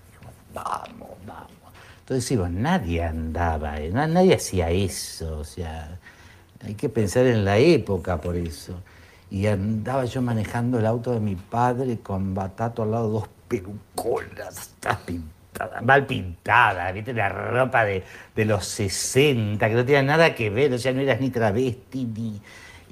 vamos, 0.54 1.10
vamos. 1.26 1.50
Entonces 1.98 2.26
digo, 2.30 2.48
nadie 2.48 3.04
andaba, 3.04 3.78
eh, 3.78 3.90
nadie 3.90 4.36
hacía 4.36 4.70
eso, 4.70 5.40
o 5.40 5.44
sea, 5.44 5.98
hay 6.64 6.76
que 6.76 6.88
pensar 6.88 7.26
en 7.26 7.44
la 7.44 7.58
época 7.58 8.18
por 8.18 8.36
eso. 8.36 8.80
Y 9.30 9.48
andaba 9.48 10.06
yo 10.06 10.22
manejando 10.22 10.78
el 10.78 10.86
auto 10.86 11.12
de 11.12 11.20
mi 11.20 11.36
padre 11.36 11.98
con 11.98 12.34
Batato 12.34 12.82
al 12.82 12.92
lado, 12.92 13.10
dos 13.10 13.28
peluconas, 13.50 14.76
mal 15.82 16.06
pintada, 16.06 16.92
¿viste? 16.92 17.12
La 17.12 17.28
ropa 17.28 17.84
de, 17.84 18.04
los 18.36 18.64
60, 18.64 19.68
que 19.68 19.74
no 19.74 19.84
tenía 19.84 20.02
nada 20.02 20.34
que 20.34 20.48
ver, 20.50 20.72
o 20.72 20.78
sea, 20.78 20.92
no 20.92 21.00
eras 21.00 21.20
ni 21.20 21.30
travesti, 21.30 22.04
ni... 22.06 22.40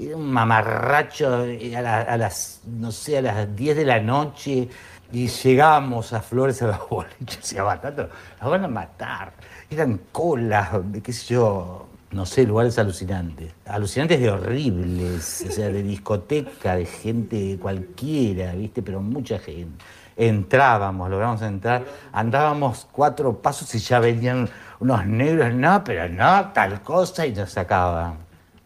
Era 0.01 0.17
un 0.17 0.31
mamarracho 0.31 1.45
eh, 1.45 1.77
a, 1.77 2.17
las, 2.17 2.61
no 2.67 2.93
sé, 2.93 3.19
a 3.19 3.23
las 3.23 3.57
10 3.57 3.79
de 3.79 3.85
la 3.85 3.99
noche 3.99 4.69
y 5.11 5.27
llegábamos 5.27 6.13
a 6.13 6.21
Flores 6.21 6.63
a 6.63 6.69
los 6.69 6.89
boliches 6.89 7.53
y 7.55 7.59
a 7.59 7.65
Batata, 7.65 8.09
nos 8.41 8.51
van 8.51 8.65
a 8.65 8.69
matar. 8.69 9.33
Eran 9.69 10.01
colas, 10.13 10.71
qué 11.03 11.13
sé 11.13 11.35
yo, 11.35 11.89
no 12.13 12.27
sé, 12.27 12.45
lugares 12.45 12.79
alucinantes. 12.79 13.53
Alucinantes 13.67 14.21
de 14.21 14.31
horribles, 14.31 15.45
o 15.49 15.51
sea, 15.51 15.69
de 15.69 15.83
discoteca, 15.83 16.77
de 16.77 16.87
gente 16.87 17.59
cualquiera, 17.61 18.53
¿viste? 18.53 18.83
Pero 18.83 19.01
mucha 19.01 19.41
gente 19.41 19.85
entrábamos, 20.19 21.09
logramos 21.09 21.41
entrar, 21.43 21.85
andábamos 22.13 22.89
cuatro 22.91 23.41
pasos 23.41 23.73
y 23.77 23.79
ya 23.79 24.01
venían 24.01 24.49
unos 24.81 25.07
negros, 25.07 25.55
no, 25.55 25.83
pero 25.85 26.09
no, 26.09 26.51
tal 26.53 26.83
cosa, 26.83 27.25
y 27.25 27.33
nos 27.33 27.53
sacaban. 27.53 28.17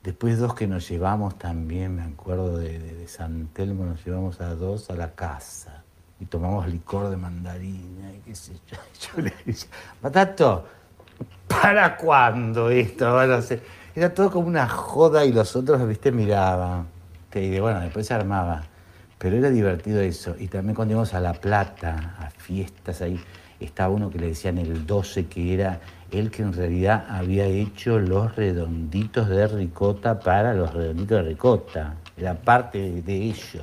Después 0.03 0.39
dos 0.39 0.55
que 0.55 0.66
nos 0.66 0.89
llevamos 0.89 1.39
también, 1.39 1.95
me 1.95 2.03
acuerdo 2.03 2.57
de, 2.57 2.79
de, 2.79 3.07
San 3.07 3.49
Telmo, 3.49 3.85
nos 3.85 4.05
llevamos 4.05 4.41
a 4.41 4.55
dos 4.55 4.91
a 4.91 4.95
la 4.95 5.12
casa 5.12 5.85
y 6.19 6.24
tomamos 6.24 6.66
licor 6.66 7.11
de 7.11 7.16
mandarina 7.19 8.12
y 8.12 8.19
qué 8.24 8.35
sé 8.35 8.55
yo. 8.66 8.79
Yo 9.16 9.23
le 9.23 9.33
decía, 9.45 9.69
Patato, 10.01 10.66
¿para 11.47 11.97
cuándo 11.97 12.70
esto? 12.70 13.12
Bueno, 13.12 13.39
era 13.95 14.15
todo 14.15 14.31
como 14.31 14.49
una 14.49 14.66
joda 14.66 15.24
y 15.24 15.33
los 15.33 15.55
otros, 15.55 15.87
viste, 15.87 16.11
miraban. 16.11 16.89
Y 17.35 17.61
bueno, 17.61 17.81
después 17.81 18.07
se 18.07 18.15
armaba. 18.15 18.62
Pero 19.23 19.36
era 19.36 19.51
divertido 19.51 20.01
eso. 20.01 20.35
Y 20.36 20.49
también 20.49 20.74
cuando 20.74 20.94
íbamos 20.94 21.15
a 21.15 21.20
La 21.20 21.32
Plata, 21.32 22.16
a 22.19 22.31
fiestas 22.31 23.03
ahí, 23.03 23.20
estaba 23.61 23.94
uno 23.94 24.11
que 24.11 24.19
le 24.19 24.27
decían 24.27 24.59
el 24.59 24.85
12, 24.85 25.27
que 25.27 25.55
era 25.55 25.81
él 26.11 26.32
que 26.32 26.43
en 26.43 26.53
realidad 26.53 27.07
había 27.09 27.47
hecho 27.47 28.01
los 28.01 28.35
redonditos 28.35 29.28
de 29.28 29.47
ricota 29.47 30.19
para 30.19 30.55
los 30.55 30.74
redonditos 30.74 31.23
de 31.23 31.31
ricota. 31.31 31.94
Era 32.16 32.35
parte 32.35 33.01
de, 33.01 33.15
ellos. 33.15 33.62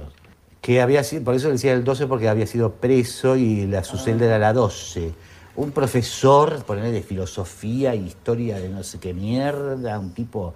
Que 0.61 0.81
había 0.81 1.03
sido, 1.03 1.25
por 1.25 1.35
eso 1.35 1.47
le 1.47 1.53
decía 1.53 1.73
el 1.73 1.83
12 1.83 2.07
porque 2.07 2.29
había 2.29 2.47
sido 2.47 2.75
preso 2.75 3.35
y 3.35 3.67
la, 3.67 3.83
su 3.83 3.97
celda 3.97 4.27
era 4.27 4.39
la 4.39 4.53
12. 4.53 5.11
Un 5.57 5.71
profesor, 5.71 6.63
ponerle 6.63 6.93
de 6.93 7.01
filosofía, 7.01 7.93
historia 7.95 8.59
de 8.59 8.69
no 8.69 8.81
sé 8.83 8.97
qué 8.97 9.13
mierda, 9.13 9.99
un 9.99 10.11
tipo 10.13 10.53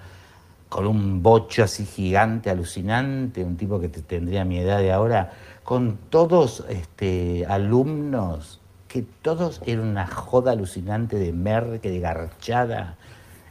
con 0.74 0.88
un 0.88 1.22
bocho 1.22 1.64
así 1.66 1.86
gigante, 1.86 2.50
alucinante, 2.50 3.44
un 3.44 3.58
tipo 3.58 3.80
que 3.80 3.90
tendría 3.90 4.44
mi 4.44 4.58
edad 4.58 4.80
de 4.80 4.92
ahora, 4.92 5.32
con 5.64 5.98
todos 6.10 6.66
este, 6.68 7.46
alumnos, 7.48 8.60
que 8.88 9.04
todos 9.22 9.62
eran 9.68 9.86
una 9.86 10.08
joda 10.08 10.54
alucinante 10.54 11.18
de 11.20 11.32
merque, 11.32 11.92
de 11.92 12.00
garchada. 12.00 12.96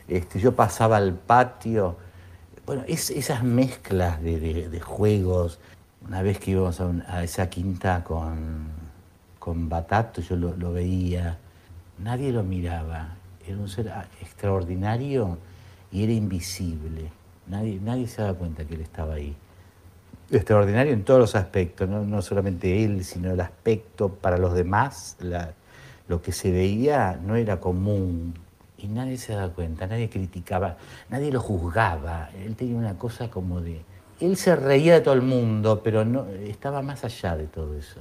Este, 0.08 0.40
yo 0.40 0.56
pasaba 0.56 0.96
al 0.96 1.14
patio. 1.14 1.96
Bueno, 2.66 2.82
esas 2.88 3.44
mezclas 3.44 4.20
de, 4.20 4.80
juegos. 4.80 5.60
Una 6.04 6.22
vez 6.22 6.40
que 6.40 6.50
íbamos 6.50 6.80
a, 6.80 7.22
esa 7.22 7.48
quinta 7.48 8.02
con, 8.02 8.66
con 9.38 9.68
Batato, 9.68 10.22
yo 10.22 10.34
lo, 10.34 10.56
lo 10.56 10.72
veía. 10.72 11.38
Nadie 12.00 12.32
lo 12.32 12.42
miraba. 12.42 13.10
Era 13.46 13.58
un 13.58 13.68
ser 13.68 13.92
extraordinario 14.20 15.38
y 15.92 16.02
era 16.02 16.12
invisible. 16.12 17.12
Nadie, 17.46 17.78
nadie 17.80 18.06
se 18.08 18.22
daba 18.22 18.34
cuenta 18.34 18.64
que 18.64 18.74
él 18.74 18.80
estaba 18.80 19.14
ahí. 19.14 19.36
Extraordinario 20.30 20.94
en 20.94 21.04
todos 21.04 21.20
los 21.20 21.36
aspectos, 21.36 21.88
no, 21.88 22.22
solamente 22.22 22.84
él, 22.84 23.04
sino 23.04 23.30
el 23.32 23.40
aspecto 23.40 24.08
para 24.08 24.38
los 24.38 24.54
demás. 24.54 25.18
lo 26.08 26.22
que 26.22 26.32
se 26.32 26.50
veía 26.50 27.18
no 27.22 27.36
era 27.36 27.60
común 27.60 28.34
y 28.78 28.88
nadie 28.88 29.18
se 29.18 29.34
daba 29.34 29.52
cuenta, 29.52 29.86
nadie 29.86 30.08
criticaba, 30.08 30.78
nadie 31.10 31.30
lo 31.30 31.40
juzgaba. 31.40 32.30
Él 32.44 32.56
tenía 32.56 32.76
una 32.76 32.96
cosa 32.98 33.30
como 33.30 33.60
de... 33.60 33.82
Él 34.20 34.36
se 34.36 34.56
reía 34.56 34.94
de 34.94 35.00
todo 35.02 35.14
el 35.14 35.22
mundo, 35.22 35.82
pero 35.84 36.04
no, 36.04 36.26
estaba 36.28 36.80
más 36.80 37.04
allá 37.04 37.36
de 37.36 37.46
todo 37.46 37.76
eso. 37.76 38.00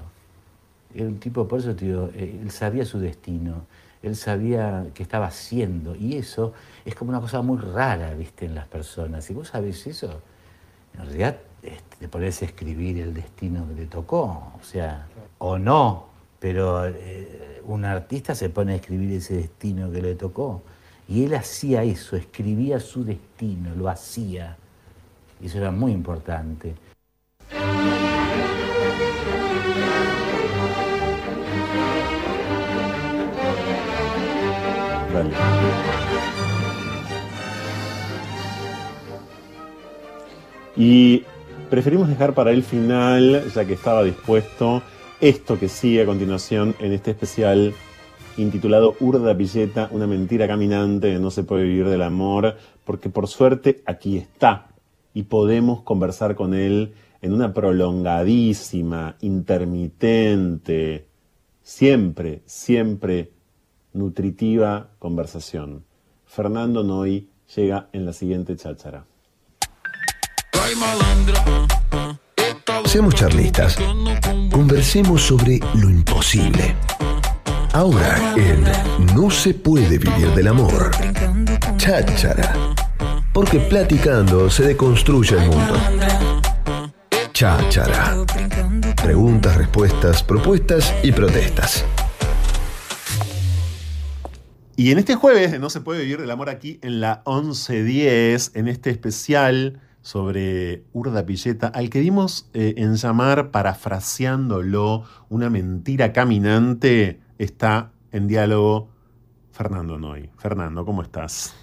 Era 0.93 1.05
un 1.05 1.19
tipo, 1.19 1.47
por 1.47 1.59
eso, 1.59 1.76
tío, 1.76 2.09
eh, 2.13 2.39
él 2.41 2.51
sabía 2.51 2.85
su 2.85 2.99
destino 2.99 3.65
él 4.03 4.15
sabía 4.15 4.88
qué 4.94 5.03
estaba 5.03 5.28
haciendo. 5.28 5.95
Y 5.95 6.18
eso 6.18 6.53
es 6.86 6.95
como 6.95 7.10
una 7.10 7.22
cosa 7.22 7.41
muy 7.41 7.57
rara, 7.57 8.14
viste, 8.14 8.45
en 8.45 8.56
las 8.56 8.68
personas. 8.68 9.26
Si 9.26 9.34
vos 9.34 9.49
sabés 9.49 9.86
eso, 9.88 10.22
en 10.95 11.06
realidad 11.06 11.38
este, 11.61 11.98
te 11.99 12.07
pones 12.07 12.41
a 12.41 12.45
escribir 12.45 12.99
el 12.99 13.14
destino 13.14 13.68
que 13.68 13.82
le 13.82 13.86
tocó, 13.86 14.53
o 14.60 14.64
sea, 14.64 15.07
o 15.38 15.57
no, 15.57 16.07
pero 16.40 16.88
eh, 16.88 17.61
un 17.65 17.86
artista 17.86 18.34
se 18.34 18.49
pone 18.49 18.73
a 18.73 18.76
escribir 18.78 19.11
ese 19.11 19.36
destino 19.36 19.91
que 19.91 20.02
le 20.02 20.15
tocó. 20.15 20.64
Y 21.07 21.26
él 21.26 21.36
hacía 21.36 21.84
eso, 21.84 22.15
escribía 22.15 22.80
su 22.80 23.03
destino, 23.03 23.76
lo 23.76 23.90
hacía. 23.90 24.57
Y 25.41 25.48
eso 25.48 25.57
era 25.57 25.72
muy 25.72 25.91
importante. 25.91 26.73
Y 40.76 41.23
preferimos 41.69 42.07
dejar 42.07 42.34
para 42.34 42.52
el 42.52 42.64
final, 42.64 43.43
ya 43.53 43.65
que 43.65 43.73
estaba 43.73 44.03
dispuesto, 44.03 44.81
esto 45.19 45.60
que 45.60 45.69
sigue 45.69 46.02
a 46.02 46.06
continuación 46.06 46.76
en 46.80 46.93
este 46.93 47.11
especial 47.11 47.73
intitulado 48.38 48.95
Urda 48.99 49.38
Pilleta, 49.38 49.89
una 49.91 50.07
mentira 50.07 50.48
caminante, 50.48 51.19
no 51.19 51.31
se 51.31 51.43
puede 51.43 51.64
vivir 51.64 51.88
del 51.88 52.02
amor, 52.02 52.56
porque 52.85 53.10
por 53.10 53.27
suerte 53.27 53.84
aquí 53.85 54.18
está 54.18 54.69
y 55.14 55.23
podemos 55.23 55.81
conversar 55.81 56.35
con 56.35 56.53
él 56.53 56.93
en 57.22 57.34
una 57.34 57.53
prolongadísima, 57.53 59.18
intermitente, 59.22 61.06
siempre, 61.61 62.41
siempre 62.45 63.30
nutritiva 63.93 64.89
conversación. 64.99 65.84
Fernando 66.26 66.84
Noy 66.84 67.30
llega 67.55 67.89
en 67.91 68.05
la 68.05 68.13
siguiente 68.13 68.55
cháchara. 68.55 69.05
Seamos 72.85 73.15
charlistas. 73.15 73.77
Conversemos 74.51 75.22
sobre 75.22 75.59
lo 75.76 75.89
imposible. 75.89 76.76
Ahora 77.73 78.34
en 78.35 78.63
No 79.15 79.31
se 79.31 79.53
puede 79.53 79.97
vivir 79.97 80.30
del 80.35 80.47
amor. 80.47 80.91
Cháchara. 81.77 82.53
Porque 83.34 83.59
platicando 83.59 84.49
se 84.49 84.63
deconstruye 84.63 85.38
el 85.38 85.49
mundo. 85.49 85.73
Cháchara. 87.31 88.18
Preguntas, 89.01 89.55
respuestas, 89.55 90.22
propuestas 90.22 90.93
y 91.01 91.11
protestas. 91.11 91.85
Y 94.82 94.91
en 94.91 94.98
este 94.98 95.14
jueves 95.14 95.60
No 95.60 95.70
se 95.70 95.82
puede 95.82 96.02
vivir 96.02 96.20
del 96.20 96.32
amor 96.32 96.49
aquí 96.49 96.80
en 96.82 97.02
la 97.02 97.22
1110, 97.28 98.56
en 98.56 98.68
este 98.68 98.90
especial 98.90 99.80
sobre 100.02 100.82
Urda 100.91 101.24
Pilleta, 101.24 101.68
al 101.68 101.91
que 101.91 101.99
dimos 101.99 102.49
eh, 102.56 102.74
en 102.78 102.95
llamar, 102.95 103.52
parafraseándolo, 103.52 105.06
una 105.30 105.52
mentira 105.52 106.14
caminante, 106.14 107.20
está 107.38 107.91
en 108.12 108.28
diálogo 108.28 108.90
Fernando 109.52 109.99
Noy. 109.99 110.32
Fernando, 110.40 110.84
¿cómo 110.84 111.03
estás? 111.03 111.56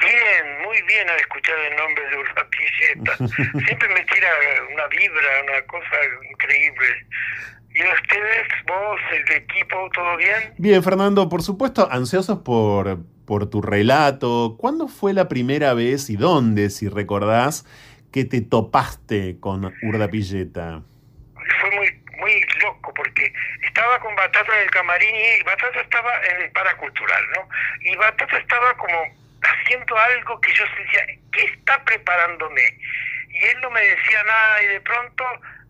Bien, 0.00 0.62
muy 0.64 0.82
bien 0.88 1.08
al 1.08 1.20
escuchar 1.20 1.54
el 1.70 1.76
nombre 1.76 2.10
de 2.10 2.16
Urda 2.18 2.48
Pilleta. 2.50 3.16
Siempre 3.66 3.88
me 3.90 4.04
tira 4.12 4.28
una 4.72 4.88
vibra, 4.88 5.28
una 5.44 5.66
cosa 5.68 5.96
increíble. 6.28 7.06
¿Y 7.74 7.82
ustedes, 7.82 8.46
vos, 8.68 9.00
el 9.12 9.36
equipo, 9.36 9.90
todo 9.92 10.16
bien? 10.16 10.54
Bien, 10.58 10.80
Fernando, 10.80 11.28
por 11.28 11.42
supuesto, 11.42 11.88
ansiosos 11.90 12.38
por, 12.38 12.98
por 13.26 13.50
tu 13.50 13.62
relato. 13.62 14.56
¿Cuándo 14.58 14.86
fue 14.86 15.12
la 15.12 15.28
primera 15.28 15.74
vez 15.74 16.08
y 16.08 16.16
dónde, 16.16 16.70
si 16.70 16.88
recordás, 16.88 17.66
que 18.12 18.24
te 18.24 18.42
topaste 18.42 19.40
con 19.40 19.74
Urda 19.82 20.08
Pilleta? 20.08 20.82
Fue 21.60 21.70
muy, 21.72 22.02
muy 22.20 22.40
loco 22.62 22.94
porque 22.94 23.32
estaba 23.66 23.98
con 23.98 24.14
Batata 24.14 24.56
en 24.56 24.62
el 24.62 24.70
camarín 24.70 25.16
y 25.16 25.42
Batata 25.42 25.80
estaba 25.80 26.12
en 26.30 26.42
el 26.42 26.52
paracultural, 26.52 27.24
¿no? 27.34 27.48
Y 27.80 27.96
Batata 27.96 28.38
estaba 28.38 28.72
como 28.76 28.98
haciendo 29.42 29.98
algo 29.98 30.40
que 30.40 30.54
yo 30.54 30.64
decía, 30.78 31.06
¿qué 31.32 31.44
está 31.44 31.82
preparándome? 31.82 32.62
Y 33.30 33.44
él 33.46 33.56
no 33.62 33.70
me 33.70 33.80
decía 33.80 34.22
nada 34.22 34.62
y 34.62 34.66
de 34.68 34.80
pronto 34.80 35.24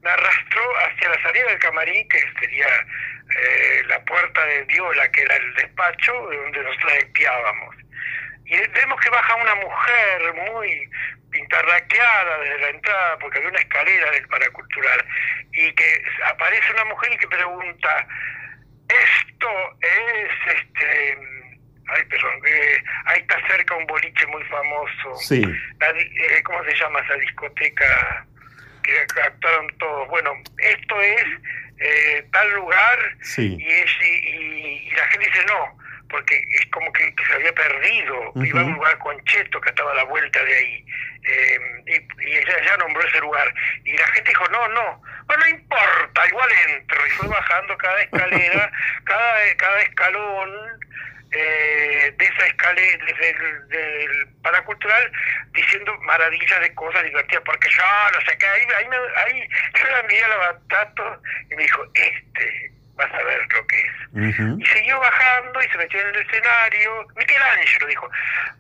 me 0.05 0.11
arrastró 0.11 0.63
hacia 0.81 1.09
la 1.09 1.23
salida 1.23 1.47
del 1.47 1.59
camarín, 1.59 2.07
que 2.09 2.21
sería 2.39 2.67
eh, 2.69 3.83
la 3.87 3.99
puerta 4.05 4.45
de 4.45 4.65
Viola, 4.65 5.11
que 5.11 5.23
era 5.23 5.37
el 5.37 5.55
despacho 5.55 6.13
donde 6.13 6.63
nosotros 6.63 6.93
espiábamos. 6.93 7.75
Y 8.45 8.57
vemos 8.69 9.01
que 9.01 9.09
baja 9.09 9.35
una 9.37 9.55
mujer 9.55 10.35
muy 10.35 10.91
pintarraqueada 11.31 12.39
desde 12.41 12.59
la 12.59 12.69
entrada, 12.69 13.19
porque 13.19 13.39
había 13.39 13.49
una 13.49 13.59
escalera 13.59 14.11
del 14.11 14.29
paracultural, 14.29 15.05
y 15.53 15.73
que 15.73 16.03
aparece 16.27 16.73
una 16.73 16.85
mujer 16.85 17.13
y 17.15 17.17
que 17.17 17.29
pregunta, 17.29 18.07
esto 18.87 19.79
es, 19.81 20.55
este, 20.55 21.19
ay, 21.89 22.05
perdón, 22.05 22.43
eh, 22.47 22.85
ahí 23.07 23.21
está 23.21 23.41
cerca 23.49 23.75
un 23.75 23.87
boliche 23.87 24.27
muy 24.27 24.45
famoso. 24.45 25.15
Sí. 25.17 25.43
Eh, 25.43 26.43
¿Cómo 26.43 26.63
se 26.65 26.75
llama 26.77 27.01
esa 27.01 27.15
discoteca 27.15 28.27
que 28.85 29.21
actuaron 29.23 29.69
todos? 29.79 30.09
Bueno, 30.09 30.33
esto 30.59 31.01
es 31.01 31.25
eh, 31.79 32.25
tal 32.33 32.53
lugar 32.55 32.99
sí. 33.23 33.57
y, 33.59 33.67
es, 33.67 33.91
y, 34.01 34.91
la 34.91 35.07
gente 35.09 35.27
dice 35.27 35.45
no, 35.47 35.79
porque 36.09 36.41
es 36.55 36.67
como 36.67 36.93
que, 36.93 37.13
se 37.27 37.35
había 37.35 37.53
perdido, 37.53 38.33
iba 38.37 38.61
a 38.61 38.65
un 38.65 38.75
lugar 38.75 38.99
con 38.99 39.23
Cheto 39.25 39.61
que 39.61 39.71
estaba 39.71 39.93
a 39.93 39.97
la 39.97 40.05
vuelta 40.05 40.43
de 40.45 40.55
ahí. 40.55 40.87
y, 41.87 41.93
y 41.95 42.37
ella 42.37 42.65
ya 42.65 42.77
nombró 42.77 43.03
ese 43.07 43.21
lugar. 43.21 43.53
Y 43.85 43.97
la 43.97 44.07
gente 44.09 44.31
dijo, 44.31 44.47
no, 44.49 44.69
no, 44.69 45.03
bueno, 45.27 45.45
no 45.45 45.51
importa, 45.51 46.29
igual 46.29 46.49
entro. 46.69 47.07
Y 47.07 47.11
fue 47.11 47.29
bajando 47.29 47.77
cada 47.79 48.03
escalera, 48.03 48.73
cada, 49.05 49.57
cada 49.57 49.83
escalón 49.83 50.51
eh, 51.35 52.15
de 52.17 52.25
esa 52.25 52.47
escalera, 52.47 53.05
desde 53.07 53.31
el 53.31 53.69
del 53.69 54.29
paracultural, 54.43 55.13
diciendo 55.53 55.97
maravillas 56.03 56.61
de 56.61 56.75
cosas 56.75 57.03
divertidas, 57.05 57.43
porque 57.45 57.69
yo 57.71 57.83
no 58.13 58.21
sé 58.21 58.39
qué, 58.39 58.47
ahí, 58.47 58.67
ahí, 58.77 58.87
ahí 59.27 59.49
yo 59.75 59.91
la 59.91 60.03
miré 60.05 60.25
a 60.25 60.29
la 60.29 60.37
Batato 60.37 61.23
y 61.51 61.57
me 61.57 61.63
dijo, 61.63 61.85
este, 61.95 62.73
vas 62.97 63.13
a 63.13 63.23
ver 63.23 63.41
lo 63.53 63.67
que 63.67 63.81
es. 63.81 63.93
Y 64.15 64.65
siguió 64.67 65.01
bajando 65.01 65.61
y 65.61 65.69
se 65.69 65.79
metió 65.79 66.01
en 66.01 66.09
el 66.09 66.17
escenario. 66.21 67.07
Michelangelo 67.17 67.87
dijo, 67.89 68.11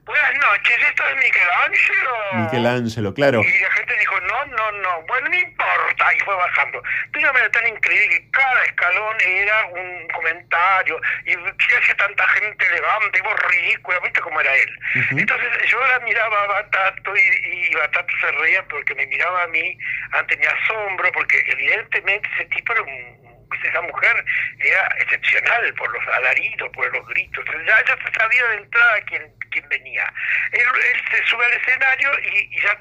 buenas 0.05 0.35
noches, 0.35 0.77
esto 0.89 1.09
es 1.09 1.17
Michelangelo. 1.17 2.15
Michelangelo, 2.33 3.15
claro. 3.15 3.41
Y 3.41 3.61
la 3.61 3.71
gente 3.71 3.97
dijo, 3.99 4.21
no, 4.21 4.45
no, 4.47 4.73
no, 4.73 5.03
bueno, 5.03 5.29
no 5.29 5.37
importa, 5.37 6.15
y 6.15 6.21
fue 6.21 6.35
bajando. 6.35 6.83
Pero 7.13 7.31
era 7.31 7.51
tan 7.51 7.67
increíble 7.69 8.09
que 8.09 8.31
cada 8.33 8.65
escalón 8.65 9.17
era 9.21 9.67
un 9.67 10.09
comentario, 10.09 11.01
y 11.25 11.35
que 11.35 11.77
hace 11.77 11.95
tanta 11.95 12.27
gente 12.29 12.71
levanta, 12.71 13.19
y 13.19 13.21
vos 13.23 13.41
ridícula, 13.49 14.01
viste 14.01 14.21
cómo 14.21 14.41
era 14.41 14.55
él. 14.55 14.79
Entonces 15.13 15.49
yo 15.71 15.81
la 15.87 16.01
miraba 16.01 16.43
a 16.43 16.47
Batato 16.47 17.17
y, 17.17 17.71
y 17.71 17.75
Batato 17.75 18.13
se 18.21 18.33
reía 18.33 18.63
porque 18.65 18.95
me 18.95 19.07
miraba 19.07 19.45
a 19.45 19.47
mí 19.49 19.79
ante 20.13 20.37
mi 20.37 20.47
asombro, 20.47 21.13
porque 21.13 21.43
evidentemente 21.47 22.29
ese 22.35 22.47
tipo 22.47 22.73
era 22.73 22.83
un 22.83 23.24
esa 23.63 23.81
mujer 23.83 24.25
era 24.59 24.89
excepcional 24.99 25.75
por 25.75 25.93
los 25.93 26.15
alaridos, 26.15 26.71
por 26.73 26.93
los 26.93 27.07
gritos. 27.09 27.45
Ya, 27.67 27.85
ya 27.85 27.97
sabía 28.19 28.45
de 28.49 28.57
entrada 28.57 29.01
quién, 29.07 29.33
quién 29.51 29.69
venía. 29.69 30.13
Él, 30.53 30.65
se 31.11 31.25
sube 31.27 31.45
al 31.45 31.53
escenario 31.53 32.11
y, 32.21 32.61
ya 32.61 32.81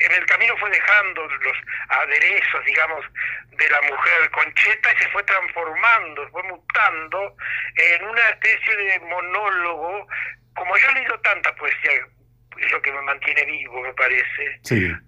en 0.00 0.12
el 0.12 0.26
camino 0.26 0.56
fue 0.58 0.70
dejando 0.70 1.26
los 1.26 1.56
aderezos, 1.88 2.64
digamos, 2.64 3.04
de 3.50 3.68
la 3.68 3.82
mujer 3.82 4.30
concheta 4.30 4.92
y 4.92 5.02
se 5.02 5.08
fue 5.10 5.22
transformando, 5.24 6.28
fue 6.30 6.42
mutando 6.44 7.36
en 7.76 8.04
una 8.04 8.28
especie 8.30 8.76
de 8.76 9.00
monólogo. 9.00 10.06
Como 10.54 10.76
yo 10.76 10.88
he 10.90 10.94
leído 10.94 11.20
tanta 11.20 11.54
poesía 11.56 12.06
es 12.58 12.72
lo 12.72 12.82
que 12.82 12.92
me 12.92 13.02
mantiene 13.02 13.44
vivo, 13.44 13.80
me 13.80 13.92
parece. 13.94 14.60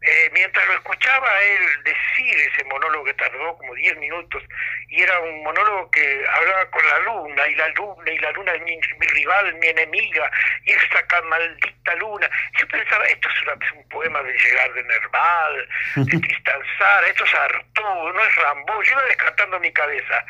Eh, 0.02 0.31
mientras 0.32 0.66
lo 0.66 0.74
escuchaba 0.74 1.28
él 1.43 1.82
decir 1.85 2.36
ese 2.36 2.64
monólogo 2.64 3.05
que 3.05 3.14
tardó 3.14 3.56
como 3.59 3.74
10 3.74 3.98
minutos, 3.98 4.43
y 4.89 5.02
era 5.02 5.19
un 5.20 5.43
monólogo 5.43 5.90
que 5.90 6.24
hablaba 6.36 6.70
con 6.70 6.86
la 6.86 6.98
luna, 7.01 7.47
y 7.48 7.55
la 7.55 7.69
luna, 7.69 8.10
y 8.10 8.19
la 8.19 8.32
luna 8.32 8.52
es 8.55 8.62
mi, 8.62 9.06
rival, 9.06 9.55
mi 9.55 9.69
enemiga, 9.69 10.31
y 10.64 10.73
esta 10.73 11.02
maldita 11.23 11.94
luna. 11.97 12.28
Yo 12.59 12.66
pensaba, 12.69 13.05
esto 13.06 13.28
es 13.28 13.73
un 13.73 13.89
poema 13.89 14.23
de 14.23 14.32
llegar 14.32 14.73
de 14.73 14.82
Nerval, 14.85 15.69
de 15.97 16.19
Tristan 16.20 16.62
esto 17.09 17.24
es 17.24 17.35
Arturo, 17.35 18.12
no 18.12 18.24
es 18.24 18.35
Rambo, 18.36 18.82
yo 18.82 18.93
iba 18.93 19.05
descartando 19.05 19.60
mi 19.60 19.73
cabeza. 19.73 20.24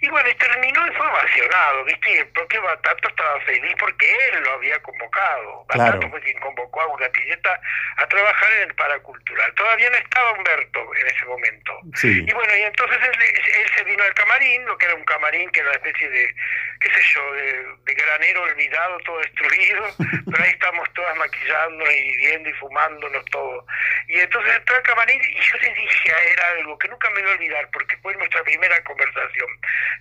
Y 0.00 0.08
bueno, 0.08 0.28
y 0.28 0.34
terminó 0.34 0.86
y 0.86 0.90
fue 0.92 1.06
ovacionado, 1.06 1.84
¿viste? 1.84 2.10
Y 2.10 2.18
el 2.18 2.28
propio 2.28 2.62
Batato 2.62 3.08
estaba 3.08 3.40
feliz 3.40 3.74
porque 3.78 4.06
él 4.06 4.42
lo 4.42 4.52
había 4.52 4.78
convocado. 4.82 5.64
Batato 5.66 6.10
fue 6.10 6.20
quien 6.20 6.38
convocó 6.40 6.80
a 6.82 6.86
una 6.88 7.08
pilleta 7.08 7.60
a 7.96 8.06
trabajar 8.06 8.52
en 8.54 8.68
el 8.68 8.74
paracultural. 8.74 9.54
Todavía 9.54 9.88
no 9.90 9.96
estaba 9.96 10.32
Humberto 10.32 10.94
en 10.96 11.06
ese 11.06 11.24
momento. 11.24 11.80
Y 12.02 12.32
bueno, 12.32 12.56
y 12.56 12.62
entonces 12.62 12.98
él, 13.02 13.70
se 13.74 13.84
vino 13.84 14.02
al 14.02 14.14
camarín, 14.14 14.64
lo 14.66 14.76
que 14.76 14.86
era 14.86 14.94
un 14.94 15.04
camarín 15.04 15.50
que 15.50 15.60
era 15.60 15.70
una 15.70 15.78
especie 15.78 16.10
de, 16.10 16.34
qué 16.80 16.90
sé 16.90 17.00
yo, 17.14 17.32
de, 17.32 17.94
granero 17.94 18.42
olvidado, 18.42 18.98
todo 19.00 19.18
destruido, 19.20 19.86
pero 20.30 20.44
ahí 20.44 20.50
estamos 20.50 20.92
todas 20.92 21.16
maquillando 21.16 21.90
y 21.90 22.16
viendo 22.16 22.48
y 22.48 22.52
fumándonos 22.54 23.24
todo. 23.26 23.66
Y 24.08 24.18
entonces 24.18 24.54
entró 24.54 24.76
al 24.76 24.82
camarín 24.82 25.20
y 25.22 25.40
yo 25.40 25.58
le 25.58 25.74
dije 25.74 26.12
a 26.12 26.18
él 26.18 26.40
algo 26.58 26.78
que 26.78 26.88
nunca 26.88 27.08
me 27.10 27.22
voy 27.22 27.30
a 27.30 27.34
olvidar 27.34 27.68
porque 27.72 27.96
fue 27.98 28.14
nuestra 28.16 28.42
primera 28.42 28.82
conversación 28.82 29.48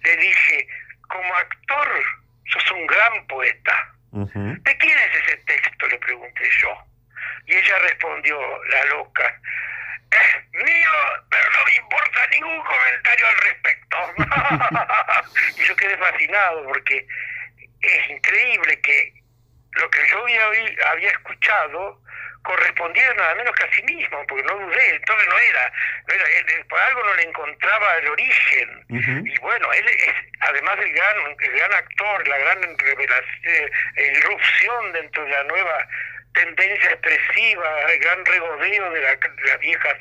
le 0.04 0.18
dije, 0.18 0.68
como 1.08 1.36
actor, 1.36 2.04
sos 2.52 2.72
un 2.72 2.88
gran 2.88 3.28
poeta. 3.28 3.90
¿De 4.12 4.78
quién 4.78 4.98
es 4.98 5.24
ese 5.24 5.38
texto? 5.38 5.88
Le 5.88 5.98
pregunté 5.98 6.44
yo. 6.62 6.78
Y 7.46 7.56
ella 7.56 7.80
respondió, 7.80 8.40
la 8.66 8.86
loca, 8.86 9.42
es 10.12 10.64
mío, 10.64 10.92
pero 11.30 11.50
no 11.50 11.66
me 11.66 11.76
importa 11.76 12.28
ningún 12.32 12.64
comentario 12.64 13.28
al 13.28 13.38
respecto. 13.38 13.98
y 15.58 15.64
yo 15.64 15.76
quedé 15.76 15.98
fascinado 15.98 16.64
porque 16.66 17.08
es 17.82 18.10
increíble 18.10 18.80
que 18.82 19.23
lo 19.76 19.90
que 19.90 20.08
yo 20.08 20.20
había, 20.20 20.90
había 20.92 21.10
escuchado 21.10 22.00
correspondía 22.44 23.14
nada 23.14 23.36
menos 23.36 23.56
que 23.56 23.64
a 23.64 23.72
sí 23.72 23.82
mismo, 23.84 24.26
porque 24.28 24.44
no 24.44 24.56
dudé, 24.56 24.96
entonces 24.96 25.28
no 25.28 25.38
era, 25.38 25.74
no 26.08 26.14
era 26.14 26.26
por 26.68 26.80
algo 26.80 27.04
no 27.04 27.14
le 27.16 27.24
encontraba 27.24 27.96
el 27.98 28.08
origen. 28.10 28.86
Y 28.90 29.40
bueno, 29.40 29.72
él 29.74 29.88
es, 29.88 30.14
además 30.42 30.78
del 30.78 30.92
gran, 30.94 31.16
el 31.40 31.52
gran 31.52 31.74
actor, 31.74 32.28
la 32.28 32.38
gran 32.38 32.78
revelación, 32.78 33.72
irrupción 33.96 34.92
dentro 34.94 35.24
de 35.24 35.32
la 35.32 35.44
nueva 35.46 35.88
tendencia 36.34 36.92
expresiva, 36.92 37.92
el 37.92 38.00
gran 38.00 38.26
regodeo 38.26 38.92
de, 38.92 39.02
las 39.02 39.60
viejas 39.60 39.96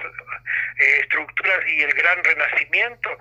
eh, 0.79 1.01
estructuras 1.01 1.61
y 1.69 1.83
el 1.83 1.93
gran 1.93 2.23
renacimiento, 2.25 3.19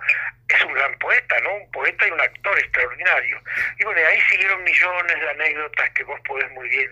es 0.48 0.64
un 0.64 0.72
gran 0.72 0.98
poeta, 0.98 1.40
¿no? 1.42 1.54
Un 1.54 1.70
poeta 1.70 2.06
y 2.06 2.10
un 2.10 2.20
actor 2.20 2.58
extraordinario. 2.58 3.40
Y 3.78 3.84
bueno, 3.84 4.00
ahí 4.08 4.20
siguieron 4.30 4.62
millones 4.64 5.20
de 5.20 5.30
anécdotas 5.30 5.90
que 5.90 6.04
vos 6.04 6.20
podés 6.26 6.50
muy 6.52 6.68
bien 6.68 6.90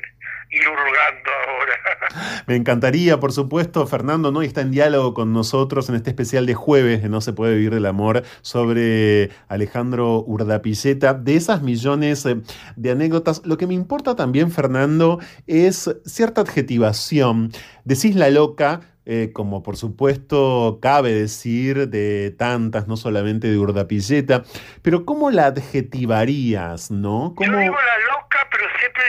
ir 0.51 0.67
hurgando 0.67 1.31
ahora. 1.47 2.43
Me 2.47 2.57
encantaría, 2.57 3.21
por 3.21 3.33
supuesto, 3.33 3.87
Fernando, 3.87 4.33
¿no? 4.33 4.43
Y 4.43 4.47
está 4.47 4.63
en 4.63 4.73
diálogo 4.73 5.15
con 5.15 5.33
nosotros 5.33 5.89
en 5.89 5.95
este 5.95 6.11
especial 6.11 6.47
de 6.47 6.55
jueves 6.55 7.03
de 7.03 7.09
No 7.09 7.21
se 7.21 7.33
puede 7.33 7.55
vivir 7.55 7.73
del 7.73 7.87
amor 7.87 8.25
sobre 8.43 9.31
Alejandro 9.49 10.25
Urdapilleta. 10.27 11.15
De 11.15 11.37
esas 11.37 11.63
millones 11.63 12.27
eh, 12.27 12.37
de 12.77 12.91
anécdotas, 12.91 13.43
lo 13.45 13.57
que 13.59 13.67
me 13.67 13.75
importa 13.75 14.17
también, 14.17 14.51
Fernando, 14.51 15.21
es 15.47 15.89
cierta 16.11 16.43
adjetivación. 16.43 17.53
Decís 17.85 18.15
la 18.15 18.31
loca, 18.31 18.81
eh, 19.07 19.31
como 19.33 19.63
por 19.63 19.77
supuesto 19.77 20.79
cabe 20.83 21.13
decir 21.13 21.89
de 21.89 22.31
tantas, 22.31 22.87
no 22.87 22.97
solamente 22.97 23.49
de 23.49 23.59
Urdapilleta, 23.59 24.45
pero 24.83 25.05
¿cómo 25.05 25.31
la 25.31 25.47
adjetivarías, 25.47 26.91
no? 26.91 27.35
¿Cómo... 27.35 27.51
Yo 27.51 27.59
digo 27.59 27.75
la 27.75 27.99
loca, 28.13 28.47
pero 28.53 28.65
siempre 28.79 29.03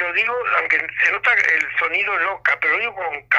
lo 0.00 0.12
digo, 0.14 0.34
aunque 0.58 0.78
se 0.78 1.12
nota 1.12 1.30
el 1.32 1.78
sonido 1.78 2.16
loca, 2.18 2.56
pero 2.60 2.74
lo 2.74 2.80
digo 2.80 2.94
con 2.94 3.22
K. 3.28 3.38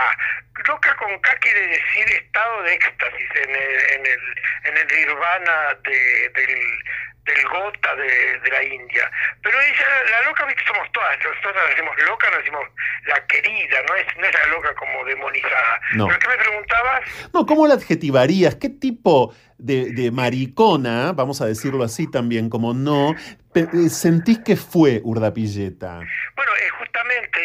Loca 0.68 0.96
con 0.98 1.20
K 1.20 1.36
quiere 1.42 1.68
decir 1.68 2.08
estado 2.10 2.64
de 2.64 2.74
éxtasis 2.74 3.30
en 3.44 3.50
el, 3.50 4.00
en 4.00 4.06
el, 4.06 4.22
en 4.66 4.78
el 4.78 4.88
nirvana 4.88 5.78
de, 5.84 6.30
del 6.36 6.60
del 7.26 7.48
gota 7.48 7.96
de, 7.96 8.40
de, 8.40 8.50
la 8.50 8.64
India. 8.64 9.10
Pero 9.42 9.58
ella, 9.62 9.86
la 10.12 10.28
loca, 10.28 10.46
viste, 10.46 10.64
somos 10.68 10.92
todas, 10.92 11.18
nosotros 11.24 11.56
la 11.56 11.70
decimos 11.70 11.96
loca, 12.08 12.30
nos 12.30 12.40
decimos 12.40 12.66
la 13.08 13.26
querida, 13.28 13.78
no 13.88 13.96
es, 13.96 14.06
no 14.18 14.26
es 14.26 14.34
la 14.34 14.46
loca 14.48 14.76
como 14.76 15.06
demonizada. 15.06 15.82
No. 15.96 16.08
¿Pero 16.08 16.20
qué 16.20 16.28
me 16.28 16.38
preguntabas? 16.38 17.02
No, 17.34 17.46
¿cómo 17.46 17.68
la 17.68 17.76
adjetivarías? 17.76 18.56
¿Qué 18.56 18.70
tipo 18.70 19.34
de, 19.58 19.94
de 19.94 20.12
maricona, 20.12 21.14
vamos 21.14 21.42
a 21.42 21.46
decirlo 21.46 21.84
así 21.84 22.10
también, 22.10 22.50
como 22.50 22.74
no, 22.74 23.16
sentís 23.90 24.40
que 24.40 24.56
fue 24.56 25.02
Urdapilleta? 25.04 26.02
Bueno, 26.36 26.52
es 26.56 26.72
justamente 26.72 27.40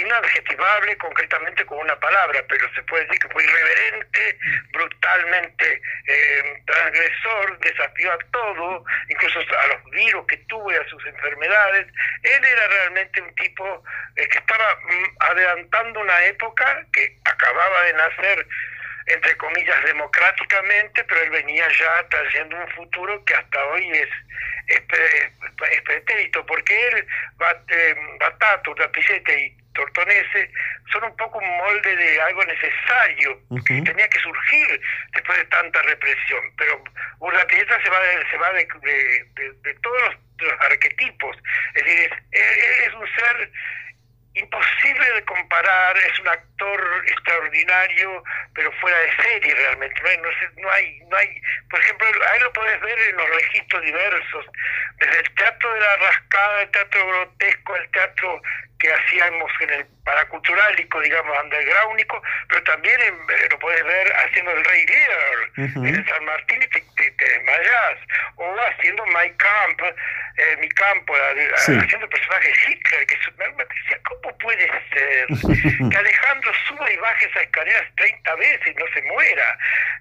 inadjetivable 0.00 0.96
concretamente 0.98 1.64
con 1.66 1.78
una 1.78 1.98
palabra, 1.98 2.44
pero 2.48 2.68
se 2.74 2.82
puede 2.84 3.04
decir 3.04 3.20
que 3.20 3.28
fue 3.28 3.44
irreverente, 3.44 4.38
brutalmente 4.72 5.82
eh, 6.06 6.62
transgresor, 6.66 7.58
desafió 7.60 8.12
a 8.12 8.18
todo, 8.30 8.84
incluso 9.08 9.38
a 9.40 9.66
los 9.68 9.90
virus 9.90 10.26
que 10.26 10.36
tuvo 10.48 10.70
y 10.72 10.76
a 10.76 10.88
sus 10.88 11.04
enfermedades. 11.06 11.86
Él 12.22 12.44
era 12.44 12.68
realmente 12.68 13.22
un 13.22 13.34
tipo 13.34 13.82
eh, 14.16 14.28
que 14.28 14.38
estaba 14.38 14.76
mm, 14.82 15.16
adelantando 15.20 16.00
una 16.00 16.24
época 16.26 16.86
que 16.92 17.16
acababa 17.24 17.82
de 17.84 17.92
nacer 17.94 18.46
entre 19.06 19.36
comillas, 19.36 19.84
democráticamente, 19.84 21.04
pero 21.04 21.20
él 21.22 21.30
venía 21.30 21.66
ya 21.68 22.08
trayendo 22.08 22.56
un 22.56 22.68
futuro 22.68 23.24
que 23.24 23.34
hasta 23.34 23.64
hoy 23.66 23.90
es, 23.90 24.08
es, 24.68 25.82
pretérito, 25.82 26.44
porque 26.46 26.88
él, 26.88 27.06
Bat, 27.36 27.70
eh, 27.70 27.96
Batato, 28.18 28.74
y 28.74 29.62
Tortonese 29.74 30.50
son 30.92 31.04
un 31.04 31.16
poco 31.16 31.38
un 31.38 31.56
molde 31.56 31.96
de 31.96 32.20
algo 32.20 32.44
necesario 32.44 33.40
que 33.66 33.82
tenía 33.82 34.08
que 34.08 34.20
surgir 34.20 34.80
después 35.14 35.38
de 35.38 35.44
tanta 35.46 35.82
represión. 35.82 36.42
Pero 36.56 36.84
Urraquieta 37.20 37.82
se 37.82 37.90
va 37.90 38.00
de, 38.00 38.30
se 38.30 38.36
va 38.36 38.52
de, 38.52 38.66
de, 39.62 39.74
todos 39.82 40.02
los, 40.02 40.60
arquetipos. 40.60 41.36
Es 41.74 41.84
decir, 41.84 42.10
es, 42.32 42.94
un 42.94 43.06
ser 43.14 43.50
imposible 44.34 45.12
de 45.14 45.24
comparar, 45.24 45.96
es 45.96 46.18
un 46.20 46.28
actor 46.28 47.04
extraordinario, 47.06 48.24
pero 48.54 48.72
fuera 48.80 48.98
de 48.98 49.22
serie 49.22 49.54
realmente. 49.54 50.00
No 50.02 50.08
hay, 50.08 50.18
no, 50.56 50.70
hay, 50.70 51.00
no 51.08 51.16
hay, 51.16 51.42
por 51.70 51.80
ejemplo, 51.80 52.08
ahí 52.32 52.40
lo 52.40 52.52
puedes 52.52 52.80
ver 52.80 52.98
en 52.98 53.16
los 53.16 53.28
registros 53.28 53.82
diversos, 53.84 54.46
desde 54.98 55.18
el 55.20 55.34
teatro 55.34 55.74
de 55.74 55.80
la 55.80 55.96
rascada, 55.96 56.62
el 56.62 56.70
teatro 56.70 57.06
grotesco, 57.06 57.76
el 57.76 57.90
teatro 57.90 58.42
que 58.82 58.92
hacíamos 58.92 59.50
en 59.60 59.70
el 59.70 59.86
paraculturálico, 60.04 61.00
digamos, 61.00 61.38
undergroundico, 61.44 62.20
pero 62.48 62.62
también 62.64 62.98
lo 63.48 63.58
puedes 63.60 63.84
ver 63.84 64.12
haciendo 64.16 64.50
el 64.50 64.64
Rey 64.64 64.86
Lear 64.86 65.86
en 65.86 66.06
San 66.08 66.24
Martín 66.24 66.62
y 66.62 66.66
te, 66.66 66.82
desmayas, 67.16 67.98
o 68.34 68.56
haciendo 68.70 69.06
My 69.06 69.30
Camp, 69.36 69.80
eh, 70.36 70.56
mi 70.60 70.68
campo, 70.70 71.14
haciendo 71.54 72.08
personajes 72.08 72.58
Hitler, 72.66 73.06
que 73.06 73.16
me 73.38 73.64
decía, 73.64 74.00
¿cómo 74.08 74.36
puede 74.38 74.66
ser 74.92 75.26
que 75.90 75.96
Alejandro 75.96 76.52
suba 76.66 76.90
y 76.90 76.96
baje 76.96 77.26
esas 77.26 77.42
escaleras 77.42 77.84
30 77.96 78.34
veces 78.36 78.66
y 78.66 78.74
no 78.74 78.86
se 78.94 79.02
muera, 79.02 79.58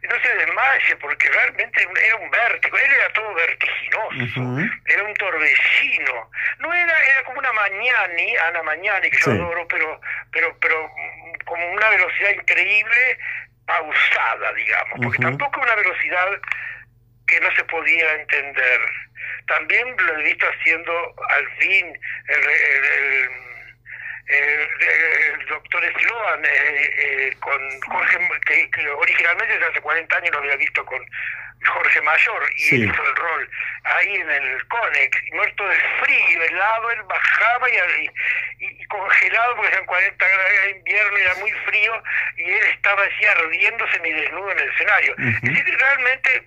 no 0.09 0.21
se 0.21 0.35
desmaye, 0.35 0.95
porque 0.95 1.29
realmente 1.29 1.87
era 2.05 2.15
un 2.15 2.31
vértigo, 2.31 2.77
él 2.77 2.91
era 2.91 3.09
todo 3.13 3.33
vertiginoso, 3.33 4.69
era 4.85 5.03
un 5.03 5.13
torbellino, 5.15 6.31
no 6.59 6.73
era, 6.73 7.03
era 7.03 7.23
como 7.25 7.39
una 7.39 7.51
mañani, 7.53 8.37
Ana 8.37 8.63
Mañana, 8.71 9.01
que 9.01 9.17
yo 9.17 9.31
adoro, 9.31 9.67
pero, 9.67 9.99
pero, 10.31 10.57
pero 10.61 10.87
mm, 10.87 11.33
como 11.45 11.71
una 11.73 11.89
velocidad 11.89 12.29
increíble, 12.31 13.17
pausada, 13.65 14.53
digamos, 14.53 14.99
porque 15.03 15.21
tampoco 15.21 15.59
una 15.59 15.75
velocidad 15.75 16.27
que 17.27 17.39
no 17.41 17.53
se 17.55 17.63
podía 17.65 18.13
entender. 18.13 18.79
También 19.47 19.95
lo 19.97 20.19
he 20.19 20.23
visto 20.23 20.45
haciendo 20.47 21.15
al 21.29 21.47
fin 21.57 21.99
el, 22.27 22.43
el, 24.27 25.45
doctor 25.47 25.83
Sloan 25.99 26.45
eh, 26.45 26.49
eh, 26.49 27.35
con 27.41 27.81
Jorge, 27.81 28.19
que, 28.45 28.89
originalmente 28.89 29.53
desde 29.53 29.67
hace 29.67 29.81
40 29.81 30.17
años 30.17 30.31
lo 30.31 30.39
había 30.39 30.55
visto 30.55 30.85
con 30.85 31.05
Jorge 31.65 32.01
Mayor 32.01 32.49
y 32.57 32.75
él 32.75 32.83
hizo 32.85 33.03
el 33.03 33.15
rol 33.15 33.49
ahí 33.83 34.15
en 34.15 34.29
el 34.29 34.67
Conex, 34.67 35.17
muerto 35.33 35.67
de 35.67 35.75
frío, 36.03 36.43
helado, 36.43 36.91
él 36.91 37.03
bajaba 37.03 37.67
y, 37.69 38.09
y, 38.59 38.85
congelado 38.85 39.55
porque 39.55 39.71
eran 39.71 39.85
40 39.85 40.27
grados 40.27 40.51
de 40.63 40.71
invierno 40.71 41.17
era 41.17 41.35
muy 41.35 41.51
frío 41.51 42.03
y 42.37 42.43
él 42.43 42.65
estaba 42.73 43.03
así 43.03 43.25
ardiéndose 43.25 43.99
mi 43.99 44.11
desnudo 44.11 44.51
en 44.51 44.59
el 44.59 44.69
escenario. 44.69 45.15
Es 45.17 45.41
decir, 45.41 45.77
realmente 45.77 46.43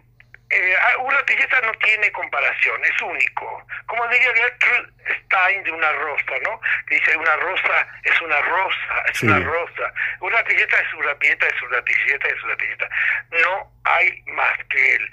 eh, 0.55 0.77
ah, 0.81 0.99
una 0.99 1.21
belleza 1.23 1.61
no 1.63 1.73
tiene 1.75 2.11
comparación, 2.13 2.85
es 2.85 3.03
único. 3.03 3.67
Como 3.87 4.07
diría 4.09 4.33
Gertrude 4.35 4.93
Stein 5.25 5.63
de 5.65 5.73
una 5.73 5.93
rosa, 5.93 6.33
¿no? 6.43 6.61
dice, 6.89 7.17
una 7.17 7.37
rosa 7.37 7.87
es 8.03 8.21
una 8.21 8.41
rosa, 8.41 9.05
es 9.13 9.23
una 9.23 9.39
rosa. 9.41 9.93
Una 10.21 10.43
piñeta 10.45 10.79
es 10.79 10.95
una 10.95 11.15
piñeta, 11.17 11.47
es 11.47 11.63
una 11.63 11.83
piñeta, 11.83 12.29
es 12.29 12.45
una 12.45 12.57
piñeta. 12.57 12.89
No 13.31 13.73
hay 13.85 14.23
más 14.27 14.59
que 14.71 14.95
él 14.95 15.11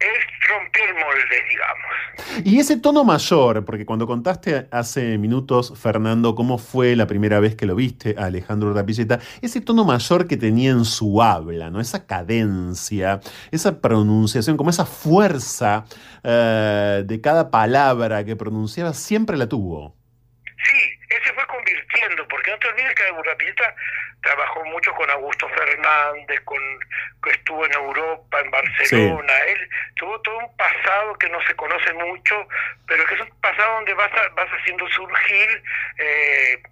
es 0.00 0.48
romper 0.48 0.88
el 0.88 0.94
molde, 0.94 1.44
digamos. 1.48 2.44
Y 2.44 2.58
ese 2.58 2.78
tono 2.78 3.04
mayor, 3.04 3.64
porque 3.64 3.86
cuando 3.86 4.06
contaste 4.06 4.66
hace 4.70 5.18
minutos, 5.18 5.72
Fernando, 5.80 6.34
cómo 6.34 6.58
fue 6.58 6.96
la 6.96 7.06
primera 7.06 7.40
vez 7.40 7.54
que 7.54 7.66
lo 7.66 7.74
viste 7.74 8.14
a 8.18 8.26
Alejandro 8.26 8.70
Urdapilleta, 8.70 9.20
ese 9.40 9.60
tono 9.60 9.84
mayor 9.84 10.26
que 10.26 10.36
tenía 10.36 10.70
en 10.70 10.84
su 10.84 11.22
habla, 11.22 11.70
¿no? 11.70 11.80
Esa 11.80 12.06
cadencia, 12.06 13.20
esa 13.50 13.80
pronunciación, 13.80 14.56
como 14.56 14.70
esa 14.70 14.84
fuerza 14.84 15.84
eh, 16.22 17.02
de 17.06 17.20
cada 17.20 17.50
palabra 17.50 18.24
que 18.24 18.36
pronunciaba, 18.36 18.92
siempre 18.92 19.36
la 19.36 19.48
tuvo. 19.48 19.96
Sí, 20.44 20.80
él 21.10 21.22
se 21.24 21.32
fue 21.32 21.46
convirtiendo, 21.46 22.26
porque 22.28 22.50
no 22.50 22.58
te 22.58 22.68
olvides 22.68 22.94
que 22.94 23.02
Urdapilleta 23.12 23.74
trabajó 24.24 24.64
mucho 24.64 24.92
con 24.94 25.08
Augusto 25.10 25.48
Fernández, 25.50 26.40
con 26.44 26.58
que 27.22 27.30
estuvo 27.30 27.64
en 27.66 27.72
Europa, 27.72 28.40
en 28.40 28.50
Barcelona. 28.50 29.32
Él 29.48 29.68
tuvo 29.96 30.20
todo 30.22 30.38
un 30.38 30.56
pasado 30.56 31.14
que 31.18 31.28
no 31.28 31.38
se 31.46 31.54
conoce 31.54 31.92
mucho, 31.92 32.48
pero 32.86 33.04
que 33.06 33.14
es 33.14 33.20
un 33.20 33.40
pasado 33.40 33.74
donde 33.74 33.94
vas, 33.94 34.10
vas 34.34 34.48
haciendo 34.48 34.88
surgir 34.88 35.62
eh, 35.98 36.62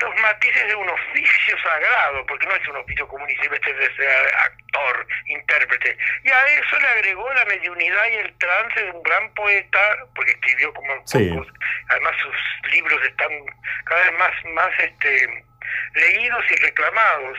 los 0.00 0.20
matices 0.20 0.68
de 0.68 0.74
un 0.74 0.88
oficio 0.88 1.56
sagrado, 1.62 2.24
porque 2.26 2.46
no 2.46 2.54
es 2.54 2.68
un 2.68 2.76
oficio 2.76 3.08
común 3.08 3.28
y 3.28 3.36
silvestre 3.36 3.72
de 3.74 3.96
ser 3.96 4.34
actor, 4.36 5.06
intérprete. 5.26 5.96
Y 6.24 6.30
a 6.30 6.46
eso 6.46 6.78
le 6.78 6.86
agregó 6.88 7.32
la 7.34 7.44
mediunidad 7.46 8.06
y 8.10 8.14
el 8.16 8.38
trance 8.38 8.84
de 8.84 8.90
un 8.90 9.02
gran 9.02 9.32
poeta, 9.34 9.80
porque 10.14 10.32
escribió 10.32 10.72
como 10.74 10.94
pocos, 10.94 11.48
además 11.88 12.12
sus 12.22 12.72
libros 12.72 13.00
están 13.04 13.30
cada 13.84 14.02
vez 14.02 14.18
más, 14.18 14.32
más 14.54 14.70
este 14.78 15.44
leídos 15.94 16.44
y 16.50 16.54
reclamados. 16.56 17.38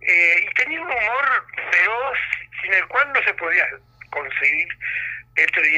Eh, 0.00 0.46
y 0.48 0.54
tenía 0.54 0.80
un 0.80 0.90
humor 0.90 1.46
feroz 1.72 2.18
sin 2.62 2.74
el 2.74 2.86
cual 2.86 3.12
no 3.12 3.22
se 3.22 3.34
podía 3.34 3.66
conseguir 4.10 4.68
esto 5.36 5.60
de 5.60 5.70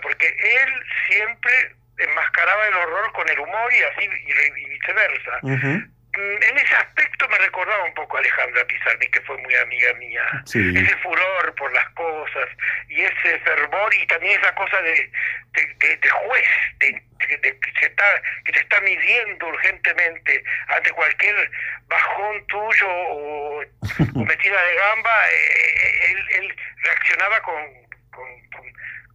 porque 0.00 0.26
él 0.26 0.84
siempre 1.08 1.76
enmascaraba 1.98 2.66
el 2.66 2.74
horror 2.74 3.12
con 3.12 3.28
el 3.28 3.38
humor 3.38 3.72
y 3.72 3.82
así 3.82 4.04
y, 4.04 4.68
viceversa. 4.68 5.38
Mm, 5.42 5.95
en 6.16 6.58
ese 6.58 6.74
aspecto 6.74 7.28
me 7.28 7.38
recordaba 7.38 7.84
un 7.84 7.94
poco 7.94 8.16
a 8.16 8.20
Alejandra 8.20 8.64
Pizarni, 8.66 9.06
que 9.08 9.20
fue 9.22 9.36
muy 9.38 9.54
amiga 9.56 9.92
mía. 9.94 10.22
Ese 10.44 10.96
furor 11.02 11.54
por 11.56 11.72
las 11.72 11.88
cosas 11.90 12.48
y 12.88 13.02
ese 13.02 13.38
fervor 13.40 13.94
y 13.94 14.06
también 14.06 14.40
esa 14.40 14.54
cosa 14.54 14.80
de, 14.82 15.10
de, 15.52 16.08
juez, 16.08 16.48
de, 16.78 17.02
que, 17.18 17.72
se 17.80 17.86
está, 17.86 18.22
que 18.44 18.52
te 18.52 18.60
está 18.60 18.80
midiendo 18.80 19.46
urgentemente 19.46 20.44
ante 20.68 20.90
cualquier 20.92 21.50
bajón 21.88 22.46
tuyo 22.46 22.88
o, 22.88 23.60
metida 24.14 24.62
de 24.62 24.74
gamba, 24.74 25.28
eh, 25.30 26.10
él, 26.10 26.42
él 26.42 26.56
reaccionaba 26.82 27.40
con 27.42 27.86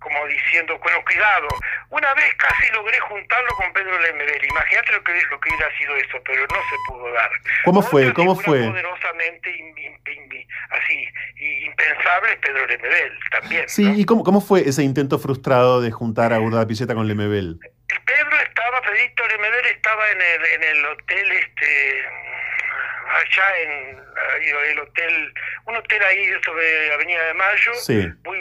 como 0.01 0.27
diciendo, 0.27 0.77
bueno, 0.79 0.97
cuidado. 1.05 1.47
Una 1.89 2.13
vez 2.15 2.33
casi 2.35 2.71
logré 2.73 2.99
juntarlo 2.99 3.49
con 3.55 3.71
Pedro 3.71 3.97
Lemebel. 3.99 4.43
Imagínate 4.43 4.91
lo 4.91 5.03
que, 5.03 5.13
lo 5.29 5.39
que 5.39 5.49
hubiera 5.49 5.77
sido 5.77 5.95
eso, 5.95 6.17
pero 6.25 6.41
no 6.41 6.59
se 6.69 6.75
pudo 6.87 7.13
dar. 7.13 7.29
¿Cómo 7.63 7.81
fue? 7.81 8.13
¿Cómo 8.13 8.35
fue? 8.35 8.67
Poderosamente 8.67 9.51
así, 10.71 11.07
impensable 11.39 12.37
Pedro 12.37 12.65
Lemebel 12.65 13.19
también. 13.29 13.69
Sí, 13.69 13.93
¿y 13.95 14.05
cómo, 14.05 14.23
cómo 14.23 14.41
fue 14.41 14.67
ese 14.67 14.83
intento 14.83 15.19
frustrado 15.19 15.81
de 15.81 15.91
juntar 15.91 16.33
a 16.33 16.39
Urda 16.39 16.65
Piceta 16.67 16.95
con 16.95 17.07
Lemebel? 17.07 17.59
Pedro 18.05 18.39
estaba, 18.39 18.81
Pedrito 18.81 19.27
Lemebel 19.27 19.65
estaba 19.67 20.09
en 20.11 20.21
el, 20.21 20.45
en 20.45 20.63
el 20.63 20.85
hotel 20.85 21.31
este 21.31 22.05
allá 23.11 23.57
en 23.59 24.01
el 24.71 24.79
hotel, 24.79 25.33
un 25.65 25.75
hotel 25.75 26.03
ahí 26.03 26.31
sobre 26.43 26.93
Avenida 26.93 27.25
de 27.25 27.33
Mayo, 27.33 27.71
muy 28.23 28.40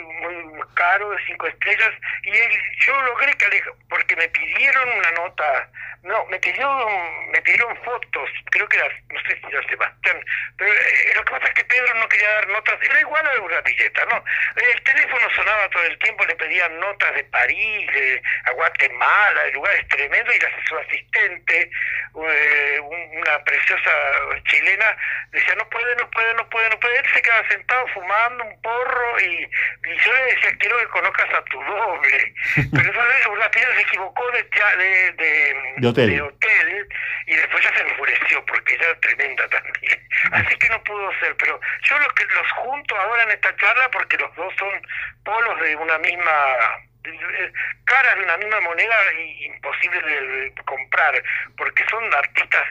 caro, 0.73 1.09
de 1.11 1.17
cinco 1.25 1.47
estrellas, 1.47 1.91
y 2.23 2.29
él, 2.29 2.51
yo 2.85 3.01
logré 3.01 3.33
que, 3.37 3.63
porque 3.89 4.15
me 4.15 4.27
pidieron 4.29 4.89
una 4.89 5.11
nota 5.11 5.69
no, 6.03 6.25
me 6.25 6.39
pidieron, 6.39 7.31
me 7.31 7.41
pidieron 7.41 7.77
fotos, 7.83 8.29
creo 8.49 8.67
que 8.67 8.77
era, 8.77 8.87
no 9.09 9.21
sé 9.21 9.39
si 9.39 9.47
era 9.47 9.67
Sebastián, 9.69 10.25
pero 10.57 10.73
eh, 10.73 11.13
lo 11.15 11.23
que 11.23 11.31
pasa 11.31 11.45
es 11.45 11.53
que 11.53 11.63
Pedro 11.65 11.93
no 11.95 12.09
quería 12.09 12.29
dar 12.29 12.47
notas, 12.47 12.81
era 12.81 12.99
igual 12.99 13.27
a 13.27 13.41
una 13.41 13.61
pilleta, 13.61 14.05
¿no? 14.05 14.23
El 14.55 14.81
teléfono 14.81 15.27
sonaba 15.35 15.69
todo 15.69 15.83
el 15.83 15.99
tiempo, 15.99 16.25
le 16.25 16.35
pedían 16.35 16.79
notas 16.79 17.13
de 17.13 17.23
París, 17.25 17.87
de 17.93 18.21
Guatemala, 18.55 19.43
de 19.43 19.51
lugares 19.51 19.87
tremendos, 19.89 20.35
y 20.35 20.39
la, 20.39 20.49
su 20.67 20.77
asistente, 20.77 21.69
eh, 22.15 22.79
una 22.81 23.43
preciosa 23.43 23.91
chilena, 24.49 24.97
decía, 25.31 25.55
no 25.55 25.69
puede, 25.69 25.95
no 25.97 26.09
puede, 26.09 26.33
no 26.33 26.49
puede, 26.49 26.69
no 26.69 26.79
puede. 26.79 26.97
Él 26.97 27.05
se 27.13 27.21
quedaba 27.21 27.47
sentado 27.47 27.87
fumando 27.89 28.43
un 28.43 28.61
porro 28.61 29.19
y, 29.21 29.47
yo 30.03 30.13
le 30.13 30.35
decía, 30.35 30.57
quiero 30.59 30.77
que 30.79 30.87
conozcas 30.87 31.33
a 31.33 31.43
tu 31.45 31.61
doble. 31.63 32.33
Pero 32.71 32.89
entonces 32.89 33.27
Urrapilleta 33.27 33.75
se 33.75 33.81
equivocó 33.81 34.31
de, 34.31 34.43
de, 34.43 35.11
de 35.13 35.51
de 35.77 35.87
hotel 35.91 36.87
y 37.27 37.35
después 37.35 37.63
ya 37.63 37.75
se 37.75 37.83
enfureció 37.83 38.45
porque 38.45 38.75
era 38.75 38.99
tremenda 38.99 39.47
también. 39.49 40.07
Así 40.31 40.55
que 40.57 40.69
no 40.69 40.83
pudo 40.83 41.11
ser, 41.19 41.35
pero 41.37 41.59
yo 41.83 41.99
los 41.99 42.13
que 42.13 42.25
los 42.25 42.51
junto 42.51 42.95
ahora 42.95 43.23
en 43.23 43.31
esta 43.31 43.55
charla 43.55 43.89
porque 43.91 44.17
los 44.17 44.35
dos 44.35 44.53
son 44.57 44.81
polos 45.23 45.61
de 45.61 45.75
una 45.75 45.97
misma 45.99 46.31
caras 47.85 48.17
de 48.17 48.23
una 48.23 48.37
misma 48.37 48.61
moneda 48.61 48.95
imposible 49.45 50.01
de 50.01 50.53
comprar 50.65 51.23
porque 51.57 51.83
son 51.89 52.03
artistas 52.13 52.63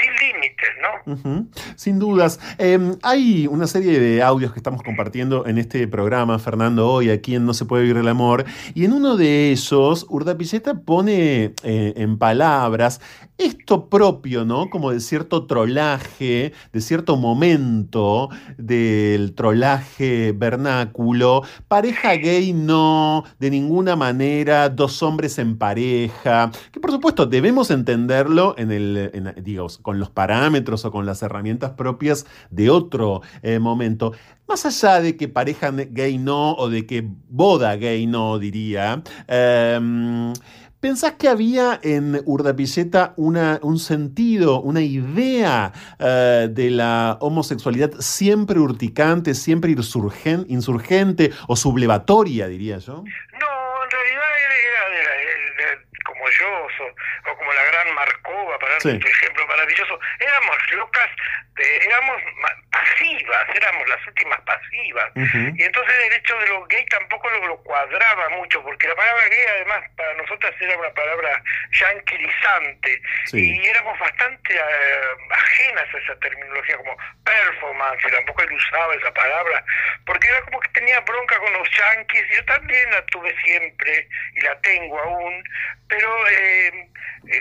sin 0.00 0.14
límites, 0.14 0.68
¿no? 0.80 1.50
Sin 1.76 1.98
dudas. 1.98 2.40
Em, 2.58 2.96
hay 3.02 3.46
una 3.46 3.66
serie 3.66 3.98
de 3.98 4.22
audios 4.22 4.52
que 4.52 4.58
estamos 4.58 4.82
compartiendo 4.82 5.46
en 5.46 5.58
este 5.58 5.86
programa, 5.88 6.38
Fernando, 6.38 6.88
hoy 6.88 7.10
aquí 7.10 7.34
en 7.34 7.46
No 7.46 7.54
se 7.54 7.64
puede 7.64 7.82
vivir 7.82 7.98
el 7.98 8.08
amor, 8.08 8.44
y 8.74 8.84
en 8.84 8.92
uno 8.92 9.16
de 9.16 9.50
ellos, 9.50 10.06
Urdapilleta 10.08 10.74
pone 10.74 11.54
eh, 11.62 11.94
en 11.96 12.18
palabras 12.18 13.00
esto 13.38 13.88
propio, 13.88 14.44
¿no? 14.44 14.68
Como 14.68 14.90
de 14.90 15.00
cierto 15.00 15.46
trolaje, 15.46 16.52
de 16.72 16.80
cierto 16.80 17.16
momento 17.16 18.28
del 18.58 19.34
trolaje 19.34 20.32
vernáculo, 20.32 21.42
pareja 21.68 22.14
gay 22.14 22.52
no, 22.52 23.24
de 23.38 23.50
ninguna 23.50 23.94
manera, 23.96 24.68
dos 24.68 25.02
hombres 25.02 25.38
en 25.38 25.56
pareja, 25.56 26.50
que 26.72 26.80
por 26.80 26.90
supuesto 26.90 27.26
debemos 27.26 27.70
entenderlo 27.70 28.56
con 29.82 29.98
los 29.98 30.10
parámetros 30.10 30.84
o 30.84 30.90
con 30.90 31.06
las 31.06 31.22
herramientas 31.22 31.70
propias 31.72 32.26
de 32.50 32.70
otro 32.70 33.22
eh, 33.42 33.58
momento. 33.58 34.12
Más 34.48 34.64
allá 34.64 35.00
de 35.02 35.16
que 35.16 35.28
pareja 35.28 35.70
gay 35.70 36.16
no 36.16 36.54
o 36.54 36.70
de 36.70 36.86
que 36.86 37.06
boda 37.28 37.76
gay 37.76 38.06
no, 38.06 38.38
diría, 38.38 39.02
em, 39.26 40.32
¿Pensás 40.80 41.14
que 41.14 41.28
había 41.28 41.80
en 41.82 42.22
Urdapilleta 42.24 43.12
una, 43.16 43.58
un 43.62 43.80
sentido, 43.80 44.60
una 44.60 44.80
idea 44.80 45.72
eh, 45.98 46.46
de 46.48 46.70
la 46.70 47.18
homosexualidad 47.20 47.90
siempre 47.98 48.60
urticante, 48.60 49.34
siempre 49.34 49.72
insurgente 49.72 51.32
o 51.48 51.56
sublevatoria, 51.56 52.46
diría 52.46 52.78
yo? 52.78 53.02
No, 53.02 53.02
en 53.02 53.90
realidad 53.90 54.22
era, 55.58 55.82
como 56.04 56.24
yo 56.38 56.46
o, 56.46 57.36
como 57.36 57.47
la 57.58 57.70
gran 57.70 57.94
Marcova, 57.94 58.58
para 58.58 58.72
dar 58.78 58.86
un 58.86 59.06
ejemplo 59.06 59.46
maravilloso, 59.46 59.98
éramos 60.20 60.56
locas 60.72 61.10
éramos 61.60 62.22
pasivas, 62.70 63.48
éramos 63.54 63.88
las 63.88 64.06
últimas 64.06 64.40
pasivas. 64.42 65.10
Y 65.16 65.62
entonces 65.62 65.94
el 66.06 66.12
hecho 66.14 66.38
de 66.38 66.48
los 66.48 66.68
gay 66.68 66.84
tampoco 66.86 67.28
lo, 67.30 67.56
cuadraba 67.62 68.28
mucho, 68.30 68.62
porque 68.62 68.88
la 68.88 68.94
palabra 68.94 69.28
gay 69.28 69.44
además 69.56 69.84
para 69.96 70.14
nosotras 70.14 70.54
era 70.60 70.76
una 70.76 70.90
palabra 70.90 71.42
yanquilizante. 71.72 73.02
Y 73.32 73.66
éramos 73.66 73.98
bastante 73.98 74.54
eh, 74.54 74.60
ajenas 75.30 75.94
a 75.94 75.98
esa 75.98 76.20
terminología 76.20 76.76
como 76.76 76.96
performance, 77.24 78.04
y 78.06 78.10
tampoco 78.10 78.42
él 78.42 78.52
usaba 78.52 78.94
esa 78.94 79.12
palabra, 79.12 79.64
porque 80.06 80.28
era 80.28 80.40
como 80.42 80.60
que 80.60 80.68
tenía 80.70 81.00
bronca 81.00 81.38
con 81.38 81.52
los 81.52 81.68
yanquis, 81.70 82.24
yo 82.36 82.44
también 82.44 82.90
la 82.90 83.04
tuve 83.06 83.34
siempre 83.44 84.08
y 84.34 84.40
la 84.40 84.58
tengo 84.60 84.98
aún, 85.00 85.44
pero 85.88 86.28
eh, 86.28 86.88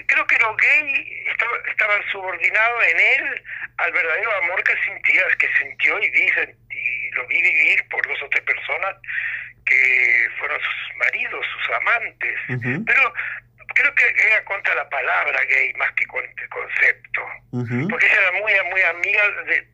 creo 0.08 0.28
que 0.28 0.38
los 0.40 0.58
gay 0.58 1.26
estaban 1.70 2.02
subordinados 2.12 2.84
en 2.91 2.99
él 2.99 3.44
al 3.78 3.91
verdadero 3.91 4.36
amor 4.44 4.64
que 4.64 4.74
sentía, 4.86 5.24
que 5.38 5.48
sintió 5.60 5.99
y, 5.99 6.10
dice, 6.10 6.56
y 6.70 7.12
lo 7.12 7.28
vi 7.28 7.41
vivir 7.41 7.88
por 7.90 8.06
dos 8.08 8.22
o 8.24 8.30
tres 8.30 8.44
personas 8.44 8.95
que 9.66 10.28
fueron 10.40 10.60
sus 10.60 10.95
maridos, 10.98 11.45
sus 11.54 11.76
amantes. 11.76 12.40
Pero 12.86 13.14
creo 13.76 13.95
que 13.95 14.04
era 14.28 14.44
contra 14.45 14.76
la 14.76 14.90
palabra 14.90 15.40
gay 15.45 15.74
más 15.74 15.91
que 15.94 16.06
contra 16.08 16.44
el 16.44 16.49
concepto. 16.49 17.28
Porque 17.90 18.06
ella 18.06 18.22
era 18.22 18.32
muy, 18.34 18.54
muy 18.72 18.82
amiga 18.82 19.30
de, 19.45 19.68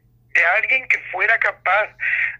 alguien 0.57 0.87
que 0.87 0.99
fuera 1.11 1.37
capaz 1.39 1.89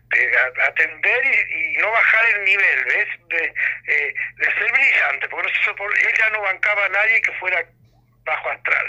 de 0.09 0.63
atender 0.63 1.25
y, 1.25 1.77
no 1.77 1.91
bajar 1.91 2.25
el 2.35 2.43
nivel, 2.45 2.85
¿ves? 2.85 3.07
De, 3.29 3.53
eh, 3.87 4.13
de 4.37 4.45
ser 4.45 4.71
brillante, 4.71 5.27
porque 5.29 5.51
ella 6.01 6.29
no 6.31 6.41
bancaba 6.41 6.85
a 6.85 6.89
nadie 6.89 7.21
que 7.21 7.31
fuera 7.33 7.65
bajo 8.25 8.49
astral. 8.49 8.85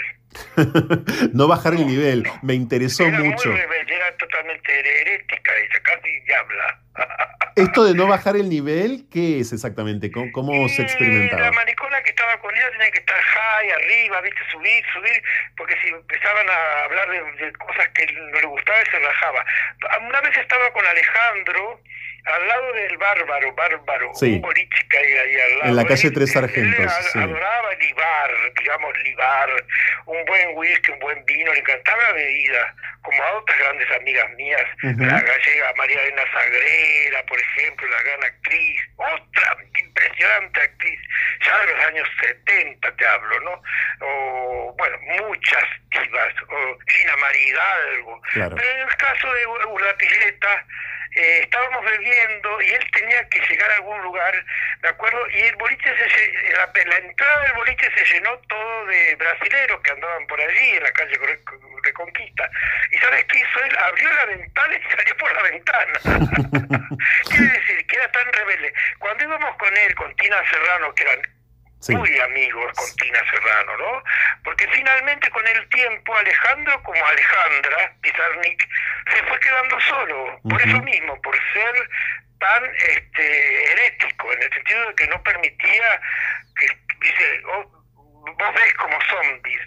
no 1.33 1.47
bajar 1.47 1.73
el 1.73 1.87
nivel, 1.87 2.27
me 2.41 2.53
interesó 2.53 3.07
mucho. 3.07 3.53
era 3.53 4.17
totalmente 4.17 5.01
herética, 5.01 5.51
ella 5.55 5.79
casi 5.83 6.33
habla. 6.33 6.79
Esto 7.55 7.85
de 7.85 7.93
no 7.93 8.07
bajar 8.07 8.35
el 8.35 8.49
nivel, 8.49 9.07
¿qué 9.09 9.39
es 9.39 9.53
exactamente? 9.53 10.11
¿Cómo, 10.11 10.67
se 10.67 10.81
experimentaba? 10.81 11.43
La 11.43 11.51
maricona 11.53 12.01
que 12.03 12.09
estaba 12.09 12.37
con 12.41 12.53
ella 12.53 12.69
tenía 12.71 12.91
que 12.91 12.99
estar 12.99 13.15
high, 13.15 13.71
arriba, 13.71 14.19
¿viste? 14.21 14.41
Subir, 14.51 14.83
subir, 14.93 15.23
porque 15.55 15.75
si 15.81 15.87
empezaban 15.87 16.49
a 16.49 16.83
hablar 16.83 17.09
de, 17.37 17.53
cosas 17.53 17.87
que 17.95 18.05
no 18.11 18.41
le 18.41 18.47
gustaba, 18.47 18.77
se 18.91 18.99
rajaba. 18.99 19.45
Una 20.05 20.19
vez 20.19 20.37
estaba 20.37 20.69
con 20.73 20.85
Alejandro, 20.85 21.81
al 22.25 22.47
lado 22.47 22.73
del 22.73 22.97
bárbaro, 22.97 23.53
bárbaro, 23.53 24.11
un 24.19 24.41
boliche 24.41 24.87
que 24.89 24.97
hay 24.97 25.11
ahí 25.13 25.39
al 25.39 25.59
lado. 25.59 25.69
En 25.69 25.75
la 25.75 25.85
calle 25.85 26.11
Tres 26.11 26.31
Sargentos. 26.31 27.15
Él 27.15 27.21
adoraba 27.21 27.73
libar, 27.75 28.31
digamos, 28.57 28.97
libar, 29.03 29.49
un 30.05 30.25
buen 30.25 30.57
whisky, 30.57 30.91
un 30.91 30.99
buen 30.99 31.23
vino, 31.25 31.53
le 31.53 31.59
encantaba 31.59 32.01
la 32.01 32.11
bebida, 32.13 32.75
como 33.03 33.23
a 33.23 33.33
otras 33.33 33.59
grandes 33.59 33.91
amigas 33.91 34.31
mías, 34.33 34.63
la 34.81 35.21
gallega 35.21 35.73
María 35.77 36.01
Elena 36.01 36.23
Sagrera, 36.33 37.23
por 37.27 37.39
ejemplo, 37.39 37.87
la 37.87 38.01
gran 38.01 38.23
actriz, 38.23 38.81
otra 38.95 39.57
impresionante 39.77 40.61
actriz, 40.61 40.99
ya 41.45 41.59
de 41.59 41.73
los 41.73 41.85
años 41.85 42.07
70 42.21 42.95
te 42.95 43.05
hablo, 43.05 43.39
¿no? 43.41 43.61
O, 44.01 44.75
bueno, 44.77 44.97
muchas 45.27 45.63
divas, 45.91 46.33
o 46.49 46.77
Gina 46.87 47.17
Maridalgo. 47.17 48.21
Claro. 48.33 48.55
Pero 48.55 48.71
en 48.71 48.87
el 48.87 48.95
caso 48.97 49.31
de 49.31 49.47
Urlatileta, 49.47 50.65
eh, 51.15 51.39
estábamos 51.43 51.83
bebiendo 51.85 52.61
y 52.61 52.69
él 52.71 52.91
tenía 52.91 53.29
que 53.29 53.39
llegar 53.47 53.71
a 53.71 53.75
algún 53.75 54.01
lugar, 54.01 54.45
¿de 54.81 54.89
acuerdo? 54.89 55.19
Y 55.31 55.41
el 55.41 55.55
boliche, 55.55 55.93
se, 55.95 56.53
la, 56.53 56.69
la 56.73 56.97
entrada 56.97 57.41
del 57.43 57.53
boliche 57.53 57.89
se 57.95 58.13
llenó 58.13 58.37
todo 58.49 58.85
de 58.87 59.15
brasileros 59.15 59.81
que 59.81 59.91
andaban 59.91 60.27
por 60.27 60.41
allí 60.41 60.69
en 60.71 60.83
la 60.83 60.91
calle 60.91 61.17
Reconquista. 61.83 62.49
¿Y 62.91 62.97
sabes 62.97 63.25
qué 63.25 63.37
hizo 63.37 63.63
él? 63.63 63.77
Abrió 63.77 64.11
la 64.13 64.25
ventana 64.25 64.75
y 64.75 64.95
salió 64.95 65.17
por 65.17 65.33
la 65.35 65.43
ventana. 65.43 65.99
Quiere 67.29 67.59
decir 67.59 67.87
que 67.87 67.95
era 67.95 68.11
tan 68.11 68.33
rebelde. 68.33 68.73
Cuando 68.99 69.23
íbamos 69.23 69.55
con 69.57 69.77
él, 69.77 69.95
con 69.95 70.15
Tina 70.15 70.37
Serrano, 70.49 70.93
que 70.95 71.03
eran 71.03 71.34
muy 71.89 72.19
amigos 72.19 72.71
con 72.75 72.95
Tina 72.95 73.19
Serrano, 73.29 73.77
¿no? 73.77 74.03
Porque 74.43 74.67
finalmente 74.69 75.29
con 75.29 75.45
el 75.47 75.69
tiempo 75.69 76.15
Alejandro 76.15 76.81
como 76.83 77.05
Alejandra 77.05 77.93
Pizarnik 78.01 78.67
se 79.11 79.23
fue 79.23 79.39
quedando 79.39 79.79
solo, 79.81 80.39
por 80.49 80.61
eso 80.61 80.81
mismo, 80.81 81.21
por 81.21 81.35
ser 81.53 81.89
tan 82.39 82.63
este 82.75 83.71
herético, 83.71 84.33
en 84.33 84.43
el 84.43 84.53
sentido 84.53 84.87
de 84.87 84.95
que 84.95 85.07
no 85.07 85.23
permitía 85.23 86.01
que 86.59 86.67
dice, 87.01 87.41
oh, 87.47 87.84
vos 88.25 88.53
ves 88.53 88.73
como 88.75 88.97
zombies. 89.09 89.61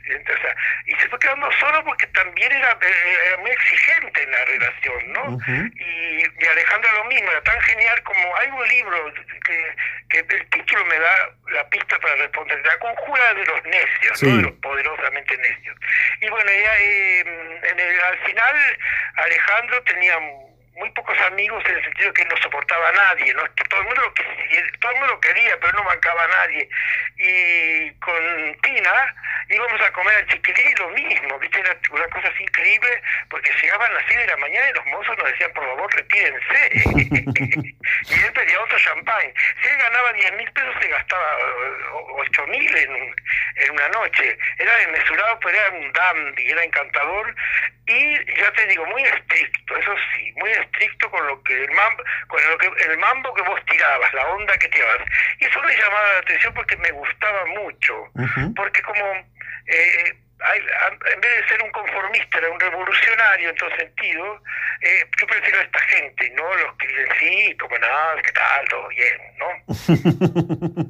y 0.87 0.93
se 0.93 1.09
fue 1.09 1.19
quedando 1.19 1.51
solo 1.53 1.85
porque 1.85 2.07
también 2.09 2.53
era, 2.53 2.77
eh, 2.81 3.37
muy 3.41 3.51
exigente 3.51 4.23
en 4.23 4.31
la 4.31 4.45
relación, 4.45 5.13
¿no? 5.13 5.39
y, 5.75 6.23
y, 6.23 6.47
Alejandra 6.47 6.93
lo 6.95 7.05
mismo, 7.05 7.31
era 7.31 7.43
tan 7.43 7.61
genial 7.63 8.03
como 8.03 8.37
hay 8.37 8.49
un 8.49 8.69
libro 8.69 9.13
que, 9.45 9.77
que 10.09 10.19
el 10.19 10.47
título 10.51 10.85
me 10.87 10.99
da 10.99 11.31
la 11.53 11.69
pista 11.69 11.99
para 11.99 12.15
responder, 12.17 12.65
la 12.65 12.79
conjura 12.79 13.35
de 13.35 13.45
los 13.45 13.65
necios, 13.65 14.23
¿no? 14.23 14.37
de 14.37 14.43
los 14.43 14.53
poderosamente 14.53 15.37
necios. 15.37 15.77
Y 16.21 16.29
bueno, 16.29 16.51
ya, 16.51 16.79
eh, 16.79 17.21
en 17.63 17.81
el, 17.81 18.01
al 18.01 18.19
final 18.19 18.79
Alejandro 19.17 19.83
tenía 19.85 20.19
muy 20.79 20.91
pocos 20.91 21.19
amigos 21.21 21.63
en 21.67 21.77
el 21.77 21.85
sentido 21.85 22.13
que 22.13 22.25
no 22.25 22.37
soportaba 22.37 22.89
a 22.89 22.93
nadie, 22.93 23.35
¿no? 23.35 23.43
Todo 23.69 23.81
el 23.81 23.87
mundo 23.87 24.03
lo 24.03 24.15
quería, 24.15 24.63
todo 24.81 24.93
el 24.93 24.99
mundo 25.01 25.21
quería, 25.21 25.61
pero 25.61 25.73
no 25.73 25.85
bancaba 25.85 26.25
a 26.25 26.29
nadie. 26.29 26.69
Y 27.17 27.91
con 28.01 28.61
Tina 28.63 29.15
íbamos 29.49 29.81
a 29.81 29.93
comer 29.93 30.17
al 30.17 30.27
chiquilín 30.27 30.75
lo 30.79 30.91
mismo, 30.91 31.39
¿viste? 31.39 31.61
Era 31.61 31.77
una 31.91 32.07
cosa 32.09 32.29
así 32.29 32.43
increíble, 32.43 33.03
porque 33.29 33.51
llegaban 33.61 33.95
las 33.95 34.05
6 34.07 34.19
de 34.19 34.27
la 34.27 34.37
mañana 34.37 34.71
y 34.71 34.75
los 34.75 34.87
mozos 34.87 35.19
nos 35.19 35.27
decían, 35.33 35.53
por 35.53 35.65
favor, 35.65 35.95
retírense. 35.95 36.71
y 38.11 38.13
él 38.13 38.33
pedía 38.33 38.61
otro 38.61 38.79
champán. 38.79 39.33
Si 39.63 39.69
él 39.69 39.77
ganaba 39.79 40.13
10 40.13 40.33
mil 40.35 40.53
pesos, 40.53 40.75
se 40.81 40.89
gastaba 40.89 41.39
8 41.93 42.47
mil 42.47 42.77
en, 42.77 43.15
en 43.57 43.71
una 43.73 43.89
noche. 43.89 44.39
Era 44.59 44.77
desmesurado, 44.77 45.41
pero 45.41 45.59
era 45.59 45.71
un 45.71 45.93
dandy, 45.93 46.51
era 46.51 46.65
encantador. 46.65 47.35
Y 47.89 48.16
ya 48.36 48.52
te 48.52 48.66
digo, 48.66 48.85
muy 48.86 49.02
estricto, 49.02 49.77
eso 49.77 49.94
sí, 50.12 50.32
muy 50.36 50.51
estricto 50.51 51.10
con 51.10 51.27
lo 51.27 51.43
que 51.43 51.65
el 51.65 51.70
mambo, 51.70 52.02
con 52.27 52.51
lo 52.51 52.59
que, 52.59 52.66
el 52.85 52.98
mambo 52.98 53.32
que 53.35 53.43
vos 53.43 53.60
tirabas, 53.65 54.12
la 54.12 54.27
onda 54.28 54.56
que 54.59 54.69
tirabas. 54.69 55.09
Y 55.40 55.47
eso 55.47 55.62
me 55.62 55.74
llamaba 55.74 56.12
la 56.12 56.19
atención 56.19 56.52
porque 56.52 56.77
me 56.77 56.90
gustaba 56.90 57.47
mucho, 57.47 58.10
porque 58.55 58.82
como 58.82 59.05
eh, 59.66 60.16
en 61.12 61.20
vez 61.20 61.43
de 61.43 61.48
ser 61.48 61.62
un 61.62 61.70
conformista, 61.73 62.39
era 62.39 62.51
un 62.51 62.60
revolucionario 62.60 63.51
en 63.51 63.56
todo 63.56 63.77
sentido, 63.77 64.43
eh, 64.81 65.05
yo 65.20 65.27
prefiero 65.27 65.59
a 65.59 65.62
esta 65.62 65.78
gente, 65.81 66.31
no 66.36 66.55
los 66.55 66.77
que 66.77 66.86
dicen 66.86 67.09
sí, 67.19 67.56
como 67.56 67.77
nada, 67.78 68.23
qué 68.23 68.32
tal, 68.32 68.69
todo 68.69 68.89
bien, 68.89 69.20
¿no? 69.39 69.48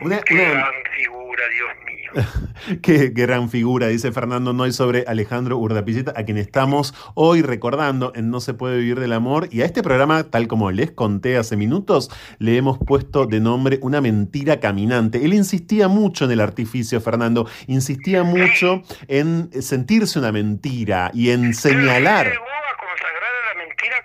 mm, 0.00 0.22
qué 0.24 0.34
gran 0.34 0.84
figura, 0.96 1.48
Dios 1.48 1.76
mío. 1.84 2.03
Qué 2.82 3.08
gran 3.08 3.50
figura, 3.50 3.88
dice 3.88 4.12
Fernando 4.12 4.52
Noy 4.52 4.72
sobre 4.72 5.04
Alejandro 5.06 5.58
Urdapilleta, 5.58 6.12
a 6.16 6.24
quien 6.24 6.38
estamos 6.38 6.94
hoy 7.14 7.42
recordando 7.42 8.12
en 8.14 8.30
No 8.30 8.40
se 8.40 8.54
puede 8.54 8.78
vivir 8.78 9.00
del 9.00 9.12
amor. 9.12 9.48
Y 9.50 9.62
a 9.62 9.64
este 9.64 9.82
programa, 9.82 10.24
tal 10.24 10.46
como 10.46 10.70
les 10.70 10.90
conté 10.90 11.36
hace 11.36 11.56
minutos, 11.56 12.10
le 12.38 12.56
hemos 12.56 12.78
puesto 12.78 13.26
de 13.26 13.40
nombre 13.40 13.78
Una 13.82 14.00
mentira 14.00 14.60
caminante. 14.60 15.24
Él 15.24 15.34
insistía 15.34 15.88
mucho 15.88 16.24
en 16.24 16.32
el 16.32 16.40
artificio, 16.40 17.00
Fernando, 17.00 17.48
insistía 17.66 18.22
mucho 18.22 18.82
en 19.08 19.50
sentirse 19.62 20.18
una 20.18 20.32
mentira 20.32 21.10
y 21.14 21.30
en 21.30 21.54
señalar 21.54 22.32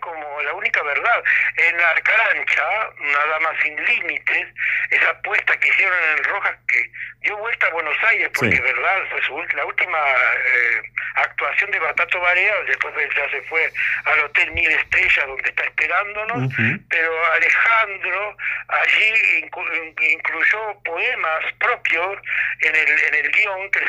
como 0.02 0.42
la 0.42 0.54
única 0.54 0.82
verdad. 0.84 1.24
en 1.58 1.78
la 1.78 1.94
carancha, 2.02 2.64
nada 3.00 3.40
más 3.42 3.54
sin 3.62 3.76
límites, 3.76 4.48
esa 4.90 5.10
apuesta 5.12 5.58
que 5.60 5.68
hicieron 5.68 5.96
en 6.04 6.18
el 6.20 6.24
Rojas 6.26 6.58
que 6.68 6.92
dio 7.22 7.38
vuelta 7.38 7.68
a 7.68 7.72
Buenos 7.72 7.98
Aires, 8.10 8.30
porque 8.34 8.62
verdad 8.62 8.98
fue 9.10 9.22
su, 9.24 9.56
la 9.56 9.66
última 9.66 9.98
eh, 9.98 10.82
actuación 11.16 11.72
de 11.72 11.80
Batato 11.80 12.20
Barea, 12.20 12.56
después 12.68 12.94
ya 13.16 13.30
se 13.30 13.42
fue 13.44 13.72
al 14.06 14.20
Hotel 14.22 14.52
Mil 14.52 14.72
Estrellas 14.72 15.28
donde 15.28 15.50
está 15.50 15.64
esperándonos, 15.64 16.54
pero 16.90 17.26
Alejandro 17.34 18.38
allí 18.70 19.50
incluyó 20.14 20.80
poemas 20.84 21.54
propios 21.60 22.20
en 22.62 22.76
el, 22.76 22.90
en 22.90 23.16
el 23.16 23.32
guion 23.32 23.72
que 23.72 23.80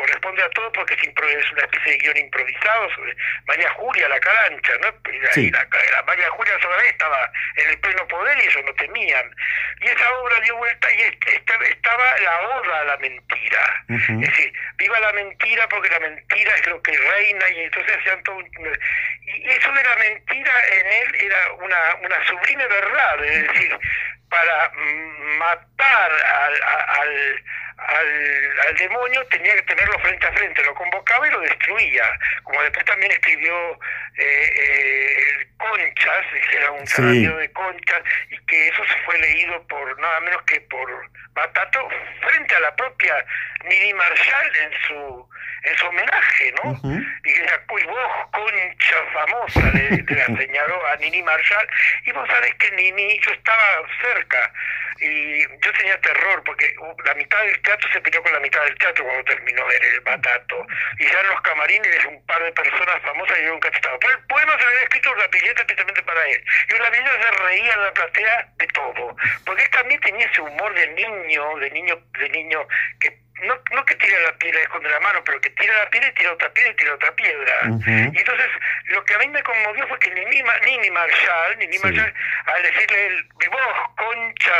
corresponde 0.00 0.42
a 0.42 0.50
todo 0.50 0.72
porque 0.72 0.94
es, 0.94 1.52
una 1.52 1.62
especie 1.62 1.92
de 1.92 1.98
guion 1.98 2.16
improvisado 2.16 2.90
sobre 2.94 3.14
María 3.46 3.70
Julia 3.70 4.08
la 4.08 4.20
carancha, 4.20 4.72
¿no? 4.80 4.88
La, 4.88 6.02
María 6.06 6.30
Julia 6.30 6.54
vez 6.56 6.90
estaba 6.90 7.30
en 7.56 7.70
el 7.70 7.78
pleno 7.80 8.08
poder 8.08 8.38
y 8.38 8.46
ellos 8.46 8.64
no 8.64 8.74
temían. 8.74 9.36
Y 9.80 9.86
esa 9.86 10.12
obra 10.18 10.40
dio 10.40 10.56
vuelta 10.56 10.88
y 10.92 11.02
estaba 11.02 12.18
la 12.20 12.40
oda 12.40 12.79
a 12.80 12.84
la 12.84 12.96
mentira. 12.98 13.84
Es 13.88 14.20
decir, 14.20 14.52
viva 14.76 15.00
la 15.00 15.12
mentira 15.12 15.68
porque 15.68 15.90
la 15.90 16.00
mentira 16.00 16.52
es 16.54 16.66
lo 16.66 16.82
que 16.82 16.96
reina 16.96 17.48
y 17.50 17.60
entonces 17.60 17.96
hacían 17.96 18.22
todo 18.22 18.40
Y 18.40 19.48
eso 19.48 19.72
de 19.72 19.84
la 19.84 19.96
mentira 19.96 20.52
en 20.72 20.86
él 20.86 21.14
era 21.20 21.52
una, 21.54 21.94
una 22.02 22.26
sublime 22.26 22.66
verdad, 22.66 23.24
es 23.24 23.48
decir, 23.48 23.78
para 24.28 24.70
matar 25.38 26.12
al, 26.12 26.62
al 26.62 27.42
al, 27.86 28.60
al, 28.66 28.74
demonio 28.76 29.24
tenía 29.26 29.54
que 29.54 29.62
tenerlo 29.62 29.98
frente 30.00 30.26
a 30.26 30.32
frente, 30.32 30.62
lo 30.64 30.74
convocaba 30.74 31.26
y 31.26 31.30
lo 31.30 31.40
destruía. 31.40 32.04
Como 32.42 32.62
después 32.62 32.84
también 32.84 33.12
escribió 33.12 33.72
eh, 34.18 34.54
eh, 34.56 35.48
Conchas, 35.56 36.26
que 36.50 36.56
era 36.56 36.70
un 36.72 36.86
sí. 36.86 37.26
de 37.26 37.52
Conchas, 37.52 38.02
y 38.30 38.38
que 38.46 38.68
eso 38.68 38.84
se 38.84 38.98
fue 39.04 39.18
leído 39.18 39.66
por 39.66 39.98
nada 39.98 40.20
menos 40.20 40.42
que 40.42 40.60
por 40.62 41.10
Batato 41.40 41.88
frente 42.20 42.54
a 42.54 42.60
la 42.60 42.76
propia 42.76 43.14
Mini 43.64 43.94
Marshall 43.94 44.56
en 44.56 44.72
su 44.86 45.30
en 45.62 45.76
su 45.76 45.86
homenaje, 45.86 46.54
¿no? 46.62 46.72
Y 47.24 47.34
que 47.34 47.40
decía, 47.40 47.62
uy, 47.70 47.82
vos, 47.84 48.12
concha 48.32 48.96
famosa, 49.12 49.60
le, 49.74 49.90
le 49.90 50.24
señaló 50.38 50.86
a 50.86 50.96
Nini 50.96 51.22
Marshall, 51.22 51.68
y 52.06 52.12
vos 52.12 52.26
sabés 52.28 52.54
que 52.54 52.70
Nini, 52.72 53.20
yo 53.20 53.30
estaba 53.32 53.82
cerca, 54.00 54.52
y 55.00 55.40
yo 55.42 55.72
tenía 55.78 55.98
terror 56.00 56.42
porque 56.44 56.74
la 57.04 57.14
mitad 57.14 57.42
del 57.42 57.60
teatro 57.62 57.88
se 57.92 58.00
peleó 58.00 58.22
con 58.22 58.32
la 58.32 58.40
mitad 58.40 58.62
del 58.64 58.76
teatro 58.78 59.04
cuando 59.04 59.24
terminó 59.24 59.62
el 59.70 60.00
batato. 60.00 60.66
Y 60.98 61.04
ya 61.04 61.20
en 61.20 61.26
los 61.28 61.40
camarines 61.40 62.04
un 62.06 62.24
par 62.26 62.42
de 62.42 62.52
personas 62.52 63.02
famosas 63.02 63.38
y 63.40 63.46
un 63.46 63.60
cachetado 63.60 63.98
pero 63.98 64.12
el 64.12 64.26
poema 64.26 64.58
se 64.58 64.66
había 64.66 64.82
escrito 64.82 65.10
Urapilleta 65.10 65.62
especialmente 65.62 66.02
para 66.02 66.28
él. 66.28 66.44
Y 66.68 66.74
Urapilleta 66.74 67.22
se 67.22 67.42
reía 67.44 67.72
en 67.72 67.84
la 67.84 67.94
platea 67.94 68.48
de 68.56 68.66
todo. 68.68 69.16
Porque 69.44 69.62
él 69.62 69.70
también 69.70 70.00
tenía 70.00 70.26
ese 70.26 70.40
humor 70.40 70.74
de 70.74 70.86
niño 70.88 71.56
de 71.56 71.70
niño 71.70 72.02
de 72.18 72.28
niño 72.28 72.68
que 73.00 73.18
no, 73.42 73.58
no 73.72 73.84
que 73.84 73.94
tira 73.96 74.18
la 74.20 74.32
piedra 74.38 74.60
y 74.60 74.62
esconde 74.62 74.88
la 74.90 75.00
mano, 75.00 75.22
pero 75.24 75.40
que 75.40 75.50
tira 75.50 75.74
la 75.74 75.90
piedra 75.90 76.08
y 76.08 76.14
tira 76.14 76.32
otra 76.32 76.52
piedra 76.52 76.72
y 76.72 76.76
tira 76.76 76.94
otra 76.94 77.14
piedra. 77.14 77.54
Y 77.86 78.18
entonces 78.18 78.48
lo 78.86 79.04
que 79.04 79.14
a 79.14 79.18
mí 79.18 79.28
me 79.28 79.42
conmovió 79.42 79.86
fue 79.88 79.98
que 79.98 80.10
Nini, 80.10 80.42
Nini 80.64 80.90
Marshall, 80.90 81.58
Nini 81.58 81.78
Marshall, 81.78 82.14
al 82.46 82.62
decirle 82.62 83.06
el 83.06 83.28
vos, 83.50 83.90
concha 83.96 84.52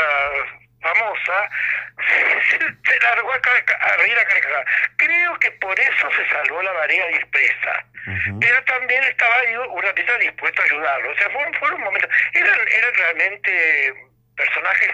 famosa, 0.81 1.49
se, 2.49 2.99
largó 2.99 3.31
a, 3.31 3.35
a 3.35 3.97
reír 3.97 4.17
a 4.17 4.25
carcajada. 4.25 4.65
Creo 4.97 5.39
que 5.39 5.51
por 5.51 5.79
eso 5.79 6.09
se 6.11 6.29
salvó 6.29 6.61
la 6.61 6.71
variedad 6.71 7.07
dispersa. 7.09 7.85
Pero 8.39 8.63
también 8.65 9.03
estaba 9.03 9.35
ahí 9.35 9.55
una 9.55 9.93
pieza 9.93 10.17
dispuesta 10.17 10.61
a 10.63 10.65
ayudarlo. 10.65 11.11
O 11.11 11.15
sea, 11.15 11.29
fueron, 11.29 11.53
fueron 11.53 11.81
momentos. 11.81 12.09
Eran, 12.33 12.59
eran 12.67 12.93
realmente 12.95 13.93
personajes. 14.35 14.91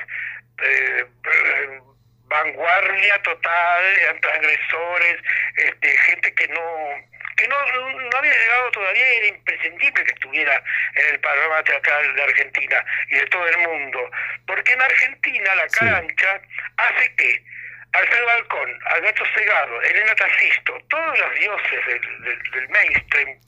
Eh, 0.62 1.06
eh 1.06 1.80
vanguardia 2.28 3.22
total, 3.24 3.84
eran 4.02 4.20
transgresores, 4.22 5.18
este, 5.56 5.98
gente 5.98 6.34
que 6.34 6.48
no 6.50 7.18
que 7.38 7.48
no, 7.48 7.56
no 7.56 8.18
había 8.18 8.34
llegado 8.34 8.72
todavía, 8.72 9.08
era 9.08 9.28
imprescindible 9.28 10.04
que 10.04 10.12
estuviera 10.12 10.64
en 10.96 11.14
el 11.14 11.20
panorama 11.20 11.64
teatral 11.64 12.16
de 12.16 12.24
Argentina 12.24 12.84
y 13.10 13.16
de 13.16 13.26
todo 13.28 13.48
el 13.48 13.58
mundo. 13.60 14.12
Porque 14.48 14.74
en 14.74 14.82
Argentina 14.82 15.54
la 15.54 15.68
cancha 15.68 16.42
hace 16.78 17.16
que 17.16 17.44
Alfredo 17.92 18.26
Balcón, 18.26 18.80
Alberto 18.88 19.24
Segado, 19.36 19.82
Elena 19.84 20.16
Tacisto, 20.16 20.80
todos 20.90 21.20
los 21.20 21.36
dioses 21.36 21.86
del, 21.86 22.52
del 22.52 22.70
mainstream 22.70 23.40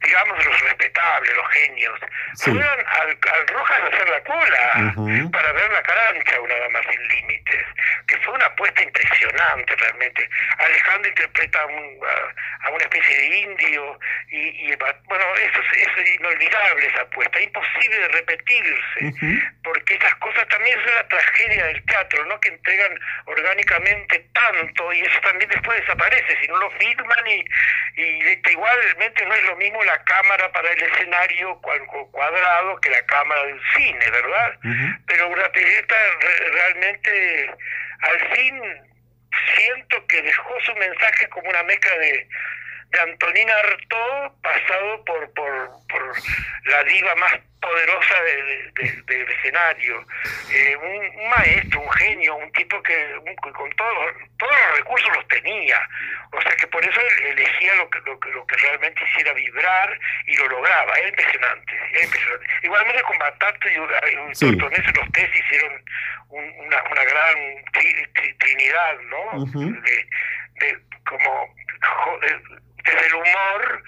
digamos, 0.00 0.44
los 0.44 0.60
respetables, 0.60 1.34
los 1.34 1.48
genios, 1.50 2.00
fueron 2.36 2.86
al, 2.86 3.18
Rojas 3.48 3.80
a 3.80 3.86
hacer 3.86 4.08
la 4.08 4.22
cola 4.22 4.94
para 5.32 5.52
ver 5.52 5.70
la 5.72 5.82
carancha, 5.82 6.40
una 6.40 6.54
dama 6.54 6.80
sin 6.90 7.08
límites, 7.08 7.64
que 8.06 8.16
fue 8.18 8.34
una 8.34 8.46
apuesta 8.46 8.82
impresionante 8.82 9.76
realmente. 9.76 10.28
Alejandro 10.58 11.08
interpreta 11.08 11.60
a, 11.62 12.70
una 12.70 12.84
especie 12.84 13.16
de 13.16 13.38
indio 13.38 13.98
y, 14.28 14.74
bueno, 14.76 15.24
eso 15.36 15.60
es, 15.72 16.14
inolvidable 16.14 16.86
esa 16.86 17.02
apuesta, 17.02 17.40
imposible 17.40 17.98
de 17.98 18.08
repetirse, 18.08 19.44
porque 19.64 19.94
esas 19.94 20.14
cosas 20.16 20.46
también 20.48 20.78
son 20.84 20.94
la 20.94 21.08
tragedia 21.08 21.66
del 21.66 21.84
teatro, 21.84 22.24
¿no? 22.26 22.40
Que 22.40 22.48
entregan 22.48 22.98
orgánicamente 23.26 24.26
tanto 24.32 24.92
y 24.92 25.00
eso 25.00 25.20
también 25.20 25.50
después 25.50 25.80
desaparece, 25.80 26.38
si 26.40 26.48
no 26.48 26.56
lo 26.58 26.70
filman 26.72 27.26
y, 27.26 27.44
y 27.96 28.40
igualmente 28.50 29.26
no 29.26 29.34
es 29.34 29.44
lo 29.44 29.56
mismo 29.56 29.82
la 29.88 30.04
cámara 30.04 30.52
para 30.52 30.70
el 30.70 30.82
escenario 30.82 31.60
cuadrado 32.12 32.80
que 32.80 32.90
la 32.90 33.02
cámara 33.06 33.44
del 33.46 33.60
cine, 33.74 34.10
¿verdad? 34.10 34.58
Pero 35.06 35.28
una 35.28 35.50
Pero 35.52 35.96
realmente 36.52 37.50
al 38.00 38.36
fin 38.36 38.62
siento 39.54 40.06
que 40.06 40.22
dejó 40.22 40.60
su 40.64 40.74
mensaje 40.74 41.28
como 41.30 41.48
una 41.48 41.62
mezcla 41.62 41.96
de, 41.98 42.28
de 42.90 43.00
Antonina 43.00 43.52
Artaud 43.54 44.32
pasado 44.42 45.04
por, 45.04 45.32
por, 45.34 45.70
por 45.88 46.12
la 46.64 46.84
diva 46.84 47.14
más 47.16 47.38
poderosa 47.60 48.14
del 48.22 49.28
escenario, 49.28 50.06
eh, 50.50 50.76
un, 50.76 51.28
maestro, 51.28 51.80
un 51.80 51.90
genio, 51.92 52.36
un 52.36 52.50
tipo 52.52 52.80
que 52.82 52.94
con 53.52 53.70
todos, 53.72 54.14
todos 54.38 54.52
los 54.52 54.78
recursos 54.78 55.16
los 55.16 55.28
tenía, 55.28 55.80
o 56.32 56.40
sea 56.40 56.52
que 56.52 56.66
por 56.68 56.84
eso 56.84 57.00
elegía 57.26 57.74
lo 57.76 57.90
que, 57.90 57.98
lo, 58.00 58.18
lo 58.32 58.46
que 58.46 58.56
realmente 58.56 59.02
hiciera 59.04 59.32
vibrar 59.32 59.98
y 60.26 60.36
lo 60.36 60.48
lograba, 60.48 60.94
era 60.94 61.08
impresionante, 61.08 61.72
impresionante. 62.02 62.46
Igualmente 62.62 63.02
con 63.02 63.18
Batato 63.18 63.68
y, 63.68 63.72
y 63.72 64.34
sí. 64.34 64.52
los 64.52 64.70
tres 65.12 65.30
hicieron 65.34 65.84
una, 66.28 66.82
una 66.90 67.04
gran 67.04 67.64
trinidad, 68.38 68.98
¿no? 69.00 69.44
de, 69.46 70.78
como 71.04 71.54
desde 72.90 73.06
el 73.06 73.14
humor 73.14 73.82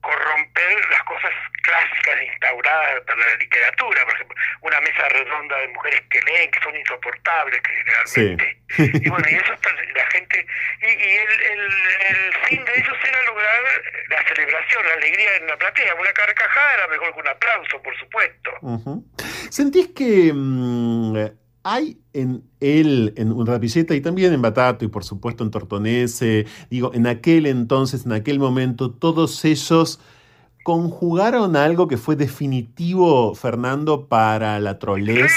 corromper 0.00 0.90
las 0.90 1.02
cosas 1.04 1.30
clásicas 1.62 2.22
instauradas 2.22 3.00
para 3.02 3.18
la 3.18 3.34
literatura, 3.36 4.04
por 4.04 4.14
ejemplo, 4.14 4.36
una 4.62 4.80
mesa 4.80 5.08
redonda 5.10 5.58
de 5.58 5.68
mujeres 5.68 6.02
que 6.10 6.22
leen, 6.22 6.50
que 6.50 6.60
son 6.60 6.76
insoportables 6.76 7.60
generalmente. 7.66 8.56
Y 8.78 9.08
bueno, 9.10 9.26
y 9.28 9.34
eso 9.34 9.52
la 9.94 10.06
gente, 10.10 10.46
y, 10.80 10.86
y 10.86 11.16
el, 11.16 11.42
el, 11.42 11.60
el, 12.08 12.34
fin 12.46 12.64
de 12.64 12.72
ellos 12.76 12.96
era 13.02 13.22
lograr 13.24 13.62
la 14.08 14.22
celebración, 14.28 14.86
la 14.86 14.94
alegría 14.94 15.36
en 15.36 15.46
la 15.48 15.56
platea, 15.56 15.94
una 15.96 16.12
carcajada 16.12 16.74
era 16.74 16.86
mejor 16.86 17.12
que 17.12 17.20
un 17.20 17.28
aplauso, 17.28 17.82
por 17.82 17.98
supuesto. 17.98 18.50
¿Sentís 19.50 19.88
que 19.88 20.30
mm, 20.32 21.30
hay 21.62 21.98
en 22.12 22.42
él, 22.60 23.12
en 23.16 23.46
Rapilleta 23.46 23.94
y 23.94 24.00
también 24.00 24.32
en 24.32 24.42
Batato 24.42 24.84
y 24.84 24.88
por 24.88 25.04
supuesto 25.04 25.44
en 25.44 25.50
Tortonese, 25.50 26.46
digo, 26.70 26.92
en 26.94 27.06
aquel 27.06 27.46
entonces, 27.46 28.06
en 28.06 28.12
aquel 28.12 28.38
momento, 28.38 28.90
todos 28.90 29.44
ellos 29.44 30.00
conjugaron 30.64 31.56
algo 31.56 31.88
que 31.88 31.96
fue 31.96 32.16
definitivo, 32.16 33.34
Fernando, 33.34 34.06
para 34.06 34.60
la 34.60 34.78
trolez 34.78 35.32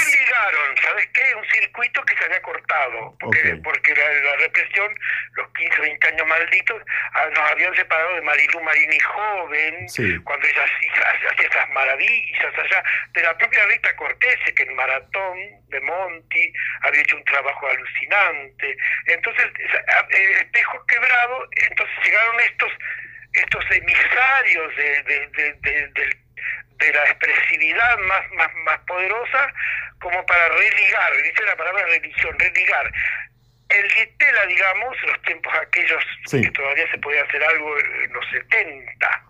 porque, 3.20 3.56
porque 3.62 3.94
la, 3.94 4.36
represión, 4.36 4.94
los 5.32 5.48
15, 5.52 5.80
20 5.80 6.08
años 6.08 6.26
malditos, 6.26 6.82
ah, 7.14 7.28
nos 7.30 7.50
habían 7.50 7.74
separado 7.74 8.14
de 8.14 8.22
Marilu 8.22 8.60
Marini 8.60 8.98
joven, 9.00 9.86
cuando 10.24 10.46
ella 10.46 10.64
hacía 10.64 11.46
esas 11.46 11.70
maravillas 11.70 12.58
allá, 12.58 12.84
de 13.12 13.22
la 13.22 13.36
propia 13.38 13.66
Rita 13.66 13.94
Cortés, 13.96 14.38
que 14.54 14.62
en 14.62 14.74
Maratón 14.74 15.38
de 15.68 15.80
Monti 15.80 16.52
había 16.82 17.00
hecho 17.00 17.16
un 17.16 17.24
trabajo 17.24 17.68
alucinante. 17.68 18.76
Entonces, 19.06 19.46
el 20.10 20.30
espejo 20.32 20.84
quebrado, 20.86 21.48
entonces 21.68 21.96
llegaron 22.04 22.40
estos 22.40 22.72
estos 23.34 23.64
emisarios 23.68 24.76
de, 24.76 25.02
de, 25.02 26.16
de 26.76 26.92
la 26.92 27.04
expresividad 27.04 27.98
más, 27.98 28.30
más, 28.32 28.54
más 28.64 28.78
poderosa 28.86 29.52
como 30.04 30.24
para 30.26 30.48
religar, 30.48 31.16
dice 31.22 31.42
la 31.44 31.56
palabra 31.56 31.86
religión, 31.86 32.38
religar. 32.38 32.92
El 33.70 33.90
Gitela, 33.90 34.46
digamos, 34.46 35.02
los 35.02 35.22
tiempos 35.22 35.52
aquellos 35.54 36.04
que 36.30 36.50
todavía 36.50 36.90
se 36.90 36.98
podía 36.98 37.22
hacer 37.22 37.42
algo 37.42 37.78
en 37.78 38.12
los 38.12 38.24
70, 38.30 39.22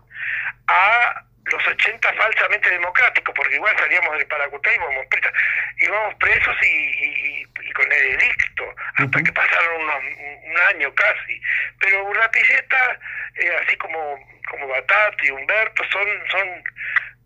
a 0.67 1.23
los 1.45 1.67
80 1.67 2.13
falsamente 2.13 2.69
democráticos, 2.69 3.33
porque 3.33 3.55
igual 3.55 3.73
salíamos 3.77 4.17
del 4.17 4.27
Paracutá 4.27 4.69
y 4.69 4.75
íbamos 4.75 5.05
presos, 5.07 5.31
íbamos 5.77 6.15
presos 6.15 6.57
y, 6.61 7.45
con 7.71 7.91
el 7.91 8.19
edicto, 8.19 8.75
hasta 8.97 9.23
que 9.23 9.31
pasaron 9.31 9.81
un 9.81 10.57
año 10.73 10.93
casi. 10.93 11.41
Pero 11.79 12.03
Urrapilleta, 12.03 12.99
eh, 13.35 13.51
así 13.63 13.77
como, 13.77 14.19
como 14.49 14.67
Batati, 14.67 15.31
Humberto, 15.31 15.83
son, 15.89 16.07
son 16.29 16.63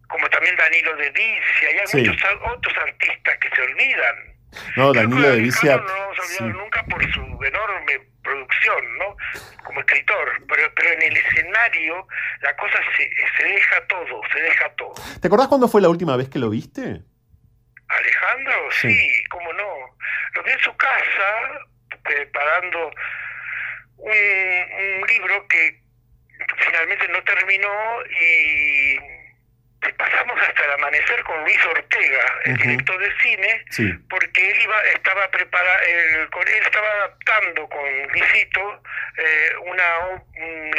como 0.10 0.28
también 0.30 0.56
Danilo 0.56 0.96
de 0.98 1.10
Vicia, 1.12 1.72
y 1.72 1.78
hay 1.78 2.04
muchos 2.06 2.32
otros 2.42 2.78
artistas 2.78 3.38
que 3.38 3.50
se 3.56 3.62
olvidan. 3.62 4.16
No, 4.76 4.92
Danilo 4.92 5.30
de 5.30 5.42
Vicia. 5.42 5.78
No 5.78 6.48
nunca 6.48 6.84
por 6.86 7.02
su 7.14 7.22
enorme 7.22 8.02
producción, 8.24 8.98
¿no? 8.98 9.16
Como 9.64 9.80
escritor, 9.82 10.42
pero, 10.48 10.72
pero 10.76 10.90
en 10.94 11.02
el 11.04 11.18
escenario 11.18 12.08
la 12.42 12.56
cosa 12.56 12.80
se, 12.98 13.10
se 13.38 13.44
deja 13.44 13.88
todo, 13.88 14.22
se 14.34 14.40
deja 14.42 14.70
todo. 14.76 14.94
¿Te 15.22 15.28
acordás 15.28 15.48
cuándo 15.48 15.68
fue 15.68 15.82
la 15.82 15.90
última 15.90 16.18
vez 16.18 16.30
que 16.30 16.40
lo 16.40 16.50
viste? 16.50 17.02
Alejandro, 17.88 18.72
sí, 18.72 18.92
sí 18.92 19.24
cómo 19.30 19.54
no. 19.54 19.98
Lo 20.36 20.44
vi 20.44 20.52
en 20.52 20.60
su 20.60 20.76
casa 20.76 21.66
preparando 22.04 22.92
un, 23.98 24.12
un 24.12 25.08
libro 25.08 25.48
que 25.48 25.82
finalmente 26.58 27.08
no 27.10 27.24
terminó 27.24 28.06
y 28.22 29.19
pasamos 29.98 30.40
hasta 30.42 30.66
el 30.66 30.72
amanecer 30.72 31.24
con 31.24 31.42
Luis 31.44 31.66
Ortega, 31.66 32.26
el 32.46 32.58
director 32.58 33.00
de 33.00 33.12
cine, 33.22 33.66
porque 34.10 34.52
él 34.52 34.62
iba, 34.62 34.82
estaba 34.94 35.30
prepara, 35.32 35.84
él 35.86 36.64
estaba 36.64 36.88
adaptando 36.88 37.68
con 37.70 38.08
Luisito 38.10 38.84
eh, 39.18 39.52
una, 39.66 40.00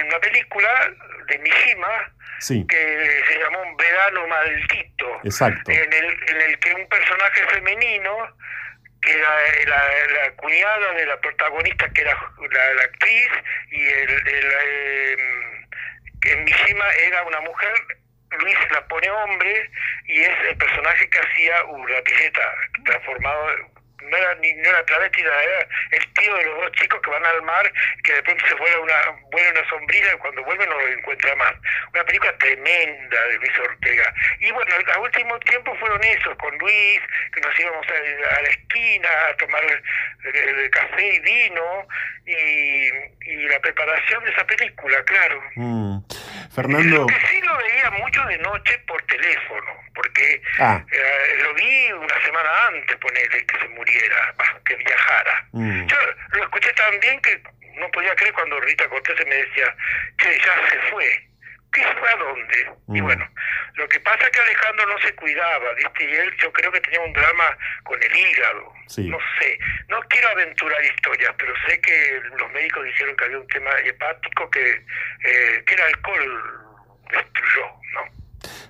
una 0.04 0.18
película 0.20 0.92
de 1.28 1.38
Mishima 1.38 2.12
que 2.68 3.22
se 3.28 3.38
llamó 3.38 3.60
Un 3.62 3.76
verano 3.76 4.26
maldito, 4.26 5.20
En, 5.72 5.92
el, 5.92 6.04
en 6.28 6.40
el 6.40 6.58
que 6.58 6.74
un 6.74 6.88
personaje 6.88 7.46
femenino 7.48 8.36
que 9.02 9.12
era 9.12 9.28
la, 9.66 10.06
la, 10.12 10.30
cuñada 10.36 10.92
de 10.92 11.06
la 11.06 11.18
protagonista 11.20 11.88
que 11.90 12.02
era 12.02 12.14
la, 12.50 12.82
actriz 12.82 13.30
y 13.70 13.82
el, 13.82 14.10
el 14.10 14.52
eh, 14.62 15.16
en 16.22 16.44
Mishima 16.44 16.84
era 17.06 17.22
una 17.22 17.40
mujer 17.40 17.72
Luis 18.38 18.56
la 18.70 18.86
pone 18.86 19.10
hombre 19.10 19.70
y 20.06 20.20
es 20.20 20.38
el 20.48 20.56
personaje 20.56 21.08
que 21.10 21.18
hacía 21.18 21.64
Urrapilleta, 21.66 22.54
transformado 22.84 23.46
no 24.02 24.16
era 24.16 24.34
ni 24.36 24.52
no 24.54 24.68
era 24.68 24.84
travesti, 24.84 25.20
era 25.20 25.68
el 25.90 26.12
tío 26.14 26.34
de 26.36 26.44
los 26.44 26.60
dos 26.60 26.72
chicos 26.72 27.00
que 27.02 27.10
van 27.10 27.24
al 27.24 27.42
mar, 27.42 27.72
que 28.02 28.12
de 28.12 28.22
pronto 28.22 28.46
se 28.46 28.54
vuela 28.54 28.80
una, 28.80 28.94
vuela 29.30 29.50
una 29.50 29.68
sombrilla 29.68 30.14
y 30.14 30.18
cuando 30.18 30.44
vuelve 30.44 30.66
no 30.66 30.78
lo 30.78 30.88
encuentra 30.88 31.34
más. 31.36 31.52
Una 31.92 32.04
película 32.04 32.36
tremenda 32.38 33.26
de 33.28 33.36
Luis 33.38 33.58
Ortega. 33.58 34.14
Y 34.40 34.50
bueno, 34.52 34.74
los 34.78 34.96
últimos 34.98 35.40
tiempos 35.40 35.78
fueron 35.78 36.02
esos, 36.04 36.36
con 36.36 36.56
Luis, 36.58 37.00
que 37.34 37.40
nos 37.40 37.58
íbamos 37.58 37.86
a, 37.88 38.42
la 38.42 38.48
esquina 38.48 39.08
a 39.28 39.36
tomar 39.36 39.62
el, 39.64 40.70
café 40.70 41.14
y 41.14 41.20
vino, 41.20 41.88
y, 42.26 43.10
la 43.48 43.60
preparación 43.60 44.24
de 44.24 44.30
esa 44.30 44.44
película, 44.44 45.02
claro. 45.04 45.42
Mm. 45.56 45.98
Fernando. 46.54 47.06
que 47.06 47.26
sí 47.28 47.40
lo 47.42 47.56
veía 47.56 47.90
mucho 47.90 48.24
de 48.24 48.38
noche 48.38 48.78
por 48.86 49.00
teléfono, 49.02 49.72
porque 49.94 50.42
ah. 50.58 50.84
eh, 50.90 51.42
lo 51.42 51.54
vi 51.54 51.92
una 51.92 52.22
semana 52.22 52.48
antes, 52.68 52.96
ponerle 52.96 53.46
que 53.46 53.58
se 53.58 53.68
muriera, 53.90 54.34
que 54.64 54.76
viajara. 54.76 55.48
Mm. 55.52 55.86
Yo 55.86 55.96
lo 56.32 56.42
escuché 56.44 56.72
tan 56.74 57.00
bien 57.00 57.20
que 57.20 57.42
no 57.76 57.90
podía 57.90 58.14
creer 58.14 58.34
cuando 58.34 58.60
Rita 58.60 58.88
Cortés 58.88 59.26
me 59.26 59.34
decía 59.34 59.74
que 60.18 60.38
ya 60.38 60.68
se 60.68 60.78
fue. 60.90 61.26
¿Qué 61.72 61.82
fue 61.82 62.10
a 62.10 62.16
dónde? 62.16 62.70
Y 62.88 63.00
mm. 63.00 63.04
bueno, 63.04 63.30
lo 63.74 63.88
que 63.88 64.00
pasa 64.00 64.24
es 64.24 64.30
que 64.30 64.40
Alejandro 64.40 64.86
no 64.86 64.98
se 64.98 65.14
cuidaba, 65.14 65.72
¿viste? 65.74 66.04
Y 66.04 66.14
él 66.14 66.36
yo 66.38 66.52
creo 66.52 66.72
que 66.72 66.80
tenía 66.80 67.00
un 67.00 67.12
drama 67.12 67.56
con 67.84 68.02
el 68.02 68.16
hígado. 68.16 68.72
No 68.98 69.18
sé, 69.38 69.58
no 69.88 70.00
quiero 70.08 70.28
aventurar 70.30 70.84
historias, 70.84 71.32
pero 71.38 71.54
sé 71.66 71.80
que 71.80 72.20
los 72.36 72.50
médicos 72.50 72.84
dijeron 72.84 73.16
que 73.16 73.24
había 73.24 73.38
un 73.38 73.46
tema 73.46 73.70
hepático 73.84 74.50
que, 74.50 74.84
eh, 75.24 75.62
que 75.64 75.74
el 75.74 75.80
alcohol 75.80 76.76
destruyó, 77.12 77.66
¿no? 77.92 78.19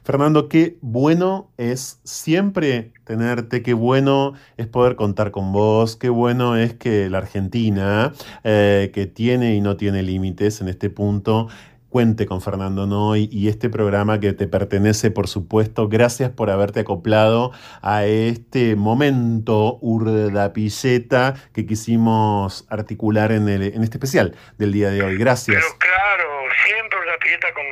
Fernando, 0.05 0.49
qué 0.49 0.77
bueno 0.81 1.51
es 1.57 2.01
siempre 2.05 2.93
tenerte, 3.05 3.63
qué 3.63 3.75
bueno 3.75 4.35
es 4.57 4.67
poder 4.67 4.97
contar 4.97 5.31
con 5.31 5.53
vos, 5.53 5.97
qué 5.97 6.09
bueno 6.09 6.57
es 6.57 6.75
que 6.75 7.11
la 7.11 7.19
Argentina, 7.19 8.13
eh, 8.45 8.91
que 8.95 9.07
tiene 9.07 9.55
y 9.55 9.61
no 9.61 9.77
tiene 9.77 10.03
límites 10.03 10.61
en 10.61 10.69
este 10.69 10.91
punto, 10.91 11.49
Cuente 11.91 12.25
con 12.25 12.41
Fernando 12.41 12.87
Noy 12.87 13.29
y 13.33 13.49
este 13.49 13.69
programa 13.69 14.21
que 14.21 14.33
te 14.33 14.47
pertenece, 14.47 15.11
por 15.11 15.27
supuesto. 15.27 15.89
Gracias 15.89 16.31
por 16.31 16.49
haberte 16.49 16.79
acoplado 16.79 17.51
a 17.83 18.05
este 18.05 18.77
momento 18.77 19.77
urdapilleta 19.81 21.35
que 21.53 21.67
quisimos 21.67 22.65
articular 22.71 23.33
en, 23.33 23.49
el, 23.49 23.63
en 23.63 23.83
este 23.83 23.97
especial 23.97 24.37
del 24.57 24.71
día 24.71 24.91
de 24.91 25.03
hoy. 25.03 25.19
Gracias. 25.19 25.57
Pero 25.57 25.79
claro, 25.79 26.31
siempre 26.65 26.97
Urdapilleta 26.97 27.53
con 27.55 27.70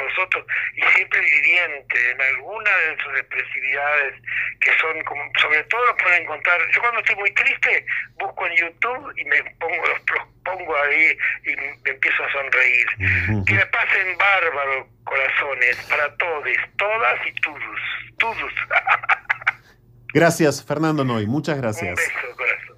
y 0.79 0.83
siempre 0.95 1.21
viviente 1.21 2.11
en 2.11 2.21
alguna 2.21 2.71
de 2.71 2.97
sus 3.03 3.19
expresividades 3.19 4.15
que 4.61 4.71
son, 4.79 5.03
como, 5.05 5.23
sobre 5.41 5.65
todo 5.65 5.97
pueden 5.97 6.23
encontrar. 6.23 6.61
Yo 6.73 6.81
cuando 6.81 7.01
estoy 7.01 7.17
muy 7.17 7.33
triste 7.33 7.85
busco 8.19 8.47
en 8.47 8.57
YouTube 8.57 9.13
y 9.17 9.25
me 9.25 9.43
pongo 9.59 9.87
los 9.87 10.01
pongo 10.45 10.77
ahí 10.77 11.19
y 11.45 11.57
me 11.57 11.91
empiezo 11.91 12.25
a 12.25 12.33
sonreír. 12.33 12.87
Que 13.45 13.55
me 13.55 13.67
pasen 13.67 14.17
bárbaros 14.19 14.87
corazones 15.05 15.77
para 15.91 16.17
todos, 16.17 16.49
todas 16.77 17.27
y 17.27 17.41
todos, 17.41 17.81
todos. 18.19 18.53
Gracias, 20.15 20.65
Fernando 20.65 21.05
Noy, 21.05 21.27
muchas 21.27 21.59
gracias. 21.59 21.91
Un 21.91 21.97
beso, 21.97 22.37
corazón. 22.37 22.78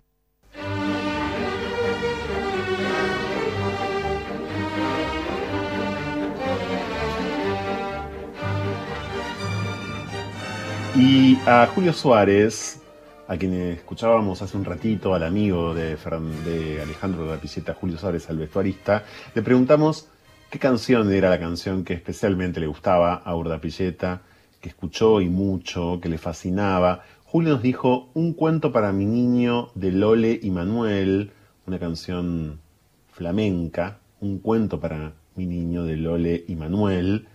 Y 10.97 11.37
a 11.47 11.69
Julio 11.73 11.93
Suárez, 11.93 12.83
a 13.29 13.37
quien 13.37 13.55
escuchábamos 13.55 14.43
hace 14.43 14.57
un 14.57 14.65
ratito, 14.65 15.15
al 15.15 15.23
amigo 15.23 15.73
de, 15.73 15.97
de 16.45 16.83
Alejandro 16.83 17.25
de 17.25 17.31
la 17.31 17.41
Piseta, 17.41 17.75
Julio 17.75 17.97
Suárez, 17.97 18.29
al 18.29 18.39
vestuarista, 18.39 19.05
le 19.35 19.43
preguntamos 19.43 20.09
qué 20.51 20.59
canción 20.59 21.13
era 21.13 21.31
la 21.31 21.39
canción 21.39 21.85
que 21.85 21.95
especialmente 21.95 22.59
le 22.59 22.67
gustaba 22.67 23.15
a 23.15 23.37
Urda 23.37 23.61
Pilleta, 23.61 24.23
que 24.61 24.69
escuchó 24.69 25.21
y 25.21 25.29
mucho, 25.29 26.01
que 26.03 26.09
le 26.09 26.19
fascinaba. 26.19 27.05
Julio 27.25 27.51
nos 27.53 27.63
dijo 27.63 28.11
Un 28.15 28.33
cuento 28.33 28.73
para 28.73 28.93
mi 28.93 29.07
niño 29.07 29.71
de 29.77 29.93
Lole 29.93 30.41
y 30.43 30.51
Manuel, 30.51 31.31
una 31.67 31.79
canción 31.79 32.61
flamenca, 33.13 34.01
Un 34.21 34.41
cuento 34.41 34.81
para 34.81 35.13
mi 35.37 35.47
niño 35.47 35.85
de 35.85 35.97
Lole 35.97 36.45
y 36.49 36.57
Manuel, 36.57 37.29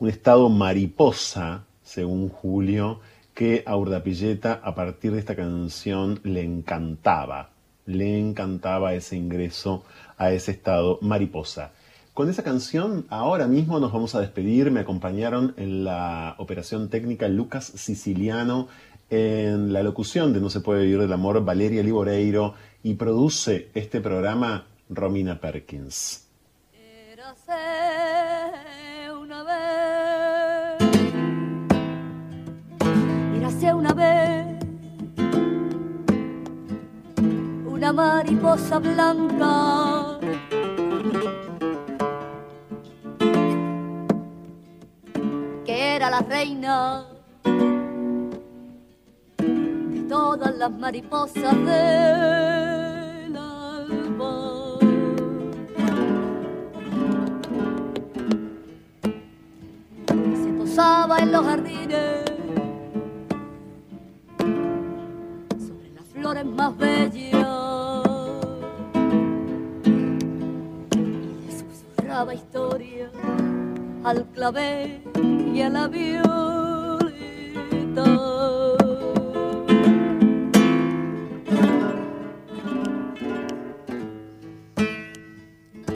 un 0.00 0.08
estado 0.08 0.48
mariposa, 0.48 1.66
según 1.90 2.28
Julio, 2.28 3.00
que 3.34 3.64
a 3.66 3.76
Urdapilleta 3.76 4.60
a 4.62 4.74
partir 4.76 5.12
de 5.12 5.18
esta 5.18 5.34
canción 5.34 6.20
le 6.22 6.42
encantaba, 6.42 7.50
le 7.84 8.18
encantaba 8.18 8.94
ese 8.94 9.16
ingreso 9.16 9.82
a 10.16 10.30
ese 10.30 10.52
estado 10.52 10.98
mariposa. 11.02 11.72
Con 12.14 12.30
esa 12.30 12.44
canción 12.44 13.06
ahora 13.08 13.48
mismo 13.48 13.80
nos 13.80 13.92
vamos 13.92 14.14
a 14.14 14.20
despedir, 14.20 14.70
me 14.70 14.80
acompañaron 14.80 15.54
en 15.56 15.84
la 15.84 16.36
operación 16.38 16.90
técnica 16.90 17.26
Lucas 17.26 17.64
Siciliano, 17.64 18.68
en 19.08 19.72
la 19.72 19.82
locución 19.82 20.32
de 20.32 20.40
No 20.40 20.50
se 20.50 20.60
puede 20.60 20.84
vivir 20.84 21.00
del 21.00 21.12
amor 21.12 21.44
Valeria 21.44 21.82
Liboreiro 21.82 22.54
y 22.84 22.94
produce 22.94 23.70
este 23.74 24.00
programa 24.00 24.66
Romina 24.88 25.40
Perkins. 25.40 26.28
Una 33.68 33.92
vez 33.92 34.46
una 37.66 37.92
mariposa 37.92 38.78
blanca. 38.78 40.18
que 45.66 45.96
era 45.96 46.08
la 46.10 46.20
reina 46.20 47.04
de 49.36 50.06
todas 50.08 50.56
las 50.56 50.70
mariposas 50.70 51.54
del 51.66 53.36
alba. 53.36 54.78
Se 60.08 60.52
posaba 60.58 61.18
en 61.18 61.32
los 61.32 61.44
jardines 61.44 62.29
flores 66.30 66.46
más 66.46 66.76
bellas. 66.76 67.46
Y 70.94 71.46
le 71.46 71.52
susurraba 71.52 72.34
historia 72.34 73.10
al 74.04 74.24
clavel 74.32 75.02
y 75.54 75.60
a 75.62 75.70
la 75.70 75.88
violeta. 75.88 77.10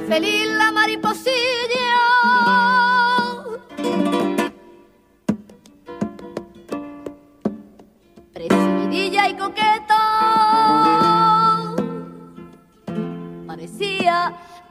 feliz 0.09 0.47
la 0.59 0.71
mariposita. 0.73 1.54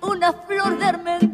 una 0.02 0.34
flor 0.34 0.78
de 0.78 0.86
almendra 0.86 1.33